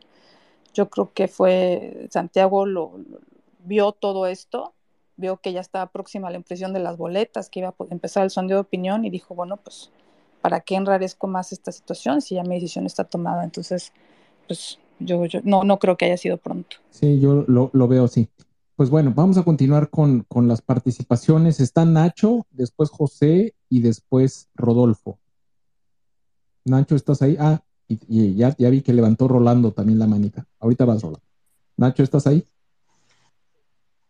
Yo 0.72 0.88
creo 0.88 1.12
que 1.12 1.28
fue, 1.28 2.08
Santiago 2.10 2.64
lo, 2.66 2.98
lo 2.98 3.20
vio 3.64 3.92
todo 3.92 4.26
esto, 4.26 4.74
vio 5.16 5.38
que 5.38 5.52
ya 5.52 5.60
estaba 5.60 5.90
próxima 5.90 6.30
la 6.30 6.36
impresión 6.36 6.72
de 6.72 6.80
las 6.80 6.96
boletas, 6.96 7.48
que 7.48 7.60
iba 7.60 7.68
a 7.68 7.74
empezar 7.90 8.24
el 8.24 8.30
sondeo 8.30 8.58
de 8.58 8.62
opinión 8.62 9.04
y 9.04 9.10
dijo, 9.10 9.34
bueno, 9.34 9.56
pues, 9.56 9.90
¿para 10.40 10.60
qué 10.60 10.76
enrarezco 10.76 11.26
más 11.26 11.52
esta 11.52 11.72
situación 11.72 12.20
si 12.20 12.36
ya 12.36 12.42
mi 12.42 12.56
decisión 12.56 12.86
está 12.86 13.04
tomada? 13.04 13.44
Entonces, 13.44 13.92
pues 14.46 14.78
yo, 14.98 15.24
yo 15.26 15.40
no, 15.44 15.64
no 15.64 15.78
creo 15.78 15.96
que 15.96 16.06
haya 16.06 16.16
sido 16.16 16.36
pronto. 16.38 16.76
Sí, 16.90 17.20
yo 17.20 17.44
lo, 17.46 17.70
lo 17.72 17.88
veo 17.88 18.04
así. 18.04 18.28
Pues 18.76 18.90
bueno, 18.90 19.12
vamos 19.14 19.36
a 19.36 19.44
continuar 19.44 19.90
con, 19.90 20.24
con, 20.28 20.48
las 20.48 20.62
participaciones. 20.62 21.60
Está 21.60 21.84
Nacho, 21.84 22.46
después 22.50 22.90
José 22.90 23.54
y 23.68 23.80
después 23.80 24.48
Rodolfo. 24.54 25.18
Nacho, 26.64 26.96
¿estás 26.96 27.22
ahí? 27.22 27.36
Ah, 27.38 27.62
y, 27.86 28.00
y 28.08 28.34
ya, 28.34 28.56
ya, 28.56 28.70
vi 28.70 28.82
que 28.82 28.92
levantó 28.92 29.28
Rolando 29.28 29.72
también 29.72 29.98
la 29.98 30.06
manita. 30.06 30.46
Ahorita 30.58 30.84
vas, 30.84 31.02
Rolando. 31.02 31.22
Nacho, 31.76 32.02
¿estás 32.02 32.26
ahí? 32.26 32.44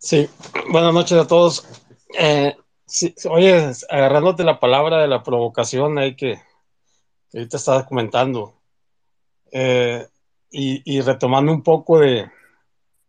Sí, 0.02 0.28
buenas 0.68 0.92
noches 0.92 1.16
a 1.16 1.28
todos. 1.28 1.64
Eh, 2.18 2.56
sí, 2.84 3.14
oye, 3.30 3.70
agarrándote 3.88 4.42
la 4.42 4.58
palabra 4.58 5.00
de 5.00 5.06
la 5.06 5.22
provocación 5.22 5.96
ahí 5.96 6.16
que, 6.16 6.40
que 7.30 7.38
ahorita 7.38 7.56
estás 7.56 7.86
comentando 7.86 8.60
eh, 9.52 10.08
y, 10.50 10.82
y 10.92 11.00
retomando 11.02 11.52
un 11.52 11.62
poco 11.62 12.00
de, 12.00 12.28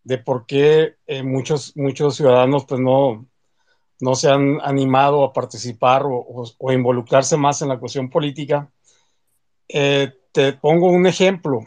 de 0.04 0.18
por 0.20 0.46
qué 0.46 0.98
eh, 1.08 1.24
muchos, 1.24 1.76
muchos 1.76 2.16
ciudadanos 2.16 2.66
pues 2.66 2.80
no, 2.80 3.26
no 4.00 4.14
se 4.14 4.30
han 4.30 4.62
animado 4.62 5.24
a 5.24 5.34
participar 5.34 6.04
o, 6.06 6.46
o, 6.60 6.72
involucrarse 6.72 7.38
más 7.38 7.60
en 7.64 7.70
la 7.70 7.80
cuestión 7.80 8.08
política. 8.08 8.72
Eh, 9.68 10.14
te 10.32 10.54
pongo 10.54 10.92
un 10.92 11.08
ejemplo. 11.08 11.62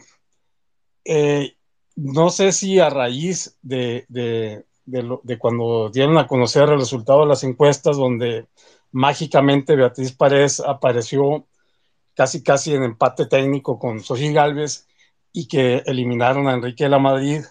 Eh, 1.03 1.57
no 1.97 2.29
sé 2.29 2.53
si 2.53 2.79
a 2.79 2.89
raíz 2.89 3.57
de, 3.61 4.05
de, 4.07 4.63
de, 4.87 5.37
cuando 5.37 5.89
dieron 5.89 6.17
a 6.17 6.27
conocer 6.27 6.69
el 6.69 6.79
resultado 6.79 7.21
de 7.21 7.27
las 7.27 7.43
encuestas, 7.43 7.97
donde 7.97 8.47
mágicamente 8.91 9.75
Beatriz 9.75 10.13
Paredes 10.13 10.61
apareció 10.61 11.45
casi 12.15 12.41
casi 12.41 12.73
en 12.73 12.83
empate 12.83 13.27
técnico 13.27 13.77
con 13.77 13.99
Sofía 13.99 14.31
Galvez 14.31 14.87
y 15.33 15.47
que 15.47 15.83
eliminaron 15.85 16.47
a 16.47 16.53
Enrique 16.53 16.87
de 16.87 16.99
Madrid, 16.99 17.41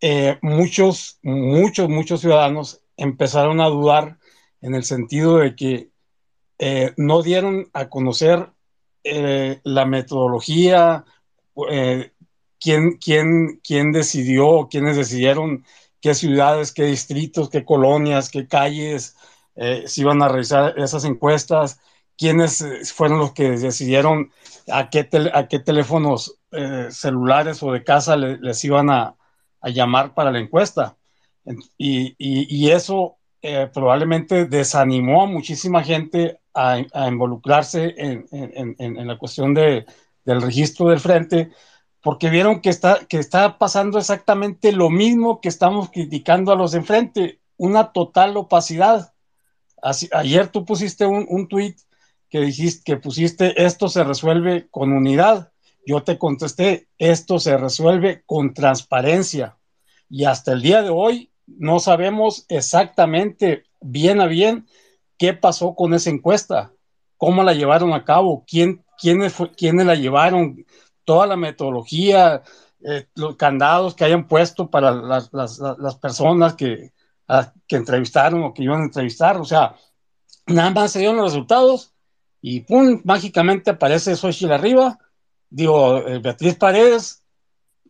eh, 0.00 0.38
muchos, 0.42 1.18
muchos, 1.22 1.88
muchos 1.88 2.20
ciudadanos 2.20 2.82
empezaron 2.96 3.60
a 3.60 3.68
dudar 3.68 4.18
en 4.60 4.74
el 4.74 4.84
sentido 4.84 5.38
de 5.38 5.54
que 5.54 5.90
eh, 6.58 6.92
no 6.96 7.22
dieron 7.22 7.70
a 7.72 7.88
conocer 7.88 8.50
eh, 9.04 9.60
la 9.62 9.86
metodología, 9.86 11.04
quién, 12.58 12.98
quién, 12.98 13.60
quién 13.62 13.92
decidió, 13.92 14.68
quiénes 14.70 14.96
decidieron 14.96 15.64
qué 16.00 16.14
ciudades, 16.14 16.72
qué 16.72 16.84
distritos, 16.84 17.50
qué 17.50 17.64
colonias, 17.64 18.30
qué 18.30 18.46
calles 18.46 19.16
eh, 19.56 19.84
se 19.86 20.00
iban 20.02 20.22
a 20.22 20.28
realizar 20.28 20.78
esas 20.78 21.04
encuestas, 21.04 21.80
quiénes 22.16 22.60
eh, 22.60 22.84
fueron 22.84 23.18
los 23.18 23.32
que 23.32 23.50
decidieron 23.50 24.30
a 24.70 24.90
qué, 24.90 25.08
a 25.32 25.48
qué 25.48 25.58
teléfonos 25.58 26.38
eh, 26.52 26.88
celulares 26.90 27.62
o 27.62 27.72
de 27.72 27.84
casa 27.84 28.16
le, 28.16 28.38
les 28.38 28.64
iban 28.64 28.90
a, 28.90 29.16
a, 29.60 29.68
llamar 29.70 30.14
para 30.14 30.30
la 30.30 30.38
encuesta. 30.38 30.96
Y, 31.78 32.14
y, 32.18 32.70
eso 32.70 33.16
eh, 33.42 33.68
probablemente 33.72 34.44
desanimó 34.44 35.22
a 35.22 35.26
muchísima 35.26 35.82
gente 35.82 36.40
a, 36.54 36.82
a 36.92 37.08
involucrarse 37.08 37.94
en, 37.96 38.26
en, 38.30 38.76
en, 38.78 39.06
la 39.06 39.18
cuestión 39.18 39.54
de, 39.54 39.86
del 40.24 40.42
registro 40.42 40.88
del 40.88 41.00
frente, 41.00 41.50
porque 42.02 42.30
vieron 42.30 42.60
que 42.60 42.70
está, 42.70 43.04
que 43.06 43.18
está 43.18 43.58
pasando 43.58 43.98
exactamente 43.98 44.72
lo 44.72 44.90
mismo 44.90 45.40
que 45.40 45.48
estamos 45.48 45.90
criticando 45.90 46.52
a 46.52 46.56
los 46.56 46.72
de 46.72 46.78
enfrente, 46.78 47.40
una 47.56 47.92
total 47.92 48.36
opacidad. 48.36 49.12
Así, 49.82 50.08
ayer 50.12 50.48
tú 50.48 50.64
pusiste 50.64 51.06
un, 51.06 51.26
un 51.28 51.48
tweet 51.48 51.76
que 52.28 52.40
dijiste 52.40 52.82
que 52.84 52.96
pusiste 52.96 53.64
esto 53.64 53.88
se 53.88 54.04
resuelve 54.04 54.68
con 54.70 54.92
unidad. 54.92 55.52
Yo 55.86 56.02
te 56.02 56.18
contesté, 56.18 56.88
esto 56.98 57.38
se 57.38 57.56
resuelve 57.56 58.22
con 58.24 58.54
transparencia. 58.54 59.58
Y 60.08 60.24
hasta 60.24 60.52
el 60.52 60.62
día 60.62 60.82
de 60.82 60.90
hoy 60.90 61.30
no 61.46 61.80
sabemos 61.80 62.46
exactamente 62.48 63.64
bien 63.80 64.20
a 64.20 64.26
bien 64.26 64.66
qué 65.18 65.34
pasó 65.34 65.74
con 65.74 65.92
esa 65.94 66.10
encuesta, 66.10 66.72
cómo 67.16 67.42
la 67.42 67.52
llevaron 67.52 67.92
a 67.92 68.04
cabo, 68.04 68.44
quién, 68.46 68.84
quiénes, 68.98 69.34
quiénes 69.56 69.86
la 69.86 69.94
llevaron, 69.94 70.64
toda 71.10 71.26
la 71.26 71.34
metodología, 71.34 72.44
eh, 72.84 73.08
los 73.16 73.34
candados 73.34 73.96
que 73.96 74.04
hayan 74.04 74.28
puesto 74.28 74.70
para 74.70 74.92
las, 74.92 75.32
las, 75.32 75.58
las 75.58 75.96
personas 75.96 76.54
que, 76.54 76.92
a, 77.26 77.52
que 77.66 77.74
entrevistaron 77.74 78.44
o 78.44 78.54
que 78.54 78.62
iban 78.62 78.82
a 78.82 78.84
entrevistar. 78.84 79.36
O 79.38 79.44
sea, 79.44 79.74
nada 80.46 80.70
más 80.70 80.92
se 80.92 81.00
dieron 81.00 81.16
los 81.16 81.32
resultados 81.32 81.92
y 82.40 82.60
pum, 82.60 83.00
mágicamente 83.02 83.70
aparece 83.72 84.14
Xochitl 84.14 84.52
arriba. 84.52 85.00
Digo, 85.48 85.98
eh, 86.06 86.20
Beatriz 86.20 86.54
Paredes, 86.54 87.24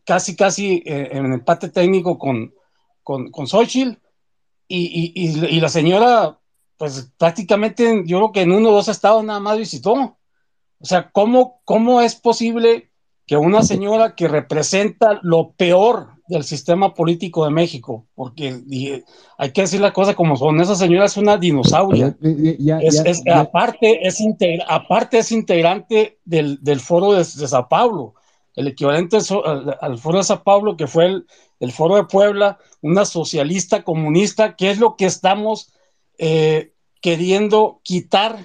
casi, 0.02 0.34
casi 0.34 0.82
eh, 0.86 1.10
en 1.12 1.30
empate 1.34 1.68
técnico 1.68 2.18
con, 2.18 2.54
con, 3.02 3.30
con 3.30 3.46
Xochitl. 3.46 3.98
Y, 4.66 5.12
y, 5.14 5.56
y, 5.56 5.60
la 5.60 5.68
señora, 5.68 6.38
pues 6.78 7.12
prácticamente, 7.18 8.02
yo 8.06 8.16
creo 8.16 8.32
que 8.32 8.40
en 8.40 8.52
uno 8.52 8.70
o 8.70 8.72
dos 8.72 8.88
estados 8.88 9.22
nada 9.22 9.40
más 9.40 9.58
visitó. 9.58 9.92
O 9.92 10.84
sea, 10.86 11.10
¿cómo, 11.10 11.60
cómo 11.66 12.00
es 12.00 12.16
posible 12.16 12.89
que 13.30 13.36
una 13.36 13.62
señora 13.62 14.16
que 14.16 14.26
representa 14.26 15.20
lo 15.22 15.52
peor 15.52 16.14
del 16.26 16.42
sistema 16.42 16.94
político 16.94 17.44
de 17.44 17.52
México, 17.52 18.08
porque 18.16 18.60
y, 18.68 19.04
hay 19.38 19.52
que 19.52 19.60
decir 19.60 19.80
la 19.80 19.92
cosa 19.92 20.14
como 20.16 20.36
son, 20.36 20.60
esa 20.60 20.74
señora 20.74 21.04
es 21.04 21.16
una 21.16 21.36
dinosauria, 21.36 22.16
ya, 22.20 22.56
ya, 22.58 22.78
es, 22.80 23.00
es, 23.04 23.22
ya, 23.24 23.38
aparte, 23.38 24.04
es 24.04 24.20
integra, 24.20 24.64
aparte 24.68 25.18
es 25.18 25.30
integrante 25.30 26.18
del, 26.24 26.58
del 26.60 26.80
foro 26.80 27.12
de, 27.12 27.18
de, 27.18 27.24
Sao 27.24 27.68
Paulo, 27.68 28.14
el 28.56 28.66
equivalente 28.66 29.18
al, 29.44 29.78
al, 29.80 29.98
foro 29.98 30.18
de 30.18 30.24
Sao 30.24 30.42
Paulo, 30.42 30.76
que 30.76 30.88
fue 30.88 31.06
el, 31.06 31.26
el, 31.60 31.70
foro 31.70 31.94
de 31.94 32.06
Puebla, 32.06 32.58
una 32.82 33.04
socialista 33.04 33.84
comunista, 33.84 34.56
que 34.56 34.72
es 34.72 34.80
lo 34.80 34.96
que 34.96 35.06
estamos 35.06 35.72
eh, 36.18 36.72
queriendo 37.00 37.78
quitar 37.84 38.38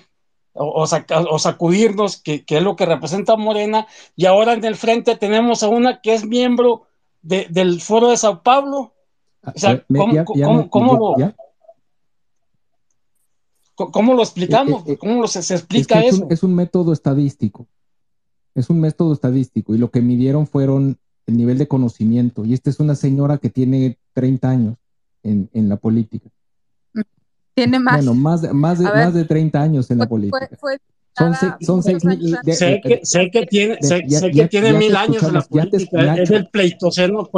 o, 0.56 0.82
o, 0.82 0.88
sac, 0.88 1.12
o 1.30 1.38
sacudirnos, 1.38 2.18
que, 2.18 2.44
que, 2.46 2.58
es 2.58 2.64
lo 2.64 2.76
que 2.76 2.86
representa 2.86 3.36
Morena, 3.36 3.88
y 4.16 4.26
ahora 4.26 4.54
en 4.54 4.64
el 4.64 4.76
frente 4.76 5.16
tenemos 5.16 5.64
a 5.64 5.68
una 5.68 6.02
que 6.02 6.14
es 6.14 6.26
miembro 6.26 6.88
de, 7.22 7.48
del 7.50 7.82
foro 7.82 8.10
de 8.10 8.18
Sao 8.18 8.42
Paulo. 8.42 8.94
O 9.44 9.60
sea, 9.60 9.86
¿cómo, 9.88 10.14
ya, 10.14 10.26
ya, 10.36 10.46
cómo, 10.48 10.70
cómo 10.70 11.16
lo, 13.76 13.92
¿cómo 13.92 14.14
lo 14.14 14.24
explicamos? 14.24 14.88
Eh, 14.88 14.94
eh, 14.94 14.98
¿Cómo 14.98 15.22
lo, 15.22 15.28
se, 15.28 15.44
se 15.44 15.56
explica 15.56 16.00
es 16.00 16.16
eso? 16.16 16.26
Un, 16.26 16.32
es 16.32 16.44
un 16.44 16.56
método 16.56 16.94
estadístico. 16.94 17.68
Es 18.56 18.70
un 18.70 18.80
método 18.80 19.14
estadístico. 19.14 19.76
Y 19.76 19.78
lo 19.78 19.92
que 19.92 20.02
midieron 20.02 20.48
fueron 20.48 20.98
el 21.28 21.38
nivel 21.38 21.58
de 21.58 21.68
conocimiento. 21.68 22.46
Y 22.46 22.54
esta 22.54 22.70
es 22.70 22.80
una 22.80 22.96
señora 22.96 23.38
que 23.38 23.50
tiene 23.50 24.00
30 24.14 24.50
años 24.50 24.78
en, 25.24 25.50
en 25.54 25.68
la 25.68 25.76
política. 25.76 26.30
Tiene 27.56 27.80
más. 27.80 27.96
Bueno, 27.96 28.14
más, 28.14 28.54
más, 28.54 28.80
de, 28.80 28.86
más 28.86 29.14
de 29.14 29.26
30 29.26 29.62
años 29.62 29.90
en 29.90 29.98
la 30.00 30.08
política. 30.08 30.48
Fue, 30.60 30.78
fue 30.78 30.80
son, 31.18 31.34
seis, 31.34 31.54
son 31.62 31.82
seis 31.82 32.04
de, 32.04 32.54
sé, 32.54 32.82
que, 32.84 33.00
sé 33.04 33.32
que 33.32 33.46
tiene, 33.46 33.78
sé, 33.82 34.04
ya, 34.06 34.20
sé 34.20 34.32
que 34.32 34.38
ya, 34.38 34.48
tiene 34.50 34.74
ya 34.74 34.78
mil 34.78 34.96
años 34.98 35.24
en 35.24 35.34
la 35.34 35.42
política, 35.42 35.90
te, 35.90 36.06
Nacho, 36.06 36.22
es 36.24 36.32
el 36.32 36.48
pleitoceno 36.50 37.30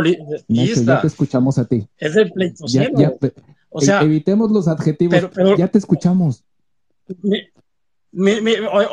Nacho, 0.47 0.83
ya 0.83 1.01
te 1.01 1.07
escuchamos 1.07 1.59
a 1.59 1.65
ti. 1.65 1.87
Es 1.97 2.15
el 2.15 2.31
pleitoceno. 2.31 3.17
o 3.69 3.81
sea, 3.81 4.01
evitemos 4.01 4.51
los 4.51 4.67
adjetivos, 4.67 5.13
pero, 5.13 5.29
pero, 5.29 5.55
ya 5.55 5.67
te 5.67 5.77
escuchamos. 5.77 6.43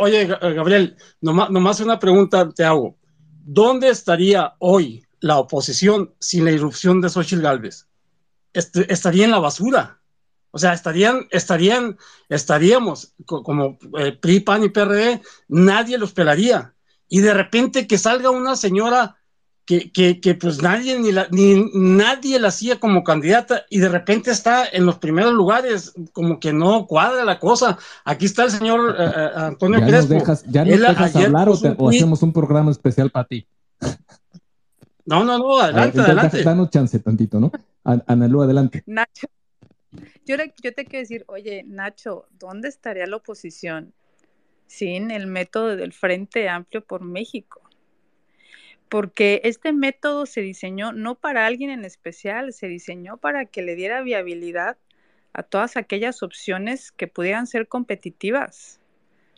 Oye, 0.01 0.27
Gabriel, 0.27 0.97
nomás, 1.23 1.51
nomás 1.51 1.81
una 1.81 1.99
pregunta 1.99 2.51
te 2.51 2.65
hago. 2.65 2.99
¿Dónde 3.43 3.89
estaría 3.89 4.55
hoy 4.59 5.03
la 5.21 5.39
oposición 5.39 6.13
sin 6.19 6.45
la 6.45 6.51
irrupción 6.51 7.01
de 7.01 7.09
Xochitl 7.09 7.41
Galvez? 7.41 7.87
Est 8.53 8.77
estaría 8.89 9.25
en 9.25 9.31
la 9.31 9.39
basura. 9.39 10.01
O 10.55 10.59
sea, 10.59 10.72
estarían, 10.72 11.26
estarían, 11.32 11.98
estaríamos 12.28 13.12
como 13.26 13.76
eh, 13.98 14.12
PRI, 14.12 14.39
PAN 14.39 14.62
y 14.62 14.68
PRD, 14.68 15.20
nadie 15.48 15.98
los 15.98 16.12
pelaría. 16.12 16.74
Y 17.09 17.18
de 17.22 17.35
repente 17.35 17.89
que 17.89 17.98
salga 17.98 18.31
una 18.31 18.55
señora 18.55 19.16
que, 19.66 19.90
que, 19.90 20.20
que 20.20 20.36
pues 20.36 20.62
nadie 20.62 20.97
ni, 20.97 21.10
la, 21.10 21.26
ni 21.32 21.68
nadie 21.74 22.39
la 22.39 22.48
hacía 22.48 22.78
como 22.78 23.02
candidata 23.02 23.64
y 23.68 23.81
de 23.81 23.89
repente 23.89 24.31
está 24.31 24.64
en 24.68 24.86
los 24.86 24.98
primeros 24.98 25.32
lugares, 25.32 25.93
como 26.12 26.39
que 26.39 26.52
no 26.52 26.86
cuadra 26.86 27.24
la 27.24 27.40
cosa. 27.40 27.76
Aquí 28.05 28.26
está 28.26 28.44
el 28.44 28.52
señor 28.52 28.94
eh, 28.97 29.05
eh 29.05 29.31
Antonio 29.35 29.81
ya 29.81 29.86
Crespo. 29.89 30.14
Nos 30.14 30.22
dejas, 30.22 30.44
¿Ya 30.47 30.64
nos 30.64 30.78
dejas 30.78 31.16
hablar 31.16 31.48
o, 31.48 31.59
te, 31.59 31.74
o, 31.76 31.89
hacemos 31.89 32.22
un 32.22 32.32
programa 32.32 32.70
especial 32.70 33.10
para 33.10 33.26
ti? 33.26 33.44
No, 35.05 35.24
no, 35.24 35.36
no, 35.36 35.59
adelante, 35.59 35.98
ver, 35.98 36.06
adelante. 36.06 36.44
Danos 36.44 36.70
chance 36.70 36.97
tantito, 37.01 37.40
¿no? 37.40 37.51
Analú, 37.82 38.43
adelante. 38.43 38.85
Nacho, 38.86 39.26
yo, 40.25 40.37
le, 40.37 40.55
yo 40.63 40.73
te 40.73 40.85
quiero 40.85 41.01
decir, 41.03 41.25
oye, 41.29 41.65
Nacho, 41.67 42.27
¿dónde 42.39 42.69
estaría 42.69 43.07
la 43.07 43.17
oposición 43.17 43.93
sin 44.67 45.11
el 45.11 45.27
método 45.27 45.77
del 45.77 45.93
Frente 45.93 46.49
Amplio 46.49 46.85
por 46.85 47.03
México? 47.03 47.63
Porque 48.89 49.41
este 49.45 49.73
método 49.73 50.27
se 50.27 50.41
diseñó 50.41 50.93
no 50.93 51.15
para 51.15 51.47
alguien 51.47 51.71
en 51.71 51.85
especial, 51.85 52.53
se 52.53 52.69
diseñó 52.69 53.17
para 53.17 53.47
que 53.47 53.63
le 53.63 53.75
diera 53.75 54.03
viabilidad 54.03 54.77
a 55.33 55.43
todas 55.43 55.77
aquellas 55.77 56.23
opciones 56.23 56.93
que 56.93 57.09
pudieran 57.09 57.47
ser 57.47 57.67
competitivas. 57.67 58.81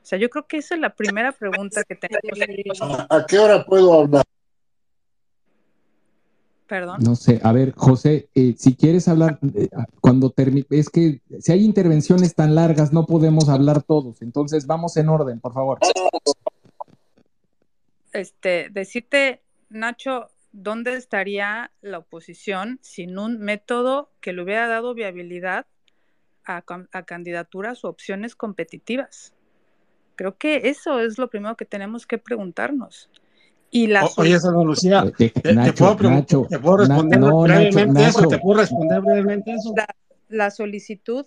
O 0.02 0.06
sea, 0.06 0.18
yo 0.18 0.30
creo 0.30 0.46
que 0.46 0.58
esa 0.58 0.74
es 0.74 0.80
la 0.80 0.94
primera 0.94 1.32
pregunta 1.32 1.82
que 1.82 1.96
tenemos. 1.96 2.20
¿A 3.10 3.26
qué 3.26 3.38
hora 3.38 3.64
puedo 3.64 4.02
hablar? 4.02 4.24
Perdón. 6.66 6.98
No 7.00 7.14
sé, 7.14 7.40
a 7.44 7.52
ver, 7.52 7.74
José, 7.76 8.28
eh, 8.34 8.54
si 8.58 8.74
quieres 8.74 9.06
hablar, 9.06 9.38
eh, 9.54 9.68
cuando 10.00 10.30
termine, 10.30 10.66
es 10.70 10.90
que 10.90 11.20
si 11.38 11.52
hay 11.52 11.64
intervenciones 11.64 12.34
tan 12.34 12.56
largas 12.56 12.92
no 12.92 13.06
podemos 13.06 13.48
hablar 13.48 13.82
todos, 13.82 14.20
entonces 14.20 14.66
vamos 14.66 14.96
en 14.96 15.08
orden, 15.08 15.38
por 15.38 15.52
favor. 15.52 15.78
Este, 18.12 18.68
decirte, 18.70 19.42
Nacho, 19.68 20.26
¿dónde 20.50 20.94
estaría 20.94 21.70
la 21.82 21.98
oposición 21.98 22.80
sin 22.82 23.18
un 23.18 23.38
método 23.38 24.10
que 24.20 24.32
le 24.32 24.42
hubiera 24.42 24.66
dado 24.66 24.92
viabilidad 24.94 25.66
a, 26.44 26.64
a 26.92 27.02
candidaturas 27.04 27.84
o 27.84 27.88
opciones 27.88 28.34
competitivas? 28.34 29.34
Creo 30.16 30.36
que 30.36 30.68
eso 30.68 30.98
es 30.98 31.18
lo 31.18 31.28
primero 31.30 31.56
que 31.56 31.66
tenemos 31.66 32.06
que 32.06 32.18
preguntarnos. 32.18 33.08
Y 33.76 33.88
la 33.88 34.08
Oye, 34.16 34.38
Ana 34.42 34.64
Lucía, 34.64 35.04
¿te, 35.18 35.30
Nacho, 35.52 35.72
te, 35.74 35.78
puedo, 35.78 36.10
Nacho, 36.10 36.46
¿te 36.48 36.58
puedo 36.58 36.78
responder 36.78 37.20
no, 37.20 37.42
brevemente 37.42 37.92
Nacho, 37.92 38.20
eso? 38.20 38.28
¿Te 38.28 38.38
puedo 38.38 38.60
responder 38.60 39.02
brevemente 39.02 39.52
eso? 39.52 39.74
La, 39.76 39.86
la, 40.30 40.50
solicitud 40.50 41.26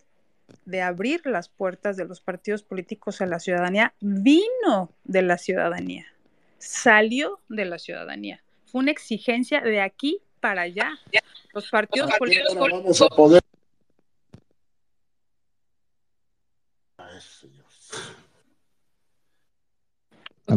de 0.65 0.81
abrir 0.81 1.21
las 1.27 1.47
puertas 1.47 1.95
de 1.95 2.05
los 2.05 2.21
partidos 2.21 2.63
políticos 2.63 3.21
a 3.21 3.27
la 3.27 3.37
ciudadanía 3.37 3.93
vino 3.99 4.89
de 5.03 5.21
la 5.21 5.37
ciudadanía, 5.37 6.07
salió 6.57 7.39
de 7.49 7.65
la 7.65 7.77
ciudadanía. 7.77 8.41
Fue 8.65 8.81
una 8.81 8.89
exigencia 8.89 9.61
de 9.61 9.81
aquí 9.81 10.19
para 10.39 10.63
allá. 10.63 10.97
Los 11.53 11.69
partidos 11.69 12.11
políticos... 12.17 12.57
Vamos 12.57 12.99
a 12.99 13.09
poder... 13.09 13.43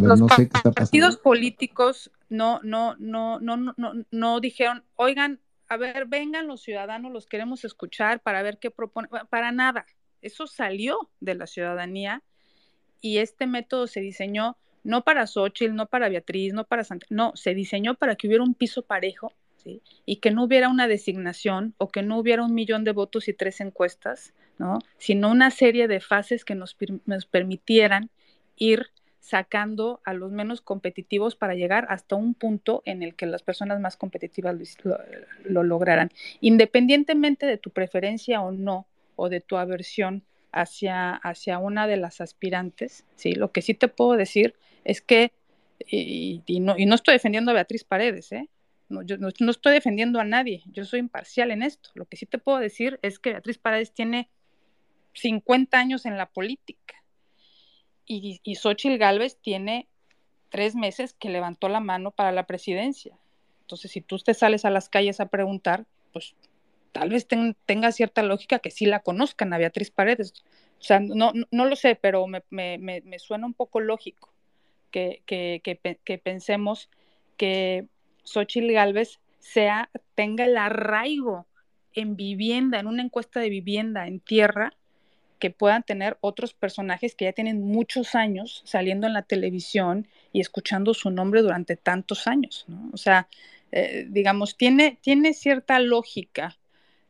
los 0.00 0.22
partidos 0.74 1.16
políticos 1.18 2.10
no, 2.28 2.60
no, 2.62 2.96
no, 2.98 3.40
no, 3.40 3.56
no, 3.56 3.74
no 4.10 4.40
dijeron, 4.40 4.84
oigan, 4.96 5.40
a 5.68 5.76
ver, 5.76 6.06
vengan 6.06 6.46
los 6.46 6.62
ciudadanos, 6.62 7.12
los 7.12 7.26
queremos 7.26 7.64
escuchar 7.64 8.20
para 8.20 8.42
ver 8.42 8.58
qué 8.58 8.70
propone, 8.70 9.08
para 9.30 9.52
nada. 9.52 9.86
Eso 10.20 10.46
salió 10.46 11.10
de 11.20 11.34
la 11.34 11.46
ciudadanía 11.46 12.22
y 13.00 13.18
este 13.18 13.46
método 13.46 13.86
se 13.86 14.00
diseñó 14.00 14.56
no 14.84 15.04
para 15.04 15.26
Xochitl, 15.26 15.74
no 15.74 15.86
para 15.86 16.08
Beatriz, 16.08 16.52
no 16.52 16.64
para 16.64 16.84
Santa, 16.84 17.06
no, 17.10 17.32
se 17.36 17.54
diseñó 17.54 17.94
para 17.94 18.16
que 18.16 18.26
hubiera 18.26 18.42
un 18.42 18.54
piso 18.54 18.82
parejo 18.82 19.32
¿sí? 19.56 19.82
y 20.04 20.16
que 20.16 20.30
no 20.30 20.44
hubiera 20.44 20.68
una 20.68 20.88
designación 20.88 21.74
o 21.78 21.88
que 21.88 22.02
no 22.02 22.18
hubiera 22.18 22.44
un 22.44 22.54
millón 22.54 22.84
de 22.84 22.92
votos 22.92 23.28
y 23.28 23.32
tres 23.32 23.60
encuestas, 23.60 24.34
¿no? 24.58 24.78
sino 24.98 25.30
una 25.30 25.50
serie 25.50 25.88
de 25.88 26.00
fases 26.00 26.44
que 26.44 26.54
nos, 26.54 26.76
nos 27.06 27.26
permitieran 27.26 28.10
ir 28.56 28.90
sacando 29.22 30.00
a 30.04 30.14
los 30.14 30.32
menos 30.32 30.60
competitivos 30.60 31.36
para 31.36 31.54
llegar 31.54 31.86
hasta 31.88 32.16
un 32.16 32.34
punto 32.34 32.82
en 32.84 33.04
el 33.04 33.14
que 33.14 33.26
las 33.26 33.44
personas 33.44 33.78
más 33.78 33.96
competitivas 33.96 34.56
lo, 34.82 34.98
lo, 35.44 35.62
lograran. 35.62 36.10
Independientemente 36.40 37.46
de 37.46 37.56
tu 37.56 37.70
preferencia 37.70 38.42
o 38.42 38.50
no, 38.50 38.88
o 39.14 39.28
de 39.28 39.40
tu 39.40 39.56
aversión 39.56 40.24
hacia, 40.50 41.14
hacia 41.14 41.58
una 41.58 41.86
de 41.86 41.98
las 41.98 42.20
aspirantes, 42.20 43.04
¿sí? 43.14 43.34
lo 43.34 43.52
que 43.52 43.62
sí 43.62 43.74
te 43.74 43.86
puedo 43.86 44.14
decir 44.14 44.56
es 44.84 45.00
que, 45.00 45.30
y, 45.86 46.42
no, 46.60 46.76
y 46.76 46.86
no, 46.86 46.96
estoy 46.96 47.14
defendiendo 47.14 47.52
a 47.52 47.54
Beatriz 47.54 47.84
Paredes, 47.84 48.32
¿eh? 48.32 48.48
no, 48.88 49.02
yo 49.02 49.18
no, 49.18 49.28
no 49.38 49.50
estoy 49.52 49.72
defendiendo 49.72 50.18
a 50.18 50.24
nadie, 50.24 50.64
yo 50.72 50.84
soy 50.84 50.98
imparcial 50.98 51.52
en 51.52 51.62
esto. 51.62 51.90
Lo 51.94 52.06
que 52.06 52.16
sí 52.16 52.26
te 52.26 52.38
puedo 52.38 52.58
decir 52.58 52.98
es 53.02 53.20
que 53.20 53.30
Beatriz 53.30 53.58
Paredes 53.58 53.92
tiene 53.92 54.28
50 55.12 55.78
años 55.78 56.06
en 56.06 56.18
la 56.18 56.26
política 56.26 57.01
y, 58.06 58.40
y 58.42 58.54
Xochitl 58.56 58.98
Galvez 58.98 59.38
tiene 59.40 59.88
tres 60.50 60.74
meses 60.74 61.14
que 61.14 61.30
levantó 61.30 61.68
la 61.68 61.80
mano 61.80 62.10
para 62.10 62.32
la 62.32 62.46
presidencia. 62.46 63.16
Entonces, 63.62 63.90
si 63.90 64.00
tú 64.02 64.18
te 64.18 64.34
sales 64.34 64.64
a 64.64 64.70
las 64.70 64.88
calles 64.88 65.20
a 65.20 65.26
preguntar, 65.26 65.86
pues 66.12 66.34
tal 66.92 67.08
vez 67.08 67.26
tenga 67.26 67.90
cierta 67.90 68.22
lógica 68.22 68.58
que 68.58 68.70
sí 68.70 68.86
la 68.86 69.00
conozcan 69.00 69.52
a 69.52 69.58
Beatriz 69.58 69.90
Paredes. 69.90 70.34
O 70.78 70.82
sea, 70.82 71.00
no, 71.00 71.32
lo 71.50 71.76
sé, 71.76 71.94
pero 71.94 72.26
me, 72.26 72.42
suena 73.18 73.46
un 73.46 73.54
poco 73.54 73.80
lógico 73.80 74.30
que, 74.90 75.22
pensemos 76.22 76.90
que 77.36 77.86
Xochitl 78.24 78.72
Galvez 78.72 79.20
sea, 79.38 79.90
tenga 80.14 80.44
el 80.44 80.56
arraigo 80.56 81.46
en 81.94 82.16
vivienda, 82.16 82.78
en 82.78 82.86
una 82.86 83.02
encuesta 83.02 83.40
de 83.40 83.48
vivienda 83.48 84.06
en 84.06 84.20
tierra, 84.20 84.74
que 85.42 85.50
puedan 85.50 85.82
tener 85.82 86.18
otros 86.20 86.54
personajes 86.54 87.16
que 87.16 87.24
ya 87.24 87.32
tienen 87.32 87.64
muchos 87.64 88.14
años 88.14 88.62
saliendo 88.64 89.08
en 89.08 89.12
la 89.12 89.22
televisión 89.22 90.06
y 90.32 90.40
escuchando 90.40 90.94
su 90.94 91.10
nombre 91.10 91.42
durante 91.42 91.74
tantos 91.74 92.28
años, 92.28 92.64
¿no? 92.68 92.90
O 92.92 92.96
sea, 92.96 93.26
eh, 93.72 94.06
digamos, 94.08 94.56
tiene, 94.56 94.98
tiene 95.00 95.34
cierta 95.34 95.80
lógica, 95.80 96.56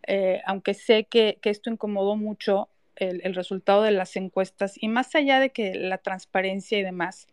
eh, 0.07 0.41
aunque 0.47 0.73
sé 0.73 1.05
que, 1.05 1.37
que, 1.43 1.51
esto 1.51 1.69
incomodó 1.69 2.17
mucho 2.17 2.71
el, 2.97 3.21
el, 3.23 3.35
resultado 3.35 3.83
de 3.83 3.91
las 3.91 4.17
encuestas 4.17 4.83
y 4.83 4.89
más 4.89 5.15
allá 5.15 5.39
de 5.39 5.51
que 5.51 5.75
la 5.75 5.99
transparencia 5.99 6.79
y 6.79 6.83
demás, 6.83 7.27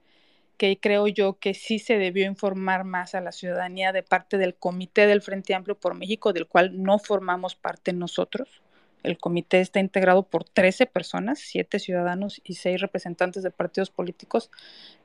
que 0.57 0.77
creo 0.81 1.07
yo 1.07 1.39
que 1.39 1.53
sí 1.53 1.80
se 1.80 1.97
debió 1.97 2.26
informar 2.26 2.84
más 2.84 3.15
a 3.15 3.21
la 3.21 3.31
ciudadanía 3.31 3.93
de 3.93 4.03
parte 4.03 4.38
del 4.38 4.53
Comité 4.53 5.07
del 5.07 5.21
Frente 5.21 5.53
Amplio 5.53 5.80
por 5.80 5.95
México, 5.95 6.34
del 6.34 6.47
cual 6.47 6.84
no 6.84 6.99
formamos 6.99 7.55
parte 7.55 7.93
nosotros 7.93 8.61
el 9.03 9.17
comité 9.17 9.61
está 9.61 9.80
integrado 9.80 10.23
por 10.23 10.43
13 10.43 10.85
personas, 10.85 11.39
7 11.39 11.80
ciudadanos 11.80 12.41
y 12.43 12.55
6 12.55 12.81
representantes 12.81 13.43
de 13.43 13.51
partidos 13.51 13.89
políticos. 13.89 14.51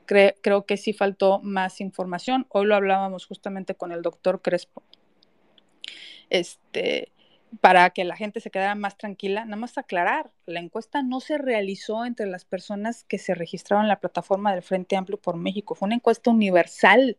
creo 0.05 0.65
que 0.65 0.77
sí 0.77 0.93
faltó 0.93 1.39
más 1.41 1.81
información. 1.81 2.45
Hoy 2.49 2.65
lo 2.65 2.75
hablábamos 2.75 3.25
justamente 3.25 3.75
con 3.75 3.91
el 3.91 4.01
doctor 4.01 4.41
Crespo. 4.41 4.83
Este, 6.29 7.11
para 7.61 7.89
que 7.91 8.03
la 8.03 8.15
gente 8.15 8.39
se 8.39 8.51
quedara 8.51 8.75
más 8.75 8.97
tranquila, 8.97 9.45
nada 9.45 9.57
más 9.57 9.77
aclarar, 9.77 10.31
la 10.45 10.59
encuesta 10.59 11.01
no 11.01 11.21
se 11.21 11.37
realizó 11.37 12.05
entre 12.05 12.27
las 12.27 12.45
personas 12.45 13.03
que 13.05 13.17
se 13.17 13.33
registraron 13.35 13.85
en 13.85 13.89
la 13.89 13.99
plataforma 13.99 14.53
del 14.53 14.63
Frente 14.63 14.95
Amplio 14.95 15.19
por 15.19 15.37
México, 15.37 15.75
fue 15.75 15.87
una 15.87 15.95
encuesta 15.95 16.29
universal, 16.31 17.17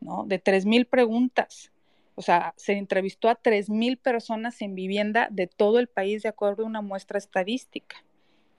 ¿no? 0.00 0.24
De 0.26 0.42
3.000 0.42 0.86
preguntas 0.86 1.72
o 2.18 2.22
sea, 2.22 2.52
se 2.56 2.72
entrevistó 2.72 3.28
a 3.28 3.40
3.000 3.40 3.96
personas 3.96 4.60
en 4.60 4.74
vivienda 4.74 5.28
de 5.30 5.46
todo 5.46 5.78
el 5.78 5.86
país 5.86 6.24
de 6.24 6.28
acuerdo 6.28 6.64
a 6.64 6.66
una 6.66 6.80
muestra 6.80 7.16
estadística. 7.16 8.04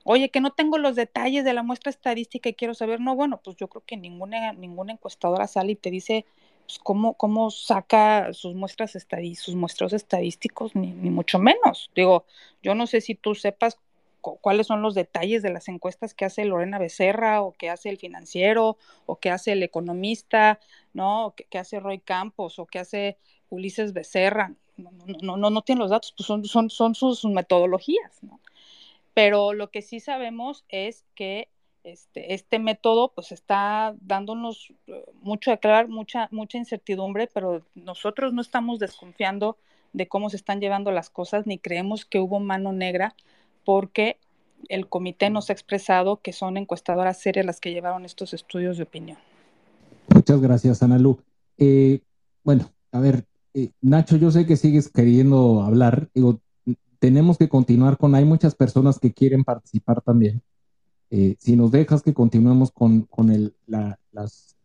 Oye, 0.02 0.30
que 0.30 0.40
no 0.40 0.50
tengo 0.50 0.78
los 0.78 0.96
detalles 0.96 1.44
de 1.44 1.52
la 1.52 1.62
muestra 1.62 1.90
estadística 1.90 2.48
y 2.48 2.54
quiero 2.54 2.72
saber, 2.72 3.00
no, 3.00 3.14
bueno, 3.14 3.38
pues 3.44 3.58
yo 3.58 3.68
creo 3.68 3.82
que 3.84 3.98
ninguna, 3.98 4.54
ninguna 4.54 4.94
encuestadora 4.94 5.46
sale 5.46 5.72
y 5.72 5.76
te 5.76 5.90
dice 5.90 6.24
pues, 6.64 6.78
cómo, 6.78 7.12
cómo 7.18 7.50
saca 7.50 8.32
sus 8.32 8.54
muestras 8.54 8.96
sus 9.34 9.54
muestros 9.54 9.92
estadísticos, 9.92 10.74
ni, 10.74 10.94
mucho 11.10 11.38
menos. 11.38 11.90
Digo, 11.94 12.24
yo 12.62 12.74
no 12.74 12.86
sé 12.86 13.02
si 13.02 13.14
tú 13.14 13.34
sepas 13.34 13.78
cuáles 14.22 14.68
son 14.68 14.80
los 14.80 14.94
detalles 14.94 15.42
de 15.42 15.50
las 15.50 15.68
encuestas 15.68 16.14
que 16.14 16.24
hace 16.24 16.46
Lorena 16.46 16.78
Becerra 16.78 17.42
o 17.42 17.52
que 17.52 17.68
hace 17.68 17.90
el 17.90 17.98
financiero 17.98 18.78
o 19.04 19.16
que 19.16 19.28
hace 19.28 19.52
el 19.52 19.62
economista, 19.62 20.60
¿no? 20.94 21.34
Que, 21.36 21.44
que 21.44 21.58
hace 21.58 21.78
Roy 21.78 21.98
Campos 21.98 22.58
o 22.58 22.64
que 22.64 22.78
hace 22.78 23.18
Ulises 23.50 23.92
Becerra. 23.92 24.54
No, 24.76 24.90
no, 25.22 25.36
no, 25.36 25.50
no 25.50 25.62
tienen 25.62 25.80
los 25.80 25.90
datos, 25.90 26.14
pues 26.16 26.26
son, 26.26 26.44
son, 26.44 26.70
son 26.70 26.94
sus 26.94 27.24
metodologías, 27.26 28.22
¿no? 28.22 28.40
Pero 29.12 29.52
lo 29.52 29.70
que 29.70 29.82
sí 29.82 30.00
sabemos 30.00 30.64
es 30.68 31.04
que 31.14 31.48
este, 31.84 32.34
este 32.34 32.58
método 32.58 33.12
pues 33.14 33.32
está 33.32 33.94
dándonos 34.00 34.72
eh, 34.86 35.04
mucho 35.22 35.50
de 35.50 35.56
aclarar, 35.56 35.88
mucha, 35.88 36.28
mucha 36.30 36.58
incertidumbre, 36.58 37.28
pero 37.32 37.62
nosotros 37.74 38.32
no 38.32 38.40
estamos 38.40 38.78
desconfiando 38.78 39.58
de 39.92 40.06
cómo 40.06 40.30
se 40.30 40.36
están 40.36 40.60
llevando 40.60 40.90
las 40.92 41.10
cosas, 41.10 41.46
ni 41.46 41.58
creemos 41.58 42.04
que 42.04 42.20
hubo 42.20 42.38
mano 42.38 42.72
negra 42.72 43.14
porque 43.64 44.18
el 44.68 44.88
comité 44.88 45.30
nos 45.30 45.50
ha 45.50 45.52
expresado 45.52 46.18
que 46.18 46.32
son 46.32 46.56
encuestadoras 46.56 47.18
serias 47.18 47.46
las 47.46 47.60
que 47.60 47.72
llevaron 47.72 48.04
estos 48.04 48.34
estudios 48.34 48.76
de 48.76 48.84
opinión. 48.84 49.18
Muchas 50.14 50.40
gracias, 50.40 50.82
Ana 50.82 50.98
Lu. 50.98 51.18
Eh, 51.56 52.00
bueno, 52.44 52.70
a 52.92 53.00
ver, 53.00 53.24
eh, 53.54 53.72
Nacho, 53.80 54.16
yo 54.16 54.30
sé 54.30 54.46
que 54.46 54.56
sigues 54.56 54.88
queriendo 54.88 55.62
hablar. 55.62 56.08
Digo, 56.14 56.40
tenemos 56.98 57.38
que 57.38 57.48
continuar 57.48 57.96
con, 57.96 58.14
hay 58.14 58.24
muchas 58.24 58.54
personas 58.54 58.98
que 58.98 59.12
quieren 59.12 59.44
participar 59.44 60.02
también. 60.02 60.42
Eh, 61.10 61.36
si 61.40 61.56
nos 61.56 61.72
dejas 61.72 62.02
que 62.02 62.14
continuemos 62.14 62.70
con, 62.70 63.02
con 63.02 63.30
el, 63.30 63.54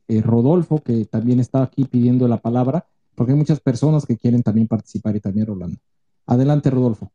eh, 0.08 0.22
Rodolfo, 0.22 0.84
que 0.84 1.06
también 1.06 1.40
está 1.40 1.64
aquí 1.64 1.86
pidiendo 1.86 2.28
la 2.28 2.38
palabra, 2.38 2.86
porque 3.16 3.32
hay 3.32 3.38
muchas 3.38 3.60
personas 3.60 4.06
que 4.06 4.18
quieren 4.18 4.44
también 4.44 4.68
participar 4.68 5.16
y 5.16 5.22
también 5.22 5.48
Rolando. 5.48 5.78
Adelante, 6.28 6.70
Rodolfo. 6.70 7.12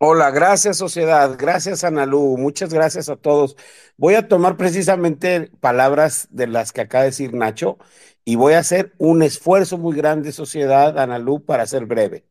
Hola, 0.00 0.30
gracias 0.30 0.76
sociedad, 0.76 1.34
gracias 1.36 1.82
Analú, 1.82 2.36
muchas 2.38 2.72
gracias 2.72 3.08
a 3.08 3.16
todos. 3.16 3.56
Voy 3.96 4.14
a 4.14 4.28
tomar 4.28 4.56
precisamente 4.56 5.50
palabras 5.58 6.28
de 6.30 6.46
las 6.46 6.72
que 6.72 6.82
acaba 6.82 7.02
de 7.02 7.10
decir 7.10 7.34
Nacho 7.34 7.78
y 8.28 8.36
voy 8.36 8.52
a 8.52 8.58
hacer 8.58 8.92
un 8.98 9.22
esfuerzo 9.22 9.78
muy 9.78 9.96
grande 9.96 10.32
sociedad, 10.32 10.98
Analú, 10.98 11.42
para 11.46 11.66
ser 11.66 11.86
breve. 11.86 12.26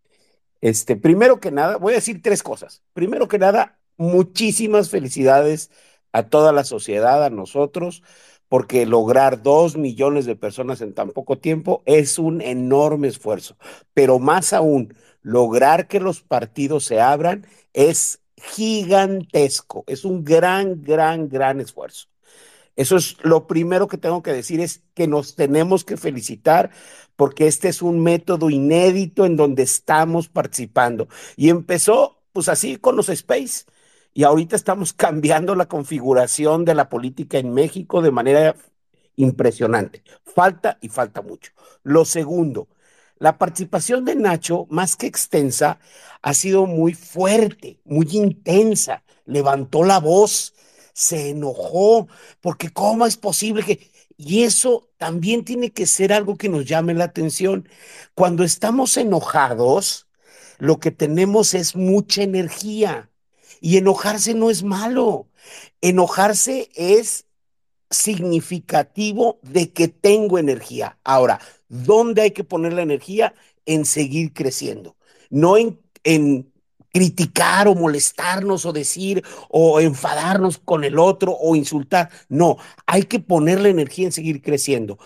Este, 0.62 0.96
primero 0.96 1.40
que 1.40 1.50
nada, 1.50 1.78
voy 1.78 1.94
a 1.94 1.96
decir 1.96 2.22
tres 2.22 2.44
cosas. 2.44 2.84
Primero 2.94 3.28
que 3.28 3.40
nada, 3.40 3.80
muchísimas 3.98 4.92
felicidades 4.92 5.72
a 6.12 6.30
toda 6.30 6.52
la 6.52 6.66
sociedad, 6.66 7.24
a 7.26 7.32
nosotros, 7.32 8.04
porque 8.48 8.86
lograr 8.86 9.42
dos 9.42 9.76
millones 9.76 10.28
de 10.28 10.36
personas 10.36 10.82
en 10.82 10.94
tan 10.94 11.10
poco 11.10 11.40
tiempo 11.40 11.82
es 11.88 12.20
un 12.20 12.44
enorme 12.44 13.08
esfuerzo, 13.08 13.58
pero 13.96 14.20
más 14.20 14.54
aún, 14.54 14.94
lograr 15.24 15.88
que 15.88 16.00
los 16.00 16.22
partidos 16.22 16.84
se 16.86 17.02
abran 17.02 17.48
es 17.74 18.20
gigantesco, 18.36 19.84
es 19.88 20.06
un 20.06 20.24
gran, 20.24 20.84
gran, 20.84 21.28
gran 21.28 21.60
esfuerzo. 21.60 22.08
Eso 22.78 22.96
es 22.98 23.18
lo 23.24 23.48
primero 23.48 23.88
que 23.90 23.98
tengo 23.98 24.24
que 24.24 24.32
decir, 24.34 24.62
es 24.62 24.84
que 24.96 25.08
nos 25.08 25.36
tenemos 25.36 25.84
que 25.84 25.98
felicitar 25.98 26.72
porque 27.18 27.48
este 27.48 27.70
es 27.70 27.82
un 27.82 28.02
método 28.02 28.50
inédito 28.50 29.26
en 29.26 29.36
donde 29.36 29.64
estamos 29.64 30.30
participando. 30.30 31.10
Y 31.36 31.50
empezó 31.50 32.22
pues 32.34 32.50
así 32.50 32.78
con 32.78 32.96
los 32.96 33.10
space. 33.10 33.66
Y 34.14 34.24
ahorita 34.24 34.56
estamos 34.56 34.94
cambiando 34.94 35.56
la 35.56 35.68
configuración 35.68 36.66
de 36.66 36.76
la 36.76 36.90
política 36.90 37.40
en 37.40 37.54
México 37.54 38.02
de 38.02 38.12
manera 38.12 38.56
impresionante. 39.16 40.04
Falta 40.24 40.78
y 40.82 40.90
falta 40.90 41.22
mucho. 41.22 41.52
Lo 41.84 42.06
segundo, 42.06 42.68
La 43.20 43.38
participación 43.40 44.06
de 44.06 44.16
Nacho, 44.16 44.68
más 44.70 44.96
que 44.96 45.08
extensa, 45.08 45.80
ha 46.22 46.34
sido 46.36 46.68
muy 46.68 46.94
fuerte, 46.94 47.80
muy 47.86 48.08
intensa. 48.12 49.04
Levantó 49.26 49.84
la 49.84 50.00
voz, 50.00 50.54
se 50.98 51.30
enojó, 51.30 52.08
porque 52.42 52.72
¿cómo 52.72 53.06
es 53.06 53.18
posible 53.18 53.64
que... 53.64 53.92
Y 54.18 54.42
eso 54.44 54.90
también 54.98 55.46
tiene 55.46 55.72
que 55.72 55.86
ser 55.86 56.12
algo 56.12 56.38
que 56.38 56.50
nos 56.50 56.66
llame 56.66 56.96
la 56.96 57.04
atención. 57.04 57.70
Cuando 58.16 58.44
estamos 58.44 58.98
enojados, 58.98 60.08
lo 60.58 60.80
que 60.80 60.90
tenemos 60.90 61.54
es 61.54 61.76
mucha 61.76 62.24
energía. 62.24 63.12
Y 63.62 63.78
enojarse 63.78 64.34
no 64.34 64.50
es 64.50 64.64
malo. 64.64 65.28
Enojarse 65.82 66.70
es 66.74 67.28
significativo 67.92 69.38
de 69.44 69.72
que 69.72 69.88
tengo 69.90 70.40
energía. 70.40 70.98
Ahora, 71.04 71.40
¿dónde 71.70 72.24
hay 72.24 72.32
que 72.32 72.44
poner 72.44 72.74
la 72.74 72.82
energía? 72.82 73.36
En 73.68 73.86
seguir 73.86 74.34
creciendo, 74.34 74.96
no 75.30 75.58
en, 75.58 75.80
en 76.04 76.52
criticar 76.98 77.68
o 77.68 77.76
molestarnos 77.76 78.66
o 78.66 78.74
decir 78.74 79.24
o 79.50 79.80
enfadarnos 79.80 80.58
con 80.58 80.84
el 80.84 80.98
otro 80.98 81.38
o 81.40 81.56
insultar. 81.56 82.10
No, 82.28 82.58
hay 82.88 83.04
que 83.04 83.20
poner 83.20 83.60
la 83.60 83.70
energía 83.70 84.06
en 84.06 84.12
seguir 84.12 84.42
creciendo. 84.42 84.98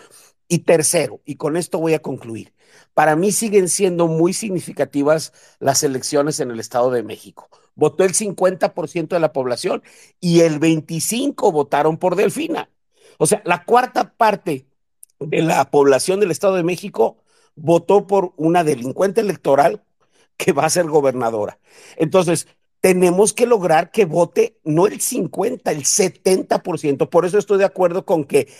Y 0.47 0.59
tercero, 0.59 1.19
y 1.25 1.35
con 1.35 1.57
esto 1.57 1.79
voy 1.79 1.93
a 1.93 2.01
concluir, 2.01 2.53
para 2.93 3.17
mí 3.17 3.33
siguen 3.33 3.67
siendo 3.67 4.07
muy 4.07 4.31
significativas 4.31 5.33
las 5.59 5.83
elecciones 5.83 6.39
en 6.39 6.51
el 6.51 6.61
Estado 6.61 6.91
de 6.91 7.03
México. 7.03 7.49
Votó 7.75 8.05
el 8.05 8.13
50% 8.13 9.09
de 9.09 9.19
la 9.19 9.33
población 9.33 9.83
y 10.21 10.39
el 10.41 10.61
25% 10.61 11.51
votaron 11.51 11.97
por 11.97 12.15
Delfina. 12.15 12.69
O 13.17 13.27
sea, 13.27 13.41
la 13.43 13.65
cuarta 13.65 14.13
parte 14.13 14.65
de 15.19 15.41
la 15.41 15.69
población 15.69 16.21
del 16.21 16.31
Estado 16.31 16.55
de 16.55 16.63
México 16.63 17.17
votó 17.55 18.07
por 18.07 18.33
una 18.37 18.63
delincuente 18.63 19.19
electoral 19.19 19.83
que 20.41 20.53
va 20.53 20.65
a 20.65 20.69
ser 20.71 20.87
gobernadora. 20.87 21.59
Entonces, 21.97 22.47
tenemos 22.79 23.31
que 23.31 23.45
lograr 23.45 23.91
que 23.91 24.05
vote 24.05 24.57
no 24.63 24.87
el 24.87 24.99
50, 24.99 25.71
el 25.71 25.83
70%. 25.83 27.09
Por 27.09 27.25
eso 27.25 27.37
estoy 27.37 27.59
de 27.59 27.65
acuerdo 27.65 28.05
con 28.05 28.23
que 28.23 28.51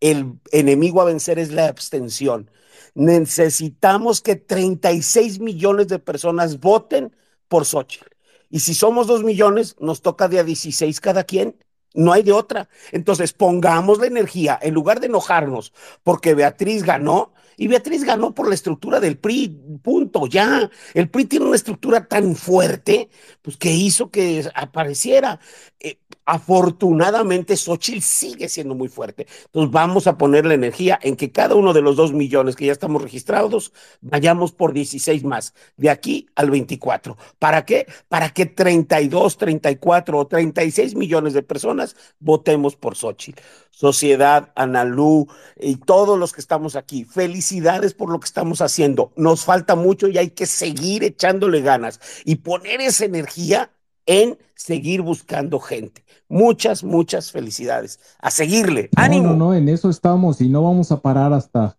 el 0.00 0.40
enemigo 0.50 1.00
a 1.00 1.04
vencer 1.04 1.38
es 1.38 1.52
la 1.52 1.68
abstención. 1.68 2.50
Necesitamos 2.94 4.20
que 4.20 4.34
36 4.34 5.38
millones 5.38 5.86
de 5.86 6.00
personas 6.00 6.58
voten 6.58 7.14
por 7.46 7.64
Xochitl. 7.64 8.06
Y 8.50 8.58
si 8.60 8.74
somos 8.74 9.06
2 9.06 9.22
millones, 9.22 9.76
nos 9.78 10.02
toca 10.02 10.26
de 10.26 10.40
a 10.40 10.44
16 10.44 11.00
cada 11.00 11.22
quien. 11.22 11.54
No 11.94 12.12
hay 12.12 12.24
de 12.24 12.32
otra. 12.32 12.68
Entonces, 12.90 13.32
pongamos 13.32 14.00
la 14.00 14.06
energía, 14.06 14.58
en 14.60 14.74
lugar 14.74 14.98
de 14.98 15.06
enojarnos 15.06 15.72
porque 16.02 16.34
Beatriz 16.34 16.82
ganó, 16.82 17.32
y 17.58 17.66
Beatriz 17.66 18.04
ganó 18.04 18.32
por 18.34 18.48
la 18.48 18.54
estructura 18.54 19.00
del 19.00 19.18
PRI, 19.18 19.48
punto, 19.82 20.28
ya. 20.28 20.70
El 20.94 21.10
PRI 21.10 21.24
tiene 21.24 21.46
una 21.46 21.56
estructura 21.56 22.06
tan 22.06 22.36
fuerte, 22.36 23.10
pues 23.42 23.56
que 23.56 23.72
hizo 23.72 24.10
que 24.10 24.48
apareciera. 24.54 25.40
Eh, 25.80 25.98
afortunadamente, 26.28 27.56
Xochitl 27.56 28.02
sigue 28.02 28.50
siendo 28.50 28.74
muy 28.74 28.88
fuerte. 28.88 29.26
Entonces, 29.46 29.72
vamos 29.72 30.06
a 30.06 30.18
poner 30.18 30.44
la 30.44 30.52
energía 30.52 30.98
en 31.02 31.16
que 31.16 31.32
cada 31.32 31.54
uno 31.54 31.72
de 31.72 31.80
los 31.80 31.96
dos 31.96 32.12
millones 32.12 32.54
que 32.54 32.66
ya 32.66 32.72
estamos 32.72 33.00
registrados, 33.00 33.72
vayamos 34.02 34.52
por 34.52 34.74
16 34.74 35.24
más, 35.24 35.54
de 35.78 35.88
aquí 35.88 36.28
al 36.34 36.50
24. 36.50 37.16
¿Para 37.38 37.64
qué? 37.64 37.86
Para 38.08 38.28
que 38.28 38.44
32, 38.44 39.38
34 39.38 40.18
o 40.18 40.26
36 40.26 40.96
millones 40.96 41.32
de 41.32 41.42
personas 41.42 41.96
votemos 42.20 42.76
por 42.76 42.94
Xochitl. 42.94 43.40
Sociedad, 43.70 44.52
Analú 44.54 45.28
y 45.58 45.76
todos 45.76 46.18
los 46.18 46.34
que 46.34 46.42
estamos 46.42 46.76
aquí, 46.76 47.04
felicidades 47.04 47.94
por 47.94 48.10
lo 48.10 48.20
que 48.20 48.26
estamos 48.26 48.60
haciendo. 48.60 49.12
Nos 49.16 49.46
falta 49.46 49.76
mucho 49.76 50.08
y 50.08 50.18
hay 50.18 50.30
que 50.30 50.44
seguir 50.44 51.04
echándole 51.04 51.62
ganas 51.62 52.00
y 52.26 52.36
poner 52.36 52.82
esa 52.82 53.06
energía 53.06 53.70
en 54.08 54.38
seguir 54.54 55.02
buscando 55.02 55.60
gente. 55.60 56.04
Muchas, 56.28 56.82
muchas 56.82 57.30
felicidades. 57.30 58.00
A 58.18 58.30
seguirle. 58.30 58.88
¡Ánimo! 58.96 59.28
No, 59.28 59.34
no, 59.34 59.44
no, 59.46 59.54
en 59.54 59.68
eso 59.68 59.90
estamos 59.90 60.40
y 60.40 60.48
no 60.48 60.62
vamos 60.62 60.90
a 60.90 61.00
parar 61.00 61.32
hasta, 61.32 61.78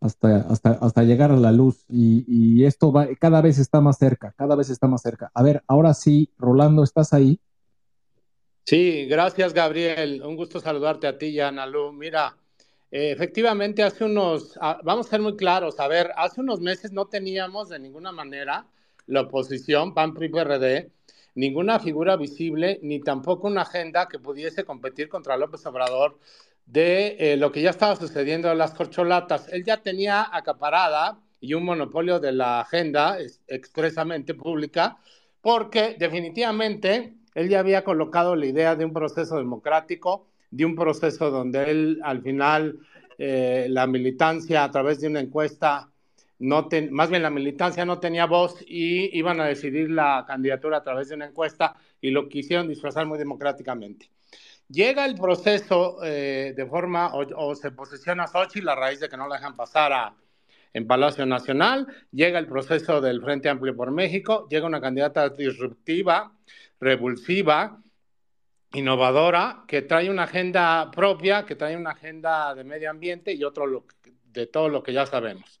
hasta, 0.00 0.38
hasta, 0.38 0.70
hasta 0.70 1.02
llegar 1.04 1.30
a 1.30 1.36
la 1.36 1.52
luz. 1.52 1.84
Y, 1.88 2.24
y 2.26 2.64
esto 2.64 2.90
va, 2.90 3.06
cada 3.20 3.42
vez 3.42 3.58
está 3.58 3.80
más 3.80 3.98
cerca, 3.98 4.34
cada 4.36 4.56
vez 4.56 4.70
está 4.70 4.88
más 4.88 5.02
cerca. 5.02 5.30
A 5.34 5.42
ver, 5.42 5.62
ahora 5.68 5.92
sí, 5.94 6.32
Rolando, 6.38 6.82
¿estás 6.82 7.12
ahí? 7.12 7.38
Sí, 8.64 9.04
gracias, 9.04 9.52
Gabriel. 9.52 10.22
Un 10.24 10.34
gusto 10.34 10.58
saludarte 10.58 11.06
a 11.06 11.18
ti 11.18 11.26
y 11.26 11.40
a. 11.40 11.52
Mira, 11.92 12.36
eh, 12.90 13.10
efectivamente, 13.10 13.82
hace 13.82 14.04
unos, 14.04 14.58
ah, 14.62 14.80
vamos 14.82 15.06
a 15.06 15.10
ser 15.10 15.20
muy 15.20 15.36
claros, 15.36 15.78
a 15.80 15.88
ver, 15.88 16.10
hace 16.16 16.40
unos 16.40 16.60
meses 16.60 16.92
no 16.92 17.06
teníamos 17.06 17.68
de 17.68 17.78
ninguna 17.78 18.12
manera 18.12 18.66
la 19.06 19.22
oposición, 19.22 19.92
PAN, 19.92 20.14
PRI, 20.14 20.28
PRD, 20.28 20.90
ninguna 21.36 21.78
figura 21.78 22.16
visible, 22.16 22.80
ni 22.82 22.98
tampoco 23.00 23.46
una 23.46 23.62
agenda 23.62 24.08
que 24.08 24.18
pudiese 24.18 24.64
competir 24.64 25.08
contra 25.08 25.36
López 25.36 25.64
Obrador 25.66 26.18
de 26.64 27.16
eh, 27.20 27.36
lo 27.36 27.52
que 27.52 27.62
ya 27.62 27.70
estaba 27.70 27.94
sucediendo 27.94 28.50
en 28.50 28.58
las 28.58 28.74
corcholatas. 28.74 29.48
Él 29.52 29.64
ya 29.64 29.76
tenía 29.76 30.26
acaparada 30.32 31.20
y 31.38 31.54
un 31.54 31.64
monopolio 31.64 32.18
de 32.18 32.32
la 32.32 32.60
agenda 32.60 33.18
expresamente 33.46 34.34
pública, 34.34 34.96
porque 35.40 35.94
definitivamente 35.98 37.14
él 37.34 37.48
ya 37.48 37.60
había 37.60 37.84
colocado 37.84 38.34
la 38.34 38.46
idea 38.46 38.74
de 38.74 38.86
un 38.86 38.92
proceso 38.92 39.36
democrático, 39.36 40.26
de 40.50 40.64
un 40.64 40.74
proceso 40.74 41.30
donde 41.30 41.70
él 41.70 42.00
al 42.02 42.22
final 42.22 42.78
eh, 43.18 43.66
la 43.68 43.86
militancia 43.86 44.64
a 44.64 44.70
través 44.70 45.00
de 45.00 45.08
una 45.08 45.20
encuesta 45.20 45.90
no 46.38 46.68
más 46.90 47.10
bien 47.10 47.22
la 47.22 47.30
militancia 47.30 47.84
no 47.84 47.98
tenía 47.98 48.26
voz 48.26 48.62
y 48.66 49.16
iban 49.16 49.40
a 49.40 49.46
decidir 49.46 49.90
la 49.90 50.24
candidatura 50.26 50.78
a 50.78 50.82
través 50.82 51.08
de 51.08 51.14
una 51.14 51.26
encuesta 51.26 51.76
y 52.00 52.10
lo 52.10 52.28
quisieron 52.28 52.68
disfrazar 52.68 53.06
muy 53.06 53.18
democráticamente. 53.18 54.10
Llega 54.68 55.06
el 55.06 55.14
proceso 55.14 55.98
eh, 56.02 56.52
de 56.56 56.66
forma, 56.66 57.12
o, 57.14 57.54
se 57.54 57.70
posiciona 57.70 58.26
Xochitl 58.26 58.68
a 58.68 58.74
raíz 58.74 59.00
de 59.00 59.08
que 59.08 59.16
no 59.16 59.28
la 59.28 59.36
dejan 59.36 59.56
pasar 59.56 59.92
a, 59.92 60.14
en 60.72 60.86
Palacio 60.86 61.24
Nacional, 61.24 61.86
llega 62.10 62.38
el 62.38 62.46
proceso 62.46 63.00
del 63.00 63.22
Frente 63.22 63.48
Amplio 63.48 63.76
por 63.76 63.92
México, 63.92 64.46
llega 64.50 64.66
una 64.66 64.80
candidata 64.80 65.28
disruptiva, 65.28 66.32
revulsiva, 66.80 67.80
innovadora, 68.72 69.64
que 69.68 69.82
trae 69.82 70.10
una 70.10 70.24
agenda 70.24 70.90
propia, 70.90 71.46
que 71.46 71.54
trae 71.54 71.76
una 71.76 71.90
agenda 71.90 72.54
de 72.54 72.64
medio 72.64 72.90
ambiente 72.90 73.32
y 73.32 73.44
otro 73.44 73.86
de 74.24 74.46
todo 74.48 74.68
lo 74.68 74.82
que 74.82 74.92
ya 74.92 75.06
sabemos. 75.06 75.60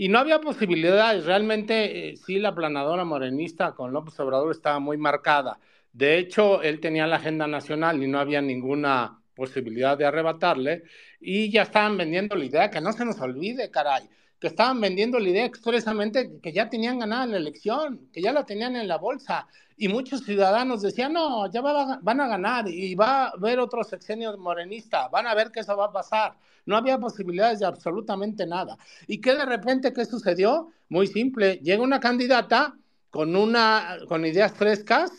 Y 0.00 0.08
no 0.08 0.20
había 0.20 0.40
posibilidades, 0.40 1.24
realmente 1.26 2.10
eh, 2.10 2.16
sí 2.16 2.38
la 2.38 2.54
planadora 2.54 3.04
morenista 3.04 3.74
con 3.74 3.92
López 3.92 4.18
Obrador 4.20 4.52
estaba 4.52 4.78
muy 4.78 4.96
marcada. 4.96 5.58
De 5.92 6.18
hecho, 6.18 6.62
él 6.62 6.78
tenía 6.78 7.08
la 7.08 7.16
agenda 7.16 7.48
nacional 7.48 8.00
y 8.00 8.06
no 8.06 8.20
había 8.20 8.40
ninguna 8.40 9.20
posibilidad 9.34 9.98
de 9.98 10.06
arrebatarle. 10.06 10.84
Y 11.20 11.50
ya 11.50 11.62
estaban 11.62 11.96
vendiendo 11.96 12.36
la 12.36 12.44
idea, 12.44 12.70
que 12.70 12.80
no 12.80 12.92
se 12.92 13.04
nos 13.04 13.20
olvide, 13.20 13.72
caray, 13.72 14.08
que 14.38 14.46
estaban 14.46 14.80
vendiendo 14.80 15.18
la 15.18 15.28
idea 15.28 15.44
expresamente 15.44 16.38
que 16.40 16.52
ya 16.52 16.68
tenían 16.68 17.00
ganada 17.00 17.26
la 17.26 17.36
elección, 17.38 18.08
que 18.12 18.22
ya 18.22 18.32
la 18.32 18.44
tenían 18.44 18.76
en 18.76 18.86
la 18.86 18.96
bolsa. 18.96 19.48
Y 19.76 19.88
muchos 19.88 20.24
ciudadanos 20.24 20.82
decían, 20.82 21.12
no, 21.12 21.50
ya 21.50 21.60
van 21.60 22.20
a 22.20 22.28
ganar 22.28 22.68
y 22.68 22.94
va 22.94 23.24
a 23.24 23.28
haber 23.28 23.58
otro 23.58 23.82
sexenio 23.84 24.36
morenista, 24.38 25.08
van 25.08 25.26
a 25.26 25.34
ver 25.34 25.50
que 25.50 25.60
eso 25.60 25.76
va 25.76 25.86
a 25.86 25.92
pasar. 25.92 26.34
No 26.66 26.76
había 26.76 26.98
posibilidades 26.98 27.60
de 27.60 27.66
absolutamente 27.66 28.46
nada. 28.46 28.76
¿Y 29.06 29.20
qué 29.20 29.34
de 29.34 29.44
repente 29.44 29.92
qué 29.92 30.04
sucedió? 30.04 30.72
Muy 30.88 31.06
simple, 31.06 31.58
llega 31.62 31.82
una 31.82 32.00
candidata 32.00 32.76
con, 33.10 33.34
una, 33.34 33.98
con 34.08 34.24
ideas 34.24 34.52
frescas, 34.52 35.10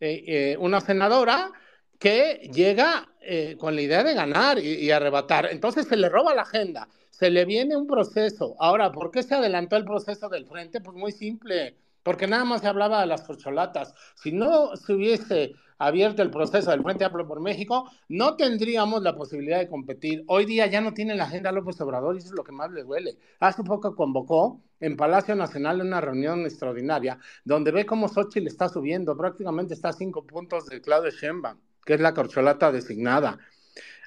eh, 0.00 0.24
eh, 0.26 0.56
una 0.58 0.80
senadora 0.80 1.52
que 1.98 2.50
llega 2.52 3.08
eh, 3.20 3.56
con 3.58 3.74
la 3.74 3.82
idea 3.82 4.04
de 4.04 4.14
ganar 4.14 4.58
y, 4.58 4.74
y 4.74 4.90
arrebatar. 4.90 5.48
Entonces 5.50 5.86
se 5.86 5.96
le 5.96 6.08
roba 6.08 6.34
la 6.34 6.42
agenda 6.42 6.88
se 7.18 7.30
le 7.30 7.44
viene 7.44 7.76
un 7.76 7.88
proceso. 7.88 8.54
Ahora, 8.60 8.92
¿por 8.92 9.10
qué 9.10 9.24
se 9.24 9.34
adelantó 9.34 9.76
el 9.76 9.84
proceso 9.84 10.28
del 10.28 10.46
frente? 10.46 10.80
Pues 10.80 10.96
muy 10.96 11.10
simple, 11.10 11.76
porque 12.04 12.28
nada 12.28 12.44
más 12.44 12.60
se 12.60 12.68
hablaba 12.68 13.00
de 13.00 13.08
las 13.08 13.22
corcholatas. 13.22 13.92
Si 14.14 14.30
no 14.30 14.76
se 14.76 14.92
hubiese 14.92 15.54
abierto 15.78 16.22
el 16.22 16.30
proceso 16.30 16.70
del 16.70 16.84
Frente 16.84 17.04
Amplio 17.04 17.26
por 17.26 17.40
México, 17.40 17.90
no 18.08 18.36
tendríamos 18.36 19.02
la 19.02 19.16
posibilidad 19.16 19.58
de 19.58 19.68
competir. 19.68 20.22
Hoy 20.28 20.44
día 20.44 20.66
ya 20.66 20.80
no 20.80 20.94
tiene 20.94 21.16
la 21.16 21.24
agenda 21.24 21.50
López 21.50 21.80
Obrador 21.80 22.14
y 22.14 22.18
eso 22.18 22.28
es 22.28 22.34
lo 22.34 22.44
que 22.44 22.52
más 22.52 22.70
le 22.70 22.84
duele. 22.84 23.18
Hace 23.40 23.64
poco 23.64 23.96
convocó 23.96 24.60
en 24.78 24.96
Palacio 24.96 25.34
Nacional 25.34 25.80
una 25.80 26.00
reunión 26.00 26.42
extraordinaria 26.42 27.18
donde 27.44 27.72
ve 27.72 27.84
cómo 27.84 28.08
Xochitl 28.08 28.46
está 28.46 28.68
subiendo, 28.68 29.16
prácticamente 29.16 29.74
está 29.74 29.88
a 29.88 29.92
cinco 29.92 30.24
puntos 30.24 30.66
de 30.66 30.80
Claudio 30.80 31.10
Sheinbaum, 31.10 31.58
que 31.84 31.94
es 31.94 32.00
la 32.00 32.14
corcholata 32.14 32.70
designada. 32.70 33.38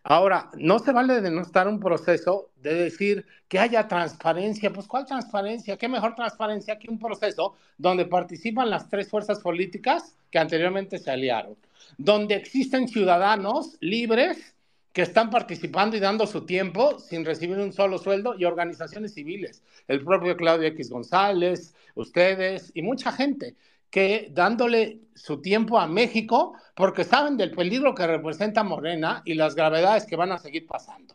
Ahora, 0.04 0.50
no 0.58 0.80
se 0.80 0.92
vale 0.92 1.22
denostar 1.22 1.68
un 1.68 1.80
proceso 1.80 2.50
de 2.56 2.74
decir 2.74 3.26
que 3.48 3.60
haya 3.60 3.88
transparencia. 3.88 4.74
Pues, 4.74 4.88
¿cuál 4.88 5.06
transparencia? 5.06 5.78
¿Qué 5.78 5.88
mejor 5.88 6.16
transparencia 6.16 6.80
que 6.80 6.90
un 6.90 6.98
proceso 6.98 7.56
donde 7.78 8.06
participan 8.06 8.72
las 8.72 8.90
tres 8.90 9.10
fuerzas 9.10 9.40
políticas 9.40 10.16
que 10.32 10.40
anteriormente 10.40 10.98
se 10.98 11.12
aliaron? 11.12 11.56
Donde 11.98 12.36
existen 12.36 12.88
ciudadanos 12.88 13.78
libres 13.80 14.56
que 14.92 15.04
están 15.04 15.30
participando 15.30 15.96
y 15.96 16.00
dando 16.00 16.26
su 16.26 16.46
tiempo 16.46 17.00
sin 17.00 17.24
recibir 17.24 17.60
un 17.60 17.72
solo 17.72 17.98
sueldo 17.98 18.36
y 18.38 18.46
organizaciones 18.46 19.14
civiles, 19.14 19.64
el 19.88 20.04
propio 20.04 20.36
Claudio 20.36 20.68
X 20.70 20.90
González, 20.90 21.74
ustedes 21.96 22.72
y 22.74 22.82
mucha 22.82 23.12
gente 23.12 23.56
que 23.92 24.30
dándole 24.32 25.02
su 25.14 25.42
tiempo 25.42 25.78
a 25.78 25.86
México 25.86 26.56
porque 26.74 27.04
saben 27.04 27.38
del 27.38 27.52
peligro 27.52 27.94
que 27.94 28.08
representa 28.08 28.64
Morena 28.64 29.22
y 29.26 29.36
las 29.36 29.54
gravedades 29.54 30.06
que 30.06 30.16
van 30.16 30.32
a 30.32 30.40
seguir 30.40 30.66
pasando. 30.66 31.14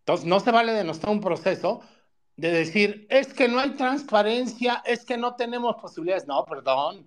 Entonces, 0.00 0.26
no 0.26 0.40
se 0.40 0.50
vale 0.50 0.72
denostar 0.72 1.10
un 1.10 1.20
proceso 1.20 1.80
de 2.36 2.50
decir, 2.50 3.06
es 3.08 3.32
que 3.32 3.48
no 3.48 3.58
hay 3.60 3.70
transparencia, 3.70 4.82
es 4.84 5.04
que 5.04 5.16
no 5.16 5.34
tenemos 5.36 5.76
posibilidades. 5.76 6.26
No, 6.26 6.44
perdón, 6.44 7.06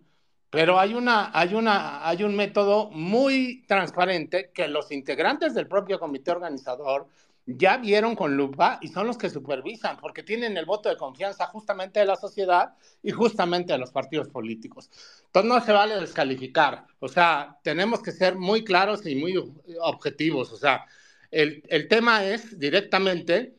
pero 0.50 0.80
hay, 0.80 0.94
una, 0.94 1.32
hay, 1.34 1.54
una, 1.56 2.08
hay 2.08 2.24
un 2.24 2.36
método 2.36 2.90
muy 2.92 3.64
transparente 3.68 4.52
que 4.54 4.68
los 4.68 4.92
integrantes 4.92 5.54
del 5.54 5.68
propio 5.68 6.00
comité 6.00 6.32
organizador 6.32 7.08
ya 7.45 7.77
vieron 7.77 8.15
con 8.15 8.38
lupa 8.38 8.80
y 8.81 8.88
son 8.88 9.07
los 9.07 9.18
que 9.18 9.30
supervisan, 9.30 9.97
porque 9.97 10.23
tienen 10.23 10.57
el 10.57 10.65
voto 10.65 10.89
de 10.89 10.97
confianza 10.97 11.47
justamente 11.47 11.99
de 11.99 12.05
la 12.05 12.15
sociedad 12.15 12.73
y 13.01 13.11
justamente 13.11 13.73
de 13.73 13.80
los 13.80 13.91
partidos 13.91 14.30
políticos. 14.30 14.89
Entonces 15.26 15.49
no 15.49 15.59
se 15.61 15.72
vale 15.72 15.95
descalificar, 15.95 16.85
o 16.99 17.07
sea, 17.07 17.57
tenemos 17.63 18.01
que 18.01 18.11
ser 18.11 18.35
muy 18.35 18.63
claros 18.63 19.05
y 19.05 19.15
muy 19.15 19.35
objetivos, 19.81 20.51
o 20.51 20.57
sea, 20.57 20.85
el, 21.31 21.63
el 21.69 21.88
tema 21.88 22.26
es 22.26 22.59
directamente 22.59 23.55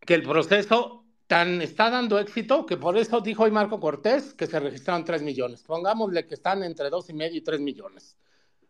que 0.00 0.14
el 0.14 0.22
proceso 0.22 1.04
tan 1.28 1.60
está 1.60 1.90
dando 1.90 2.18
éxito 2.18 2.64
que 2.64 2.78
por 2.78 2.96
eso 2.96 3.20
dijo 3.20 3.44
hoy 3.44 3.50
Marco 3.50 3.78
Cortés 3.78 4.32
que 4.32 4.46
se 4.46 4.58
registraron 4.58 5.04
3 5.04 5.22
millones. 5.22 5.62
Pongámosle 5.62 6.26
que 6.26 6.34
están 6.34 6.64
entre 6.64 6.88
dos 6.88 7.10
y 7.10 7.12
medio 7.12 7.36
y 7.36 7.42
3 7.42 7.60
millones. 7.60 8.16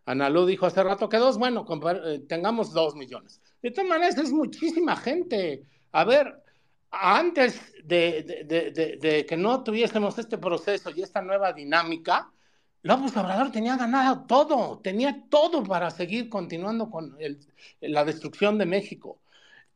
Analú 0.09 0.47
dijo 0.47 0.65
hace 0.65 0.83
rato 0.83 1.07
que 1.11 1.19
dos, 1.19 1.37
bueno, 1.37 1.67
eh, 2.07 2.21
tengamos 2.27 2.73
2 2.73 2.95
millones. 2.95 3.43
De 3.61 3.71
todas 3.71 3.91
maneras, 3.91 4.17
es 4.17 4.33
muchísima 4.33 4.97
gente. 4.97 5.65
A 5.93 6.05
ver, 6.05 6.43
antes 6.91 7.61
de, 7.85 9.27
que 9.29 9.37
no 9.37 9.63
tuviésemos 9.63 10.19
este 10.19 10.39
proceso 10.39 10.89
y 10.97 11.03
esta 11.03 11.21
nueva 11.21 11.53
dinámica, 11.53 12.33
López 12.83 13.15
Obrador 13.19 13.53
tenía 13.53 13.77
ganado 13.77 14.25
todo, 14.27 14.81
tenía 14.83 15.25
todo 15.29 15.63
para 15.63 15.91
seguir 15.91 16.31
continuando 16.31 16.89
con 16.89 17.15
la 17.81 18.03
destrucción 18.03 18.57
de 18.57 18.65
México. 18.65 19.21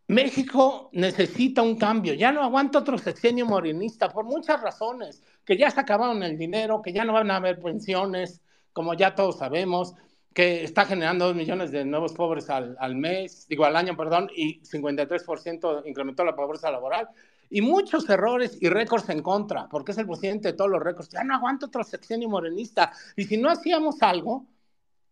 México 0.06 0.88
necesita 0.94 1.60
un 1.60 1.76
cambio, 1.76 2.14
ya 2.14 2.32
no 2.32 2.42
aguanta 2.42 2.78
otro 2.78 2.96
sexenio 2.96 3.44
morenista 3.44 4.08
por 4.08 4.24
muchas 4.24 4.62
razones, 4.62 5.22
que 5.44 5.58
ya 5.58 5.70
se 5.70 5.80
acabaron 5.80 6.22
el 6.22 6.38
dinero, 6.38 6.80
que 6.80 6.94
ya 6.94 7.04
no 7.04 7.12
van 7.12 7.30
a 7.30 7.36
haber 7.36 7.60
pensiones, 7.60 8.40
como 8.72 8.94
ya 8.94 9.14
todos 9.14 9.38
sabemos, 9.38 9.94
que 10.34 10.64
está 10.64 10.84
generando 10.84 11.26
dos 11.26 11.36
millones 11.36 11.70
de 11.70 11.84
nuevos 11.84 12.12
pobres 12.12 12.48
al, 12.50 12.76
al 12.78 12.96
mes, 12.96 13.46
digo 13.48 13.64
al 13.64 13.76
año, 13.76 13.96
perdón, 13.96 14.30
y 14.34 14.60
53% 14.62 15.82
incrementó 15.86 16.24
la 16.24 16.34
pobreza 16.34 16.70
laboral, 16.70 17.08
y 17.50 17.60
muchos 17.60 18.08
errores 18.08 18.56
y 18.60 18.68
récords 18.68 19.08
en 19.10 19.22
contra, 19.22 19.68
porque 19.68 19.92
es 19.92 19.98
el 19.98 20.06
presidente 20.06 20.48
de 20.48 20.54
todos 20.54 20.70
los 20.70 20.82
récords, 20.82 21.10
ya 21.10 21.22
no 21.22 21.34
aguanta 21.34 21.66
otro 21.66 21.84
sexenio 21.84 22.28
morenista, 22.28 22.92
y 23.16 23.24
si 23.24 23.36
no 23.36 23.50
hacíamos 23.50 24.02
algo, 24.02 24.46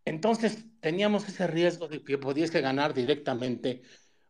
entonces 0.04 0.64
teníamos 0.80 1.28
ese 1.28 1.46
riesgo 1.46 1.88
de 1.88 2.02
que 2.02 2.18
pudiese 2.18 2.60
ganar 2.60 2.94
directamente 2.94 3.82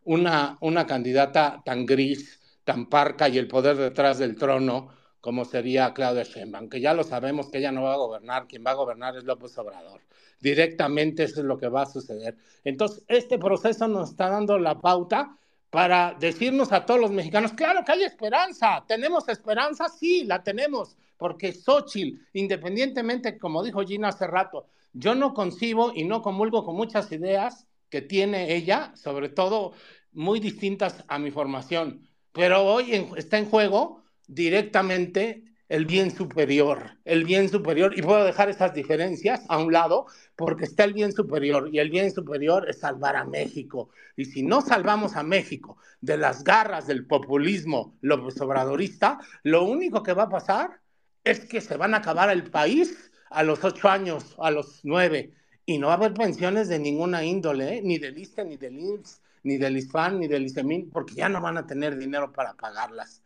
una, 0.04 0.58
una 0.60 0.86
candidata 0.86 1.62
tan 1.64 1.86
gris, 1.86 2.40
tan 2.64 2.88
parca 2.88 3.28
y 3.28 3.38
el 3.38 3.48
poder 3.48 3.76
detrás 3.76 4.18
del 4.18 4.36
trono 4.36 4.90
como 5.20 5.44
sería 5.44 5.92
Claudia 5.92 6.22
Sheinbaum, 6.24 6.68
que 6.68 6.80
ya 6.80 6.94
lo 6.94 7.04
sabemos 7.04 7.50
que 7.50 7.58
ella 7.58 7.72
no 7.72 7.82
va 7.82 7.94
a 7.94 7.98
gobernar, 7.98 8.46
quien 8.46 8.64
va 8.66 8.70
a 8.70 8.74
gobernar 8.74 9.16
es 9.16 9.24
López 9.24 9.56
Obrador. 9.58 10.00
Directamente 10.40 11.24
eso 11.24 11.40
es 11.40 11.46
lo 11.46 11.58
que 11.58 11.68
va 11.68 11.82
a 11.82 11.86
suceder. 11.86 12.36
Entonces, 12.64 13.04
este 13.08 13.38
proceso 13.38 13.86
nos 13.88 14.10
está 14.10 14.28
dando 14.28 14.58
la 14.58 14.80
pauta 14.80 15.36
para 15.70 16.16
decirnos 16.18 16.72
a 16.72 16.84
todos 16.84 17.00
los 17.00 17.12
mexicanos, 17.12 17.52
claro 17.52 17.84
que 17.84 17.92
hay 17.92 18.02
esperanza, 18.02 18.84
tenemos 18.88 19.28
esperanza, 19.28 19.88
sí, 19.88 20.24
la 20.24 20.42
tenemos, 20.42 20.96
porque 21.16 21.52
Xochitl, 21.52 22.18
independientemente, 22.32 23.38
como 23.38 23.62
dijo 23.62 23.82
Gina 23.82 24.08
hace 24.08 24.26
rato, 24.26 24.66
yo 24.92 25.14
no 25.14 25.32
concibo 25.32 25.92
y 25.94 26.04
no 26.04 26.22
comulgo 26.22 26.64
con 26.64 26.74
muchas 26.74 27.12
ideas 27.12 27.66
que 27.88 28.02
tiene 28.02 28.54
ella, 28.54 28.92
sobre 28.96 29.28
todo 29.28 29.72
muy 30.12 30.40
distintas 30.40 31.04
a 31.06 31.18
mi 31.18 31.30
formación. 31.30 32.08
Pero 32.32 32.64
hoy 32.64 33.08
está 33.16 33.38
en 33.38 33.48
juego 33.48 34.02
directamente 34.26 35.44
el 35.70 35.86
bien 35.86 36.10
superior, 36.10 36.98
el 37.04 37.24
bien 37.24 37.48
superior, 37.48 37.96
y 37.96 38.02
puedo 38.02 38.24
dejar 38.24 38.50
esas 38.50 38.74
diferencias 38.74 39.42
a 39.48 39.58
un 39.58 39.72
lado, 39.72 40.06
porque 40.34 40.64
está 40.64 40.82
el 40.82 40.92
bien 40.92 41.12
superior, 41.12 41.70
y 41.72 41.78
el 41.78 41.90
bien 41.90 42.10
superior 42.10 42.68
es 42.68 42.80
salvar 42.80 43.14
a 43.14 43.24
México. 43.24 43.88
Y 44.16 44.24
si 44.24 44.42
no 44.42 44.62
salvamos 44.62 45.14
a 45.14 45.22
México 45.22 45.78
de 46.00 46.18
las 46.18 46.42
garras 46.42 46.88
del 46.88 47.06
populismo 47.06 47.96
López 48.00 48.40
Obradorista, 48.40 49.20
lo 49.44 49.62
único 49.62 50.02
que 50.02 50.12
va 50.12 50.24
a 50.24 50.28
pasar 50.28 50.80
es 51.22 51.46
que 51.46 51.60
se 51.60 51.76
van 51.76 51.94
a 51.94 51.98
acabar 51.98 52.30
el 52.30 52.50
país 52.50 53.12
a 53.30 53.44
los 53.44 53.62
ocho 53.62 53.88
años, 53.88 54.34
a 54.40 54.50
los 54.50 54.80
nueve, 54.82 55.32
y 55.66 55.78
no 55.78 55.86
va 55.86 55.92
a 55.92 55.96
haber 55.98 56.14
pensiones 56.14 56.66
de 56.66 56.80
ninguna 56.80 57.22
índole, 57.22 57.76
¿eh? 57.76 57.80
ni 57.84 57.98
del 57.98 58.18
ISTE, 58.18 58.44
ni 58.44 58.56
del 58.56 58.76
IMSS, 58.76 59.20
ni 59.44 59.56
del 59.56 59.76
ISFAN, 59.76 60.18
ni 60.18 60.26
del 60.26 60.46
ISEMIN, 60.46 60.90
porque 60.90 61.14
ya 61.14 61.28
no 61.28 61.40
van 61.40 61.58
a 61.58 61.66
tener 61.66 61.96
dinero 61.96 62.32
para 62.32 62.54
pagarlas. 62.54 63.22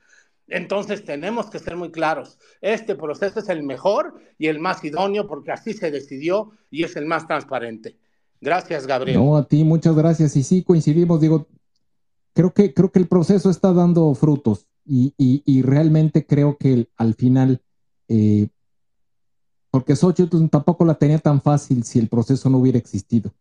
Entonces 0.47 1.05
tenemos 1.05 1.49
que 1.49 1.59
ser 1.59 1.77
muy 1.77 1.91
claros. 1.91 2.39
Este 2.61 2.95
proceso 2.95 3.41
es 3.41 3.49
el 3.49 3.63
mejor 3.63 4.15
y 4.39 4.49
el 4.49 4.59
más 4.59 4.85
idóneo 4.85 5.27
porque 5.27 5.53
así 5.53 5.73
se 5.73 5.91
decidió 5.91 6.51
y 6.71 6.85
es 6.85 6.97
el 6.97 7.07
más 7.07 7.27
transparente. 7.27 7.99
Gracias, 8.41 8.87
Gabriel. 8.87 9.19
No, 9.19 9.37
a 9.37 9.47
ti, 9.47 9.65
muchas 9.65 9.95
gracias. 9.95 10.37
Y 10.37 10.43
sí, 10.43 10.63
coincidimos, 10.63 11.21
digo, 11.21 11.49
creo 12.35 12.53
que, 12.53 12.75
creo 12.75 12.93
que 12.93 12.99
el 12.99 13.09
proceso 13.09 13.49
está 13.49 13.73
dando 13.73 14.15
frutos 14.15 14.67
y, 14.85 15.15
y, 15.17 15.63
realmente 15.63 16.27
creo 16.27 16.59
que 16.59 16.91
al 16.97 17.15
final 17.15 17.63
eh, 18.09 18.49
porque 19.75 19.97
Xochitl 19.97 20.47
tampoco 20.51 20.85
la 20.85 20.95
tenía 20.95 21.19
tan 21.19 21.41
fácil 21.41 21.83
si 21.83 21.99
el 21.99 22.09
proceso 22.09 22.49
no 22.49 22.59
hubiera 22.59 22.79
existido. 22.79 23.35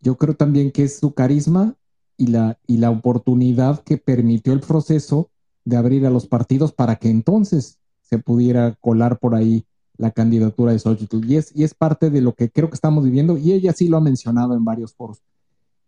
Yo 0.00 0.16
creo 0.16 0.34
también 0.34 0.72
que 0.72 0.82
es 0.82 0.98
su 0.98 1.14
carisma 1.14 1.76
y 2.16 2.26
la, 2.26 2.58
y 2.66 2.78
la 2.78 2.90
oportunidad 2.90 3.84
que 3.84 3.96
permitió 3.96 4.52
el 4.52 4.58
proceso 4.58 5.30
de 5.64 5.76
abrir 5.76 6.06
a 6.06 6.10
los 6.10 6.26
partidos 6.26 6.72
para 6.72 6.96
que 6.96 7.08
entonces 7.08 7.78
se 8.02 8.18
pudiera 8.18 8.76
colar 8.80 9.18
por 9.18 9.34
ahí 9.34 9.64
la 9.96 10.10
candidatura 10.10 10.72
de 10.72 10.78
Xochitl. 10.78 11.24
Y 11.24 11.36
es, 11.36 11.54
y 11.54 11.64
es 11.64 11.74
parte 11.74 12.10
de 12.10 12.20
lo 12.20 12.34
que 12.34 12.50
creo 12.50 12.68
que 12.68 12.74
estamos 12.74 13.04
viviendo, 13.04 13.38
y 13.38 13.52
ella 13.52 13.72
sí 13.72 13.88
lo 13.88 13.96
ha 13.96 14.00
mencionado 14.00 14.54
en 14.54 14.64
varios 14.64 14.94
foros. 14.94 15.22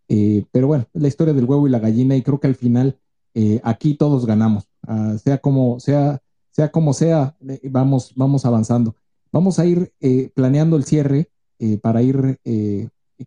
Eh, 0.09 0.45
pero 0.51 0.67
bueno, 0.67 0.85
la 0.93 1.07
historia 1.07 1.33
del 1.33 1.45
huevo 1.45 1.67
y 1.67 1.71
la 1.71 1.79
gallina, 1.79 2.15
y 2.15 2.21
creo 2.21 2.39
que 2.39 2.47
al 2.47 2.55
final 2.55 2.97
eh, 3.33 3.59
aquí 3.63 3.95
todos 3.95 4.25
ganamos. 4.25 4.67
Ah, 4.87 5.17
sea 5.21 5.37
como 5.39 5.79
sea, 5.79 6.21
sea 6.51 6.71
como 6.71 6.93
sea, 6.93 7.35
eh, 7.47 7.59
vamos, 7.69 8.13
vamos 8.15 8.45
avanzando. 8.45 8.95
Vamos 9.31 9.59
a 9.59 9.65
ir 9.65 9.91
planeando 10.33 10.77
el 10.77 10.85
cierre 10.85 11.29
para 11.81 12.01
ir 12.01 12.39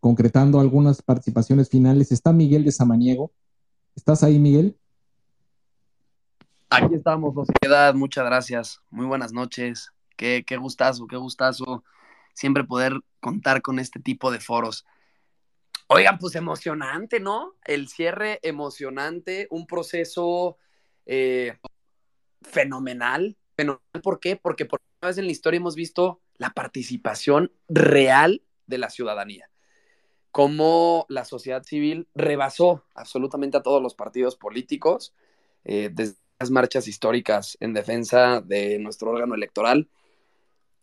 concretando 0.00 0.58
algunas 0.58 1.02
participaciones 1.02 1.68
finales. 1.68 2.10
Está 2.10 2.32
Miguel 2.32 2.64
de 2.64 2.72
Samaniego. 2.72 3.32
¿Estás 3.94 4.24
ahí, 4.24 4.38
Miguel? 4.38 4.79
Aquí 6.70 6.94
estamos, 6.94 7.34
sociedad. 7.34 7.94
Muchas 7.94 8.24
gracias. 8.24 8.80
Muy 8.90 9.04
buenas 9.04 9.32
noches. 9.32 9.90
Qué, 10.16 10.44
qué 10.46 10.56
gustazo, 10.56 11.08
qué 11.08 11.16
gustazo 11.16 11.82
siempre 12.32 12.62
poder 12.62 13.00
contar 13.18 13.60
con 13.60 13.80
este 13.80 13.98
tipo 13.98 14.30
de 14.30 14.38
foros. 14.38 14.86
Oigan, 15.88 16.18
pues 16.18 16.36
emocionante, 16.36 17.18
¿no? 17.18 17.56
El 17.64 17.88
cierre 17.88 18.38
emocionante, 18.44 19.48
un 19.50 19.66
proceso 19.66 20.58
fenomenal. 22.42 23.36
Fenomenal, 23.56 24.02
¿por 24.02 24.20
qué? 24.20 24.36
Porque 24.36 24.64
por 24.64 24.80
vez 25.02 25.18
en 25.18 25.26
la 25.26 25.32
historia 25.32 25.58
hemos 25.58 25.74
visto 25.74 26.20
la 26.36 26.50
participación 26.50 27.52
real 27.68 28.42
de 28.66 28.78
la 28.78 28.90
ciudadanía, 28.90 29.50
cómo 30.30 31.04
la 31.08 31.24
sociedad 31.24 31.64
civil 31.64 32.06
rebasó 32.14 32.84
absolutamente 32.94 33.56
a 33.56 33.62
todos 33.62 33.82
los 33.82 33.94
partidos 33.96 34.36
políticos, 34.36 35.14
eh, 35.64 35.90
desde 35.92 36.19
marchas 36.48 36.88
históricas 36.88 37.58
en 37.60 37.74
defensa 37.74 38.40
de 38.40 38.78
nuestro 38.78 39.10
órgano 39.10 39.34
electoral, 39.34 39.90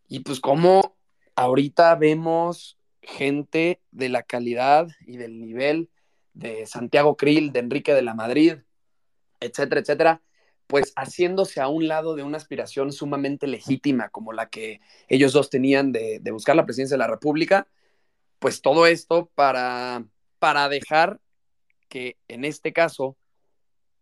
y 0.08 0.20
pues 0.20 0.40
cómo 0.40 0.96
ahorita 1.36 1.96
vemos 1.96 2.78
gente 3.02 3.82
de 3.92 4.10
la 4.10 4.24
calidad 4.24 4.88
y 5.02 5.18
del 5.18 5.40
nivel 5.40 5.90
de 6.34 6.68
Santiago 6.68 7.18
Krill, 7.18 7.52
de 7.52 7.60
Enrique 7.60 7.94
de 7.94 8.04
la 8.04 8.14
Madrid, 8.14 8.58
etcétera, 9.40 9.82
etcétera, 9.82 10.22
pues 10.68 10.94
haciéndose 10.96 11.62
a 11.62 11.68
un 11.70 11.88
lado 11.88 12.16
de 12.16 12.24
una 12.24 12.38
aspiración 12.38 12.92
sumamente 12.92 13.48
legítima 13.48 14.10
como 14.10 14.34
la 14.34 14.50
que 14.50 14.82
ellos 15.08 15.34
dos 15.34 15.50
tenían 15.50 15.92
de, 15.92 16.22
buscar 16.32 16.56
la 16.56 16.66
presidencia 16.66 16.96
de 16.96 17.00
la 17.00 17.08
República, 17.08 17.68
pues 18.40 18.62
todo 18.62 18.86
esto 18.86 19.32
para, 19.34 20.06
para 20.40 20.70
dejar 20.70 21.20
que 21.90 22.18
en 22.28 22.46
este 22.46 22.74
caso 22.74 23.18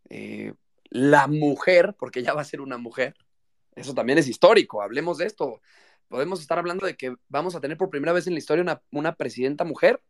eh, 0.10 0.54
la 0.96 1.28
mujer, 1.28 1.94
porque 2.00 2.24
ya 2.24 2.34
va 2.34 2.40
a 2.40 2.46
ser 2.46 2.62
una 2.62 2.78
mujer, 2.78 3.16
eso 3.76 3.94
también 3.94 4.18
es 4.18 4.30
histórico, 4.30 4.82
hablemos 4.82 5.18
de 5.18 5.26
esto, 5.26 5.60
podemos 6.08 6.40
estar 6.40 6.58
hablando 6.58 6.86
de 6.86 6.96
que 6.96 7.14
vamos 7.28 7.54
a 7.54 7.60
tener 7.60 7.76
por 7.76 7.90
primera 7.90 8.14
vez 8.14 8.28
en 8.28 8.34
la 8.34 8.40
historia 8.40 8.62
una, 8.62 8.82
una 8.92 9.16
presidenta 9.16 9.66
mujer 9.66 10.02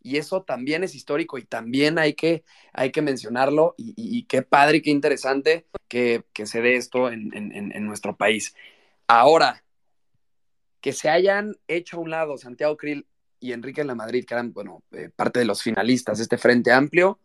Y 0.00 0.16
eso 0.16 0.44
también 0.44 0.82
es 0.82 0.94
histórico 0.94 1.36
y 1.36 1.44
también 1.44 1.98
hay 1.98 2.14
que, 2.14 2.42
hay 2.72 2.90
que 2.90 3.02
mencionarlo 3.02 3.74
y, 3.76 4.24
qué 4.24 4.40
padre 4.40 4.78
y 4.78 4.82
qué 4.82 4.90
interesante 4.90 5.66
que, 5.88 6.24
se 6.42 6.62
dé 6.62 6.76
esto 6.76 7.10
en, 7.10 7.86
nuestro 7.86 8.16
país. 8.16 8.54
Ahora, 9.06 9.62
que 10.80 10.94
se 10.94 11.10
hayan 11.10 11.54
hecho 11.68 11.98
a 11.98 12.00
un 12.00 12.08
lado 12.08 12.38
Santiago 12.38 12.78
Krill 12.78 13.06
y 13.40 13.52
Enrique 13.52 13.82
en 13.82 13.88
la 13.88 13.94
Madrid, 13.94 14.24
que 14.24 14.32
eran, 14.32 14.54
bueno, 14.54 14.82
eh, 14.92 15.10
parte 15.14 15.38
de 15.40 15.44
los 15.44 15.62
finalistas 15.62 16.16
de 16.16 16.22
este 16.22 16.38
Frente 16.38 16.72
Amplio, 16.72 17.20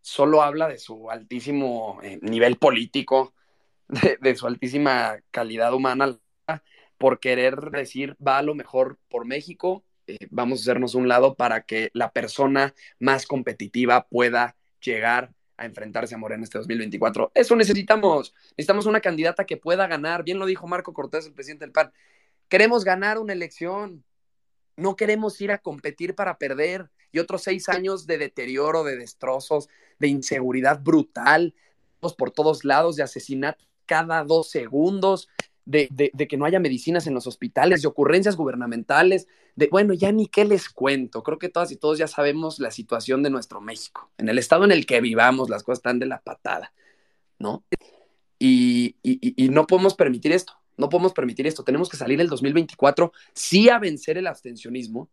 solo 0.00 0.42
habla 0.42 0.68
de 0.68 0.78
su 0.78 1.10
altísimo 1.10 2.00
eh, 2.02 2.18
nivel 2.22 2.56
político, 2.56 3.34
de, 4.20 4.36
su 4.36 4.46
altísima 4.46 5.18
calidad 5.30 5.74
humana, 5.74 6.18
por 6.98 7.18
querer 7.18 7.70
decir, 7.70 8.16
va 8.24 8.38
a 8.38 8.42
lo 8.42 8.54
mejor 8.54 8.98
por 9.08 9.24
México, 9.24 9.84
eh, 10.06 10.18
vamos 10.30 10.60
a 10.60 10.62
hacernos 10.62 10.94
un 10.94 11.08
lado 11.08 11.34
para 11.34 11.62
que 11.62 11.90
la 11.94 12.10
persona 12.10 12.74
más 12.98 13.26
competitiva 13.26 14.06
pueda 14.08 14.56
llegar 14.82 15.32
a 15.56 15.66
enfrentarse 15.66 16.14
a 16.14 16.18
Morena 16.18 16.42
este 16.42 16.58
2024. 16.58 17.32
Eso 17.34 17.54
necesitamos. 17.54 18.34
Necesitamos 18.50 18.86
una 18.86 19.00
candidata 19.00 19.44
que 19.44 19.56
pueda 19.56 19.86
ganar. 19.86 20.24
Bien 20.24 20.38
lo 20.38 20.46
dijo 20.46 20.66
Marco 20.66 20.92
Cortés, 20.92 21.26
el 21.26 21.34
presidente 21.34 21.64
del 21.64 21.72
PAN. 21.72 21.92
Queremos 22.48 22.84
ganar 22.84 23.18
una 23.18 23.34
elección. 23.34 24.04
No 24.76 24.96
queremos 24.96 25.40
ir 25.40 25.52
a 25.52 25.58
competir 25.58 26.14
para 26.14 26.38
perder 26.38 26.90
y 27.12 27.18
otros 27.18 27.42
seis 27.42 27.68
años 27.68 28.06
de 28.06 28.18
deterioro, 28.18 28.84
de 28.84 28.96
destrozos, 28.96 29.68
de 29.98 30.08
inseguridad 30.08 30.80
brutal, 30.80 31.54
por 32.16 32.30
todos 32.30 32.64
lados, 32.64 32.96
de 32.96 33.02
asesinato 33.02 33.64
cada 33.86 34.22
dos 34.22 34.50
segundos, 34.50 35.28
de, 35.64 36.12
que 36.28 36.36
no 36.36 36.44
haya 36.44 36.60
medicinas 36.60 37.06
en 37.08 37.14
los 37.14 37.26
hospitales, 37.26 37.82
de 37.82 37.88
ocurrencias 37.88 38.36
gubernamentales, 38.36 39.26
de, 39.56 39.68
bueno, 39.68 39.94
ya 39.94 40.12
ni 40.12 40.26
qué 40.26 40.44
les 40.44 40.68
cuento. 40.68 41.22
Creo 41.22 41.38
que 41.38 41.48
todas 41.48 41.72
y 41.72 41.76
todos 41.76 41.98
ya 41.98 42.06
sabemos 42.06 42.60
la 42.60 42.70
situación 42.70 43.22
de 43.22 43.30
nuestro 43.30 43.60
México. 43.60 44.10
En 44.16 44.28
el 44.28 44.38
estado 44.38 44.64
en 44.64 44.72
el 44.72 44.86
que 44.86 45.00
vivamos, 45.00 45.50
las 45.50 45.64
cosas 45.64 45.78
están 45.78 45.98
de 45.98 46.06
la 46.06 46.20
patada, 46.20 46.72
¿no? 47.38 47.64
Y, 48.38 48.96
y 49.02 49.48
no 49.48 49.66
podemos 49.66 49.94
permitir 49.94 50.32
esto, 50.32 50.54
no 50.76 50.88
podemos 50.88 51.12
permitir 51.12 51.46
esto. 51.46 51.62
Tenemos 51.64 51.90
que 51.90 51.96
salir 51.96 52.20
el 52.20 52.28
2024 52.28 53.12
sí 53.34 53.68
a 53.68 53.78
vencer 53.78 54.18
el 54.18 54.28
abstencionismo, 54.28 55.10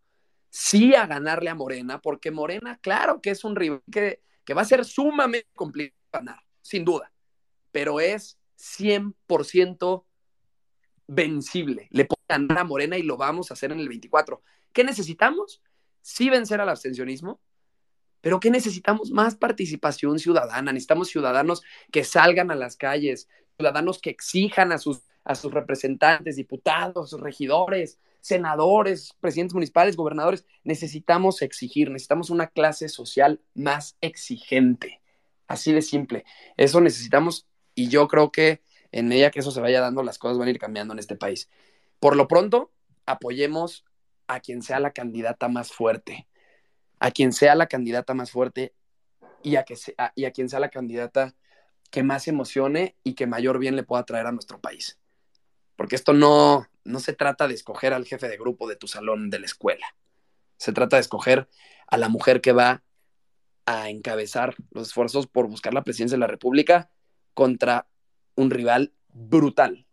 sí 0.58 0.96
a 0.96 1.06
ganarle 1.06 1.52
a 1.52 1.56
Morena, 1.56 2.02
porque 2.02 2.32
Morena, 2.32 2.80
claro 2.82 3.22
que 3.22 3.30
es 3.30 3.44
un 3.44 3.56
rival 3.56 3.84
que, 3.92 4.24
que 4.44 4.56
va 4.56 4.64
a 4.64 4.66
ser 4.66 4.84
sumamente 4.86 5.48
complicado 5.54 6.02
ganar, 6.12 6.40
sin 6.64 6.84
duda, 6.84 7.14
pero 7.72 8.00
es 8.00 8.40
100% 8.58 10.06
vencible. 11.06 11.88
Le 11.92 12.06
podemos 12.06 12.26
ganar 12.28 12.58
a 12.58 12.64
Morena 12.64 12.98
y 12.98 13.04
lo 13.04 13.18
vamos 13.18 13.52
a 13.52 13.54
hacer 13.54 13.72
en 13.72 13.80
el 13.80 13.88
24. 13.88 14.42
¿Qué 14.74 14.84
necesitamos? 14.84 15.62
Sí 16.02 16.32
vencer 16.32 16.60
al 16.60 16.70
abstencionismo, 16.70 17.40
pero 18.22 18.40
¿qué 18.40 18.50
necesitamos? 18.50 19.12
Más 19.12 19.36
participación 19.36 20.18
ciudadana. 20.18 20.72
Necesitamos 20.72 21.10
ciudadanos 21.10 21.62
que 21.92 22.04
salgan 22.04 22.50
a 22.50 22.56
las 22.56 22.78
calles, 22.78 23.30
ciudadanos 23.58 24.00
que 24.02 24.10
exijan 24.10 24.72
a 24.72 24.80
sus, 24.80 25.04
a 25.28 25.36
sus 25.36 25.54
representantes, 25.54 26.38
diputados, 26.38 27.12
regidores, 27.20 28.00
senadores, 28.22 29.14
presidentes 29.20 29.54
municipales, 29.54 29.98
gobernadores. 29.98 30.46
Necesitamos 30.64 31.42
exigir, 31.42 31.92
necesitamos 31.92 32.30
una 32.30 32.48
clase 32.48 32.88
social 32.88 33.42
más 33.54 33.98
exigente. 34.00 35.02
Así 35.46 35.74
de 35.74 35.82
simple. 35.82 36.24
Eso 36.56 36.80
necesitamos 36.80 37.46
y 37.76 37.90
yo 37.90 38.08
creo 38.08 38.32
que 38.32 38.62
en 38.94 39.10
medida 39.10 39.30
que 39.30 39.42
eso 39.42 39.52
se 39.52 39.60
vaya 39.60 39.82
dando, 39.82 40.02
las 40.02 40.18
cosas 40.18 40.38
van 40.38 40.48
a 40.48 40.52
ir 40.52 40.60
cambiando 40.60 40.94
en 40.94 41.00
este 41.00 41.18
país. 41.18 41.50
Por 42.00 42.16
lo 42.16 42.30
pronto, 42.30 42.72
apoyemos 43.06 43.84
a 44.28 44.40
quien 44.40 44.62
sea 44.62 44.80
la 44.80 44.92
candidata 44.92 45.50
más 45.50 45.74
fuerte, 45.74 46.26
a 47.00 47.12
quien 47.12 47.34
sea 47.34 47.54
la 47.56 47.68
candidata 47.68 48.14
más 48.14 48.32
fuerte 48.32 48.74
y 49.44 49.58
a, 49.58 49.64
que 49.64 49.76
sea, 49.76 50.14
y 50.16 50.24
a 50.24 50.32
quien 50.32 50.48
sea 50.48 50.62
la 50.62 50.70
candidata 50.70 51.36
que 51.92 52.02
más 52.04 52.30
emocione 52.30 52.96
y 53.04 53.14
que 53.14 53.28
mayor 53.28 53.60
bien 53.60 53.76
le 53.76 53.84
pueda 53.84 54.06
traer 54.06 54.28
a 54.28 54.32
nuestro 54.32 54.62
país. 54.62 54.98
Porque 55.78 55.96
esto 55.96 56.12
no, 56.12 56.68
no 56.84 57.00
se 57.00 57.14
trata 57.14 57.48
de 57.48 57.54
escoger 57.54 57.94
al 57.94 58.06
jefe 58.06 58.28
de 58.28 58.38
grupo 58.38 58.68
de 58.68 58.76
tu 58.76 58.88
salón 58.88 59.30
de 59.30 59.40
la 59.40 59.46
escuela. 59.46 59.86
Se 60.58 60.74
trata 60.74 60.98
de 60.98 61.02
escoger 61.02 61.48
a 61.88 61.98
la 61.98 62.10
mujer 62.10 62.42
que 62.42 62.52
va 62.52 62.84
a 63.66 63.90
encabezar 63.90 64.56
los 64.72 64.88
esfuerzos 64.88 65.28
por 65.28 65.48
buscar 65.48 65.74
la 65.74 65.84
presidencia 65.84 66.16
de 66.16 66.22
la 66.22 66.28
República 66.28 66.90
contra 67.34 67.88
un 68.36 68.50
rival 68.50 68.94
brutal. 69.14 69.86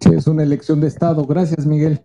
Es 0.00 0.26
una 0.26 0.42
elección 0.42 0.80
de 0.80 0.88
Estado. 0.88 1.24
Gracias, 1.24 1.66
Miguel. 1.66 2.00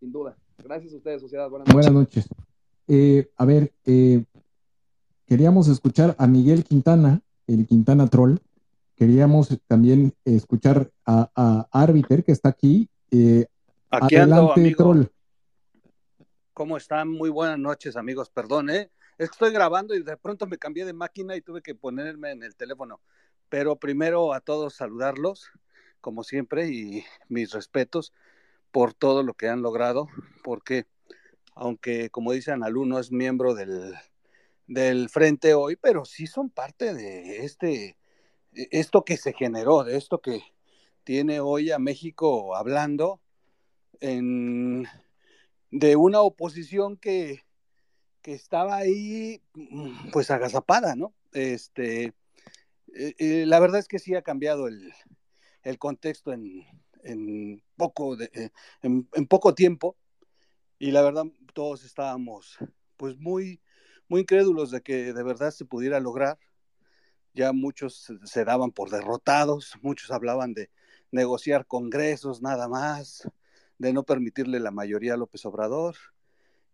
Sin 0.00 0.12
duda. 0.12 0.36
Gracias 0.58 0.94
a 0.94 0.96
ustedes, 0.96 1.20
sociedad. 1.20 1.48
Buenas 1.50 1.68
noches. 1.68 1.74
Buenas 1.74 1.92
noches. 1.92 2.28
Eh, 2.88 3.30
a 3.36 3.44
ver, 3.44 3.72
eh, 3.84 4.24
queríamos 5.26 5.68
escuchar 5.68 6.14
a 6.18 6.26
Miguel 6.26 6.64
Quintana, 6.64 7.20
el 7.46 7.66
Quintana 7.66 8.06
Troll. 8.06 8.38
Queríamos 8.96 9.56
también 9.66 10.14
escuchar 10.24 10.90
a, 11.04 11.30
a 11.34 11.68
Arbiter, 11.70 12.24
que 12.24 12.32
está 12.32 12.48
aquí. 12.48 12.88
Eh, 13.10 13.46
aquí 13.90 14.16
adelante, 14.16 14.60
ando, 14.60 14.76
Troll. 14.76 15.04
¿Cómo 16.54 16.78
están? 16.78 17.10
Muy 17.10 17.28
buenas 17.28 17.58
noches, 17.58 17.96
amigos. 17.96 18.30
Perdón, 18.30 18.70
¿eh? 18.70 18.90
Es 19.18 19.28
que 19.28 19.34
estoy 19.34 19.52
grabando 19.52 19.94
y 19.94 20.02
de 20.02 20.16
pronto 20.16 20.46
me 20.46 20.56
cambié 20.56 20.86
de 20.86 20.94
máquina 20.94 21.36
y 21.36 21.42
tuve 21.42 21.60
que 21.60 21.74
ponerme 21.74 22.30
en 22.30 22.42
el 22.42 22.56
teléfono. 22.56 23.00
Pero 23.50 23.76
primero 23.76 24.32
a 24.32 24.40
todos 24.40 24.74
saludarlos, 24.74 25.50
como 26.00 26.24
siempre, 26.24 26.68
y 26.68 27.04
mis 27.28 27.52
respetos 27.52 28.14
por 28.70 28.94
todo 28.94 29.22
lo 29.22 29.34
que 29.34 29.48
han 29.48 29.60
logrado, 29.60 30.08
porque 30.42 30.86
aunque, 31.54 32.08
como 32.08 32.32
dice 32.32 32.52
Analu, 32.52 32.86
no 32.86 32.98
es 32.98 33.12
miembro 33.12 33.54
del, 33.54 33.94
del 34.66 35.08
frente 35.10 35.54
hoy, 35.54 35.76
pero 35.76 36.04
sí 36.04 36.26
son 36.26 36.50
parte 36.50 36.94
de 36.94 37.44
este, 37.44 37.96
esto 38.70 39.04
que 39.04 39.16
se 39.16 39.32
generó, 39.32 39.84
de 39.84 39.96
esto 39.96 40.20
que 40.20 40.42
tiene 41.04 41.40
hoy 41.40 41.70
a 41.70 41.78
México 41.78 42.56
hablando 42.56 43.20
en, 44.00 44.86
de 45.70 45.96
una 45.96 46.20
oposición 46.20 46.96
que, 46.96 47.44
que 48.22 48.32
estaba 48.32 48.76
ahí 48.76 49.40
mm, 49.54 50.10
pues 50.12 50.30
agazapada, 50.30 50.96
¿no? 50.96 51.14
Este, 51.32 52.14
eh, 52.94 53.14
eh, 53.18 53.44
la 53.46 53.60
verdad 53.60 53.78
es 53.78 53.88
que 53.88 53.98
sí 53.98 54.14
ha 54.14 54.22
cambiado 54.22 54.68
el, 54.68 54.92
contexto 55.78 56.32
en, 56.32 57.62
poco 57.76 58.16
eh, 58.20 58.50
en, 58.82 59.04
poco 59.28 59.54
tiempo 59.54 59.96
y 60.78 60.92
la 60.92 61.02
verdad 61.02 61.24
todos 61.54 61.84
estábamos 61.84 62.58
pues 62.96 63.16
muy 63.16 63.60
muy 64.08 64.22
incrédulos 64.22 64.70
de 64.70 64.80
que 64.80 65.12
de 65.12 65.22
verdad 65.22 65.50
se 65.50 65.64
pudiera 65.64 66.00
lograr 66.00 66.38
ya 67.36 67.52
muchos 67.52 68.12
se, 68.24 68.44
daban 68.44 68.72
por 68.72 68.90
derrotados 68.90 69.74
muchos 69.82 70.10
hablaban 70.10 70.54
de 70.54 70.70
negociar 71.12 71.66
congresos 71.66 72.42
nada 72.42 72.66
más 72.66 73.28
de 73.78 73.92
no 73.92 74.02
permitirle 74.02 74.58
la 74.58 74.72
mayoría 74.72 75.14
a 75.14 75.16
López 75.16 75.44
Obrador 75.46 75.94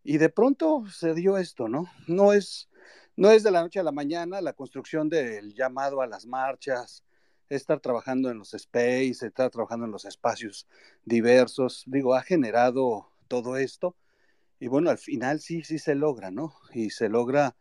y 0.04 0.18
de 0.18 0.30
pronto 0.30 0.84
se 0.90 1.12
dio 1.14 1.36
esto 1.36 1.68
no 1.68 1.86
no 2.06 2.32
es 2.32 2.70
no 3.16 3.30
es 3.30 3.42
de 3.42 3.50
la 3.50 3.60
noche 3.60 3.80
a 3.80 3.82
la 3.82 3.92
mañana 3.92 4.40
la 4.40 4.54
construcción 4.54 5.08
del 5.08 5.52
llamado 5.52 6.00
a 6.00 6.06
las 6.06 6.24
marchas, 6.24 7.04
estar 7.50 7.80
trabajando 7.80 8.30
en 8.30 8.38
los 8.38 8.54
space, 8.54 9.26
estar 9.26 9.50
trabajando 9.50 9.84
en 9.84 9.92
los 9.92 10.06
espacios 10.06 10.66
diversos, 11.04 11.84
digo, 11.86 12.14
ha 12.14 12.22
generado 12.22 13.10
todo 13.28 13.56
esto 13.58 13.96
y 14.58 14.68
bueno, 14.68 14.90
al 14.90 14.98
final 14.98 15.40
sí, 15.40 15.62
sí 15.62 15.78
se 15.78 15.96
logra, 15.96 16.30
¿no? 16.30 16.54
Y 16.72 16.90
se 16.90 17.08
logra 17.08 17.56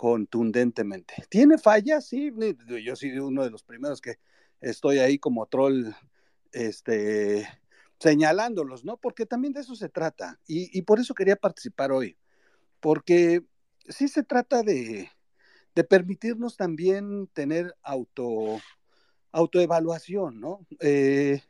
contundentemente. 0.00 1.12
¿Tiene 1.28 1.58
fallas? 1.58 2.06
Sí, 2.06 2.32
yo 2.82 2.96
soy 2.96 3.18
uno 3.18 3.44
de 3.44 3.50
los 3.50 3.62
primeros 3.62 4.00
que 4.00 4.14
estoy 4.62 4.98
ahí 4.98 5.18
como 5.18 5.44
troll, 5.44 5.88
este, 6.52 7.46
señalándolos, 7.98 8.82
¿no? 8.82 8.96
Porque 8.96 9.26
también 9.26 9.52
de 9.52 9.60
eso 9.60 9.74
se 9.76 9.90
trata 9.90 10.40
y, 10.46 10.80
por 10.84 11.00
eso 11.00 11.12
quería 11.12 11.36
participar 11.36 11.92
hoy, 11.92 12.16
porque 12.80 13.44
sí 13.90 14.08
se 14.08 14.22
trata 14.22 14.62
de, 14.62 15.10
permitirnos 15.90 16.56
también 16.56 17.26
tener 17.34 17.76
auto, 17.82 18.58
autoevaluación, 19.32 20.40
¿no? 20.40 20.66
Eh, 20.80 21.42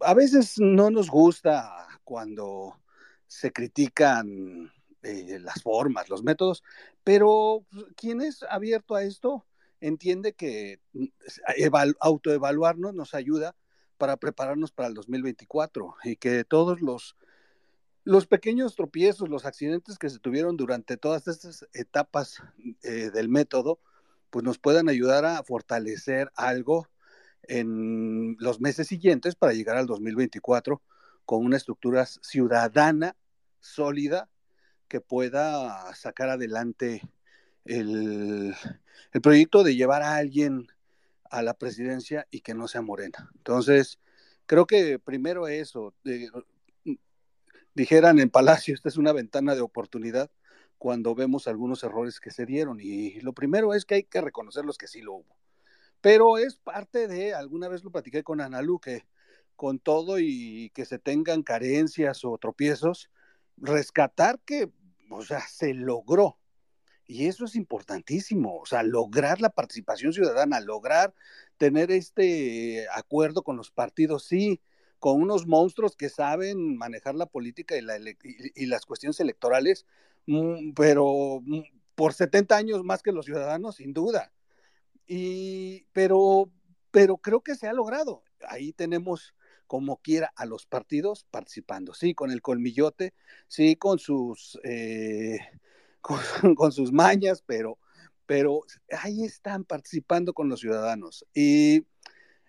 a 0.00 0.14
veces 0.14 0.58
no 0.58 0.90
nos 0.90 1.08
gusta 1.08 1.86
cuando 2.02 2.80
se 3.28 3.52
critican 3.52 4.72
eh, 5.02 5.38
las 5.40 5.62
formas, 5.62 6.08
los 6.08 6.22
métodos, 6.22 6.62
pero 7.04 7.64
quien 7.96 8.20
es 8.20 8.42
abierto 8.42 8.94
a 8.94 9.02
esto 9.02 9.46
entiende 9.80 10.34
que 10.34 10.80
mm, 10.92 11.06
autoevaluarnos 12.00 12.94
nos 12.94 13.14
ayuda 13.14 13.56
para 13.96 14.16
prepararnos 14.16 14.72
para 14.72 14.88
el 14.88 14.94
2024 14.94 15.96
y 16.04 16.16
que 16.16 16.44
todos 16.44 16.80
los 16.80 17.16
los 18.04 18.26
pequeños 18.26 18.74
tropiezos, 18.76 19.28
los 19.28 19.44
accidentes 19.44 19.98
que 19.98 20.10
se 20.10 20.18
tuvieron 20.18 20.56
durante 20.56 20.96
todas 20.96 21.28
estas 21.28 21.66
etapas 21.74 22.42
eh, 22.82 23.10
del 23.12 23.28
método, 23.28 23.78
pues 24.30 24.44
nos 24.44 24.58
puedan 24.58 24.88
ayudar 24.88 25.24
a 25.24 25.42
fortalecer 25.42 26.30
algo 26.34 26.88
en 27.42 28.36
los 28.38 28.60
meses 28.60 28.88
siguientes 28.88 29.34
para 29.34 29.52
llegar 29.52 29.76
al 29.76 29.86
2024 29.86 30.82
con 31.24 31.44
una 31.44 31.56
estructura 31.56 32.06
ciudadana 32.06 33.16
sólida 33.60 34.28
que 34.90 35.00
pueda 35.00 35.94
sacar 35.94 36.28
adelante 36.28 37.00
el, 37.64 38.54
el 39.12 39.20
proyecto 39.22 39.62
de 39.62 39.76
llevar 39.76 40.02
a 40.02 40.16
alguien 40.16 40.66
a 41.30 41.42
la 41.42 41.54
presidencia 41.54 42.26
y 42.30 42.40
que 42.40 42.54
no 42.54 42.66
sea 42.66 42.82
Morena. 42.82 43.30
Entonces, 43.36 44.00
creo 44.46 44.66
que 44.66 44.98
primero 44.98 45.46
eso, 45.46 45.94
dijeran 47.72 48.18
en 48.18 48.30
Palacio, 48.30 48.74
esta 48.74 48.88
es 48.88 48.96
una 48.96 49.12
ventana 49.12 49.54
de 49.54 49.60
oportunidad 49.60 50.28
cuando 50.76 51.14
vemos 51.14 51.46
algunos 51.46 51.84
errores 51.84 52.18
que 52.18 52.32
se 52.32 52.44
dieron. 52.44 52.80
Y 52.80 53.20
lo 53.20 53.32
primero 53.32 53.74
es 53.74 53.84
que 53.84 53.94
hay 53.94 54.02
que 54.02 54.20
reconocer 54.20 54.64
los 54.64 54.76
que 54.76 54.88
sí 54.88 55.02
lo 55.02 55.14
hubo. 55.14 55.36
Pero 56.00 56.36
es 56.36 56.56
parte 56.56 57.06
de, 57.06 57.32
alguna 57.32 57.68
vez 57.68 57.84
lo 57.84 57.92
platiqué 57.92 58.24
con 58.24 58.40
Analu, 58.40 58.80
que 58.80 59.06
con 59.54 59.78
todo 59.78 60.18
y 60.18 60.72
que 60.74 60.84
se 60.84 60.98
tengan 60.98 61.42
carencias 61.42 62.24
o 62.24 62.36
tropiezos, 62.38 63.10
rescatar 63.58 64.40
que, 64.40 64.70
o 65.10 65.22
sea, 65.24 65.40
se 65.40 65.74
logró. 65.74 66.38
Y 67.06 67.26
eso 67.26 67.44
es 67.44 67.56
importantísimo, 67.56 68.58
o 68.58 68.66
sea, 68.66 68.84
lograr 68.84 69.40
la 69.40 69.50
participación 69.50 70.12
ciudadana, 70.12 70.60
lograr 70.60 71.12
tener 71.56 71.90
este 71.90 72.86
acuerdo 72.94 73.42
con 73.42 73.56
los 73.56 73.72
partidos, 73.72 74.24
sí, 74.24 74.60
con 75.00 75.20
unos 75.20 75.46
monstruos 75.46 75.96
que 75.96 76.08
saben 76.08 76.76
manejar 76.76 77.16
la 77.16 77.26
política 77.26 77.74
y, 77.76 78.66
las 78.66 78.86
cuestiones 78.86 79.18
electorales, 79.18 79.86
mm, 80.26 80.72
pero 80.74 81.40
mm, 81.42 81.62
por 81.96 82.14
70 82.14 82.56
años 82.56 82.84
más 82.84 83.02
que 83.02 83.12
los 83.12 83.26
ciudadanos, 83.26 83.76
sin 83.76 83.92
duda. 83.92 84.32
Y, 85.06 85.86
pero, 85.92 86.50
pero 86.92 87.16
creo 87.16 87.40
que 87.42 87.56
se 87.56 87.66
ha 87.66 87.72
logrado. 87.72 88.22
Ahí 88.46 88.72
tenemos 88.72 89.34
como 89.70 89.98
quiera 89.98 90.32
a 90.34 90.46
los 90.46 90.66
partidos 90.66 91.28
participando, 91.30 91.94
sí, 91.94 92.12
con 92.12 92.32
el 92.32 92.42
colmillote, 92.42 93.14
sí, 93.46 93.76
con 93.76 94.00
sus, 94.00 94.58
eh, 94.64 95.38
con, 96.56 96.72
sus 96.72 96.90
mañas, 96.90 97.44
pero, 97.46 97.78
pero 98.26 98.62
ahí 99.00 99.22
están 99.22 99.62
participando 99.62 100.34
con 100.34 100.48
los 100.48 100.58
ciudadanos. 100.58 101.24
Y 101.32 101.86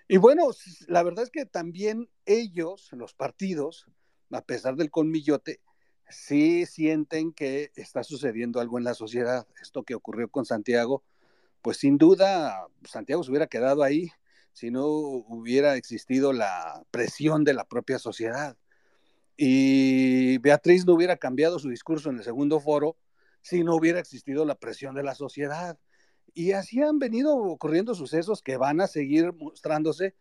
y 0.07 0.17
bueno, 0.17 0.49
la 0.87 1.03
verdad 1.03 1.25
es 1.25 1.29
que 1.29 1.45
también 1.45 2.09
ellos, 2.25 2.89
los 2.91 3.13
partidos, 3.13 3.85
a 4.31 4.41
pesar 4.41 4.75
del 4.75 4.89
colmillote, 4.89 5.61
sí 6.09 6.65
sienten 6.65 7.33
que 7.33 7.71
está 7.75 8.03
sucediendo 8.03 8.59
algo 8.59 8.79
en 8.79 8.83
la 8.83 8.95
sociedad. 8.95 9.47
Esto 9.61 9.83
que 9.83 9.93
ocurrió 9.93 10.27
con 10.27 10.45
Santiago, 10.45 11.03
pues 11.61 11.77
sin 11.77 11.99
duda 11.99 12.67
Santiago 12.83 13.23
se 13.23 13.29
hubiera 13.29 13.45
quedado 13.45 13.83
ahí 13.83 14.09
si 14.53 14.71
no 14.71 14.85
hubiera 14.85 15.75
existido 15.75 16.33
la 16.33 16.83
presión 16.91 17.43
de 17.43 17.53
la 17.53 17.65
propia 17.65 17.99
sociedad. 17.99 18.57
Y 19.37 20.37
Beatriz 20.39 20.85
no 20.85 20.93
hubiera 20.93 21.17
cambiado 21.17 21.59
su 21.59 21.69
discurso 21.69 22.09
en 22.09 22.17
el 22.17 22.23
segundo 22.23 22.59
foro 22.59 22.97
si 23.41 23.63
no 23.63 23.75
hubiera 23.75 23.99
existido 23.99 24.45
la 24.45 24.55
presión 24.55 24.95
de 24.95 25.03
la 25.03 25.15
sociedad. 25.15 25.79
Y 26.33 26.51
así 26.51 26.81
han 26.81 26.99
venido 26.99 27.35
ocurriendo 27.35 27.95
sucesos 27.95 28.41
que 28.41 28.57
van 28.57 28.81
a 28.81 28.87
seguir 28.87 29.33
mostrándose 29.33 30.15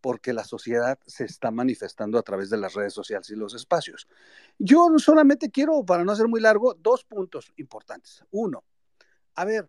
porque 0.00 0.32
la 0.32 0.44
sociedad 0.44 0.98
se 1.06 1.24
está 1.24 1.50
manifestando 1.50 2.18
a 2.18 2.22
través 2.22 2.50
de 2.50 2.58
las 2.58 2.74
redes 2.74 2.92
sociales 2.92 3.30
y 3.30 3.34
los 3.34 3.54
espacios. 3.54 4.06
Yo 4.58 4.88
solamente 4.98 5.50
quiero, 5.50 5.84
para 5.84 6.04
no 6.04 6.14
ser 6.14 6.28
muy 6.28 6.40
largo, 6.40 6.74
dos 6.74 7.04
puntos 7.04 7.52
importantes. 7.56 8.24
Uno, 8.30 8.62
a 9.34 9.44
ver, 9.44 9.68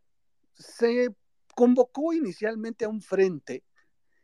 se 0.54 1.16
convocó 1.56 2.14
inicialmente 2.14 2.86
a 2.86 2.90
un 2.90 3.02
frente 3.02 3.64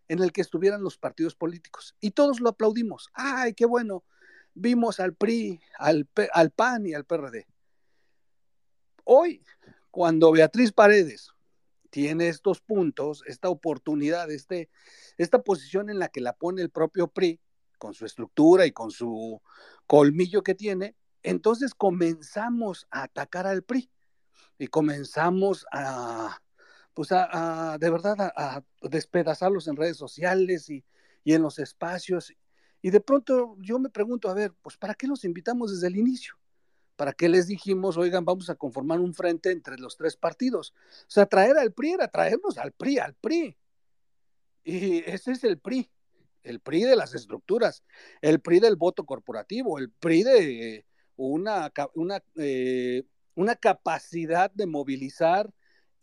en 0.08 0.22
el 0.22 0.32
que 0.32 0.42
estuvieran 0.42 0.84
los 0.84 0.98
partidos 0.98 1.36
políticos 1.36 1.96
y 2.00 2.12
todos 2.12 2.40
lo 2.40 2.50
aplaudimos. 2.50 3.10
¡Ay, 3.14 3.54
qué 3.54 3.66
bueno! 3.66 4.04
Vimos 4.56 5.00
al 5.00 5.16
PRI, 5.16 5.60
al, 5.80 6.06
PAN 6.56 6.86
y 6.86 6.94
al 6.94 7.06
PRD. 7.06 7.48
Hoy, 9.04 9.44
cuando 9.90 10.32
Beatriz 10.32 10.72
Paredes 10.72 11.32
tiene 11.90 12.28
estos 12.28 12.62
puntos, 12.62 13.24
esta 13.26 13.50
oportunidad, 13.50 14.30
este, 14.30 14.70
esta 15.18 15.42
posición 15.42 15.90
en 15.90 15.98
la 15.98 16.10
que 16.10 16.22
la 16.22 16.34
pone 16.34 16.62
el 16.62 16.70
propio 16.70 17.08
PRI, 17.08 17.40
con 17.80 17.94
su 17.94 18.06
estructura 18.06 18.66
y 18.66 18.72
con 18.72 18.92
su 18.92 19.42
colmillo 19.88 20.44
que 20.44 20.56
tiene, 20.56 20.96
entonces 21.22 21.74
comenzamos 21.74 22.88
a 22.92 23.04
atacar 23.04 23.48
al 23.48 23.64
PRI 23.64 23.90
y 24.58 24.68
comenzamos 24.68 25.66
a, 25.72 26.43
pues 26.94 27.11
a, 27.11 27.78
de 27.80 27.90
verdad, 27.90 28.15
a, 28.20 28.64
despedazarlos 28.82 29.68
en 29.68 29.76
redes 29.76 29.98
sociales 29.98 30.70
y, 30.70 30.84
y 31.24 31.34
en 31.34 31.41
los 31.41 31.60
espacios. 31.60 32.34
Y 32.82 32.90
de 32.90 32.99
pronto 32.99 33.56
yo 33.60 33.80
me 33.80 33.90
pregunto, 33.90 34.30
a 34.30 34.34
ver, 34.34 34.53
pues 34.61 34.78
¿para 34.78 34.94
qué 34.94 35.07
los 35.07 35.24
invitamos 35.24 35.72
desde 35.72 35.88
el 35.88 35.98
inicio? 35.98 36.36
¿Para 36.95 37.14
qué 37.14 37.28
les 37.28 37.48
dijimos, 37.48 37.98
oigan, 37.98 38.24
vamos 38.24 38.49
a 38.49 38.56
conformar 38.56 38.99
un 38.99 39.14
frente 39.14 39.52
entre 39.52 39.78
los 39.78 39.98
tres 39.98 40.15
partidos? 40.15 40.74
O 41.02 41.10
sea, 41.10 41.26
traer 41.26 41.57
al 41.57 41.74
PRI 41.74 41.94
era 41.94 42.07
traernos 42.07 42.57
al 42.57 42.72
PRI, 42.72 42.99
al 42.99 43.15
PRI. 43.15 43.57
Y 44.64 44.98
ese 45.10 45.32
es 45.32 45.44
el 45.44 45.60
PRI, 45.60 45.90
el 46.44 46.60
PRI 46.60 46.84
de 46.84 46.95
las 46.95 47.15
estructuras, 47.15 47.84
el 48.22 48.40
PRI 48.40 48.60
del 48.60 48.76
voto 48.76 49.06
corporativo, 49.06 49.80
el 49.80 49.91
PRI 49.91 50.24
de 50.24 50.86
una, 51.15 51.72
una, 51.95 52.24
eh, 52.36 53.03
una 53.36 53.56
capacidad 53.56 54.52
de 54.52 54.68
movilizar 54.68 55.52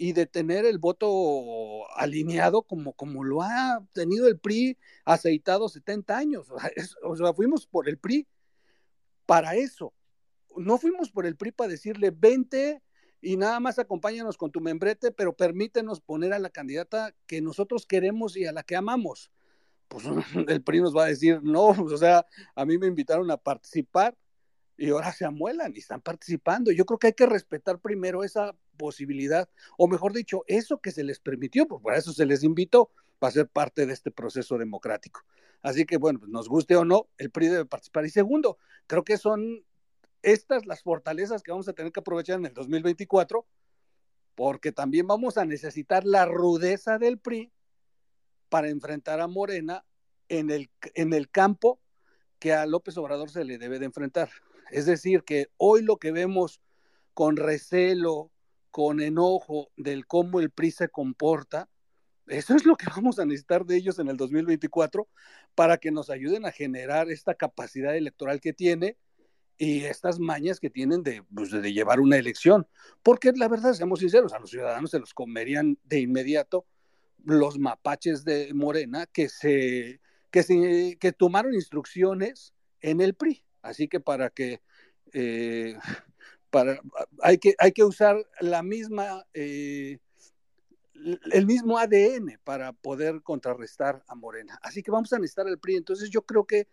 y 0.02 0.14
de 0.14 0.24
tener 0.24 0.64
el 0.64 0.78
voto 0.78 1.86
alineado 1.94 2.62
como, 2.62 2.94
como 2.94 3.22
lo 3.22 3.42
ha 3.42 3.86
tenido 3.92 4.28
el 4.28 4.38
PRI 4.38 4.78
aceitado 5.04 5.68
70 5.68 6.16
años. 6.16 6.48
O 7.02 7.16
sea, 7.16 7.34
fuimos 7.34 7.66
por 7.66 7.86
el 7.86 7.98
PRI 7.98 8.26
para 9.26 9.56
eso, 9.56 9.92
no 10.56 10.78
fuimos 10.78 11.10
por 11.10 11.26
el 11.26 11.36
PRI 11.36 11.52
para 11.52 11.72
decirle, 11.72 12.10
vente 12.16 12.82
y 13.20 13.36
nada 13.36 13.60
más 13.60 13.78
acompáñanos 13.78 14.38
con 14.38 14.50
tu 14.50 14.62
membrete, 14.62 15.12
pero 15.12 15.36
permítenos 15.36 16.00
poner 16.00 16.32
a 16.32 16.38
la 16.38 16.48
candidata 16.48 17.14
que 17.26 17.42
nosotros 17.42 17.84
queremos 17.84 18.38
y 18.38 18.46
a 18.46 18.52
la 18.52 18.62
que 18.62 18.76
amamos. 18.76 19.30
Pues 19.88 20.04
el 20.48 20.62
PRI 20.62 20.80
nos 20.80 20.96
va 20.96 21.04
a 21.04 21.08
decir, 21.08 21.42
no, 21.42 21.68
o 21.68 21.96
sea, 21.98 22.24
a 22.54 22.64
mí 22.64 22.78
me 22.78 22.86
invitaron 22.86 23.30
a 23.30 23.36
participar 23.36 24.16
y 24.78 24.88
ahora 24.88 25.12
se 25.12 25.26
amuelan 25.26 25.74
y 25.76 25.80
están 25.80 26.00
participando. 26.00 26.72
Yo 26.72 26.86
creo 26.86 26.98
que 26.98 27.08
hay 27.08 27.12
que 27.12 27.26
respetar 27.26 27.80
primero 27.80 28.24
esa 28.24 28.56
posibilidad, 28.80 29.50
o 29.76 29.86
mejor 29.86 30.14
dicho, 30.14 30.42
eso 30.46 30.80
que 30.80 30.90
se 30.90 31.04
les 31.04 31.20
permitió, 31.20 31.68
pues 31.68 31.82
por 31.82 31.94
eso 31.94 32.14
se 32.14 32.24
les 32.24 32.42
invitó 32.42 32.90
para 33.18 33.30
ser 33.30 33.46
parte 33.46 33.84
de 33.84 33.92
este 33.92 34.10
proceso 34.10 34.56
democrático. 34.56 35.20
Así 35.60 35.84
que, 35.84 35.98
bueno, 35.98 36.18
pues 36.18 36.30
nos 36.30 36.48
guste 36.48 36.76
o 36.76 36.86
no, 36.86 37.08
el 37.18 37.30
PRI 37.30 37.48
debe 37.48 37.66
participar. 37.66 38.06
Y 38.06 38.10
segundo, 38.10 38.56
creo 38.86 39.04
que 39.04 39.18
son 39.18 39.62
estas 40.22 40.64
las 40.64 40.82
fortalezas 40.82 41.42
que 41.42 41.50
vamos 41.50 41.68
a 41.68 41.74
tener 41.74 41.92
que 41.92 42.00
aprovechar 42.00 42.38
en 42.38 42.46
el 42.46 42.54
2024, 42.54 43.46
porque 44.34 44.72
también 44.72 45.06
vamos 45.06 45.36
a 45.36 45.44
necesitar 45.44 46.06
la 46.06 46.24
rudeza 46.24 46.96
del 46.98 47.18
PRI 47.18 47.52
para 48.48 48.70
enfrentar 48.70 49.20
a 49.20 49.26
Morena 49.26 49.84
en 50.30 50.50
el, 50.50 50.70
en 50.94 51.12
el 51.12 51.30
campo 51.30 51.78
que 52.38 52.54
a 52.54 52.64
López 52.64 52.96
Obrador 52.96 53.28
se 53.28 53.44
le 53.44 53.58
debe 53.58 53.78
de 53.78 53.84
enfrentar. 53.84 54.30
Es 54.70 54.86
decir, 54.86 55.24
que 55.24 55.48
hoy 55.58 55.82
lo 55.82 55.98
que 55.98 56.12
vemos 56.12 56.62
con 57.12 57.36
recelo, 57.36 58.30
con 58.70 59.00
enojo 59.00 59.70
del 59.76 60.06
cómo 60.06 60.40
el 60.40 60.50
PRI 60.50 60.70
se 60.70 60.88
comporta, 60.88 61.68
eso 62.26 62.54
es 62.54 62.64
lo 62.64 62.76
que 62.76 62.86
vamos 62.96 63.18
a 63.18 63.24
necesitar 63.24 63.66
de 63.66 63.76
ellos 63.76 63.98
en 63.98 64.08
el 64.08 64.16
2024 64.16 65.08
para 65.54 65.78
que 65.78 65.90
nos 65.90 66.10
ayuden 66.10 66.46
a 66.46 66.52
generar 66.52 67.10
esta 67.10 67.34
capacidad 67.34 67.96
electoral 67.96 68.40
que 68.40 68.52
tiene 68.52 68.96
y 69.58 69.84
estas 69.84 70.18
mañas 70.18 70.58
que 70.58 70.70
tienen 70.70 71.02
pues, 71.34 71.50
de, 71.50 71.72
llevar 71.72 72.00
una 72.00 72.16
elección. 72.16 72.66
Porque 73.02 73.32
la 73.32 73.48
verdad, 73.48 73.74
seamos 73.74 74.00
sinceros, 74.00 74.32
a 74.32 74.38
los 74.38 74.50
ciudadanos 74.50 74.90
se 74.90 74.98
los 74.98 75.12
comerían 75.12 75.78
de 75.84 76.00
inmediato 76.00 76.66
los 77.24 77.58
mapaches 77.58 78.24
de 78.24 78.54
Morena 78.54 79.06
que 79.06 79.28
se 79.28 80.00
que 80.30 80.42
se 80.42 80.96
que 80.98 81.12
tomaron 81.12 81.54
instrucciones 81.54 82.54
en 82.80 83.02
el 83.02 83.14
PRI. 83.14 83.44
Así 83.60 83.88
que 83.88 84.00
para 84.00 84.30
que 84.30 84.62
eh, 85.12 85.76
hay 87.22 87.38
que 87.38 87.54
hay 87.58 87.72
que 87.72 87.84
usar 87.84 88.24
la 88.40 88.62
misma 88.62 89.24
eh, 89.34 89.98
el 91.32 91.46
mismo 91.46 91.78
ADN 91.78 92.38
para 92.44 92.72
poder 92.72 93.22
contrarrestar 93.22 94.04
a 94.06 94.14
Morena. 94.14 94.58
Así 94.62 94.82
que 94.82 94.90
vamos 94.90 95.12
a 95.12 95.18
necesitar 95.18 95.48
el 95.48 95.58
PRI. 95.58 95.76
Entonces 95.76 96.10
yo 96.10 96.22
creo 96.22 96.46
que 96.46 96.68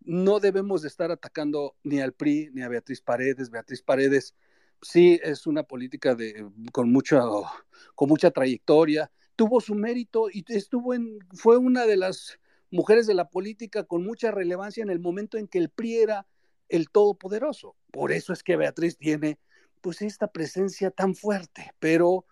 no 0.00 0.40
debemos 0.40 0.82
de 0.82 0.88
estar 0.88 1.10
atacando 1.10 1.76
ni 1.84 2.00
al 2.00 2.12
PRI 2.12 2.50
ni 2.52 2.62
a 2.62 2.68
Beatriz 2.68 3.00
Paredes. 3.00 3.50
Beatriz 3.50 3.82
Paredes 3.82 4.34
sí 4.82 5.20
es 5.22 5.46
una 5.46 5.62
política 5.62 6.14
de, 6.14 6.48
con, 6.72 6.90
mucha, 6.90 7.22
con 7.94 8.08
mucha 8.08 8.30
trayectoria, 8.30 9.10
tuvo 9.36 9.60
su 9.60 9.74
mérito 9.74 10.28
y 10.30 10.44
estuvo 10.48 10.94
en, 10.94 11.18
fue 11.34 11.58
una 11.58 11.86
de 11.86 11.96
las 11.96 12.38
mujeres 12.70 13.06
de 13.06 13.14
la 13.14 13.28
política 13.28 13.84
con 13.84 14.04
mucha 14.04 14.30
relevancia 14.30 14.82
en 14.82 14.90
el 14.90 15.00
momento 15.00 15.38
en 15.38 15.48
que 15.48 15.58
el 15.58 15.70
PRI 15.70 15.98
era 15.98 16.26
el 16.68 16.90
todopoderoso. 16.90 17.76
Por 17.90 18.12
eso 18.12 18.32
es 18.32 18.42
que 18.42 18.56
Beatriz 18.56 18.96
tiene 18.96 19.38
pues 19.80 20.02
esta 20.02 20.28
presencia 20.28 20.90
tan 20.90 21.14
fuerte, 21.14 21.72
pero 21.78 22.26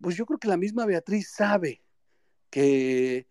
pues 0.00 0.16
yo 0.16 0.26
creo 0.26 0.38
que 0.38 0.48
la 0.48 0.56
misma 0.56 0.86
Beatriz 0.86 1.30
sabe 1.30 1.82
que 2.50 3.26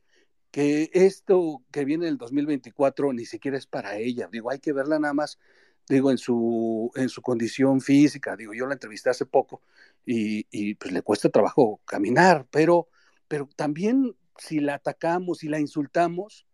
que 0.51 0.91
esto 0.93 1.63
que 1.71 1.83
viene 1.83 2.05
en 2.05 2.11
el 2.11 2.17
2024 2.19 3.11
ni 3.11 3.25
siquiera 3.25 3.57
es 3.57 3.65
para 3.65 3.97
ella. 3.97 4.29
Digo, 4.31 4.51
hay 4.51 4.59
que 4.59 4.71
verla 4.71 4.99
nada 4.99 5.15
más 5.15 5.39
digo, 5.87 6.11
en 6.11 6.17
su, 6.17 6.91
en 6.95 7.09
su 7.09 7.21
condición 7.21 7.81
física. 7.81 8.35
Digo, 8.35 8.53
yo 8.53 8.67
la 8.67 8.73
entrevisté 8.73 9.09
hace 9.09 9.25
poco 9.25 9.61
y, 10.05 10.45
y 10.51 10.75
pues 10.75 10.93
le 10.93 11.01
cuesta 11.01 11.29
trabajo 11.29 11.81
caminar, 11.85 12.47
pero, 12.51 12.87
pero 13.27 13.49
también 13.55 14.15
si 14.37 14.59
la 14.59 14.75
atacamos, 14.75 15.39
si 15.39 15.47
la 15.47 15.59
insultamos, 15.59 16.45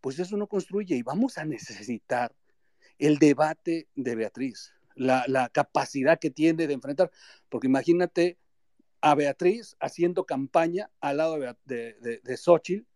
pues 0.00 0.18
eso 0.18 0.36
no 0.36 0.46
construye 0.46 0.96
y 0.96 1.02
vamos 1.02 1.38
a 1.38 1.44
necesitar 1.44 2.34
el 2.98 3.18
debate 3.18 3.88
de 3.94 4.14
Beatriz, 4.14 4.72
la, 4.94 5.48
capacidad 5.52 6.18
que 6.18 6.30
tiene 6.30 6.66
de 6.66 6.74
enfrentar, 6.74 7.10
porque 7.48 7.66
imagínate 7.66 8.38
a 9.00 9.14
Beatriz 9.14 9.76
haciendo 9.80 10.24
campaña 10.24 10.90
al 11.00 11.18
lado 11.18 11.38
de, 11.64 12.20
de, 12.22 12.36
Xochitl 12.36 12.86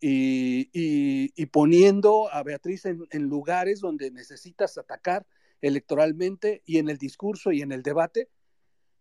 y, 0.00 1.46
poniendo 1.46 2.32
a 2.32 2.42
Beatriz 2.42 2.84
en, 2.84 3.06
en, 3.10 3.24
lugares 3.24 3.80
donde 3.80 4.10
necesitas 4.10 4.78
atacar 4.78 5.26
electoralmente 5.60 6.62
y 6.64 6.78
en 6.78 6.88
el 6.88 6.98
discurso 6.98 7.52
y 7.52 7.62
en 7.62 7.72
el 7.72 7.82
debate, 7.82 8.28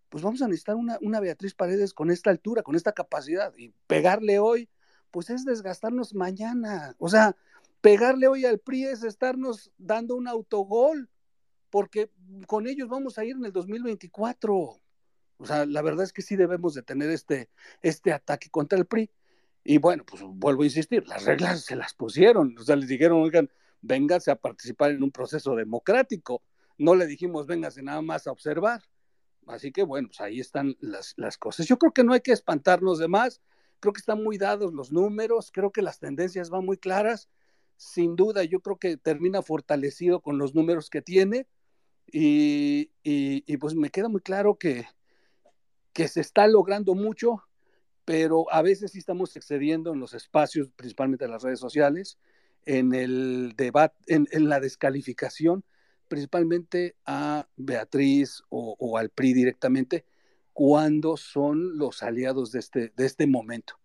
pues 0.10 0.24
vamos 0.24 0.42
a 0.42 0.48
necesitar 0.48 0.76
una, 0.76 0.98
una 1.02 1.20
Beatriz 1.20 1.54
Paredes 1.54 1.94
con 1.94 2.12
esta 2.12 2.30
altura, 2.30 2.64
con 2.64 2.76
esta 2.76 2.92
capacidad 2.92 3.54
y 3.58 3.74
pegarle 3.88 4.40
hoy 4.40 4.70
pues 5.12 5.30
es 5.30 5.46
desgastarnos 5.46 6.16
mañana. 6.16 6.96
O 6.98 7.10
sea, 7.10 7.36
pegarle 7.82 8.28
hoy 8.28 8.46
al 8.46 8.60
PRI 8.60 8.86
es 8.86 9.04
estarnos 9.04 9.72
dando 9.78 10.16
un 10.16 10.28
autogol, 10.28 11.10
porque 11.70 12.12
con 12.48 12.68
ellos 12.68 12.88
vamos 12.88 13.18
a 13.18 13.26
ir 13.26 13.36
en 13.36 13.46
el 13.46 13.52
2024. 13.52 14.54
O 14.54 15.46
sea, 15.46 15.66
la 15.66 15.82
verdad 15.82 16.04
es 16.04 16.14
que 16.14 16.22
sí 16.22 16.36
debemos 16.36 16.74
de 16.74 16.84
tener 16.84 17.10
este, 17.10 17.50
este 17.82 18.14
ataque 18.14 18.50
contra 18.50 18.78
el 18.78 18.86
PRI. 18.86 19.10
Y 19.64 19.78
bueno, 19.78 20.04
pues 20.06 20.24
vuelvo 20.24 20.64
a 20.64 20.66
insistir, 20.66 21.08
las 21.08 21.26
reglas 21.26 21.62
se 21.66 21.76
las 21.76 21.94
pusieron, 21.94 22.56
o 22.58 22.64
sea, 22.64 22.76
les 22.76 22.88
dijeron, 22.88 23.22
oigan, 23.22 23.50
vénganse 23.82 24.32
a 24.32 24.36
participar 24.36 24.92
en 24.92 25.04
un 25.04 25.12
proceso 25.12 25.56
democrático. 25.56 26.42
No 26.78 26.96
le 26.96 27.06
dijimos, 27.06 27.46
vénganse 27.46 27.84
nada 27.84 28.02
más 28.02 28.26
a 28.26 28.32
observar. 28.32 28.82
Así 29.48 29.72
que 29.72 29.84
bueno, 29.84 30.08
pues 30.08 30.22
ahí 30.22 30.40
están 30.40 30.76
las, 30.80 31.14
las 31.18 31.38
cosas. 31.38 31.68
Yo 31.68 31.78
creo 31.78 31.92
que 31.92 32.04
no 32.04 32.14
hay 32.14 32.22
que 32.22 32.32
espantarnos 32.32 33.00
de 33.00 33.08
más 33.08 33.42
creo 33.82 33.92
que 33.92 34.00
están 34.00 34.24
muy 34.24 34.38
dados 34.38 34.74
los 34.74 34.94
números, 34.94 35.52
creo 35.52 35.72
que 35.72 35.82
las 35.82 36.00
tendencias 36.00 36.50
van 36.50 36.64
muy 36.64 36.78
claras. 36.78 37.28
Sin 37.82 38.16
duda, 38.16 38.44
yo 38.44 38.60
creo 38.60 38.78
que 38.78 38.96
termina 38.96 39.42
fortalecido 39.42 40.20
con 40.20 40.38
los 40.38 40.54
números 40.54 40.92
que 40.92 41.02
tiene 41.02 41.48
y, 42.06 42.92
y, 43.02 43.58
pues 43.58 43.74
me 43.74 43.90
queda 43.90 44.08
muy 44.08 44.22
claro 44.22 44.54
que, 44.60 44.86
que 45.92 46.08
se 46.08 46.22
está 46.22 46.46
logrando 46.46 46.94
mucho, 46.94 47.42
pero 48.06 48.46
a 48.54 48.62
veces 48.62 48.92
sí 48.92 49.00
estamos 49.00 49.36
excediendo 49.36 49.94
en 49.94 50.00
los 50.00 50.14
espacios, 50.14 50.70
principalmente 50.76 51.26
en 51.26 51.32
las 51.32 51.42
redes 51.42 51.60
sociales, 51.60 52.20
en 52.68 52.94
el 52.94 53.56
debate, 53.58 53.96
en, 54.06 54.28
en 54.30 54.48
la 54.48 54.60
descalificación, 54.60 55.64
principalmente 56.08 56.96
a 57.08 57.48
Beatriz 57.58 58.44
o, 58.50 58.76
o 58.78 59.00
al 59.00 59.10
PRI 59.10 59.34
directamente, 59.34 60.06
cuándo 60.54 61.18
son 61.18 61.80
los 61.80 62.04
aliados 62.04 62.52
de 62.52 62.60
este, 62.60 62.94
de 62.96 63.06
este 63.08 63.26
momento. 63.26 63.80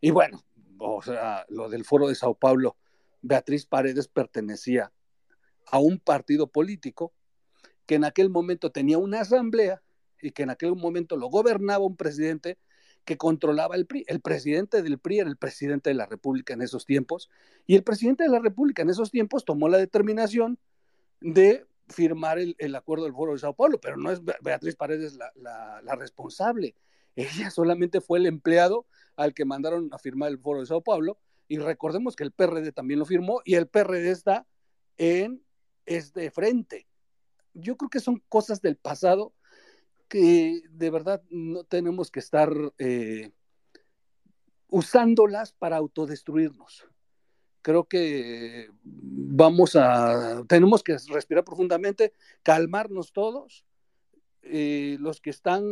Y 0.00 0.10
bueno, 0.10 0.42
o 0.78 1.02
sea, 1.02 1.44
lo 1.50 1.68
del 1.68 1.84
foro 1.84 2.08
de 2.08 2.14
Sao 2.14 2.34
Paulo, 2.34 2.78
Beatriz 3.22 3.66
Paredes 3.66 4.08
pertenecía 4.08 4.92
a 5.66 5.78
un 5.78 5.98
partido 5.98 6.48
político 6.48 7.12
que 7.86 7.94
en 7.94 8.04
aquel 8.04 8.28
momento 8.30 8.70
tenía 8.70 8.98
una 8.98 9.20
asamblea 9.20 9.82
y 10.20 10.32
que 10.32 10.42
en 10.42 10.50
aquel 10.50 10.74
momento 10.76 11.16
lo 11.16 11.28
gobernaba 11.28 11.84
un 11.84 11.96
presidente 11.96 12.58
que 13.04 13.16
controlaba 13.16 13.74
el 13.74 13.86
PRI. 13.86 14.04
El 14.06 14.20
presidente 14.20 14.82
del 14.82 14.98
PRI 14.98 15.20
era 15.20 15.28
el 15.28 15.36
presidente 15.36 15.90
de 15.90 15.94
la 15.94 16.06
República 16.06 16.54
en 16.54 16.62
esos 16.62 16.86
tiempos 16.86 17.30
y 17.66 17.74
el 17.74 17.82
presidente 17.82 18.24
de 18.24 18.30
la 18.30 18.38
República 18.38 18.82
en 18.82 18.90
esos 18.90 19.10
tiempos 19.10 19.44
tomó 19.44 19.68
la 19.68 19.78
determinación 19.78 20.58
de 21.20 21.66
firmar 21.88 22.38
el, 22.38 22.74
acuerdo 22.74 23.04
del 23.04 23.12
Foro 23.12 23.32
de 23.32 23.38
Sao 23.38 23.54
Paulo, 23.54 23.80
pero 23.80 23.96
no 23.96 24.10
es 24.10 24.20
Beatriz 24.24 24.76
Paredes 24.76 25.14
la, 25.14 25.32
la, 25.82 25.94
responsable. 25.96 26.74
Ella 27.16 27.50
solamente 27.50 28.00
fue 28.00 28.18
el 28.18 28.26
empleado 28.26 28.86
al 29.16 29.34
que 29.34 29.44
mandaron 29.44 29.90
a 29.92 29.98
firmar 29.98 30.30
el 30.30 30.38
Foro 30.38 30.60
de 30.60 30.66
Sao 30.66 30.82
Paulo 30.82 31.18
y 31.48 31.58
recordemos 31.58 32.16
que 32.16 32.24
el 32.24 32.32
PRD 32.32 32.72
también 32.72 33.00
lo 33.00 33.06
firmó 33.06 33.40
y 33.44 33.54
el 33.54 33.68
PRD 33.68 34.10
está 34.10 34.46
en 34.96 35.42
este 35.86 36.30
frente. 36.30 36.86
Yo 37.54 37.76
creo 37.76 37.90
que 37.90 38.00
son 38.00 38.22
cosas 38.28 38.62
del 38.62 38.76
pasado 38.76 39.34
que 40.08 40.62
de 40.70 40.90
verdad 40.90 41.22
no 41.30 41.64
tenemos 41.64 42.10
que 42.10 42.20
estar 42.20 42.52
eh, 42.78 43.32
usándolas 44.68 45.52
para 45.52 45.76
autodestruirnos 45.76 46.86
creo 47.62 47.84
que 47.84 48.68
vamos 48.82 49.76
a, 49.76 50.44
tenemos 50.48 50.82
que 50.82 50.96
respirar 51.08 51.44
profundamente, 51.44 52.12
calmarnos 52.42 53.12
todos. 53.12 53.64
Eh, 54.44 54.96
los 54.98 55.20
que 55.20 55.30
están 55.30 55.62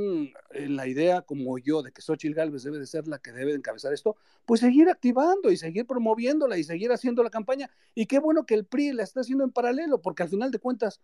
en 0.52 0.76
la 0.76 0.86
idea 0.86 1.22
como 1.22 1.58
yo 1.58 1.82
de 1.82 1.90
que 1.90 2.02
Xochitl 2.02 2.34
Galvez 2.34 2.62
debe 2.62 2.78
de 2.78 2.86
ser 2.86 3.08
la 3.08 3.18
que 3.18 3.32
debe 3.32 3.50
de 3.50 3.56
encabezar 3.56 3.92
esto, 3.92 4.16
pues 4.46 4.60
seguir 4.60 4.88
activando 4.88 5.50
y 5.50 5.56
seguir 5.56 5.86
promoviéndola 5.86 6.56
y 6.56 6.62
seguir 6.62 6.92
haciendo 6.92 7.24
la 7.24 7.30
campaña. 7.30 7.68
Y 7.96 8.06
qué 8.06 8.20
bueno 8.20 8.46
que 8.46 8.54
el 8.54 8.64
PRI 8.64 8.92
la 8.92 9.02
está 9.02 9.20
haciendo 9.20 9.42
en 9.42 9.50
paralelo, 9.50 10.00
porque 10.00 10.22
al 10.22 10.28
final 10.28 10.52
de 10.52 10.60
cuentas 10.60 11.00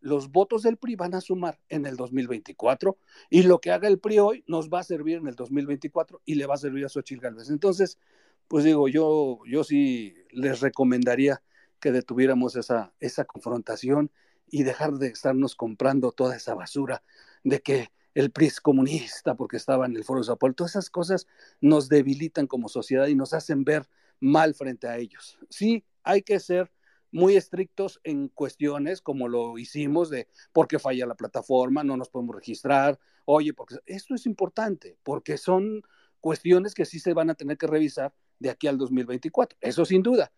los 0.00 0.30
votos 0.30 0.62
del 0.62 0.76
PRI 0.76 0.94
van 0.94 1.14
a 1.14 1.20
sumar 1.20 1.58
en 1.68 1.84
el 1.84 1.96
2024 1.96 2.96
y 3.28 3.42
lo 3.42 3.60
que 3.60 3.72
haga 3.72 3.88
el 3.88 3.98
PRI 3.98 4.18
hoy 4.20 4.44
nos 4.46 4.68
va 4.70 4.80
a 4.80 4.84
servir 4.84 5.16
en 5.16 5.26
el 5.26 5.34
2024 5.34 6.22
y 6.24 6.36
le 6.36 6.46
va 6.46 6.54
a 6.54 6.58
servir 6.58 6.84
a 6.84 6.88
Xochitl 6.88 7.22
Galvez. 7.22 7.50
Entonces, 7.50 7.98
pues 8.46 8.64
digo, 8.64 8.88
yo, 8.88 9.40
yo 9.46 9.64
sí 9.64 10.14
les 10.30 10.60
recomendaría 10.60 11.42
que 11.80 11.90
detuviéramos 11.90 12.56
esa, 12.56 12.92
esa 13.00 13.24
confrontación 13.24 14.10
y 14.50 14.62
dejar 14.62 14.94
de 14.94 15.08
estarnos 15.08 15.54
comprando 15.54 16.12
toda 16.12 16.36
esa 16.36 16.54
basura 16.54 17.02
de 17.44 17.60
que 17.60 17.90
el 18.14 18.30
PRI 18.30 18.46
es 18.46 18.60
comunista 18.60 19.34
porque 19.34 19.56
estaba 19.56 19.86
en 19.86 19.96
el 19.96 20.04
Foro 20.04 20.20
de 20.20 20.26
Sao 20.26 20.36
Paulo. 20.36 20.54
Todas 20.54 20.72
esas 20.72 20.90
cosas 20.90 21.26
nos 21.60 21.88
debilitan 21.88 22.46
como 22.46 22.68
sociedad 22.68 23.06
y 23.06 23.14
nos 23.14 23.32
hacen 23.34 23.64
ver 23.64 23.88
mal 24.18 24.54
frente 24.54 24.88
a 24.88 24.98
ellos. 24.98 25.38
Sí, 25.48 25.84
hay 26.02 26.22
que 26.22 26.40
ser 26.40 26.70
muy 27.12 27.36
estrictos 27.36 28.00
en 28.04 28.28
cuestiones 28.28 29.00
como 29.00 29.28
lo 29.28 29.58
hicimos 29.58 30.10
de 30.10 30.28
por 30.52 30.68
qué 30.68 30.78
falla 30.78 31.06
la 31.06 31.16
plataforma, 31.16 31.84
no 31.84 31.96
nos 31.96 32.08
podemos 32.08 32.36
registrar. 32.36 32.98
Oye, 33.24 33.52
porque 33.52 33.76
esto 33.86 34.14
es 34.14 34.26
importante, 34.26 34.96
porque 35.02 35.36
son 35.38 35.82
cuestiones 36.20 36.74
que 36.74 36.84
sí 36.84 37.00
se 37.00 37.14
van 37.14 37.30
a 37.30 37.34
tener 37.34 37.56
que 37.56 37.66
revisar 37.66 38.14
de 38.38 38.50
aquí 38.50 38.66
al 38.66 38.78
2024, 38.78 39.58
eso 39.60 39.84
sin 39.84 40.02
duda. 40.02 40.32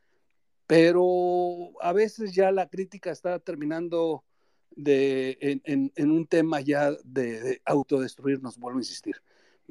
Pero 0.67 1.73
a 1.81 1.93
veces 1.93 2.33
ya 2.33 2.51
la 2.51 2.69
crítica 2.69 3.11
está 3.11 3.39
terminando 3.39 4.25
de, 4.71 5.61
en, 5.65 6.11
un 6.11 6.27
tema 6.27 6.61
ya 6.61 6.93
de, 7.05 7.61
autodestruirnos, 7.65 8.59
vuelvo 8.59 8.79
a 8.79 8.83
insistir. 8.83 9.17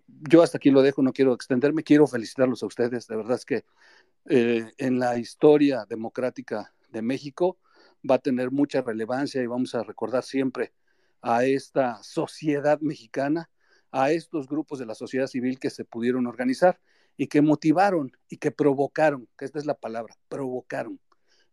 Yo 0.08 0.42
hasta 0.44 0.58
aquí 0.58 0.70
lo 0.70 0.82
dejo, 0.82 1.02
no 1.02 1.14
quiero 1.14 1.34
extenderme, 1.34 1.84
quiero 1.84 2.08
felicitarlos 2.08 2.64
a 2.64 2.68
ustedes, 2.68 3.08
de 3.08 3.16
verdad 3.16 3.36
es 3.36 3.46
que 3.46 3.64
eh, 4.26 4.72
en 4.78 5.00
la 5.00 5.18
historia 5.18 5.86
democrática 5.90 6.74
de 6.90 7.02
México 7.02 7.58
va 8.10 8.16
a 8.16 8.20
tener 8.20 8.52
mucha 8.52 8.82
relevancia 8.82 9.42
y 9.42 9.48
vamos 9.48 9.74
a 9.76 9.84
recordar 9.84 10.24
siempre 10.24 10.74
a 11.22 11.46
esta 11.46 12.02
sociedad 12.04 12.80
mexicana, 12.82 13.50
a 13.92 14.12
estos 14.12 14.48
grupos 14.48 14.80
de 14.80 14.86
la 14.86 14.96
sociedad 14.96 15.28
civil 15.28 15.60
que 15.60 15.70
se 15.70 15.86
pudieron 15.86 16.28
organizar 16.28 16.80
y 17.22 17.28
que 17.28 17.44
motivaron 17.44 18.12
y 18.28 18.38
que 18.38 18.50
provocaron, 18.50 19.30
que 19.38 19.46
esta 19.46 19.60
es 19.60 19.68
la 19.68 19.76
palabra, 19.76 20.18
provocaron. 20.28 21.00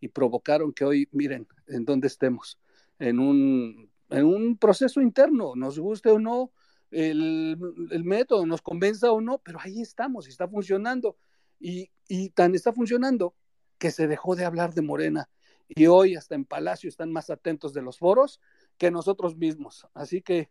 Y 0.00 0.08
provocaron 0.08 0.72
que 0.72 0.86
hoy, 0.86 1.10
miren, 1.12 1.46
en 1.66 1.84
dónde 1.84 2.06
estemos, 2.06 2.58
en 2.98 3.18
un, 3.18 3.90
en 4.08 4.24
un 4.24 4.56
proceso 4.56 5.02
interno, 5.02 5.56
nos 5.56 5.78
guste 5.78 6.08
o 6.08 6.18
no 6.18 6.52
el, 6.90 7.58
el, 7.90 8.02
método, 8.02 8.46
nos 8.46 8.62
convenza 8.62 9.12
o 9.12 9.20
no, 9.20 9.42
pero 9.44 9.58
ahí 9.60 9.82
estamos 9.82 10.26
y 10.26 10.30
está 10.30 10.48
funcionando. 10.48 11.18
Y, 11.60 11.90
y 12.08 12.30
tan 12.30 12.54
está 12.54 12.72
funcionando 12.72 13.34
que 13.76 13.90
se 13.90 14.06
dejó 14.06 14.36
de 14.36 14.46
hablar 14.46 14.72
de 14.72 14.80
Morena. 14.80 15.28
Y 15.68 15.86
hoy 15.88 16.14
hasta 16.16 16.34
en 16.34 16.46
Palacio 16.46 16.88
están 16.88 17.12
más 17.12 17.28
atentos 17.28 17.74
de 17.74 17.82
los 17.82 17.98
foros 17.98 18.40
que 18.78 18.90
nosotros 18.90 19.36
mismos. 19.36 19.86
Así 19.92 20.22
que 20.22 20.48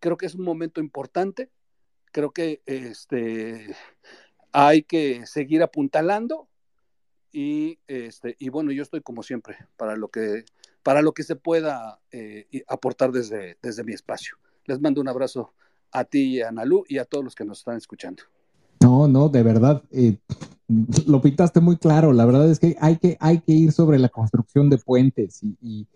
creo 0.00 0.16
que 0.16 0.26
es 0.26 0.34
un 0.34 0.44
momento 0.44 0.80
importante. 0.80 1.48
Creo 2.10 2.32
que 2.32 2.62
este, 2.66 3.76
hay 4.52 4.82
que 4.82 5.26
seguir 5.26 5.62
apuntalando 5.62 6.48
y, 7.32 7.78
este, 7.86 8.36
y 8.38 8.48
bueno, 8.48 8.72
yo 8.72 8.82
estoy 8.82 9.00
como 9.00 9.22
siempre 9.22 9.56
para 9.76 9.96
lo 9.96 10.08
que, 10.08 10.44
para 10.82 11.02
lo 11.02 11.12
que 11.12 11.22
se 11.22 11.36
pueda 11.36 12.00
eh, 12.10 12.46
aportar 12.66 13.12
desde, 13.12 13.56
desde 13.62 13.84
mi 13.84 13.92
espacio. 13.92 14.36
Les 14.64 14.80
mando 14.80 15.00
un 15.00 15.08
abrazo 15.08 15.52
a 15.92 16.04
ti 16.04 16.40
a 16.40 16.48
Analú 16.48 16.84
y 16.88 16.98
a 16.98 17.04
todos 17.04 17.24
los 17.24 17.34
que 17.34 17.44
nos 17.44 17.58
están 17.58 17.76
escuchando. 17.76 18.22
No, 18.80 19.08
no, 19.08 19.28
de 19.28 19.42
verdad, 19.42 19.82
eh, 19.90 20.18
lo 21.06 21.20
pintaste 21.20 21.60
muy 21.60 21.76
claro. 21.76 22.12
La 22.12 22.24
verdad 22.24 22.50
es 22.50 22.58
que 22.58 22.76
hay 22.80 22.96
que, 22.96 23.16
hay 23.20 23.40
que 23.40 23.52
ir 23.52 23.72
sobre 23.72 23.98
la 23.98 24.08
construcción 24.08 24.70
de 24.70 24.78
puentes 24.78 25.42
y, 25.42 25.56
y, 25.60 25.86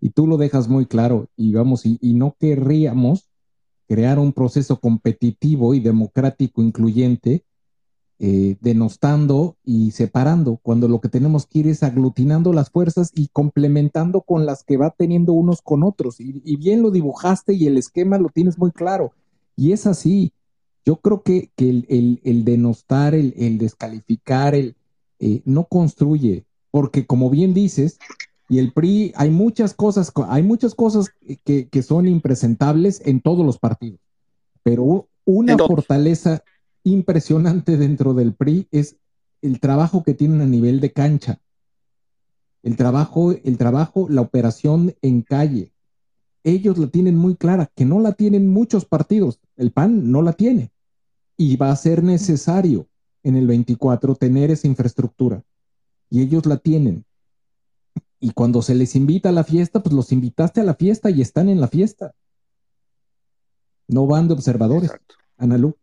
y 0.00 0.10
tú 0.10 0.26
lo 0.26 0.36
dejas 0.36 0.68
muy 0.68 0.86
claro. 0.86 1.28
Y 1.36 1.52
vamos, 1.52 1.86
y, 1.86 1.98
y 2.00 2.14
no 2.14 2.36
querríamos 2.38 3.28
crear 3.88 4.18
un 4.18 4.32
proceso 4.32 4.80
competitivo 4.80 5.74
y 5.74 5.80
democrático 5.80 6.62
incluyente 6.62 7.44
eh, 8.24 8.56
denostando 8.60 9.56
y 9.64 9.90
separando, 9.90 10.60
cuando 10.62 10.86
lo 10.86 11.00
que 11.00 11.08
tenemos 11.08 11.44
que 11.44 11.58
ir 11.58 11.66
es 11.66 11.82
aglutinando 11.82 12.52
las 12.52 12.70
fuerzas 12.70 13.10
y 13.16 13.26
complementando 13.26 14.20
con 14.20 14.46
las 14.46 14.62
que 14.62 14.76
va 14.76 14.90
teniendo 14.90 15.32
unos 15.32 15.60
con 15.60 15.82
otros. 15.82 16.20
Y, 16.20 16.54
bien 16.54 16.82
lo 16.82 16.92
dibujaste 16.92 17.54
y 17.54 17.66
el 17.66 17.78
esquema 17.78 18.18
lo 18.18 18.28
tienes 18.28 18.60
muy 18.60 18.70
claro. 18.70 19.10
Y 19.56 19.72
es 19.72 19.88
así. 19.88 20.32
Yo 20.84 20.98
creo 20.98 21.24
que, 21.24 21.50
el, 21.56 22.44
denostar, 22.44 23.16
el, 23.16 23.58
descalificar, 23.58 24.54
el, 24.54 24.76
eh, 25.18 25.42
no 25.44 25.64
construye, 25.64 26.44
porque 26.70 27.04
como 27.06 27.28
bien 27.28 27.54
dices, 27.54 27.98
y 28.48 28.60
el 28.60 28.72
PRI, 28.72 29.12
hay 29.16 29.30
muchas 29.30 29.74
cosas, 29.74 30.12
hay 30.28 30.44
muchas 30.44 30.76
cosas 30.76 31.10
que, 31.44 31.66
que 31.66 31.82
son 31.82 32.06
impresentables 32.06 33.02
en 33.04 33.20
todos 33.20 33.44
los 33.44 33.58
partidos, 33.58 33.98
pero 34.62 35.08
una 35.24 35.58
fortaleza 35.58 36.44
impresionante 36.84 37.76
dentro 37.76 38.14
del 38.14 38.34
PRI 38.34 38.68
es 38.70 38.96
el 39.40 39.60
trabajo 39.60 40.02
que 40.02 40.14
tienen 40.14 40.40
a 40.40 40.46
nivel 40.46 40.80
de 40.80 40.92
cancha. 40.92 41.40
El 42.62 42.76
trabajo, 42.76 43.32
el 43.32 43.58
trabajo, 43.58 44.06
la 44.08 44.20
operación 44.20 44.94
en 45.02 45.22
calle. 45.22 45.72
Ellos 46.44 46.78
la 46.78 46.86
tienen 46.88 47.16
muy 47.16 47.36
clara, 47.36 47.70
que 47.74 47.84
no 47.84 48.00
la 48.00 48.12
tienen 48.12 48.48
muchos 48.48 48.84
partidos. 48.84 49.40
El 49.56 49.72
PAN 49.72 50.10
no 50.10 50.22
la 50.22 50.32
tiene. 50.32 50.72
Y 51.36 51.56
va 51.56 51.70
a 51.70 51.76
ser 51.76 52.02
necesario 52.02 52.88
en 53.22 53.36
el 53.36 53.46
24 53.46 54.14
tener 54.14 54.50
esa 54.50 54.66
infraestructura. 54.66 55.44
Y 56.08 56.22
ellos 56.22 56.46
la 56.46 56.56
tienen. 56.56 57.04
Y 58.20 58.30
cuando 58.30 58.62
se 58.62 58.74
les 58.74 58.94
invita 58.94 59.30
a 59.30 59.32
la 59.32 59.44
fiesta, 59.44 59.82
pues 59.82 59.94
los 59.94 60.12
invitaste 60.12 60.60
a 60.60 60.64
la 60.64 60.74
fiesta 60.74 61.10
y 61.10 61.20
están 61.20 61.48
en 61.48 61.60
la 61.60 61.66
fiesta. 61.66 62.14
No 63.88 64.06
van 64.06 64.28
de 64.28 64.34
observadores. 64.34 64.92
Analú. 65.36 65.76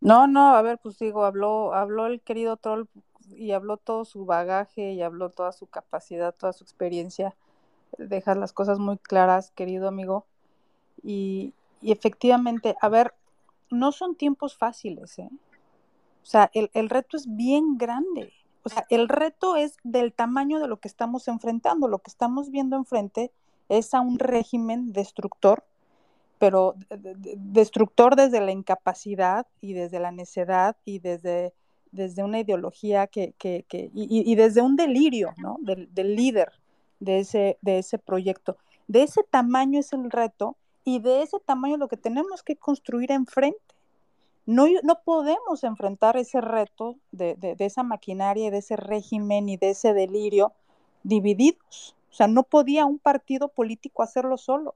No, 0.00 0.26
no, 0.26 0.54
a 0.54 0.62
ver, 0.62 0.78
pues 0.78 0.98
digo, 0.98 1.24
habló, 1.24 1.74
habló 1.74 2.06
el 2.06 2.20
querido 2.20 2.56
troll 2.56 2.86
y 3.34 3.52
habló 3.52 3.76
todo 3.76 4.04
su 4.04 4.24
bagaje 4.24 4.92
y 4.92 5.02
habló 5.02 5.30
toda 5.30 5.52
su 5.52 5.66
capacidad, 5.66 6.34
toda 6.34 6.52
su 6.52 6.64
experiencia. 6.64 7.34
Dejas 7.98 8.36
las 8.36 8.52
cosas 8.52 8.78
muy 8.78 8.98
claras, 8.98 9.50
querido 9.52 9.88
amigo. 9.88 10.26
Y, 11.02 11.54
y 11.80 11.92
efectivamente, 11.92 12.76
a 12.80 12.88
ver, 12.88 13.14
no 13.70 13.92
son 13.92 14.14
tiempos 14.14 14.56
fáciles, 14.56 15.18
¿eh? 15.18 15.30
O 16.22 16.26
sea, 16.26 16.50
el, 16.54 16.70
el 16.74 16.90
reto 16.90 17.16
es 17.16 17.36
bien 17.36 17.78
grande. 17.78 18.32
O 18.64 18.68
sea, 18.68 18.84
el 18.90 19.08
reto 19.08 19.54
es 19.56 19.76
del 19.84 20.12
tamaño 20.12 20.58
de 20.58 20.66
lo 20.66 20.78
que 20.78 20.88
estamos 20.88 21.28
enfrentando. 21.28 21.86
Lo 21.86 22.00
que 22.00 22.10
estamos 22.10 22.50
viendo 22.50 22.76
enfrente 22.76 23.32
es 23.68 23.94
a 23.94 24.00
un 24.00 24.18
régimen 24.18 24.92
destructor 24.92 25.64
pero 26.38 26.74
destructor 27.36 28.16
desde 28.16 28.40
la 28.40 28.52
incapacidad 28.52 29.46
y 29.60 29.72
desde 29.72 30.00
la 30.00 30.12
necedad 30.12 30.76
y 30.84 30.98
desde, 30.98 31.54
desde 31.92 32.22
una 32.22 32.40
ideología 32.40 33.06
que, 33.06 33.32
que, 33.38 33.64
que 33.68 33.90
y, 33.94 34.30
y, 34.30 34.34
desde 34.34 34.60
un 34.60 34.76
delirio, 34.76 35.32
¿no? 35.38 35.56
Del, 35.60 35.92
del, 35.94 36.14
líder 36.14 36.52
de 37.00 37.20
ese, 37.20 37.58
de 37.62 37.78
ese 37.78 37.98
proyecto. 37.98 38.58
De 38.86 39.02
ese 39.02 39.22
tamaño 39.22 39.80
es 39.80 39.92
el 39.92 40.10
reto 40.10 40.56
y 40.84 41.00
de 41.00 41.22
ese 41.22 41.38
tamaño 41.40 41.78
lo 41.78 41.88
que 41.88 41.96
tenemos 41.96 42.42
que 42.42 42.56
construir 42.56 43.12
enfrente. 43.12 43.58
No, 44.44 44.66
no 44.82 45.00
podemos 45.04 45.64
enfrentar 45.64 46.16
ese 46.16 46.40
reto 46.40 46.96
de, 47.10 47.34
de, 47.34 47.56
de 47.56 47.64
esa 47.64 47.82
maquinaria, 47.82 48.50
de 48.50 48.58
ese 48.58 48.76
régimen 48.76 49.48
y 49.48 49.56
de 49.56 49.70
ese 49.70 49.92
delirio 49.92 50.52
divididos. 51.02 51.96
O 52.10 52.14
sea, 52.14 52.28
no 52.28 52.44
podía 52.44 52.84
un 52.86 52.98
partido 52.98 53.48
político 53.48 54.02
hacerlo 54.02 54.36
solo 54.36 54.74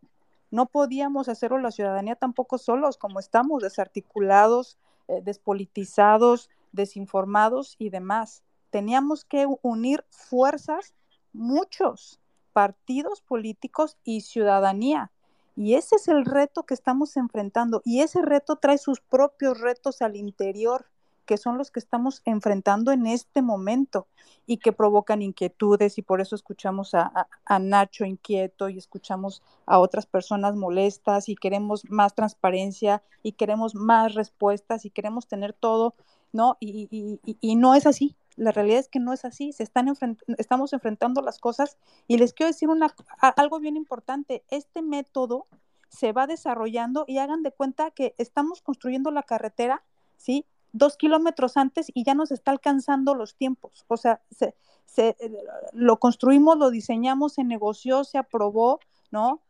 no 0.51 0.67
podíamos 0.67 1.29
hacerlo 1.29 1.59
la 1.59 1.71
ciudadanía 1.71 2.17
tampoco 2.17 2.59
solos, 2.59 2.97
como 2.97 3.21
estamos, 3.21 3.63
desarticulados, 3.63 4.79
eh, 5.09 5.21
despolitizados, 5.23 6.51
desinformados 6.73 7.77
y 7.79 7.91
demás. 7.91 8.43
Teníamos 8.71 9.25
que 9.25 9.47
unir 9.63 10.05
fuerzas, 10.11 10.95
muchos 11.33 12.21
partidos 12.53 13.21
políticos 13.21 13.97
y 14.05 14.23
ciudadanía. 14.23 15.11
Y 15.57 15.75
ese 15.75 15.97
es 15.97 16.09
el 16.09 16.25
reto 16.25 16.65
que 16.65 16.75
estamos 16.75 17.17
enfrentando. 17.17 17.83
Y 17.85 18.01
ese 18.01 18.23
reto 18.23 18.57
trae 18.57 18.79
sus 18.79 19.01
propios 19.01 19.61
retos 19.61 20.03
al 20.03 20.17
interior 20.17 20.87
que 21.27 21.37
son 21.37 21.59
los 21.59 21.71
que 21.71 21.81
estamos 21.81 22.23
enfrentando 22.25 22.93
en 22.93 23.07
este 23.07 23.43
momento 23.43 24.07
y 24.47 24.57
que 24.57 24.73
provocan 24.73 25.23
inquietudes 25.23 25.97
y 25.99 26.03
por 26.03 26.21
eso 26.21 26.35
escuchamos 26.35 26.95
a, 26.95 27.29
Nacho 27.61 28.05
inquieto 28.05 28.69
y 28.69 28.79
escuchamos 28.79 29.43
a 29.67 29.79
otras 29.79 30.07
personas 30.07 30.57
molestas 30.57 31.29
y 31.29 31.37
queremos 31.37 31.89
más 31.89 32.15
transparencia 32.15 33.03
y 33.23 33.33
queremos 33.33 33.75
más 33.75 34.15
respuestas 34.15 34.85
y 34.85 34.91
queremos 34.91 35.29
tener 35.29 35.53
todo, 35.53 35.95
¿no? 36.33 36.57
Y, 36.61 37.21
no 37.57 37.75
es 37.75 37.87
así. 37.87 38.17
La 38.37 38.53
realidad 38.53 38.81
es 38.81 38.89
que 38.89 39.01
no 39.01 39.13
es 39.13 39.25
así. 39.25 39.53
Se 39.53 39.63
están 39.63 39.93
estamos 40.39 40.73
enfrentando 40.73 41.23
las 41.23 41.39
cosas 41.39 41.77
y 42.09 42.19
les 42.19 42.33
quiero 42.33 42.51
decir 42.51 42.69
una, 42.69 42.95
algo 43.37 43.61
bien 43.61 43.77
importante. 43.77 44.43
Este 44.49 44.83
método 44.83 45.47
se 45.91 46.13
va 46.13 46.27
desarrollando 46.27 47.05
y 47.07 47.19
hagan 47.19 47.43
de 47.43 47.53
cuenta 47.53 47.91
que 47.91 48.15
estamos 48.17 48.63
construyendo 48.63 49.11
la 49.11 49.23
carretera, 49.23 49.83
¿sí? 50.17 50.47
Dos 50.73 50.97
kilómetros 50.97 51.57
antes 51.57 51.91
y 51.95 52.05
ya 52.05 52.15
nos 52.15 52.31
está 52.31 52.51
alcanzando 52.51 53.15
los 53.15 53.35
tiempos. 53.35 53.85
O 53.89 53.97
sea, 53.97 54.21
se, 54.31 54.55
se, 54.87 55.17
eh, 55.21 55.45
lo 55.73 55.99
construimos, 55.99 56.57
lo 56.59 56.71
diseñamos, 56.71 57.35
se 57.35 57.45
negoció, 57.45 58.05
se 58.05 58.19
aprobó, 58.19 58.81
¿no? 59.11 59.41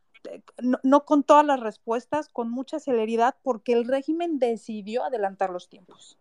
¿no? 0.63 0.79
No 0.83 1.05
con 1.05 1.23
todas 1.23 1.47
las 1.47 1.61
respuestas, 1.61 2.29
con 2.29 2.51
mucha 2.51 2.79
celeridad, 2.79 3.37
porque 3.43 3.73
el 3.73 3.87
régimen 3.87 4.39
decidió 4.39 5.05
adelantar 5.05 5.51
los 5.51 5.69
tiempos. 5.69 6.19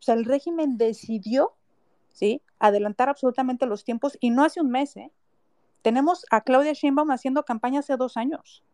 O 0.00 0.02
sea, 0.02 0.14
el 0.14 0.24
régimen 0.24 0.76
decidió, 0.78 1.52
¿sí? 2.12 2.42
Adelantar 2.58 3.08
absolutamente 3.08 3.66
los 3.66 3.84
tiempos 3.84 4.18
y 4.20 4.30
no 4.30 4.44
hace 4.44 4.60
un 4.60 4.70
mes, 4.70 4.96
¿eh? 4.96 5.12
Tenemos 5.82 6.26
a 6.30 6.40
Claudia 6.40 6.72
Sheinbaum 6.72 7.12
haciendo 7.12 7.44
campaña 7.44 7.80
hace 7.80 7.96
dos 7.96 8.16
años. 8.16 8.64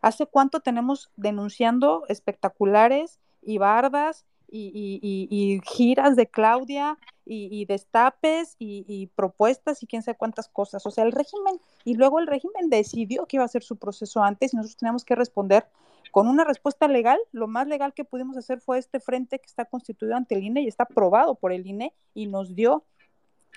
¿Hace 0.00 0.26
cuánto 0.26 0.60
tenemos 0.60 1.10
denunciando 1.16 2.04
espectaculares 2.08 3.18
y 3.42 3.58
bardas 3.58 4.24
y, 4.50 5.60
giras 5.64 6.16
de 6.16 6.26
Claudia 6.26 6.98
y, 7.24 7.64
destapes 7.66 8.56
y, 8.58 9.06
propuestas 9.14 9.82
y 9.82 9.86
quién 9.86 10.02
sabe 10.02 10.16
cuántas 10.16 10.48
cosas. 10.48 10.84
O 10.86 10.90
sea, 10.90 11.04
el 11.04 11.12
régimen, 11.12 11.60
y 11.84 11.94
luego 11.94 12.18
el 12.18 12.26
régimen 12.26 12.70
decidió 12.70 13.26
que 13.26 13.36
iba 13.36 13.44
a 13.44 13.48
ser 13.48 13.62
su 13.62 13.76
proceso 13.76 14.22
antes 14.22 14.52
y 14.52 14.56
nosotros 14.56 14.76
teníamos 14.76 15.04
que 15.04 15.14
responder 15.14 15.66
con 16.10 16.28
una 16.28 16.44
respuesta 16.44 16.88
legal. 16.88 17.18
Lo 17.32 17.48
más 17.48 17.66
legal 17.66 17.92
que 17.94 18.04
pudimos 18.04 18.36
hacer 18.36 18.60
fue 18.60 18.78
este 18.78 19.00
frente 19.00 19.38
que 19.38 19.46
está 19.46 19.64
constituido 19.64 20.16
ante 20.16 20.34
el 20.34 20.44
INE 20.44 20.62
y 20.62 20.68
está 20.68 20.84
aprobado 20.84 21.34
por 21.34 21.52
el 21.52 21.66
INE 21.66 21.92
y 22.14 22.26
nos 22.26 22.54
dio 22.54 22.84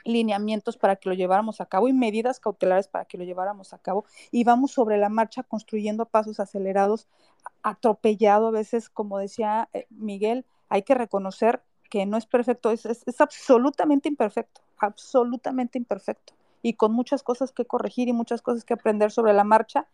lineamientos 0.04 0.78
para 0.78 0.96
que 0.96 1.10
lo 1.10 1.16
lleváramos 1.16 1.62
a 1.62 1.66
cabo 1.66 1.88
y 1.88 1.94
medidas 1.94 2.40
cautelares 2.40 2.88
para 2.88 3.06
que 3.06 3.18
lo 3.18 3.24
lleváramos 3.24 3.74
a 3.74 3.78
cabo 3.78 4.06
y 4.32 4.44
vamos 4.44 4.72
sobre 4.72 4.98
la 4.98 5.10
marcha 5.10 5.44
construyendo 5.44 6.06
pasos 6.06 6.40
acelerados, 6.40 7.08
atropellado 7.62 8.48
a 8.48 8.52
veces, 8.52 8.90
como 8.90 9.20
decía 9.20 9.70
eh, 9.74 9.86
Miguel, 9.90 10.46
hay 10.72 10.84
que 10.84 10.96
reconocer 10.96 11.62
que 11.90 12.06
no 12.06 12.18
es 12.18 12.26
perfecto, 12.26 12.72
es, 12.72 12.88
absolutamente 13.20 14.08
imperfecto, 14.08 14.62
absolutamente 14.78 15.78
imperfecto. 15.78 16.34
Y 16.64 16.76
con 16.76 16.94
muchas 16.94 17.24
cosas 17.24 17.52
que 17.52 17.66
corregir 17.66 18.08
y 18.08 18.14
muchas 18.14 18.42
cosas 18.42 18.64
que 18.64 18.74
aprender 18.74 19.12
sobre 19.12 19.34
la 19.34 19.44
marcha, 19.44 19.88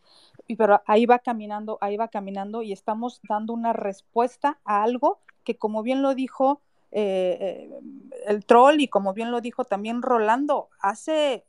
pero 0.56 0.84
ahí 0.86 1.08
va 1.08 1.18
caminando, 1.18 1.80
ahí 1.82 1.98
va 1.98 2.10
caminando 2.10 2.62
y 2.62 2.74
estamos 2.74 3.22
dando 3.28 3.54
una 3.54 3.74
respuesta 3.74 4.60
a 4.66 4.84
algo 4.84 5.20
que 5.44 5.58
como 5.58 5.82
bien 5.82 6.04
lo 6.04 6.14
dijo 6.14 6.62
eh, 6.92 7.38
eh, 7.42 7.80
el 8.28 8.46
troll 8.46 8.80
y 8.80 8.88
como 8.88 9.14
bien 9.14 9.32
lo 9.32 9.42
dijo 9.42 9.66
también 9.66 10.04
Rolando, 10.04 10.70
hace 10.80 11.44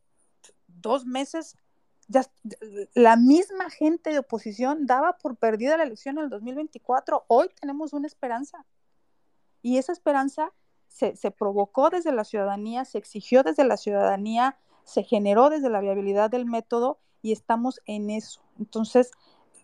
dos 0.69 1.05
meses 1.05 1.57
ya 2.07 2.23
la 2.95 3.17
misma 3.17 3.69
gente 3.69 4.11
de 4.11 4.21
oposición 4.21 4.87
daba 4.87 5.19
por 5.19 5.37
perdida 5.37 5.77
la 5.77 5.83
elección 5.83 6.17
en 6.17 6.25
el 6.25 6.31
2024, 6.31 7.25
hoy 7.29 7.51
tenemos 7.61 7.93
una 7.93 8.07
esperanza 8.07 8.65
y 9.69 9.77
esa 9.77 9.93
esperanza 9.93 10.55
se, 10.89 11.13
provocó 11.31 11.91
desde 11.91 12.11
la 12.11 12.25
ciudadanía, 12.25 12.87
se 12.87 12.97
exigió 12.97 13.43
desde 13.43 13.65
la 13.65 13.77
ciudadanía, 13.77 14.57
se 14.85 15.03
generó 15.03 15.51
desde 15.51 15.69
la 15.69 15.83
viabilidad 15.83 16.31
del 16.31 16.47
método 16.47 17.01
y 17.21 17.33
estamos 17.33 17.83
en 17.85 18.09
eso. 18.09 18.41
Entonces, 18.59 19.11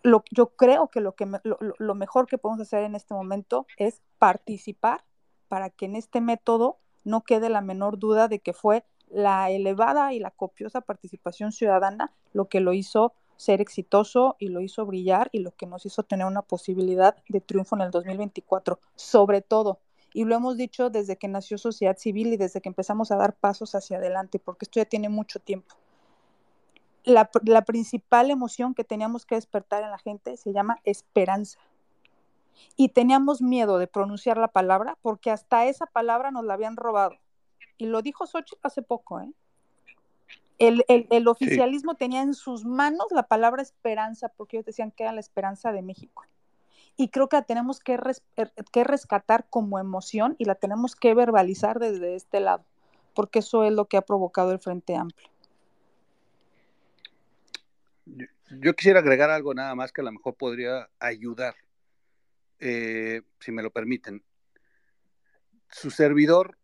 lo, 0.02 0.22
yo 0.30 0.48
creo 0.48 0.88
que, 0.88 1.00
lo, 1.00 1.14
que 1.14 1.26
lo, 1.42 1.94
mejor 1.94 2.26
que 2.26 2.36
podemos 2.36 2.60
hacer 2.60 2.84
en 2.84 2.94
este 2.94 3.14
momento 3.14 3.66
es 3.78 4.02
participar 4.18 5.06
para 5.48 5.70
que 5.70 5.86
en 5.86 5.96
este 5.96 6.20
método 6.20 6.76
no 7.04 7.22
quede 7.22 7.48
la 7.48 7.62
menor 7.62 7.98
duda 7.98 8.28
de 8.28 8.40
que 8.40 8.52
fue 8.52 8.84
la 9.08 9.50
elevada 9.50 10.12
y 10.12 10.20
la 10.20 10.32
copiosa 10.32 10.82
participación 10.82 11.50
ciudadana 11.50 12.12
lo 12.34 12.48
que 12.50 12.60
lo 12.60 12.74
hizo 12.74 13.14
ser 13.36 13.62
exitoso 13.62 14.36
y 14.38 14.48
lo 14.48 14.60
hizo 14.60 14.84
brillar 14.84 15.30
y 15.32 15.38
lo 15.38 15.52
que 15.52 15.66
nos 15.66 15.86
hizo 15.86 16.02
tener 16.02 16.26
una 16.26 16.42
posibilidad 16.42 17.16
de 17.26 17.40
triunfo 17.40 17.74
en 17.76 17.82
el 17.82 17.90
2024, 17.90 18.78
sobre 18.94 19.40
todo. 19.40 19.80
Y 20.14 20.24
lo 20.24 20.36
hemos 20.36 20.56
dicho 20.56 20.88
desde 20.88 21.16
que 21.18 21.28
nació 21.28 21.58
Sociedad 21.58 21.98
Civil 21.98 22.32
y 22.32 22.36
desde 22.36 22.60
que 22.62 22.70
empezamos 22.70 23.10
a 23.10 23.16
dar 23.16 23.34
pasos 23.34 23.74
hacia 23.74 23.98
adelante, 23.98 24.38
porque 24.38 24.64
esto 24.64 24.80
ya 24.80 24.86
tiene 24.86 25.10
mucho 25.10 25.40
tiempo. 25.40 25.74
La, 27.04 27.28
la 27.44 27.62
principal 27.62 28.30
emoción 28.30 28.74
que 28.74 28.84
teníamos 28.84 29.26
que 29.26 29.34
despertar 29.34 29.82
en 29.82 29.90
la 29.90 29.98
gente 29.98 30.36
se 30.38 30.52
llama 30.52 30.78
esperanza. 30.84 31.58
y 32.76 32.90
teníamos 32.90 33.42
miedo 33.42 33.78
de 33.78 33.88
pronunciar 33.88 34.38
la 34.38 34.48
palabra 34.48 34.96
porque 35.02 35.30
hasta 35.32 35.66
esa 35.66 35.86
palabra 35.86 36.30
nos 36.30 36.44
la 36.44 36.54
habían 36.54 36.76
robado. 36.76 37.16
Y 37.76 37.86
lo 37.86 38.00
dijo 38.00 38.26
Xochitl 38.26 38.60
hace 38.62 38.82
poco, 38.82 39.20
¿eh? 39.20 39.32
El, 40.58 40.84
el, 40.88 41.26
oficialismo 41.26 41.96
tenía 41.96 42.22
en 42.22 42.32
sus 42.32 42.64
manos 42.64 43.06
la 43.10 43.24
palabra 43.24 43.60
esperanza, 43.60 44.28
porque 44.28 44.56
ellos 44.56 44.66
decían 44.66 44.92
que 44.92 45.02
era 45.02 45.12
la 45.12 45.18
esperanza 45.18 45.72
de 45.72 45.82
México. 45.82 46.24
Y 46.96 47.08
creo 47.08 47.28
que 47.28 47.36
la 47.36 47.42
tenemos 47.42 47.80
que, 47.80 47.94
er, 47.94 48.52
que 48.72 48.84
rescatar 48.84 49.46
como 49.50 49.78
emoción 49.78 50.36
y 50.38 50.44
la 50.44 50.54
tenemos 50.54 50.94
que 50.94 51.14
verbalizar 51.14 51.78
desde 51.78 52.14
este 52.14 52.40
lado, 52.40 52.64
porque 53.14 53.40
eso 53.40 53.64
es 53.64 53.72
lo 53.72 53.86
que 53.86 53.96
ha 53.96 54.02
provocado 54.02 54.52
el 54.52 54.60
Frente 54.60 54.94
Amplio. 54.94 55.28
Yo, 58.50 58.74
quisiera 58.74 59.00
agregar 59.00 59.30
algo 59.30 59.54
nada 59.54 59.74
más 59.74 59.92
que 59.92 60.02
a 60.02 60.04
lo 60.04 60.12
mejor 60.12 60.34
podría 60.34 60.88
ayudar, 61.00 61.54
eh, 62.60 63.22
si 63.40 63.50
me 63.50 63.62
lo 63.62 63.70
permiten. 63.70 64.22
Su 65.70 65.90
servidor 65.90 66.56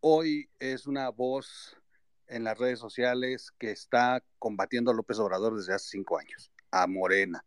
hoy 0.00 0.50
es 0.58 0.86
una 0.86 1.08
voz 1.08 1.78
en 2.26 2.44
las 2.44 2.58
redes 2.58 2.78
sociales 2.78 3.52
que 3.58 3.70
está 3.70 4.22
combatiendo 4.38 4.90
a 4.90 4.94
López 4.94 5.18
Obrador 5.18 5.56
desde 5.56 5.74
hace 5.74 5.90
cinco 5.90 6.18
años, 6.18 6.50
a 6.70 6.86
Morena. 6.86 7.44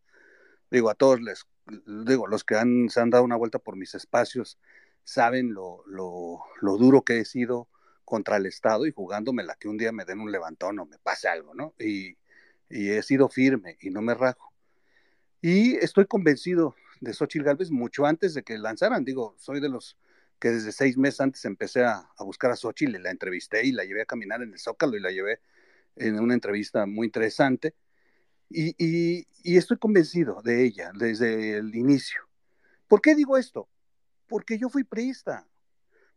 Digo, 0.71 0.89
a 0.89 0.95
todos 0.95 1.21
les, 1.21 1.45
digo, 1.85 2.27
los 2.27 2.43
que 2.43 2.55
han, 2.55 2.89
se 2.89 2.99
han 2.99 3.09
dado 3.09 3.23
una 3.23 3.35
vuelta 3.35 3.59
por 3.59 3.75
mis 3.75 3.95
espacios 3.95 4.57
saben 5.03 5.53
lo, 5.53 5.83
lo, 5.85 6.39
lo 6.61 6.77
duro 6.77 7.03
que 7.03 7.19
he 7.19 7.25
sido 7.25 7.67
contra 8.03 8.37
el 8.37 8.45
Estado 8.45 8.85
y 8.85 8.91
jugándomela 8.91 9.55
que 9.59 9.67
un 9.67 9.77
día 9.77 9.91
me 9.91 10.05
den 10.05 10.19
un 10.19 10.31
levantón 10.31 10.79
o 10.79 10.85
me 10.85 10.97
pase 10.99 11.27
algo, 11.27 11.53
¿no? 11.53 11.73
Y, 11.79 12.17
y 12.69 12.89
he 12.89 13.01
sido 13.03 13.29
firme 13.29 13.77
y 13.81 13.89
no 13.89 14.01
me 14.01 14.13
rajo. 14.13 14.53
Y 15.41 15.75
estoy 15.75 16.05
convencido 16.05 16.75
de 17.01 17.13
Xochitl 17.13 17.45
Galvez 17.45 17.71
mucho 17.71 18.05
antes 18.05 18.33
de 18.33 18.43
que 18.43 18.57
lanzaran. 18.57 19.05
Digo, 19.05 19.35
soy 19.37 19.59
de 19.59 19.69
los 19.69 19.97
que 20.39 20.49
desde 20.49 20.71
seis 20.71 20.97
meses 20.97 21.21
antes 21.21 21.45
empecé 21.45 21.83
a, 21.83 22.09
buscar 22.19 22.51
a 22.51 22.55
Xochitl 22.55 22.95
y 22.95 22.99
la 22.99 23.11
entrevisté 23.11 23.65
y 23.65 23.71
la 23.71 23.83
llevé 23.83 24.01
a 24.01 24.05
caminar 24.05 24.41
en 24.41 24.53
el 24.53 24.59
Zócalo 24.59 24.97
y 24.97 25.01
la 25.01 25.11
llevé 25.11 25.39
en 25.95 26.19
una 26.19 26.33
entrevista 26.33 26.85
muy 26.85 27.07
interesante. 27.07 27.73
Y, 28.49 29.27
estoy 29.43 29.77
convencido 29.77 30.41
de 30.41 30.65
ella 30.65 30.91
desde 30.97 31.57
el 31.57 31.75
inicio. 31.75 32.21
¿Por 32.87 33.01
qué 33.01 33.15
digo 33.15 33.37
esto? 33.37 33.67
Porque 34.27 34.57
yo 34.57 34.69
fui 34.69 34.83
priista, 34.83 35.47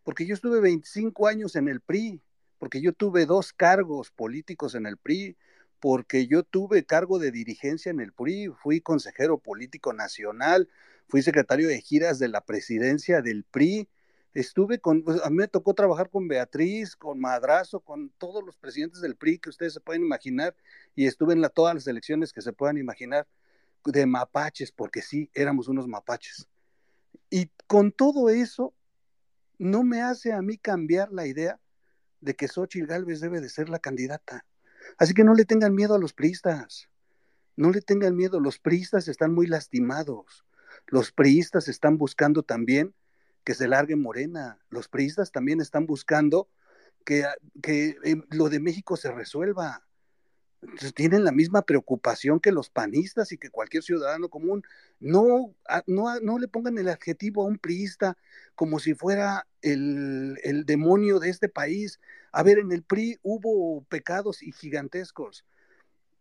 porque 0.02 0.26
yo 0.26 0.34
estuve 0.34 0.60
25 0.60 1.26
años 1.26 1.56
en 1.56 1.68
el 1.68 1.80
PRI, 1.80 2.22
porque 2.59 2.80
yo 2.80 2.92
tuve 2.92 3.26
dos 3.26 3.52
cargos 3.52 4.10
políticos 4.10 4.74
en 4.74 4.86
el 4.86 4.96
PRI, 4.96 5.36
porque 5.80 6.26
yo 6.26 6.42
tuve 6.42 6.84
cargo 6.84 7.18
de 7.18 7.30
dirigencia 7.30 7.90
en 7.90 8.00
el 8.00 8.12
PRI, 8.12 8.48
fui 8.48 8.80
consejero 8.80 9.38
político 9.38 9.92
nacional, 9.92 10.68
fui 11.06 11.22
secretario 11.22 11.68
de 11.68 11.80
giras 11.80 12.18
de 12.18 12.28
la 12.28 12.44
presidencia 12.44 13.22
del 13.22 13.44
PRI, 13.44 13.88
estuve 14.40 14.78
con, 14.78 15.02
pues, 15.02 15.20
a 15.24 15.31
mí 15.31 15.36
me 15.36 15.48
tocó 15.48 15.74
trabajar 15.74 16.10
con 16.10 16.28
Beatriz, 16.28 16.97
con 16.97 17.19
Madrazo, 17.19 17.81
con 17.81 18.10
todos 18.19 18.44
los 18.44 18.56
presidentes 18.56 19.01
del 19.01 19.16
PRI 19.16 19.39
que 19.39 19.51
ustedes 19.51 19.73
se 19.73 19.81
pueden 19.81 20.02
imaginar, 20.02 20.55
y 20.94 21.06
estuve 21.06 21.32
en 21.32 21.40
la, 21.40 21.48
todas 21.48 21.74
las 21.74 21.86
elecciones 21.86 22.32
que 22.32 22.43
se 22.43 22.52
puedan 22.52 22.78
imaginar 22.78 23.27
de 23.85 24.06
mapaches, 24.06 24.70
porque 24.73 25.02
sí, 25.02 25.31
éramos 25.35 25.69
unos 25.69 25.89
mapaches. 25.89 26.48
Y 27.31 27.51
con 27.66 27.93
todo 27.93 28.31
eso, 28.31 28.74
no 29.59 29.82
me 29.82 30.02
hace 30.02 30.32
a 30.32 30.40
mí 30.40 30.56
cambiar 30.56 31.12
la 31.12 31.27
idea 31.27 31.60
de 32.20 32.35
que 32.35 32.48
Xochitl 32.48 32.86
Gálvez 32.86 33.20
debe 33.20 33.40
de 33.40 33.48
ser 33.48 33.69
la 33.69 33.78
candidata. 33.78 34.44
Así 34.97 35.15
que 35.15 35.24
no 35.24 35.35
le 35.35 35.44
tengan 35.44 35.74
miedo 35.74 35.94
a 35.94 35.98
los 35.98 36.12
priistas. 36.12 36.89
No 37.56 37.70
le 37.70 37.81
tengan 37.81 38.16
miedo. 38.16 38.40
Los 38.40 38.59
priistas 38.59 39.09
están 39.09 39.35
muy 39.35 39.47
lastimados. 39.47 40.44
Los 40.86 41.12
priistas 41.12 41.69
están 41.69 41.98
buscando 41.98 42.43
también 42.43 42.94
que 43.44 43.55
se 43.55 43.69
largue 43.69 43.97
Morena. 43.97 44.59
Los 44.70 44.89
priistas 44.89 45.32
también 45.32 45.60
están 45.60 45.86
buscando 45.86 46.48
que, 47.05 47.24
que 47.62 47.97
eh, 48.05 48.16
lo 48.31 48.48
de 48.48 48.60
México 48.60 48.97
se 48.97 49.10
resuelva. 49.10 49.85
tienen 50.94 51.24
la 51.24 51.32
misma 51.32 51.62
preocupación 51.62 52.40
que 52.40 52.52
los 52.52 52.70
panistas 52.70 53.32
y 53.32 53.39
que 53.39 53.51
cualquier 53.51 53.82
ciudadano 53.82 54.28
común. 54.28 54.62
No, 55.01 55.55
no, 55.86 56.20
no 56.20 56.39
le 56.39 56.48
pongan 56.48 56.78
el 56.78 56.89
adjetivo 56.89 57.43
a 57.43 57.47
un 57.47 57.59
priista 57.59 58.16
como 58.55 58.78
si 58.78 58.94
fuera 58.94 59.47
el, 59.62 60.39
el 60.43 60.65
demonio 60.65 61.19
de 61.19 61.31
este 61.31 61.48
país. 61.48 62.01
A 62.32 62.43
ver, 62.43 62.59
en 62.59 62.73
el 62.73 62.82
PRI 62.82 63.19
hubo 63.23 63.85
pecados 63.85 64.43
y 64.43 64.52
gigantescos. 64.52 65.44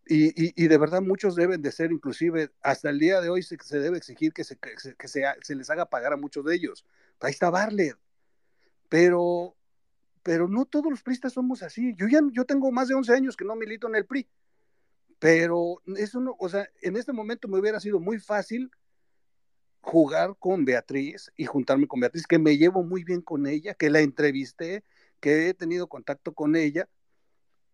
Y, 0.09 0.67
de 0.67 0.77
verdad 0.77 1.01
muchos 1.01 1.35
deben 1.35 1.61
de 1.61 1.71
ser, 1.71 1.91
inclusive 1.91 2.49
hasta 2.61 2.89
el 2.89 2.99
día 2.99 3.19
de 3.19 3.29
hoy 3.29 3.43
se, 3.43 3.57
debe 3.79 3.97
exigir 3.97 4.31
que, 4.31 4.43
se, 4.43 4.57
que 4.57 5.07
se, 5.07 5.55
les 5.55 5.69
haga 5.69 5.85
pagar 5.85 6.13
a 6.13 6.17
muchos 6.17 6.45
de 6.45 6.55
ellos. 6.55 6.85
Ahí 7.19 7.31
está 7.31 7.49
Barlet. 7.49 7.97
Pero, 8.89 9.55
pero 10.23 10.47
no 10.47 10.65
todos 10.65 10.89
los 10.89 11.03
priistas 11.03 11.33
somos 11.33 11.63
así. 11.63 11.93
Yo 11.95 12.07
ya 12.07 12.21
yo 12.31 12.45
tengo 12.45 12.71
más 12.71 12.87
de 12.87 12.95
11 12.95 13.13
años 13.13 13.37
que 13.37 13.45
no 13.45 13.55
milito 13.55 13.87
en 13.87 13.95
el 13.95 14.05
PRI. 14.05 14.29
Pero 15.19 15.81
eso 15.97 16.19
no, 16.19 16.35
o 16.39 16.47
sea, 16.47 16.67
en 16.81 16.95
este 16.95 17.11
momento 17.11 17.47
me 17.47 17.59
hubiera 17.59 17.79
sido 17.79 17.99
muy 17.99 18.19
fácil 18.19 18.69
jugar 19.81 20.35
con 20.37 20.65
Beatriz 20.65 21.31
y 21.37 21.45
juntarme 21.45 21.87
con 21.87 22.01
Beatriz, 22.01 22.27
que 22.27 22.39
me 22.39 22.57
llevo 22.57 22.83
muy 22.83 23.03
bien 23.03 23.21
con 23.21 23.47
ella, 23.47 23.73
que 23.73 23.89
la 23.89 24.01
entrevisté, 24.01 24.83
que 25.19 25.49
he 25.49 25.53
tenido 25.53 25.87
contacto 25.87 26.33
con 26.33 26.55
ella, 26.55 26.87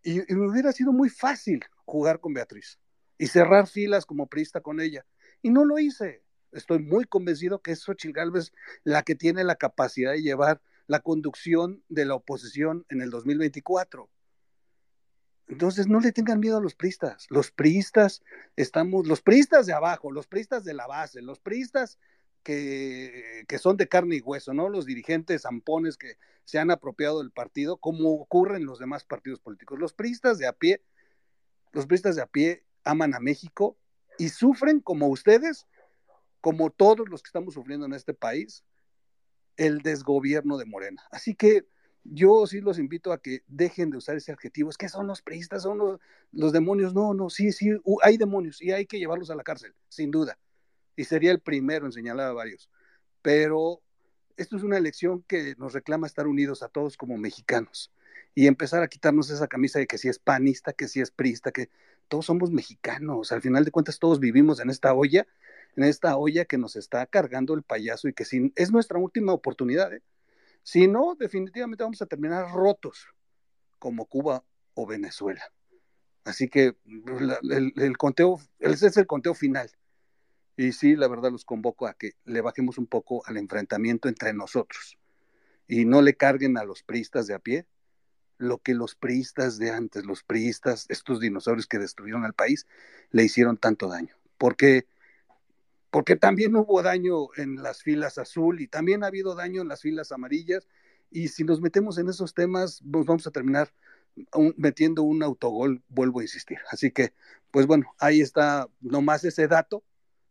y, 0.04 0.22
me 0.34 0.50
hubiera 0.50 0.72
sido 0.72 0.92
muy 0.92 1.10
fácil 1.10 1.62
jugar 1.86 2.20
con 2.20 2.34
Beatriz 2.34 2.80
y 3.18 3.28
cerrar 3.28 3.68
filas 3.68 4.06
como 4.06 4.28
priista 4.28 4.62
con 4.62 4.80
ella. 4.80 5.06
Y 5.42 5.50
no 5.50 5.66
lo 5.66 5.80
hice. 5.80 6.23
Estoy 6.54 6.80
muy 6.80 7.06
convencido 7.06 7.62
que 7.62 7.72
es 7.72 7.82
Xochitl 7.82 8.14
Gálvez 8.14 8.54
la 8.84 9.04
que 9.04 9.16
tiene 9.16 9.44
la 9.44 9.56
capacidad 9.56 10.12
de 10.12 10.22
llevar 10.22 10.62
la 10.88 11.00
conducción 11.00 11.84
de 11.90 12.06
la 12.06 12.16
oposición 12.16 12.86
en 12.90 13.02
el 13.02 13.10
2024. 13.10 14.10
Entonces 15.48 15.88
no 15.88 16.00
le 16.00 16.12
tengan 16.12 16.40
miedo 16.40 16.58
a 16.58 16.62
los 16.62 16.76
priistas. 16.76 17.28
Los 17.30 17.52
priistas 17.52 18.24
estamos, 18.56 19.08
los 19.08 19.22
priistas 19.22 19.66
de 19.66 19.74
abajo, 19.74 20.12
los 20.12 20.28
priistas 20.28 20.64
de 20.64 20.74
la 20.74 20.88
base, 20.88 21.22
los 21.22 21.40
priistas 21.40 22.00
que, 22.44 23.46
que, 23.48 23.58
son 23.58 23.78
de 23.78 23.88
carne 23.88 24.18
y 24.18 24.22
hueso, 24.22 24.54
¿no? 24.54 24.70
Los 24.70 24.86
dirigentes 24.86 25.44
zampones 25.44 25.98
que 25.98 26.18
se 26.46 26.60
han 26.60 26.72
apropiado 26.72 27.20
del 27.20 27.32
partido, 27.32 27.78
como 27.78 28.14
ocurre 28.14 28.58
en 28.58 28.66
los 28.66 28.80
demás 28.80 29.06
partidos 29.06 29.40
políticos. 29.40 29.80
Los 29.80 29.94
priistas 29.94 30.38
de 30.38 30.48
a 30.48 30.54
pie, 30.54 30.82
los 31.72 31.86
priistas 31.86 32.16
de 32.16 32.22
a 32.22 32.28
pie 32.28 32.66
aman 32.84 33.14
a 33.14 33.20
México 33.20 33.78
y 34.18 34.30
sufren 34.30 34.80
como 34.80 35.08
ustedes, 35.08 35.68
como 36.44 36.70
todos 36.70 37.08
los 37.10 37.24
que 37.24 37.30
estamos 37.30 37.54
sufriendo 37.54 37.86
en 37.86 37.94
este 37.94 38.14
país, 38.14 38.64
el 39.56 39.80
desgobierno 39.80 40.58
de 40.58 40.66
Morena. 40.66 41.02
Así 41.10 41.34
que 41.34 41.66
yo 42.04 42.46
sí 42.48 42.60
los 42.60 42.78
invito 42.78 43.14
a 43.14 43.22
que 43.22 43.44
dejen 43.48 43.90
de 43.90 43.98
usar 43.98 44.18
ese 44.18 44.34
adjetivo. 44.34 44.70
Es 44.70 44.78
que 44.78 44.90
son 44.90 45.08
los 45.08 45.22
priistas, 45.22 45.64
son 45.64 46.00
los, 46.32 46.52
demonios. 46.52 46.94
No, 46.94 47.14
no, 47.14 47.30
sí, 47.30 47.54
sí, 47.54 47.70
hay 48.02 48.18
demonios 48.18 48.62
y 48.62 48.72
hay 48.72 48.86
que 48.86 49.00
llevarlos 49.00 49.30
a 49.30 49.36
la 49.36 49.44
cárcel, 49.44 49.74
sin 49.88 50.12
duda 50.12 50.38
y 50.96 51.06
sería 51.06 51.32
el 51.32 51.40
primero 51.40 51.86
en 51.86 51.92
señalar 51.92 52.30
a 52.30 52.34
varios. 52.34 52.70
Pero 53.22 53.82
esto 54.38 54.58
es 54.58 54.64
una 54.64 54.78
elección 54.78 55.24
que 55.28 55.56
nos 55.58 55.74
reclama 55.74 56.08
estar 56.08 56.28
unidos 56.28 56.64
a 56.64 56.70
todos 56.70 56.98
como 56.98 57.18
mexicanos 57.18 57.92
y 58.36 58.48
empezar 58.48 58.84
a 58.84 58.88
quitarnos 58.88 59.30
esa 59.30 59.48
camisa 59.48 59.80
de 59.80 59.88
que 59.88 59.98
si 59.98 60.10
es 60.10 60.20
panista, 60.20 60.74
que 60.74 60.88
si 60.88 61.02
es 61.02 61.12
prista, 61.12 61.52
que 61.52 61.70
todos 62.08 62.26
somos 62.26 62.52
mexicanos. 62.52 63.32
Al 63.32 63.42
final 63.42 63.64
de 63.64 63.72
cuentas, 63.72 64.00
todos 64.00 64.20
vivimos 64.20 64.60
en 64.60 64.70
esta 64.70 64.94
olla, 64.94 65.28
en 65.76 65.84
esta 65.84 66.18
olla 66.18 66.46
que 66.46 66.58
nos 66.58 66.76
está 66.76 67.06
cargando 67.06 67.54
el 67.54 67.64
payaso 67.64 68.08
y 68.08 68.14
que 68.14 68.24
es 68.56 68.72
nuestra 68.72 69.00
última 69.00 69.34
oportunidad. 69.34 69.94
¿eh? 69.94 70.02
Si 70.64 70.88
no, 70.88 71.16
definitivamente 71.16 71.84
vamos 71.84 72.02
a 72.02 72.06
terminar 72.06 72.52
rotos 72.52 73.08
como 73.80 74.06
Cuba 74.06 74.44
o 74.74 74.86
Venezuela. 74.86 75.44
Así 76.24 76.48
que 76.48 76.76
el, 76.86 77.74
el 77.76 77.98
conteo, 77.98 78.40
es 78.60 78.98
el 78.98 79.08
conteo 79.08 79.34
final. 79.34 79.70
Y 80.56 80.72
sí, 80.72 80.96
la 80.96 81.08
verdad 81.08 81.32
los 81.32 81.46
convoco 81.46 81.88
a 81.88 81.96
que 81.96 82.14
le 82.26 82.42
bajemos 82.42 82.78
un 82.78 82.88
poco 82.88 83.24
al 83.26 83.38
enfrentamiento 83.38 84.08
entre 84.08 84.34
nosotros 84.34 84.98
y 85.68 85.86
no 85.86 86.02
le 86.02 86.16
carguen 86.16 86.58
a 86.58 86.64
los 86.64 86.84
priistas 86.84 87.28
de 87.28 87.34
a 87.34 87.40
pie 87.40 87.66
lo 88.38 88.60
que 88.60 88.74
los 88.74 88.96
priistas 88.96 89.58
de 89.58 89.72
antes, 89.72 90.06
los 90.06 90.24
priistas, 90.24 90.86
estos 90.90 91.20
dinosaurios 91.20 91.68
que 91.68 91.80
destruyeron 91.80 92.26
al 92.26 92.34
país, 92.34 92.68
le 93.12 93.24
hicieron 93.24 93.58
tanto 93.58 93.88
daño. 93.88 94.16
Porque, 94.38 94.86
porque 95.94 96.16
también 96.16 96.56
hubo 96.56 96.82
daño 96.82 97.28
en 97.38 97.62
las 97.62 97.84
filas 97.84 98.18
azul 98.18 98.60
y 98.62 98.68
también 98.68 99.04
ha 99.04 99.08
habido 99.08 99.36
daño 99.36 99.62
en 99.62 99.68
las 99.68 99.82
filas 99.82 100.12
amarillas. 100.12 100.68
Y 101.12 101.28
si 101.28 101.44
nos 101.44 101.62
metemos 101.62 102.00
en 102.00 102.10
esos 102.10 102.34
temas, 102.34 102.82
pues 102.92 103.06
vamos 103.06 103.28
a 103.28 103.32
terminar 103.32 103.72
metiendo 104.58 105.04
un 105.04 105.22
autogol, 105.22 105.84
vuelvo 105.90 106.20
a 106.20 106.24
insistir. 106.24 106.58
Así 106.72 106.90
que, 106.90 107.14
pues 107.52 107.68
bueno, 107.68 107.94
ahí 108.00 108.22
está 108.22 108.68
nomás 108.82 109.24
ese 109.24 109.48
dato 109.48 109.84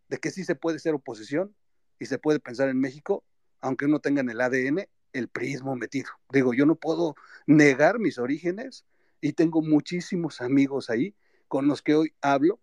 de 0.09 0.18
que 0.18 0.32
sí 0.32 0.43
se 0.43 0.56
puede 0.56 0.80
ser 0.80 0.94
oposición 0.94 1.55
y 2.01 2.06
se 2.06 2.18
puede 2.18 2.40
pensar 2.40 2.68
en 2.68 2.80
México, 2.80 3.22
aunque 3.60 3.86
no 3.86 4.01
tengan 4.01 4.30
el 4.30 4.40
ADN, 4.40 4.89
el 5.12 5.28
prismo 5.28 5.76
metido. 5.76 6.10
Digo, 6.32 6.55
yo 6.55 6.66
no 6.66 6.74
puedo 6.74 7.14
negar 7.47 8.01
mis 8.01 8.18
orígenes 8.18 8.84
y 9.20 9.34
tengo 9.34 9.62
muchísimos 9.62 10.40
amigos 10.40 10.90
ahí 10.90 11.14
con 11.47 11.68
los 11.68 11.82
que 11.82 11.94
hoy 11.94 12.14
hablo 12.20 12.59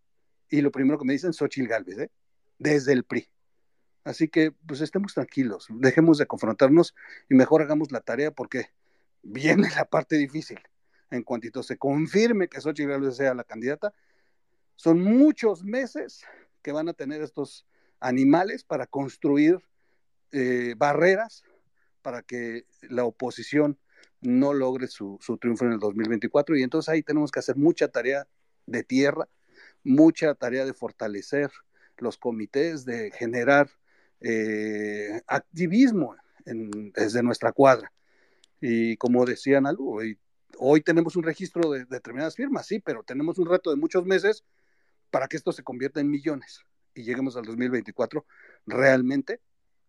y 0.50 0.60
lo 0.60 0.74
primero 0.74 1.00
que 1.00 1.06
me 1.06 1.14
dicen, 1.14 1.32
Xochitl 1.32 1.70
Galvez, 1.70 1.98
¿eh? 1.98 2.12
Desde 2.60 2.94
el 2.94 3.04
PRI. 3.04 3.28
Así 4.04 4.28
que, 4.28 4.52
pues 4.52 4.82
estemos 4.82 5.14
tranquilos, 5.14 5.68
dejemos 5.70 6.18
de 6.18 6.28
confrontarnos 6.28 6.96
y 7.30 7.36
mejor 7.36 7.62
hagamos 7.62 7.92
la 7.92 8.02
tarea 8.02 8.32
porque 8.32 8.70
viene 9.24 9.70
la 9.76 9.86
parte 9.86 10.18
difícil. 10.18 10.60
En 11.12 11.24
cuanto 11.24 11.64
se 11.64 11.78
confirme 11.78 12.48
que 12.48 12.62
Xochitl 12.62 12.90
Gálvez 12.90 13.16
sea 13.16 13.34
la 13.34 13.44
candidata, 13.44 13.94
son 14.76 15.02
muchos 15.02 15.64
meses 15.64 16.24
que 16.62 16.72
van 16.72 16.88
a 16.88 16.94
tener 16.94 17.22
estos 17.22 17.66
animales 18.00 18.64
para 18.64 18.86
construir 18.86 19.60
eh, 20.32 20.76
barreras 20.78 21.44
para 22.02 22.22
que 22.22 22.66
la 22.84 23.04
oposición 23.04 23.78
no 24.22 24.54
logre 24.54 24.88
su, 24.88 25.18
su, 25.22 25.38
triunfo 25.38 25.66
en 25.66 25.74
el 25.74 25.80
2024. 25.80 26.56
Y 26.58 26.64
entonces 26.64 26.90
ahí 26.90 27.04
tenemos 27.04 27.32
que 27.32 27.40
hacer 27.40 27.58
mucha 27.58 27.90
tarea 27.90 28.28
de 28.66 28.84
tierra, 28.84 29.28
mucha 29.84 30.36
tarea 30.36 30.66
de 30.66 30.74
fortalecer 30.74 31.52
los 32.02 32.18
comités, 32.18 32.86
de 32.86 33.12
generar 33.12 33.70
eh, 34.22 35.22
activismo 35.28 36.16
desde 36.46 37.24
nuestra 37.24 37.52
cuadra. 37.52 37.92
Y 38.62 38.98
como 38.98 39.26
decía 39.26 39.62
Nalu, 39.62 39.98
hoy, 39.98 40.20
hoy 40.58 40.82
tenemos 40.82 41.16
un 41.16 41.24
registro 41.24 41.72
de, 41.72 41.86
determinadas 41.86 42.36
firmas, 42.36 42.66
sí, 42.66 42.80
pero 42.80 43.04
tenemos 43.04 43.38
un 43.38 43.48
reto 43.48 43.70
de 43.70 43.78
muchos 43.78 44.06
meses 44.06 44.44
para 45.12 45.28
que 45.28 45.38
esto 45.38 45.52
se 45.52 45.64
convierta 45.64 46.00
en 46.00 46.10
millones 46.10 46.64
y 46.94 47.04
lleguemos 47.04 47.36
al 47.38 47.46
2024 47.46 48.26
realmente 48.66 49.42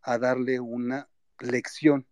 a 0.03 0.19
darle 0.19 0.61
una 0.61 1.09
lección 1.41 2.07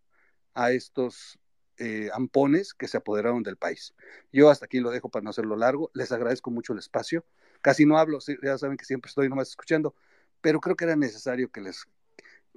a 0.55 0.73
estos 0.73 1.39
eh, 1.79 2.11
ampones 2.13 2.75
que 2.75 2.89
se 2.89 2.97
apoderaron 2.97 3.43
del 3.43 3.57
país. 3.57 3.95
Yo 4.33 4.51
hasta 4.51 4.67
aquí 4.67 4.81
lo 4.81 4.91
dejo 4.91 5.09
para 5.09 5.23
no 5.23 5.31
hacerlo 5.31 5.57
largo. 5.57 5.91
Les 5.95 6.11
agradezco 6.11 6.51
mucho 6.51 6.73
el 6.73 6.81
espacio. 6.81 7.25
Casi 7.61 7.85
no 7.85 7.99
hablo, 7.99 8.19
ya 8.43 8.59
saben 8.59 8.77
que 8.77 8.85
siempre 8.85 9.09
estoy 9.09 9.29
nomás 9.29 9.49
escuchando, 9.49 9.95
pero 10.41 10.61
creo 10.61 10.77
que 10.77 10.85
era 10.85 10.97
necesario 10.97 11.51
que 11.51 11.61
les, 11.61 11.85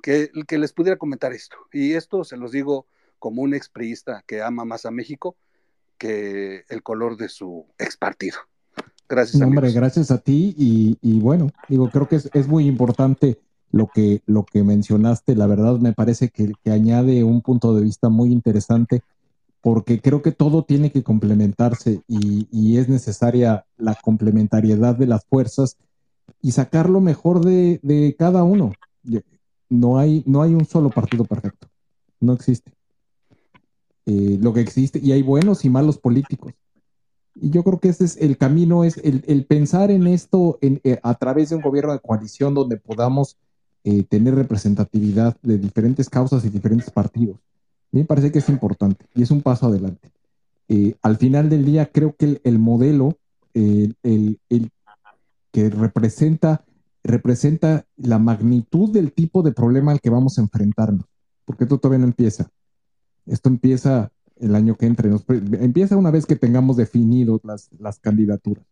que, 0.02 0.32
que 0.48 0.58
les 0.58 0.74
pudiera 0.74 0.98
comentar 0.98 1.34
esto. 1.34 1.58
Y 1.72 1.94
esto 1.94 2.24
se 2.24 2.38
los 2.38 2.52
digo 2.52 2.86
como 3.20 3.42
un 3.42 3.54
expriista 3.54 4.24
que 4.26 4.42
ama 4.42 4.66
más 4.66 4.86
a 4.86 4.92
México 4.92 5.36
que 5.98 6.66
el 6.70 6.82
color 6.82 7.18
de 7.18 7.30
su 7.30 7.68
ex 7.78 7.96
partido. 7.98 8.38
Gracias. 9.08 9.42
hombre, 9.42 9.72
gracias 9.72 10.10
a 10.10 10.20
ti 10.20 10.56
y, 10.58 11.20
bueno, 11.20 11.52
digo, 11.68 11.90
creo 11.90 12.08
que 12.08 12.16
es, 12.16 12.48
muy 12.48 12.66
importante 12.66 13.38
lo 13.70 13.88
que, 13.88 14.22
lo 14.26 14.46
que 14.46 14.64
mencionaste. 14.64 15.36
La 15.36 15.48
verdad 15.48 15.78
me 15.80 15.94
parece 15.94 16.30
que, 16.30 16.54
que 16.64 16.72
añade 16.72 17.24
un 17.24 17.42
punto 17.42 17.76
de 17.76 17.84
vista 17.84 18.10
muy 18.10 18.32
interesante 18.32 19.04
porque 19.62 20.02
creo 20.02 20.22
que 20.22 20.32
todo 20.32 20.64
tiene 20.64 20.92
que 20.92 21.04
complementarse 21.04 22.02
y, 22.08 22.78
es 22.78 22.90
necesaria 22.90 23.66
la 23.78 23.96
complementariedad 23.96 24.96
de 24.96 25.06
las 25.06 25.24
fuerzas 25.26 25.78
y 26.42 26.52
sacar 26.52 26.90
lo 26.90 27.00
mejor 27.00 27.46
de, 27.46 28.16
cada 28.18 28.44
uno. 28.44 28.74
No 29.70 30.00
hay, 30.00 30.24
no 30.26 30.42
hay 30.42 30.54
un 30.54 30.66
solo 30.66 30.90
partido 30.90 31.26
perfecto, 31.26 31.68
no 32.20 32.34
existe. 32.34 32.74
Eh, 34.08 34.38
lo 34.42 34.52
que 34.52 34.62
existe, 34.62 35.00
y 35.00 35.12
hay 35.12 35.22
buenos 35.22 35.64
y 35.64 35.70
malos 35.70 35.98
políticos. 35.98 36.54
Y 37.36 37.52
yo 37.52 37.64
creo 37.64 37.80
que 37.80 37.90
ese 37.90 38.04
es 38.04 38.18
el 38.18 38.38
camino, 38.38 38.84
es 38.84 38.98
el, 38.98 39.46
pensar 39.46 39.92
en 39.92 40.08
esto 40.08 40.58
eh, 40.62 41.00
a 41.04 41.14
través 41.14 41.50
de 41.50 41.56
un 41.56 41.62
gobierno 41.62 41.94
de 41.94 42.00
coalición 42.00 42.54
donde 42.54 42.78
podamos 42.78 43.38
eh, 43.84 44.04
tener 44.04 44.36
representatividad 44.36 45.38
de 45.42 45.58
diferentes 45.58 46.10
causas 46.10 46.44
y 46.44 46.50
diferentes 46.50 46.90
partidos 46.90 47.38
me 47.92 48.06
parece 48.06 48.32
que 48.32 48.40
es 48.40 48.50
importante 48.50 49.06
y 49.16 49.24
es 49.24 49.32
un 49.32 49.42
paso 49.42 49.68
adelante. 49.68 50.12
Eh, 50.68 50.96
al 51.02 51.18
final 51.18 51.50
del 51.50 51.66
día, 51.66 51.92
creo 51.92 52.16
que 52.16 52.40
el, 52.44 52.60
modelo, 52.60 53.18
el, 53.54 53.98
que 55.52 55.70
representa, 55.70 56.64
representa 57.04 57.86
la 57.98 58.20
magnitud 58.20 58.92
del 58.92 59.12
tipo 59.12 59.44
de 59.44 59.52
problema 59.52 59.92
al 59.92 60.00
que 60.00 60.10
vamos 60.10 60.38
a 60.38 60.42
enfrentarnos, 60.42 61.06
porque 61.44 61.66
esto 61.66 61.78
todavía 61.78 62.00
no 62.00 62.08
empieza. 62.08 62.50
Esto 63.26 63.50
empieza 63.50 64.12
el 64.38 64.56
año 64.56 64.78
que 64.78 64.86
entre, 64.86 65.12
empieza 65.60 65.98
una 65.98 66.12
vez 66.12 66.26
que 66.26 66.38
tengamos 66.38 66.78
definidos 66.78 67.42
las 67.44 68.00
candidaturas. 68.00 68.66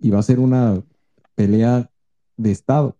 Y 0.00 0.10
va 0.10 0.18
a 0.18 0.24
ser 0.24 0.40
una 0.40 0.82
pelea 1.36 1.88
de 2.36 2.50
Estado 2.50 2.96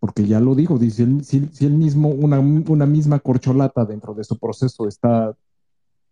porque 0.00 0.26
ya 0.26 0.40
lo 0.40 0.54
dijo, 0.54 0.78
dice, 0.78 1.06
si, 1.22 1.48
si 1.52 1.66
él 1.66 1.72
mismo, 1.72 2.08
una, 2.08 2.40
misma 2.86 3.18
corcholata 3.18 3.84
dentro 3.84 4.14
de 4.14 4.24
su 4.24 4.38
proceso 4.38 4.86
está 4.86 5.34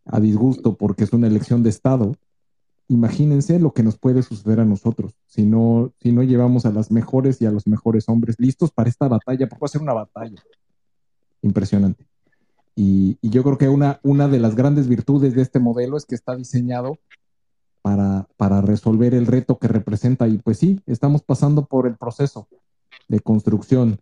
a 0.05 0.21
disgusto 0.21 0.77
porque 0.77 1.05
es 1.05 1.13
una 1.13 1.27
elección 1.27 1.63
de 1.63 1.71
Estado, 1.71 2.15
imagínense 2.89 3.59
lo 3.59 3.73
que 3.73 3.83
nos 3.83 3.99
puede 3.99 4.23
suceder 4.23 4.61
a 4.61 4.65
nosotros 4.65 5.15
si 5.27 5.45
no, 5.45 5.93
si 6.01 6.13
no 6.13 6.23
llevamos 6.23 6.67
a 6.67 6.73
las 6.73 6.91
mejores 6.91 7.41
y 7.41 7.47
a 7.47 7.51
los 7.51 7.67
mejores 7.67 8.09
hombres 8.09 8.37
listos 8.39 8.71
para 8.71 8.89
esta 8.89 9.09
batalla, 9.09 9.49
porque 9.49 9.63
va 9.63 9.67
a 9.67 9.69
ser 9.69 9.83
una 9.83 9.93
batalla 9.93 10.43
impresionante. 11.43 12.07
Y, 12.75 13.19
y 13.23 13.31
yo 13.31 13.43
creo 13.43 13.57
que 13.57 13.69
una, 13.69 14.01
una 14.03 14.29
de 14.29 14.39
las 14.39 14.55
grandes 14.55 14.89
virtudes 14.89 15.35
de 15.35 15.43
este 15.43 15.61
modelo 15.61 15.97
es 15.97 16.05
que 16.05 16.15
está 16.15 16.37
diseñado 16.37 16.99
para, 17.81 18.29
para 18.37 18.61
resolver 18.61 19.15
el 19.15 19.27
reto 19.27 19.59
que 19.59 19.69
representa. 19.69 20.29
Y 20.29 20.39
pues 20.39 20.59
sí, 20.59 20.81
estamos 20.87 21.23
pasando 21.23 21.65
por 21.65 21.87
el 21.87 21.97
proceso 21.97 22.49
de 23.09 23.21
construcción 23.21 24.01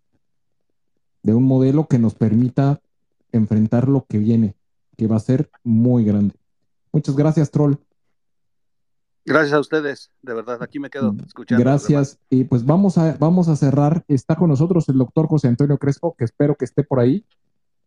de 1.22 1.35
un 1.35 1.44
modelo 1.44 1.86
que 1.86 1.98
nos 1.98 2.14
permita 2.14 2.81
enfrentar 3.32 3.89
lo 3.89 4.05
que 4.09 4.18
viene, 4.18 4.56
que 4.97 5.06
va 5.06 5.16
a 5.16 5.20
ser 5.20 5.51
muy 5.62 6.05
grande. 6.05 6.35
Muchas 6.93 7.16
gracias, 7.16 7.51
Troll. 7.51 7.76
Gracias 9.26 9.55
a 9.55 9.60
ustedes, 9.60 10.10
de 10.20 10.35
verdad, 10.35 10.62
aquí 10.62 10.78
me 10.78 10.90
quedo 10.90 11.14
escuchando. 11.26 11.64
Gracias, 11.64 12.18
y 12.28 12.44
pues 12.44 12.66
vamos 12.66 12.98
a, 12.98 13.16
vamos 13.18 13.48
a 13.48 13.56
cerrar. 13.56 14.05
Está 14.06 14.36
con 14.36 14.51
nosotros 14.51 14.86
el 14.90 14.98
doctor 14.98 15.26
José 15.26 15.48
Antonio 15.48 15.78
Crespo, 15.78 16.14
que 16.14 16.24
espero 16.24 16.56
que 16.56 16.66
esté 16.66 16.85
por 16.85 17.01
ahí. 17.01 17.24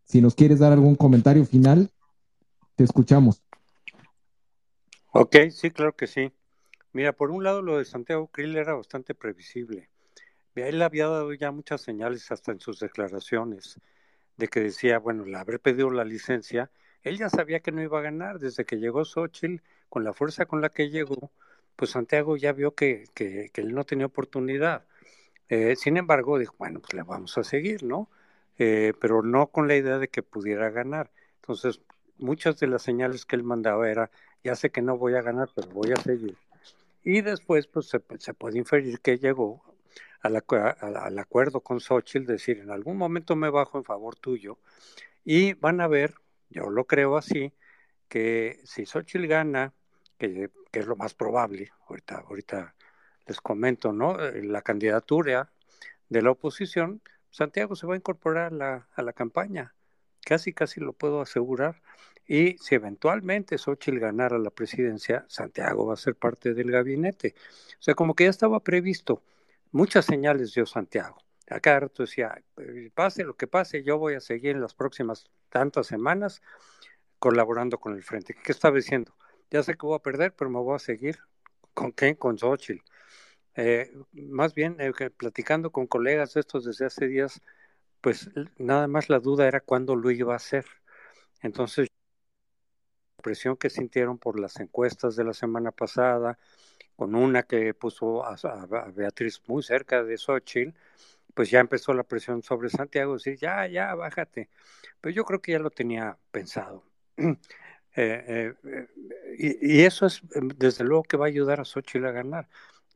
Si 0.03 0.19
nos 0.19 0.33
quieres 0.33 0.59
dar 0.59 0.73
algún 0.73 0.95
comentario 0.95 1.45
final, 1.45 1.91
te 2.75 2.83
escuchamos. 2.83 3.43
Ok, 5.11 5.35
sí, 5.51 5.69
claro 5.69 5.95
que 5.95 6.07
sí. 6.07 6.31
Mira, 6.91 7.13
por 7.13 7.29
un 7.29 7.43
lado 7.43 7.61
lo 7.61 7.77
de 7.77 7.85
Santiago 7.85 8.27
Krill 8.27 8.55
era 8.55 8.73
bastante 8.73 9.13
previsible. 9.13 9.89
Él 10.57 10.81
había 10.81 11.07
dado 11.07 11.33
ya 11.33 11.51
muchas 11.51 11.81
señales 11.81 12.31
hasta 12.31 12.51
en 12.51 12.59
sus 12.59 12.79
declaraciones 12.79 13.79
de 14.37 14.47
que 14.47 14.61
decía, 14.61 14.99
bueno, 14.99 15.23
el 15.25 15.35
haber 15.35 15.59
pedido 15.59 15.89
la 15.89 16.05
licencia, 16.05 16.69
él 17.03 17.17
ya 17.17 17.29
sabía 17.29 17.59
que 17.59 17.71
no 17.71 17.81
iba 17.81 17.99
a 17.99 18.03
ganar 18.03 18.39
desde 18.39 18.65
que 18.65 18.77
llegó 18.77 19.05
Xochitl, 19.05 19.63
con 19.89 20.03
la 20.03 20.13
fuerza 20.13 20.45
con 20.45 20.61
la 20.61 20.69
que 20.69 20.89
llegó, 20.89 21.31
pues 21.75 21.91
Santiago 21.91 22.37
ya 22.37 22.53
vio 22.53 22.75
que, 22.75 23.05
que, 23.13 23.51
él 23.55 23.73
no 23.73 23.83
tenía 23.85 24.05
oportunidad. 24.07 24.85
Eh, 25.49 25.75
sin 25.75 25.97
embargo, 25.97 26.37
dijo, 26.37 26.55
bueno, 26.57 26.79
pues 26.81 26.93
le 26.93 27.03
vamos 27.03 27.37
a 27.37 27.43
seguir, 27.43 27.83
¿no? 27.83 28.09
Eh, 28.57 28.93
pero 28.99 29.21
no 29.21 29.47
con 29.47 29.67
la 29.67 29.75
idea 29.75 29.97
de 29.99 30.09
que 30.09 30.23
pudiera 30.23 30.69
ganar. 30.69 31.11
Entonces, 31.41 31.81
muchas 32.17 32.59
de 32.59 32.67
las 32.67 32.81
señales 32.81 33.25
que 33.25 33.35
él 33.35 33.43
mandaba 33.43 33.89
era, 33.89 34.11
ya 34.43 34.55
sé 34.55 34.71
que 34.71 34.81
no 34.81 34.97
voy 34.97 35.15
a 35.15 35.21
ganar, 35.21 35.49
pero 35.55 35.69
voy 35.69 35.91
a 35.93 36.01
seguir. 36.01 36.35
Y 37.03 37.21
después, 37.21 37.67
pues 37.67 37.87
se, 37.87 38.01
se 38.19 38.33
puede 38.33 38.57
inferir 38.57 38.99
que 38.99 39.17
llegó 39.17 39.63
al, 40.21 41.19
acuerdo 41.19 41.61
con 41.61 41.79
Xochitl, 41.79 42.25
decir, 42.25 42.59
en 42.59 42.71
algún 42.71 42.97
momento 42.97 43.35
me 43.35 43.49
bajo 43.49 43.77
en 43.77 43.83
favor 43.83 44.15
tuyo, 44.15 44.59
y 45.23 45.53
van 45.53 45.81
a 45.81 45.87
ver, 45.87 46.15
yo 46.49 46.69
lo 46.69 46.85
creo 46.85 47.17
así, 47.17 47.53
que 48.07 48.59
si 48.63 48.85
Xochitl 48.85 49.27
gana, 49.27 49.73
que, 50.17 50.49
es 50.71 50.85
lo 50.85 50.95
más 50.95 51.13
probable, 51.13 51.71
ahorita, 51.87 52.23
ahorita 52.27 52.75
les 53.25 53.41
comento, 53.41 53.91
¿no? 53.91 54.19
Eh, 54.19 54.43
la 54.43 54.61
candidatura 54.61 55.51
de 56.09 56.21
la 56.21 56.31
oposición, 56.31 57.01
Santiago 57.29 57.75
se 57.75 57.87
va 57.87 57.95
a 57.95 57.97
incorporar 57.97 58.53
a 58.53 58.55
la, 58.55 58.89
a 58.93 59.01
la 59.01 59.13
campaña, 59.13 59.75
casi, 60.25 60.53
casi 60.53 60.79
lo 60.79 60.93
puedo 60.93 61.21
asegurar. 61.21 61.81
Y 62.27 62.57
si 62.57 62.75
eventualmente 62.75 63.57
Xochitl 63.57 63.99
ganara 63.99 64.37
la 64.37 64.49
presidencia, 64.49 65.25
Santiago 65.29 65.85
va 65.85 65.93
a 65.93 65.97
ser 65.97 66.15
parte 66.15 66.53
del 66.53 66.71
gabinete. 66.71 67.35
O 67.79 67.81
sea, 67.81 67.95
como 67.95 68.15
que 68.15 68.25
ya 68.25 68.29
estaba 68.29 68.59
previsto 68.59 69.23
muchas 69.77 70.05
señales 70.05 70.53
dio 70.53 70.65
Santiago. 70.65 71.17
A 71.49 71.59
cada 71.59 71.81
rato 71.81 72.03
decía, 72.03 72.43
eh, 72.57 72.89
pase 72.95 73.23
lo 73.23 73.35
que 73.37 73.47
pase, 73.47 73.83
yo 73.83 73.99
voy 73.99 74.15
a 74.15 74.19
seguir 74.19 74.55
en 74.55 74.61
las 74.61 74.73
próximas 74.73 75.29
tantas 75.49 75.85
semanas 75.85 76.41
colaborando 77.19 77.79
con 77.79 77.93
el 77.93 78.03
frente. 78.03 78.35
¿Qué 78.43 78.51
estaba 78.51 78.75
diciendo? 78.75 79.15
Ya 79.51 79.61
sé 79.61 79.75
que 79.75 79.85
voy 79.85 79.95
a 79.95 79.99
perder, 79.99 80.33
pero 80.35 80.49
me 80.49 80.59
voy 80.59 80.75
a 80.75 80.79
seguir. 80.79 81.19
¿Con 81.75 81.91
qué? 81.91 82.17
Con 82.17 82.39
Xochitl. 82.39 82.83
Eh, 83.55 83.91
más 84.13 84.55
bien, 84.55 84.77
eh, 84.79 84.91
platicando 85.11 85.71
con 85.71 85.85
colegas 85.87 86.33
de 86.33 86.41
estos 86.41 86.65
desde 86.65 86.85
hace 86.87 87.07
días, 87.07 87.41
pues 88.01 88.29
nada 88.57 88.87
más 88.87 89.09
la 89.09 89.19
duda 89.19 89.47
era 89.47 89.61
cuándo 89.61 89.95
lo 89.95 90.09
iba 90.11 90.33
a 90.33 90.37
hacer. 90.37 90.65
Entonces, 91.43 91.87
la 93.17 93.23
presión 93.23 93.57
que 93.57 93.69
sintieron 93.69 94.17
por 94.17 94.39
las 94.39 94.59
encuestas 94.59 95.15
de 95.15 95.23
la 95.23 95.33
semana 95.33 95.71
pasada, 95.71 96.39
con 96.97 97.15
una 97.15 97.43
que 97.43 97.73
puso 97.75 98.25
a, 98.25 98.35
Beatriz 98.93 99.41
muy 99.47 99.63
cerca 99.63 100.03
de 100.03 100.17
Xochitl, 100.17 100.75
pues 101.33 101.51
ya 101.51 101.59
empezó 101.59 101.93
la 101.93 102.03
presión 102.03 102.41
sobre 102.43 102.69
Santiago, 102.69 103.13
decir, 103.13 103.37
ya, 103.37 103.67
ya, 103.67 103.93
bájate. 103.95 104.49
Pero 104.99 105.15
yo 105.15 105.23
creo 105.23 105.41
que 105.41 105.53
ya 105.53 105.59
lo 105.59 105.69
tenía 105.71 106.17
pensado. 106.31 106.83
Eh, 107.99 108.53
eh, 108.63 108.87
y, 109.39 109.81
eso 109.81 110.05
es, 110.05 110.21
em, 110.35 110.49
desde 110.49 110.83
luego, 110.83 111.01
que 111.01 111.17
va 111.17 111.25
a 111.25 111.29
ayudar 111.29 111.59
a 111.59 111.65
Xochitl 111.65 112.05
a 112.05 112.11
ganar. 112.11 112.47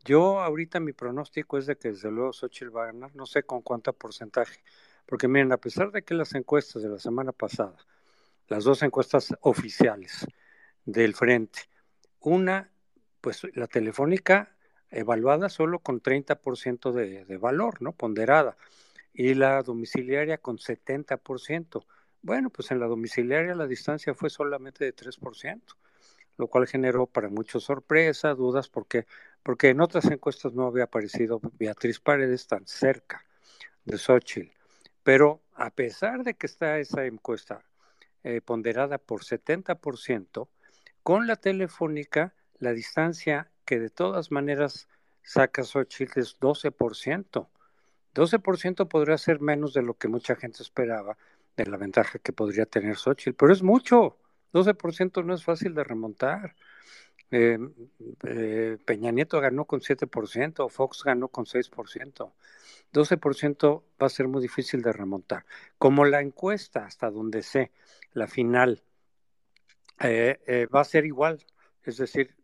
Yo 0.05 0.39
ahorita 0.39 0.79
mi 0.79 0.93
pronóstico 0.93 1.57
es 1.57 1.65
de 1.65 1.75
que 1.75 1.89
desde 1.89 2.11
luego 2.11 2.33
Xochitl 2.33 2.75
va 2.75 2.83
a 2.83 2.85
ganar, 2.87 3.15
no 3.15 3.25
sé 3.25 3.41
con 3.41 3.63
cuánto 3.63 3.93
porcentaje, 3.93 4.63
porque 5.07 5.27
miren, 5.27 5.51
a 5.53 5.57
pesar 5.57 5.91
de 5.91 6.03
que 6.03 6.13
las 6.13 6.35
encuestas 6.35 6.83
de 6.83 6.89
la 6.89 6.99
semana 6.99 7.31
pasada, 7.31 7.77
las 8.47 8.63
dos 8.63 8.83
encuestas 8.83 9.33
oficiales 9.41 10.27
del 10.85 11.15
frente, 11.15 11.61
una, 12.19 12.70
pues 13.21 13.47
la 13.55 13.67
telefónica 13.67 14.55
evaluada 14.89 15.49
solo 15.49 15.79
con 15.79 16.01
30% 16.01 16.91
de, 16.91 17.25
de 17.25 17.37
valor, 17.37 17.81
¿no? 17.81 17.93
Ponderada, 17.93 18.57
y 19.13 19.33
la 19.33 19.61
domiciliaria 19.63 20.37
con 20.37 20.57
70%. 20.57 21.85
Bueno, 22.21 22.49
pues 22.49 22.71
en 22.71 22.79
la 22.79 22.87
domiciliaria 22.87 23.55
la 23.55 23.67
distancia 23.67 24.13
fue 24.13 24.29
solamente 24.29 24.85
de 24.85 24.95
3%, 24.95 25.61
lo 26.37 26.47
cual 26.47 26.67
generó 26.67 27.07
para 27.07 27.29
muchos 27.29 27.63
sorpresa, 27.63 28.33
dudas, 28.33 28.69
porque, 28.69 29.05
porque 29.43 29.69
en 29.69 29.81
otras 29.81 30.05
encuestas 30.05 30.53
no 30.53 30.67
había 30.67 30.85
aparecido 30.85 31.39
Beatriz 31.57 31.99
Paredes 31.99 32.47
tan 32.47 32.65
cerca 32.67 33.25
de 33.85 33.97
Xochitl. 33.97 34.51
Pero 35.03 35.41
a 35.53 35.71
pesar 35.71 36.23
de 36.23 36.35
que 36.35 36.45
está 36.45 36.77
esa 36.77 37.05
encuesta 37.05 37.63
eh, 38.23 38.41
ponderada 38.41 38.99
por 38.99 39.23
70%, 39.23 40.47
con 41.01 41.25
la 41.25 41.35
telefónica 41.35 42.35
la 42.61 42.73
distancia 42.73 43.49
que 43.65 43.79
de 43.79 43.89
todas 43.89 44.31
maneras 44.31 44.87
saca 45.23 45.63
Xochitl 45.63 46.19
es 46.19 46.39
12%. 46.39 47.47
12% 48.13 48.87
podría 48.87 49.17
ser 49.17 49.41
menos 49.41 49.73
de 49.73 49.81
lo 49.81 49.95
que 49.95 50.07
mucha 50.07 50.35
gente 50.35 50.61
esperaba, 50.61 51.17
de 51.57 51.65
la 51.65 51.77
ventaja 51.77 52.19
que 52.19 52.33
podría 52.33 52.65
tener 52.65 52.95
Xochitl, 52.95 53.35
pero 53.35 53.51
es 53.51 53.63
mucho. 53.63 54.17
12% 54.53 55.23
no 55.23 55.33
es 55.33 55.43
fácil 55.43 55.73
de 55.73 55.83
remontar. 55.83 56.55
Eh, 57.31 57.57
eh, 58.27 58.77
Peña 58.85 59.11
Nieto 59.11 59.39
ganó 59.39 59.65
con 59.65 59.79
7%, 59.79 60.69
Fox 60.69 61.03
ganó 61.03 61.29
con 61.29 61.45
6%. 61.45 62.33
12% 62.93 63.83
va 64.01 64.07
a 64.07 64.09
ser 64.09 64.27
muy 64.27 64.41
difícil 64.41 64.81
de 64.81 64.91
remontar. 64.91 65.45
Como 65.77 66.05
la 66.05 66.21
encuesta, 66.21 66.85
hasta 66.85 67.09
donde 67.09 67.41
sé, 67.41 67.71
la 68.13 68.27
final, 68.27 68.83
eh, 69.99 70.67
va 70.73 70.81
a 70.81 70.85
ser 70.85 71.05
igual, 71.05 71.43
es 71.83 71.97
decir, 71.97 72.35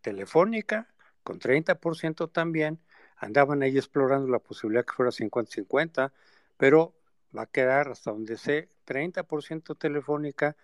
telefónica 0.00 0.88
con 1.22 1.38
30% 1.38 2.30
también, 2.30 2.80
andaban 3.16 3.62
ahí 3.62 3.76
explorando 3.76 4.28
la 4.28 4.38
posibilidad 4.38 4.84
que 4.84 4.94
fuera 4.94 5.12
50-50, 5.12 6.12
pero 6.56 6.94
va 7.36 7.42
a 7.42 7.46
quedar 7.46 7.88
hasta 7.88 8.12
donde 8.12 8.38
sé 8.38 8.68
30% 8.86 9.76
telefónica 9.76 10.56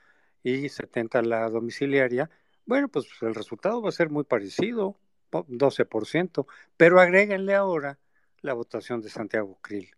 y 0.43 0.69
70% 0.69 1.23
la 1.23 1.49
domiciliaria. 1.51 2.31
Bueno, 2.65 2.89
pues 2.89 3.07
el 3.21 3.35
resultado 3.35 3.83
va 3.83 3.91
a 3.91 3.93
ser 3.93 4.09
muy 4.11 4.25
parecido, 4.25 4.97
12%, 5.31 6.47
pero 6.77 7.01
agréguenle 7.01 7.55
ahora 7.55 7.99
la 8.41 8.55
votación 8.55 9.01
de 9.01 9.11
Santiago 9.11 9.59
Krill, 9.61 9.91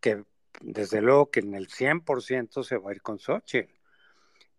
que 0.00 0.24
desde 0.60 1.00
luego 1.02 1.30
que 1.30 1.40
en 1.40 1.54
el 1.54 1.68
100% 1.68 2.64
se 2.64 2.78
va 2.78 2.90
a 2.90 2.94
ir 2.94 3.02
con 3.02 3.18
Xochitl. 3.18 3.72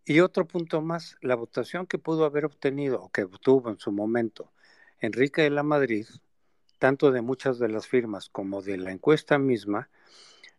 Y 0.04 0.20
otro 0.20 0.48
punto 0.48 0.82
más, 0.82 1.18
la 1.22 1.36
votación 1.36 1.86
que 1.86 2.00
pudo 2.00 2.26
haber 2.26 2.46
obtenido 2.46 3.02
o 3.04 3.10
que 3.12 3.24
obtuvo 3.24 3.70
en 3.70 3.78
su 3.78 3.92
momento 3.92 4.52
Enrique 5.00 5.44
de 5.44 5.52
la 5.52 5.64
Madrid, 5.64 6.08
tanto 6.80 7.12
de 7.12 7.22
muchas 7.22 7.60
de 7.60 7.70
las 7.70 7.88
firmas 7.88 8.30
como 8.30 8.62
de 8.62 8.78
la 8.78 8.92
encuesta 8.92 9.38
misma, 9.38 9.90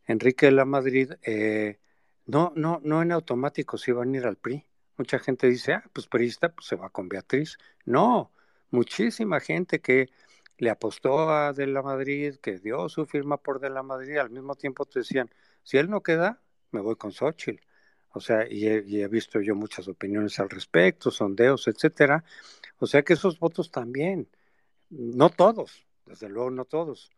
Enrique 0.07 0.47
de 0.47 0.53
la 0.53 0.65
Madrid, 0.65 1.13
eh, 1.23 1.81
no, 2.27 2.53
no, 2.55 2.81
no 2.85 3.03
en 3.03 3.13
automático 3.13 3.79
se 3.79 3.91
iban 3.93 4.15
a 4.15 4.17
ir 4.17 4.27
al 4.27 4.37
PRI. 4.37 4.65
Mucha 4.97 5.19
gente 5.19 5.49
dice, 5.49 5.75
ah, 5.75 5.85
pues 5.93 6.07
PRIista 6.07 6.51
pues 6.51 6.67
se 6.67 6.77
va 6.77 6.91
con 6.91 7.09
Beatriz. 7.09 7.59
No, 7.85 8.33
muchísima 8.71 9.41
gente 9.41 9.81
que 9.81 10.11
le 10.59 10.71
apostó 10.71 11.31
a 11.31 11.53
De 11.53 11.67
la 11.67 11.83
Madrid, 11.83 12.37
que 12.37 12.59
dio 12.59 12.89
su 12.89 13.07
firma 13.07 13.39
por 13.39 13.59
De 13.61 13.71
la 13.71 13.83
Madrid, 13.83 14.19
al 14.19 14.31
mismo 14.31 14.55
tiempo 14.55 14.85
te 14.87 15.01
decían, 15.01 15.31
si 15.65 15.79
él 15.79 15.91
no 15.91 16.03
queda, 16.03 16.41
me 16.71 16.81
voy 16.81 16.97
con 16.97 17.13
Xochitl. 17.13 17.61
O 18.15 18.21
sea, 18.21 18.47
y 18.49 18.67
he, 18.67 19.09
visto 19.09 19.41
yo 19.41 19.55
muchas 19.55 19.89
opiniones 19.89 20.39
al 20.39 20.51
respecto, 20.51 21.11
sondeos, 21.11 21.67
etcétera. 21.69 22.25
O 22.79 22.87
sea 22.87 23.03
que 23.03 23.15
esos 23.15 23.39
votos 23.39 23.71
también, 23.71 24.29
no 24.91 25.31
todos, 25.31 25.87
desde 26.07 26.29
luego 26.29 26.51
no 26.51 26.65
todos, 26.65 27.11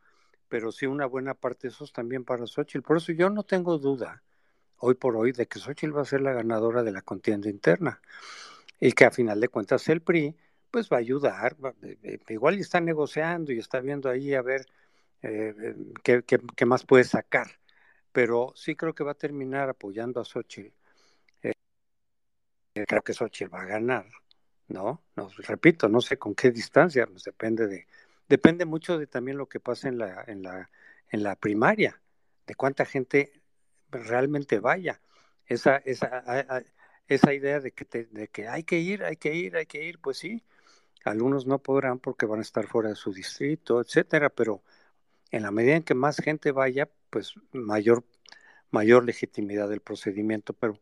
pero 0.49 0.71
sí 0.71 0.87
una 0.87 1.07
buena 1.07 1.35
parte 1.35 1.69
de 1.69 1.75
esos 1.75 1.93
también 1.93 2.25
para 2.25 2.47
Xochitl. 2.47 2.83
Por 2.83 2.99
eso 2.99 3.12
yo 3.12 3.31
no 3.31 3.43
tengo 3.43 3.79
duda, 3.79 4.23
hoy 4.79 4.95
por 4.95 5.16
hoy, 5.16 5.33
de 5.33 5.47
que 5.47 5.59
Xochitl 5.59 5.97
va 5.97 6.03
a 6.03 6.07
ser 6.07 6.21
la 6.21 6.33
ganadora 6.33 6.83
de 6.83 6.93
la 6.93 7.03
contienda 7.03 7.49
interna 7.49 8.01
y 8.81 8.93
que 8.93 9.05
a 9.05 9.11
final 9.11 9.41
de 9.41 9.49
cuentas 9.49 9.89
el 9.89 10.01
PRI 10.01 10.37
pues 10.71 10.91
va 10.91 10.97
a 10.97 11.01
ayudar, 11.01 11.57
eh, 11.83 11.99
eh, 12.03 12.19
igual 12.31 12.59
está 12.59 12.81
negociando 12.81 13.53
y 13.53 13.59
está 13.59 13.81
viendo 13.81 14.11
ahí 14.11 14.35
a 14.35 14.43
ver 14.43 14.66
eh, 15.23 15.75
qué, 16.03 16.23
qué, 16.23 16.66
más 16.66 16.85
puede 16.85 17.05
sacar, 17.05 17.47
pero 18.12 18.53
sí 18.57 18.75
creo 18.75 18.95
que 18.95 19.05
va 19.05 19.12
a 19.12 19.15
terminar 19.15 19.69
apoyando 19.69 20.21
a 20.21 20.25
Xochitl. 20.25 20.75
Creo 22.86 23.02
que 23.02 23.12
Xochitl 23.14 23.52
va 23.55 23.62
a 23.62 23.66
ganar, 23.66 24.06
¿no? 24.68 25.02
no 25.16 25.28
repito, 25.38 25.88
no 25.88 26.01
sé 26.01 26.18
con 26.18 26.34
qué 26.34 26.51
distancia, 26.51 27.06
pues 27.06 27.24
depende 27.24 27.66
de, 27.66 27.86
depende 28.28 28.64
mucho 28.64 28.98
de 28.98 29.06
también 29.06 29.36
lo 29.36 29.48
que 29.48 29.60
pasa 29.60 29.88
en 29.88 29.98
la, 29.98 30.24
en 30.26 30.42
la, 30.42 30.70
en 31.10 31.22
la 31.22 31.36
primaria, 31.36 32.01
de 32.46 32.55
cuánta 32.55 32.84
gente 32.84 33.40
realmente 33.90 34.59
vaya. 34.59 35.01
Esa, 35.46 35.76
esa, 35.78 36.24
esa 37.09 37.34
idea 37.34 37.60
de 37.60 37.72
que, 37.72 38.06
de 38.10 38.28
que 38.28 38.48
hay 38.48 38.64
que 38.64 38.78
ir, 38.78 39.05
hay 39.05 39.16
que 39.16 39.34
ir, 39.34 39.56
hay 39.56 39.66
que 39.66 39.84
ir, 39.84 39.98
pues 39.98 40.18
sí, 40.18 40.42
algunos 41.05 41.46
no 41.46 41.59
podrán 41.59 41.98
porque 41.98 42.26
van 42.26 42.38
a 42.38 42.42
estar 42.42 42.66
fuera 42.66 42.88
de 42.88 42.94
su 42.96 43.12
distrito, 43.12 43.80
etcétera, 43.80 44.30
pero 44.30 44.62
en 45.30 45.42
la 45.42 45.51
medida 45.51 45.76
en 45.76 45.82
que 45.82 45.94
más 45.94 46.16
gente 46.16 46.51
vaya, 46.52 46.88
pues 47.10 47.34
mayor, 47.52 48.05
mayor 48.74 49.05
legitimidad 49.05 49.68
del 49.68 49.80
procedimiento. 49.80 50.52
Pero 50.52 50.80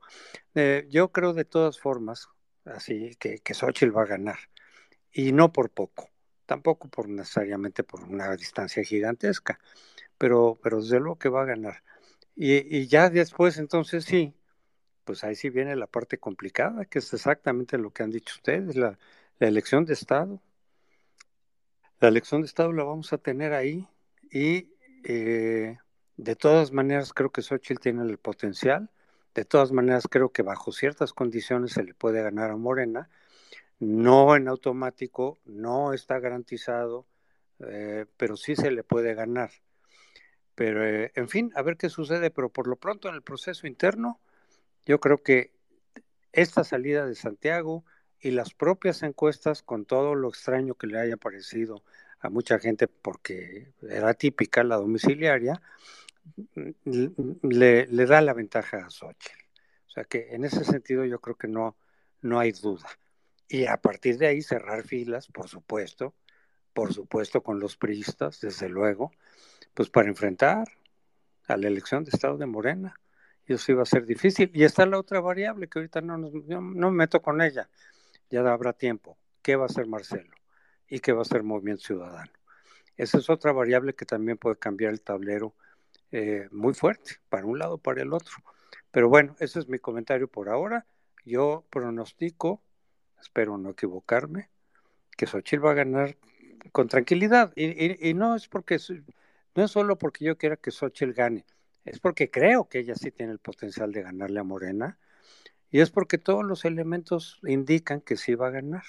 eh, 0.55 0.86
yo 0.90 1.12
creo 1.12 1.32
de 1.35 1.44
todas 1.44 1.78
formas, 1.78 2.28
así 2.64 3.14
que, 3.20 3.39
que 3.39 3.55
Xochitl 3.55 3.97
va 3.97 4.02
a 4.02 4.06
ganar, 4.16 4.39
y 5.12 5.32
no 5.32 5.52
por 5.52 5.70
poco, 5.70 6.09
tampoco 6.47 6.89
por 6.89 7.09
necesariamente 7.09 7.85
por 7.85 8.02
una 8.05 8.35
distancia 8.36 8.82
gigantesca, 8.82 9.60
pero, 10.19 10.59
pero 10.62 10.81
desde 10.81 10.98
luego 10.98 11.19
que 11.19 11.28
va 11.28 11.43
a 11.43 11.47
ganar. 11.55 11.82
Y, 12.35 12.55
y 12.77 12.86
ya 12.86 13.10
después, 13.10 13.59
entonces 13.59 14.05
sí, 14.05 14.35
pues 15.05 15.23
ahí 15.24 15.35
sí 15.35 15.51
viene 15.51 15.77
la 15.77 15.86
parte 15.86 16.19
complicada, 16.19 16.86
que 16.86 16.98
es 17.01 17.12
exactamente 17.12 17.77
lo 17.77 17.90
que 17.90 18.02
han 18.02 18.10
dicho 18.10 18.35
ustedes, 18.36 18.74
la, 18.77 18.98
la 19.39 19.48
elección 19.48 19.85
de 19.85 19.93
Estado. 19.94 20.40
La 22.01 22.09
elección 22.09 22.40
de 22.40 22.47
Estado 22.47 22.73
la 22.73 22.85
vamos 22.85 23.12
a 23.12 23.19
tener 23.19 23.52
ahí 23.52 23.86
y 24.31 24.73
eh, 25.05 25.77
de 26.17 26.37
todas 26.37 26.73
maneras 26.73 27.13
creo 27.13 27.31
que 27.31 27.43
Xochitl 27.43 27.81
tiene 27.81 28.03
el 28.03 28.19
potencial. 28.19 28.91
De 29.35 29.45
todas 29.45 29.73
maneras 29.73 30.07
creo 30.11 30.31
que 30.31 30.43
bajo 30.43 30.73
ciertas 30.73 31.13
condiciones 31.13 31.73
se 31.73 31.85
le 31.85 31.95
puede 31.95 32.23
ganar 32.23 32.51
a 32.51 32.57
Morena. 32.57 33.09
No 33.79 34.37
en 34.37 34.49
automático, 34.49 35.39
no 35.45 35.93
está 35.93 36.21
garantizado, 36.21 37.07
eh, 37.61 38.07
pero 38.17 38.37
sí 38.37 38.55
se 38.57 38.71
le 38.71 38.85
puede 38.85 39.15
ganar. 39.15 39.51
Pero, 40.55 40.87
eh, 40.87 41.13
en 41.15 41.29
fin, 41.29 41.53
a 41.57 41.63
ver 41.63 41.77
qué 41.77 41.89
sucede, 41.89 42.31
pero 42.31 42.51
por 42.51 42.69
lo 42.69 42.77
pronto 42.77 43.09
en 43.09 43.15
el 43.15 43.23
proceso 43.23 43.67
interno, 43.67 44.21
yo 44.85 45.01
creo 45.01 45.19
que 45.19 45.53
esta 46.33 46.63
salida 46.63 47.07
de 47.07 47.15
Santiago, 47.15 47.85
y 48.23 48.31
las 48.31 48.55
propias 48.55 49.03
encuestas, 49.03 49.63
con 49.63 49.85
todo 49.85 50.15
lo 50.15 50.29
extraño 50.29 50.77
que 50.77 50.87
le 50.87 51.01
haya 51.01 51.17
parecido 51.17 51.83
a 52.21 52.31
mucha 52.31 52.61
gente 52.61 52.87
porque 52.87 53.73
era 53.83 54.15
típica 54.15 54.63
la 54.63 54.77
domiciliaria, 54.77 55.61
le, 56.85 57.86
le 57.86 58.07
da 58.07 58.20
la 58.20 58.32
ventaja 58.32 58.86
a 58.86 58.90
Xochitl. 58.90 59.43
O 59.86 59.90
sea 59.90 60.05
que 60.05 60.35
en 60.35 60.44
ese 60.44 60.65
sentido 60.65 61.05
yo 61.05 61.20
creo 61.20 61.36
que 61.36 61.49
no, 61.49 61.77
no 62.23 62.39
hay 62.39 62.53
duda. 62.53 62.89
Y 63.49 63.66
a 63.66 63.77
partir 63.77 64.16
de 64.16 64.27
ahí 64.27 64.40
cerrar 64.40 64.85
filas, 64.85 65.27
por 65.28 65.49
supuesto, 65.49 66.15
por 66.73 66.94
supuesto 66.94 67.43
con 67.43 67.61
los 67.61 67.77
priistas, 67.77 68.40
desde 68.40 68.69
luego, 68.69 69.12
pues 69.74 69.90
para 69.90 70.09
enfrentar 70.09 70.66
a 71.47 71.57
la 71.57 71.69
elección 71.69 72.05
de 72.05 72.11
Estado 72.11 72.39
de 72.39 72.47
Morena. 72.47 72.99
Y 73.47 73.55
eso 73.55 73.73
iba 73.73 73.82
a 73.82 73.86
ser 73.86 74.07
difícil. 74.07 74.51
Y 74.55 74.65
está 74.65 74.86
la 74.86 74.99
otra 74.99 75.20
variable 75.20 75.69
que 75.69 75.78
ahorita 75.78 76.01
no, 76.01 76.16
no 76.16 76.90
me 76.90 76.97
meto 76.97 77.20
con 77.20 77.43
ella, 77.43 77.69
ya 78.31 78.40
habrá 78.40 78.73
tiempo. 78.73 79.19
¿Qué 79.43 79.57
va 79.57 79.65
a 79.65 79.66
hacer 79.66 79.86
Marcelo? 79.86 80.35
¿Y 80.89 81.01
qué 81.01 81.12
va 81.12 81.19
a 81.19 81.23
hacer 81.23 81.43
Movimiento 81.43 81.82
Ciudadano? 81.82 82.32
Esa 82.97 83.19
es 83.19 83.28
otra 83.28 83.53
variable 83.53 83.94
que 83.94 84.07
también 84.07 84.39
puede 84.39 84.57
cambiar 84.57 84.93
el 84.93 85.03
tablero 85.03 85.55
eh, 86.13 86.49
muy 86.51 86.75
fuerte, 86.75 87.17
para 87.29 87.47
un 87.47 87.59
lado 87.59 87.79
para 87.79 88.03
el 88.03 88.13
otro. 88.13 88.35
Pero 88.91 89.09
bueno, 89.09 89.35
ese 89.41 89.59
es 89.59 89.69
mi 89.69 89.79
comentario 89.79 90.29
por 90.29 90.49
ahora. 90.49 90.87
Yo 91.25 91.65
pronostico, 91.71 92.63
espero 93.21 93.57
no 93.59 93.71
equivocarme, 93.71 94.51
que 95.17 95.27
Xochitl 95.27 95.65
va 95.65 95.73
a 95.73 95.75
ganar 95.75 96.17
con 96.71 96.89
tranquilidad. 96.89 97.53
Y, 97.57 98.15
no 98.15 98.37
es 98.37 98.49
porque 98.49 98.79
no 99.55 99.65
es 99.65 99.71
solo 99.71 99.99
porque 99.99 100.25
yo 100.25 100.37
quiera 100.37 100.57
que 100.57 100.71
Xochitl 100.71 101.13
gane, 101.13 101.47
es 101.85 101.99
porque 101.99 102.31
creo 102.31 102.69
que 102.69 102.81
ella 102.81 102.95
sí 102.95 103.11
tiene 103.11 103.33
el 103.33 103.39
potencial 103.39 103.93
de 103.93 104.03
ganarle 104.03 104.41
a 104.41 104.45
Morena 104.45 104.99
y 105.71 105.81
es 105.81 105.91
porque 105.91 106.19
todos 106.19 106.45
los 106.45 106.65
elementos 106.65 107.41
indican 107.45 108.01
que 108.03 108.17
sí 108.17 108.35
va 108.35 108.49
a 108.49 108.51
ganar. 108.51 108.85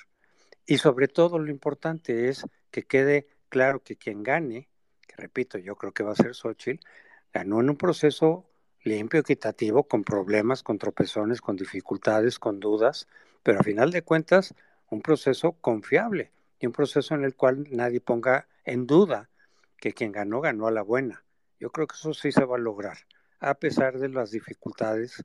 Y 0.66 0.78
sobre 0.78 1.08
todo 1.08 1.40
lo 1.40 1.50
importante 1.50 2.30
es 2.30 2.46
que 2.72 2.84
quede 2.84 3.28
claro 3.50 3.84
que 3.84 3.96
quien 3.96 4.24
gane, 4.24 4.70
que 5.02 5.16
repito, 5.16 5.58
yo 5.58 5.76
creo 5.76 5.94
que 5.94 6.04
va 6.04 6.12
a 6.12 6.16
ser 6.16 6.36
Xochitl, 6.36 6.86
ganó 7.34 7.60
en 7.60 7.72
un 7.72 7.78
proceso 7.78 8.46
limpio, 8.84 9.22
equitativo, 9.22 9.84
con 9.84 10.04
problemas, 10.04 10.62
con 10.62 10.78
tropezones, 10.78 11.42
con 11.42 11.56
dificultades, 11.56 12.38
con 12.38 12.60
dudas, 12.60 13.08
pero 13.42 13.60
a 13.60 13.64
final 13.64 13.92
de 13.92 14.04
cuentas, 14.04 14.54
un 14.90 15.02
proceso 15.02 15.54
confiable 15.54 16.32
y 16.60 16.68
un 16.68 16.74
proceso 16.74 17.16
en 17.16 17.24
el 17.24 17.36
cual 17.36 17.68
nadie 17.72 18.02
ponga 18.02 18.48
en 18.66 18.86
duda 18.86 19.30
que 19.78 19.94
quien 19.94 20.12
ganó, 20.12 20.42
ganó 20.42 20.68
a 20.68 20.72
la 20.72 20.82
buena. 20.82 21.24
Yo 21.60 21.72
creo 21.72 21.88
que 21.88 21.96
eso 21.96 22.14
sí 22.14 22.32
se 22.32 22.46
va 22.46 22.58
a 22.58 22.60
lograr, 22.60 22.98
a 23.40 23.56
pesar 23.56 24.00
de 24.00 24.10
las 24.10 24.32
dificultades, 24.32 25.24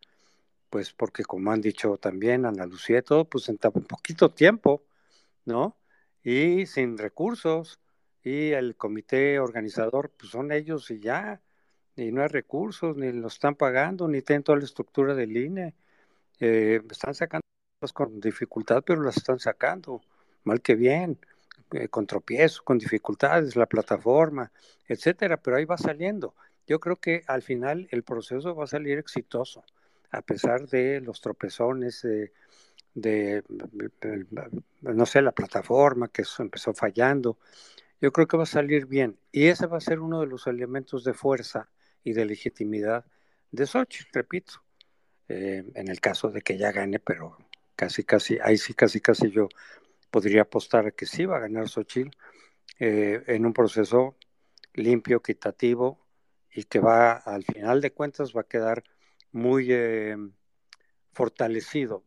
pues 0.71 0.93
porque 0.93 1.25
como 1.25 1.53
han 1.53 1.61
dicho 1.61 1.97
también 1.97 2.47
Ana 2.47 2.67
Lucía 2.67 2.99
y 2.99 3.03
todo, 3.03 3.25
pues 3.25 3.49
en 3.49 3.59
tan 3.59 3.73
poquito 3.73 4.31
tiempo, 4.31 4.85
¿no? 5.45 5.77
Y 6.23 6.67
sin 6.67 6.99
recursos, 6.99 7.81
y 8.23 8.53
el 8.53 8.77
comité 8.77 9.39
organizador, 9.39 10.11
pues 10.17 10.33
son 10.33 10.53
ellos 10.53 10.91
y 10.91 11.01
ya, 11.01 11.41
y 11.99 12.13
no 12.13 12.23
hay 12.23 12.29
recursos, 12.29 12.97
ni 12.97 13.13
lo 13.13 13.27
están 13.27 13.57
pagando, 13.57 14.07
ni 14.09 14.23
tienen 14.23 14.45
toda 14.45 14.59
la 14.59 14.65
estructura 14.65 15.15
del 15.15 15.37
INE. 15.37 15.75
Eh, 16.41 16.81
están 16.91 17.15
sacando 17.15 17.43
con 17.93 18.21
dificultad, 18.21 18.83
pero 18.87 19.03
las 19.03 19.17
están 19.17 19.39
sacando, 19.41 20.01
mal 20.45 20.61
que 20.61 20.77
bien, 20.77 21.19
eh, 21.73 21.89
con 21.89 22.07
tropiezos, 22.07 22.63
con 22.63 22.79
dificultades, 22.79 23.57
la 23.57 23.67
plataforma, 23.67 24.53
etcétera, 24.87 25.37
pero 25.39 25.57
ahí 25.57 25.65
va 25.65 25.77
saliendo. 25.77 26.35
Yo 26.67 26.81
creo 26.81 26.97
que 26.97 27.25
al 27.27 27.43
final 27.43 27.89
el 27.91 28.03
proceso 28.05 28.55
va 28.55 28.65
a 28.65 28.69
salir 28.69 28.99
exitoso, 28.99 29.65
a 30.11 30.23
pesar 30.23 30.69
de 30.69 31.01
los 31.01 31.21
tropezones, 31.21 32.03
de, 32.03 32.33
de 32.95 33.43
no 34.83 35.07
sé, 35.07 35.23
la 35.23 35.33
plataforma 35.33 36.09
que 36.09 36.25
empezó 36.39 36.75
fallando, 36.75 37.39
yo 38.01 38.13
creo 38.13 38.29
que 38.29 38.37
va 38.37 38.45
a 38.45 38.47
salir 38.47 38.87
bien. 38.87 39.19
Y 39.33 39.47
ese 39.47 39.67
va 39.67 39.79
a 39.79 39.81
ser 39.81 40.01
uno 40.01 40.21
de 40.21 40.27
los 40.27 40.47
elementos 40.47 41.05
de 41.05 41.15
fuerza 41.15 41.69
y 42.05 42.13
de 42.13 42.25
legitimidad 42.25 43.05
de 43.51 43.67
Sochi, 43.67 44.05
repito, 44.13 44.63
eh, 45.29 45.65
en 45.75 45.89
el 45.89 46.01
caso 46.01 46.31
de 46.31 46.43
que 46.43 46.57
ya 46.57 46.73
gane, 46.73 46.99
pero 46.99 47.37
casi, 47.77 48.05
casi, 48.05 48.39
ahí 48.43 48.59
sí, 48.59 48.75
casi, 48.75 49.01
casi 49.01 49.31
yo 49.31 49.49
podría 50.11 50.43
apostar 50.43 50.87
a 50.87 50.91
que 50.91 51.07
sí 51.07 51.27
va 51.27 51.37
a 51.37 51.41
ganar 51.41 51.69
Xochitl 51.69 52.11
eh, 52.79 53.23
en 53.27 53.47
un 53.47 53.53
proceso 53.53 54.17
limpio, 54.75 55.19
equitativo 55.19 56.07
y 56.51 56.65
que 56.65 56.81
va, 56.81 57.13
al 57.13 57.45
final 57.45 57.81
de 57.81 57.93
cuentas, 57.93 58.33
va 58.35 58.43
a 58.43 58.49
quedar 58.49 58.85
muy 59.33 59.69
eh, 59.71 60.17
fortalecido, 61.13 62.05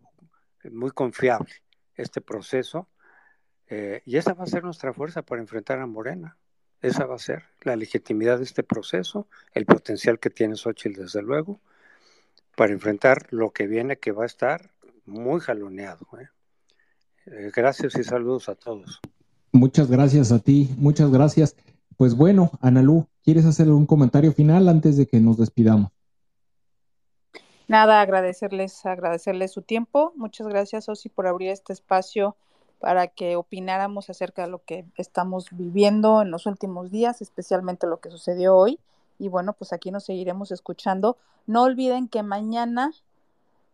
muy 0.72 0.92
confiable 0.92 1.54
este 1.96 2.22
proceso 2.22 2.88
y 4.06 4.18
esa 4.18 4.34
va 4.34 4.44
a 4.44 4.48
ser 4.48 4.66
nuestra 4.66 4.92
fuerza 4.92 5.22
para 5.22 5.40
enfrentar 5.40 5.80
a 5.80 5.86
Morena. 5.86 6.38
Esa 6.82 7.06
va 7.06 7.16
a 7.16 7.20
ser 7.20 7.44
la 7.62 7.76
legitimidad 7.76 8.40
de 8.40 8.44
este 8.44 8.64
proceso, 8.64 9.28
el 9.53 9.66
potencial 9.66 10.20
que 10.20 10.30
tiene 10.30 10.56
Xochitl, 10.56 11.02
desde 11.02 11.22
luego, 11.22 11.60
para 12.56 12.74
enfrentar 12.74 13.28
lo 13.30 13.52
que 13.52 13.68
viene, 13.68 13.98
que 13.98 14.12
va 14.12 14.24
a 14.24 14.28
estar 14.28 14.72
muy 15.06 15.40
jaloneado. 15.40 16.08
¿eh? 16.20 16.28
Eh, 17.28 17.52
gracias 17.56 17.95
y 17.95 18.03
saludos 18.03 18.49
a 18.49 18.56
todos. 18.56 18.99
Muchas 19.52 19.90
gracias 19.90 20.32
a 20.32 20.40
ti, 20.40 20.74
muchas 20.78 21.12
gracias. 21.12 21.56
Pues 21.98 22.16
bueno, 22.16 22.52
Analú, 22.62 23.08
¿quieres 23.24 23.45
hacer 23.45 23.70
un 23.70 23.86
comentario 23.86 24.32
final 24.34 24.68
antes 24.68 24.98
de 24.98 25.06
que 25.06 25.20
nos 25.20 25.38
despidamos? 25.38 25.91
Nada, 27.68 28.02
agradecerles, 28.02 28.86
agradecerles 28.86 29.52
su 29.52 29.62
tiempo. 29.62 30.14
Muchas 30.16 30.48
gracias, 30.48 30.90
Osi, 30.90 31.10
por 31.10 31.28
abrir 31.28 31.49
este 31.49 31.74
espacio 31.74 32.36
para 32.82 33.08
que 33.08 33.36
opináramos 33.36 34.10
acerca 34.10 34.41
de 34.41 34.49
lo 34.49 34.64
que 34.66 34.86
estamos 34.98 35.45
viviendo 35.52 36.24
en 36.24 36.32
los 36.32 36.48
últimos 36.48 36.90
días, 36.90 37.22
especialmente 37.22 37.86
lo 37.86 37.99
que 37.99 38.10
sucedió 38.10 38.58
hoy. 38.58 38.80
Y 39.20 39.30
bueno, 39.30 39.53
pues 39.53 39.72
aquí 39.72 39.91
nos 39.91 40.06
seguiremos 40.06 40.52
escuchando. 40.52 41.16
No 41.45 41.62
olviden 41.62 42.08
que 42.08 42.24
mañana, 42.24 42.91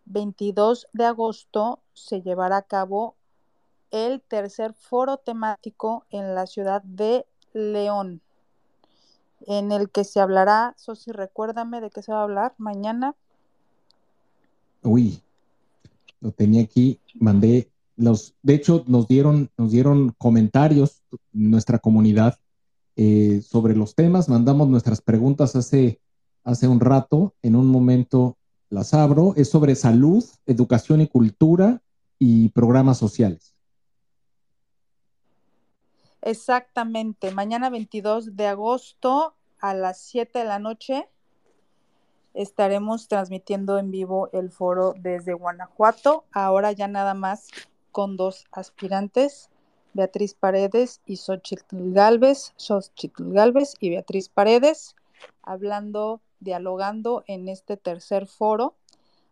22 0.06 0.88
de 0.92 1.06
agosto, 1.06 1.80
se 1.94 2.22
llevará 2.22 2.58
a 2.58 2.62
cabo 2.64 3.16
el 3.92 4.22
tercer 4.22 4.74
foro 4.74 5.16
temático 5.16 6.06
en 6.10 6.36
la 6.36 6.46
ciudad 6.46 6.82
de 6.84 7.26
León, 7.54 8.20
en 9.46 9.72
el 9.72 9.90
que 9.90 10.04
se 10.04 10.20
hablará, 10.20 10.74
Sosi, 10.78 11.14
recuérdame 11.14 11.80
de 11.80 11.90
qué 11.92 12.02
se 12.02 12.12
va 12.12 12.20
a 12.20 12.24
hablar 12.24 12.54
mañana. 12.58 13.16
Uy, 14.84 15.22
lo 16.20 16.32
tenía 16.32 16.64
aquí, 16.64 17.00
mandé 17.16 17.70
de 17.98 18.54
hecho, 18.54 18.84
nos 18.88 19.08
dieron, 19.08 19.50
nos 19.58 19.72
dieron 19.72 20.14
comentarios 20.18 21.04
nuestra 21.32 21.80
comunidad 21.80 22.40
eh, 22.96 23.42
sobre 23.42 23.76
los 23.76 23.96
temas. 23.96 24.30
Mandamos 24.30 24.70
nuestras 24.70 25.02
preguntas 25.02 25.56
hace, 25.56 26.00
hace 26.44 26.68
un 26.68 26.80
rato. 26.80 27.34
En 27.42 27.56
un 27.56 27.68
momento 27.68 28.38
las 28.70 28.94
abro. 28.94 29.34
Es 29.36 29.50
sobre 29.50 29.76
salud, 29.76 30.24
educación 30.46 31.02
y 31.02 31.08
cultura 31.08 31.82
y 32.20 32.50
programas 32.50 32.98
sociales. 32.98 33.56
Exactamente. 36.22 37.32
Mañana 37.32 37.70
22 37.70 38.36
de 38.36 38.48
agosto 38.48 39.36
a 39.60 39.74
las 39.74 40.00
7 40.02 40.40
de 40.40 40.46
la 40.46 40.60
noche 40.60 41.08
estaremos 42.34 43.08
transmitiendo 43.08 43.80
en 43.80 43.90
vivo 43.90 44.30
el 44.34 44.52
foro 44.52 44.94
desde 45.00 45.34
Guanajuato. 45.34 46.26
Ahora 46.32 46.72
ya 46.72 46.88
nada 46.88 47.16
más 47.16 47.48
con 47.98 48.16
dos 48.16 48.46
aspirantes, 48.52 49.50
Beatriz 49.94 50.36
Paredes 50.36 51.02
y 51.08 51.16
Xochitl 51.16 51.94
Galvez, 51.94 52.54
Xochitl 52.56 53.34
Galvez 53.34 53.74
y 53.80 53.90
Beatriz 53.90 54.30
Paredes, 54.30 54.96
hablando, 55.42 56.22
dialogando 56.40 57.24
en 57.26 57.50
este 57.50 57.76
tercer 57.76 58.28
foro. 58.28 58.76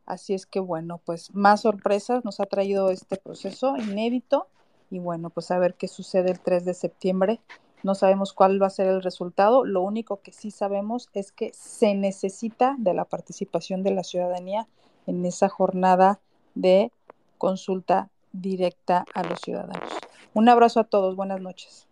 Así 0.07 0.33
es 0.33 0.47
que 0.47 0.59
bueno, 0.59 0.99
pues 1.05 1.35
más 1.35 1.61
sorpresas 1.61 2.25
nos 2.25 2.39
ha 2.39 2.47
traído 2.47 2.89
este 2.89 3.17
proceso 3.17 3.77
inédito 3.77 4.47
y 4.89 4.97
bueno, 4.97 5.29
pues 5.29 5.51
a 5.51 5.59
ver 5.59 5.75
qué 5.75 5.87
sucede 5.87 6.31
el 6.31 6.39
3 6.39 6.65
de 6.65 6.73
septiembre. 6.73 7.41
No 7.83 7.93
sabemos 7.93 8.33
cuál 8.33 8.59
va 8.59 8.65
a 8.65 8.71
ser 8.71 8.87
el 8.87 9.03
resultado, 9.03 9.63
lo 9.63 9.83
único 9.83 10.21
que 10.21 10.31
sí 10.31 10.49
sabemos 10.49 11.09
es 11.13 11.31
que 11.31 11.51
se 11.53 11.93
necesita 11.93 12.75
de 12.79 12.95
la 12.95 13.05
participación 13.05 13.83
de 13.83 13.91
la 13.91 14.03
ciudadanía 14.03 14.67
en 15.05 15.23
esa 15.23 15.49
jornada 15.49 16.19
de 16.55 16.91
consulta 17.37 18.09
directa 18.41 19.05
a 19.13 19.23
los 19.23 19.39
ciudadanos. 19.39 19.89
Un 20.33 20.49
abrazo 20.49 20.79
a 20.79 20.83
todos, 20.83 21.15
buenas 21.15 21.41
noches. 21.41 21.87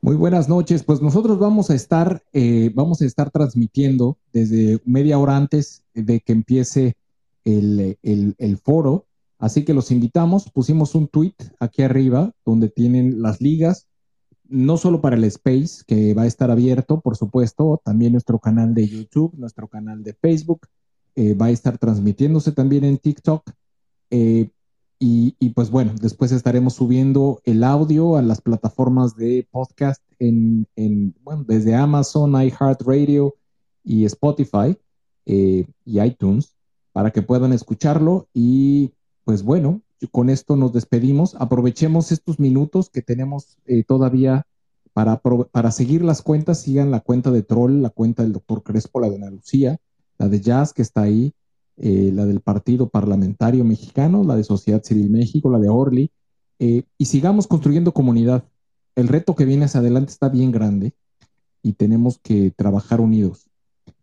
Muy 0.00 0.14
buenas 0.14 0.48
noches, 0.48 0.84
pues 0.84 1.02
nosotros 1.02 1.38
vamos 1.40 1.70
a 1.70 1.74
estar, 1.74 2.22
eh, 2.32 2.70
vamos 2.72 3.02
a 3.02 3.04
estar 3.04 3.30
transmitiendo 3.30 4.16
desde 4.32 4.80
media 4.84 5.18
hora 5.18 5.36
antes 5.36 5.82
de 5.92 6.20
que 6.20 6.32
empiece 6.32 6.96
el, 7.44 7.98
el, 8.02 8.58
foro, 8.58 9.06
así 9.38 9.64
que 9.64 9.74
los 9.74 9.90
invitamos, 9.90 10.50
pusimos 10.50 10.94
un 10.94 11.08
tweet 11.08 11.34
aquí 11.58 11.82
arriba 11.82 12.30
donde 12.44 12.68
tienen 12.68 13.22
las 13.22 13.40
ligas, 13.40 13.88
no 14.48 14.76
solo 14.76 15.00
para 15.00 15.16
el 15.16 15.24
Space, 15.24 15.82
que 15.86 16.14
va 16.14 16.22
a 16.22 16.26
estar 16.26 16.50
abierto, 16.50 17.00
por 17.00 17.16
supuesto, 17.16 17.80
también 17.84 18.12
nuestro 18.12 18.38
canal 18.38 18.74
de 18.74 18.86
YouTube, 18.86 19.34
nuestro 19.36 19.66
canal 19.66 20.02
de 20.02 20.14
Facebook, 20.14 20.68
eh, 21.16 21.34
va 21.34 21.46
a 21.46 21.50
estar 21.50 21.76
transmitiéndose 21.78 22.52
también 22.52 22.84
en 22.84 22.98
TikTok. 22.98 23.50
Eh, 24.10 24.50
y, 25.00 25.50
pues 25.50 25.70
bueno, 25.70 25.94
después 26.00 26.32
estaremos 26.32 26.74
subiendo 26.74 27.40
el 27.44 27.62
audio 27.62 28.16
a 28.16 28.22
las 28.22 28.40
plataformas 28.40 29.14
de 29.14 29.46
podcast 29.48 30.02
en, 30.18 30.66
bueno, 31.22 31.44
desde 31.46 31.76
Amazon, 31.76 32.32
iHeartRadio 32.32 33.36
y 33.84 34.04
Spotify 34.06 34.76
eh, 35.24 35.66
y 35.84 36.00
iTunes 36.00 36.56
para 36.92 37.12
que 37.12 37.22
puedan 37.22 37.52
escucharlo. 37.52 38.26
Y 38.34 38.90
pues 39.22 39.44
bueno, 39.44 39.82
con 40.10 40.30
esto 40.30 40.56
nos 40.56 40.72
despedimos. 40.72 41.36
Aprovechemos 41.36 42.10
estos 42.10 42.40
minutos 42.40 42.90
que 42.90 43.02
tenemos 43.02 43.56
eh, 43.66 43.84
todavía 43.84 44.48
para, 44.94 45.20
para 45.52 45.70
seguir 45.70 46.02
las 46.02 46.22
cuentas. 46.22 46.62
Sigan 46.62 46.90
la 46.90 47.00
cuenta 47.00 47.30
de 47.30 47.44
Troll, 47.44 47.82
la 47.82 47.90
cuenta 47.90 48.24
del 48.24 48.32
doctor 48.32 48.64
Crespo, 48.64 48.98
la 48.98 49.10
de 49.10 49.16
Ana 49.16 49.30
Lucía, 49.30 49.78
la 50.18 50.28
de 50.28 50.40
Jazz 50.40 50.72
que 50.72 50.82
está 50.82 51.02
ahí 51.02 51.34
eh, 51.80 52.10
la 52.12 52.26
del 52.26 52.40
Partido 52.40 52.88
Parlamentario 52.88 53.64
Mexicano, 53.64 54.24
la 54.24 54.36
de 54.36 54.44
Sociedad 54.44 54.82
Civil 54.82 55.10
México, 55.10 55.50
la 55.50 55.58
de 55.58 55.68
Orly, 55.68 56.10
eh, 56.58 56.82
y 56.98 57.04
sigamos 57.04 57.46
construyendo 57.46 57.92
comunidad. 57.92 58.44
El 58.96 59.08
reto 59.08 59.36
que 59.36 59.44
viene 59.44 59.66
hacia 59.66 59.80
adelante 59.80 60.12
está 60.12 60.28
bien 60.28 60.50
grande 60.50 60.94
y 61.62 61.74
tenemos 61.74 62.18
que 62.18 62.50
trabajar 62.50 63.00
unidos. 63.00 63.48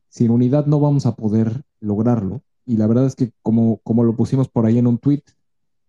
Sin 0.10 0.32
unidad 0.32 0.66
no 0.66 0.80
vamos 0.80 1.06
a 1.06 1.16
poder 1.16 1.64
lograrlo. 1.82 2.42
Y 2.66 2.78
la 2.78 2.88
verdad 2.88 3.06
es 3.06 3.16
que 3.16 3.32
como, 3.42 3.78
como 3.84 4.04
lo 4.04 4.16
pusimos 4.16 4.48
por 4.48 4.66
ahí 4.66 4.78
en 4.78 4.88
un 4.88 4.98
tweet, 4.98 5.24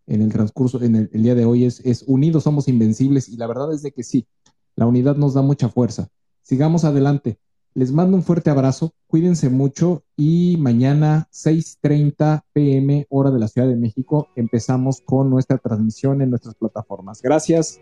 en 0.07 0.23
el 0.23 0.33
transcurso, 0.33 0.83
en 0.83 0.97
el, 0.97 1.11
el 1.13 1.23
día 1.23 1.35
de 1.35 1.45
hoy, 1.45 1.65
es, 1.65 1.81
es 1.85 2.03
unidos 2.07 2.43
somos 2.43 2.69
invencibles 2.69 3.29
y 3.29 3.37
la 3.37 3.47
verdad 3.47 3.73
es 3.73 3.83
de 3.83 3.93
que 3.93 4.03
sí, 4.03 4.27
la 4.75 4.87
unidad 4.87 5.17
nos 5.17 5.35
da 5.35 5.43
mucha 5.43 5.69
fuerza. 5.69 6.09
Sigamos 6.43 6.85
adelante. 6.85 7.39
Les 7.77 7.93
mando 7.93 8.17
un 8.17 8.23
fuerte 8.23 8.49
abrazo, 8.49 8.95
cuídense 9.07 9.51
mucho 9.51 10.03
y 10.17 10.57
mañana 10.59 11.29
6.30 11.31 12.45
pm 12.55 13.07
hora 13.11 13.31
de 13.31 13.39
la 13.39 13.49
Ciudad 13.49 13.69
de 13.69 13.77
México 13.77 14.29
empezamos 14.35 15.03
con 15.03 15.29
nuestra 15.29 15.59
transmisión 15.59 16.23
en 16.23 16.31
nuestras 16.31 16.55
plataformas. 16.55 17.21
Gracias, 17.21 17.79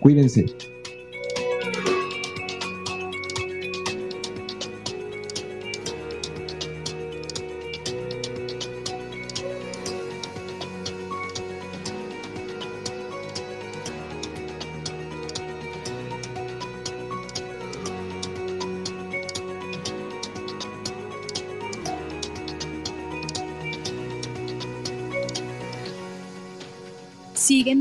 cuídense. 0.00 0.71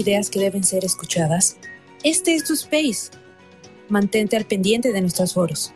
Ideas 0.00 0.30
que 0.30 0.40
deben 0.40 0.64
ser 0.64 0.84
escuchadas? 0.84 1.56
Este 2.02 2.34
es 2.34 2.44
tu 2.44 2.54
space. 2.54 3.10
Mantente 3.88 4.36
al 4.36 4.46
pendiente 4.46 4.92
de 4.92 5.00
nuestros 5.00 5.34
foros. 5.34 5.72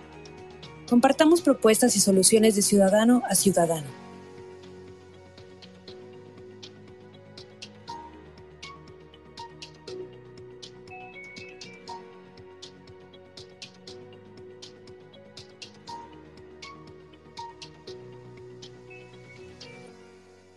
Compartamos 0.89 1.43
propuestas 1.43 1.97
y 1.97 2.01
soluciones 2.01 2.57
de 2.57 2.63
ciudadano 2.63 3.23
a 3.29 3.35
ciudadano. 3.35 4.05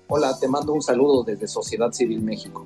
Hola, 0.10 0.40
te 0.40 0.48
mando 0.48 0.74
un 0.74 0.82
saludo 0.82 1.24
desde 1.24 1.48
Sociedad 1.48 1.92
Civil 1.92 2.22
México. 2.22 2.66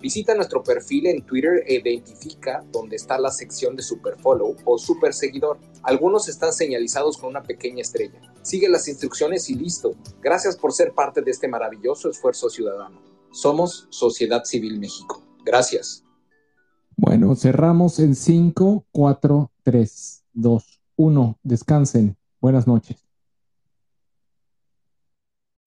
Visita 0.00 0.34
nuestro 0.34 0.62
perfil 0.62 1.06
en 1.06 1.22
Twitter 1.22 1.62
e 1.66 1.76
identifica 1.76 2.64
dónde 2.70 2.96
está 2.96 3.18
la 3.18 3.30
sección 3.30 3.76
de 3.76 3.82
Superfollow 3.82 4.56
o 4.64 4.78
Super 4.78 5.14
Seguidor. 5.14 5.58
Algunos 5.82 6.28
están 6.28 6.52
señalizados 6.52 7.16
con 7.16 7.30
una 7.30 7.42
pequeña 7.42 7.80
estrella. 7.80 8.20
Sigue 8.42 8.68
las 8.68 8.86
instrucciones 8.88 9.48
y 9.50 9.54
listo. 9.54 9.94
Gracias 10.20 10.56
por 10.56 10.72
ser 10.72 10.92
parte 10.92 11.22
de 11.22 11.30
este 11.30 11.48
maravilloso 11.48 12.10
esfuerzo 12.10 12.50
ciudadano. 12.50 13.00
Somos 13.32 13.86
Sociedad 13.90 14.44
Civil 14.44 14.78
México. 14.78 15.22
Gracias. 15.44 16.04
Bueno, 16.96 17.34
cerramos 17.36 17.98
en 17.98 18.14
5, 18.14 18.86
4, 18.90 19.52
3, 19.62 20.24
2, 20.32 20.80
1. 20.96 21.38
Descansen. 21.42 22.16
Buenas 22.40 22.66
noches. 22.66 23.05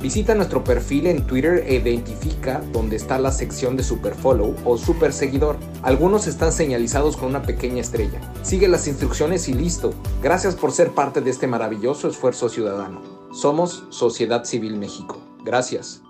Visita 0.00 0.34
nuestro 0.34 0.62
perfil 0.62 1.08
en 1.08 1.26
Twitter 1.26 1.64
e 1.66 1.74
identifica 1.74 2.62
dónde 2.72 2.94
está 2.94 3.18
la 3.18 3.32
sección 3.32 3.76
de 3.76 3.82
Superfollow 3.82 4.54
o 4.64 4.78
Super 4.78 5.12
Seguidor. 5.12 5.56
Algunos 5.82 6.28
están 6.28 6.52
señalizados 6.52 7.16
con 7.16 7.28
una 7.28 7.42
pequeña 7.42 7.80
estrella. 7.80 8.20
Sigue 8.42 8.68
las 8.68 8.86
instrucciones 8.86 9.48
y 9.48 9.54
listo. 9.54 9.92
Gracias 10.22 10.54
por 10.54 10.70
ser 10.70 10.92
parte 10.92 11.20
de 11.20 11.30
este 11.30 11.48
maravilloso 11.48 12.08
esfuerzo 12.08 12.48
ciudadano. 12.48 13.02
Somos 13.32 13.84
Sociedad 13.90 14.44
Civil 14.44 14.76
México. 14.76 15.20
Gracias. 15.44 16.02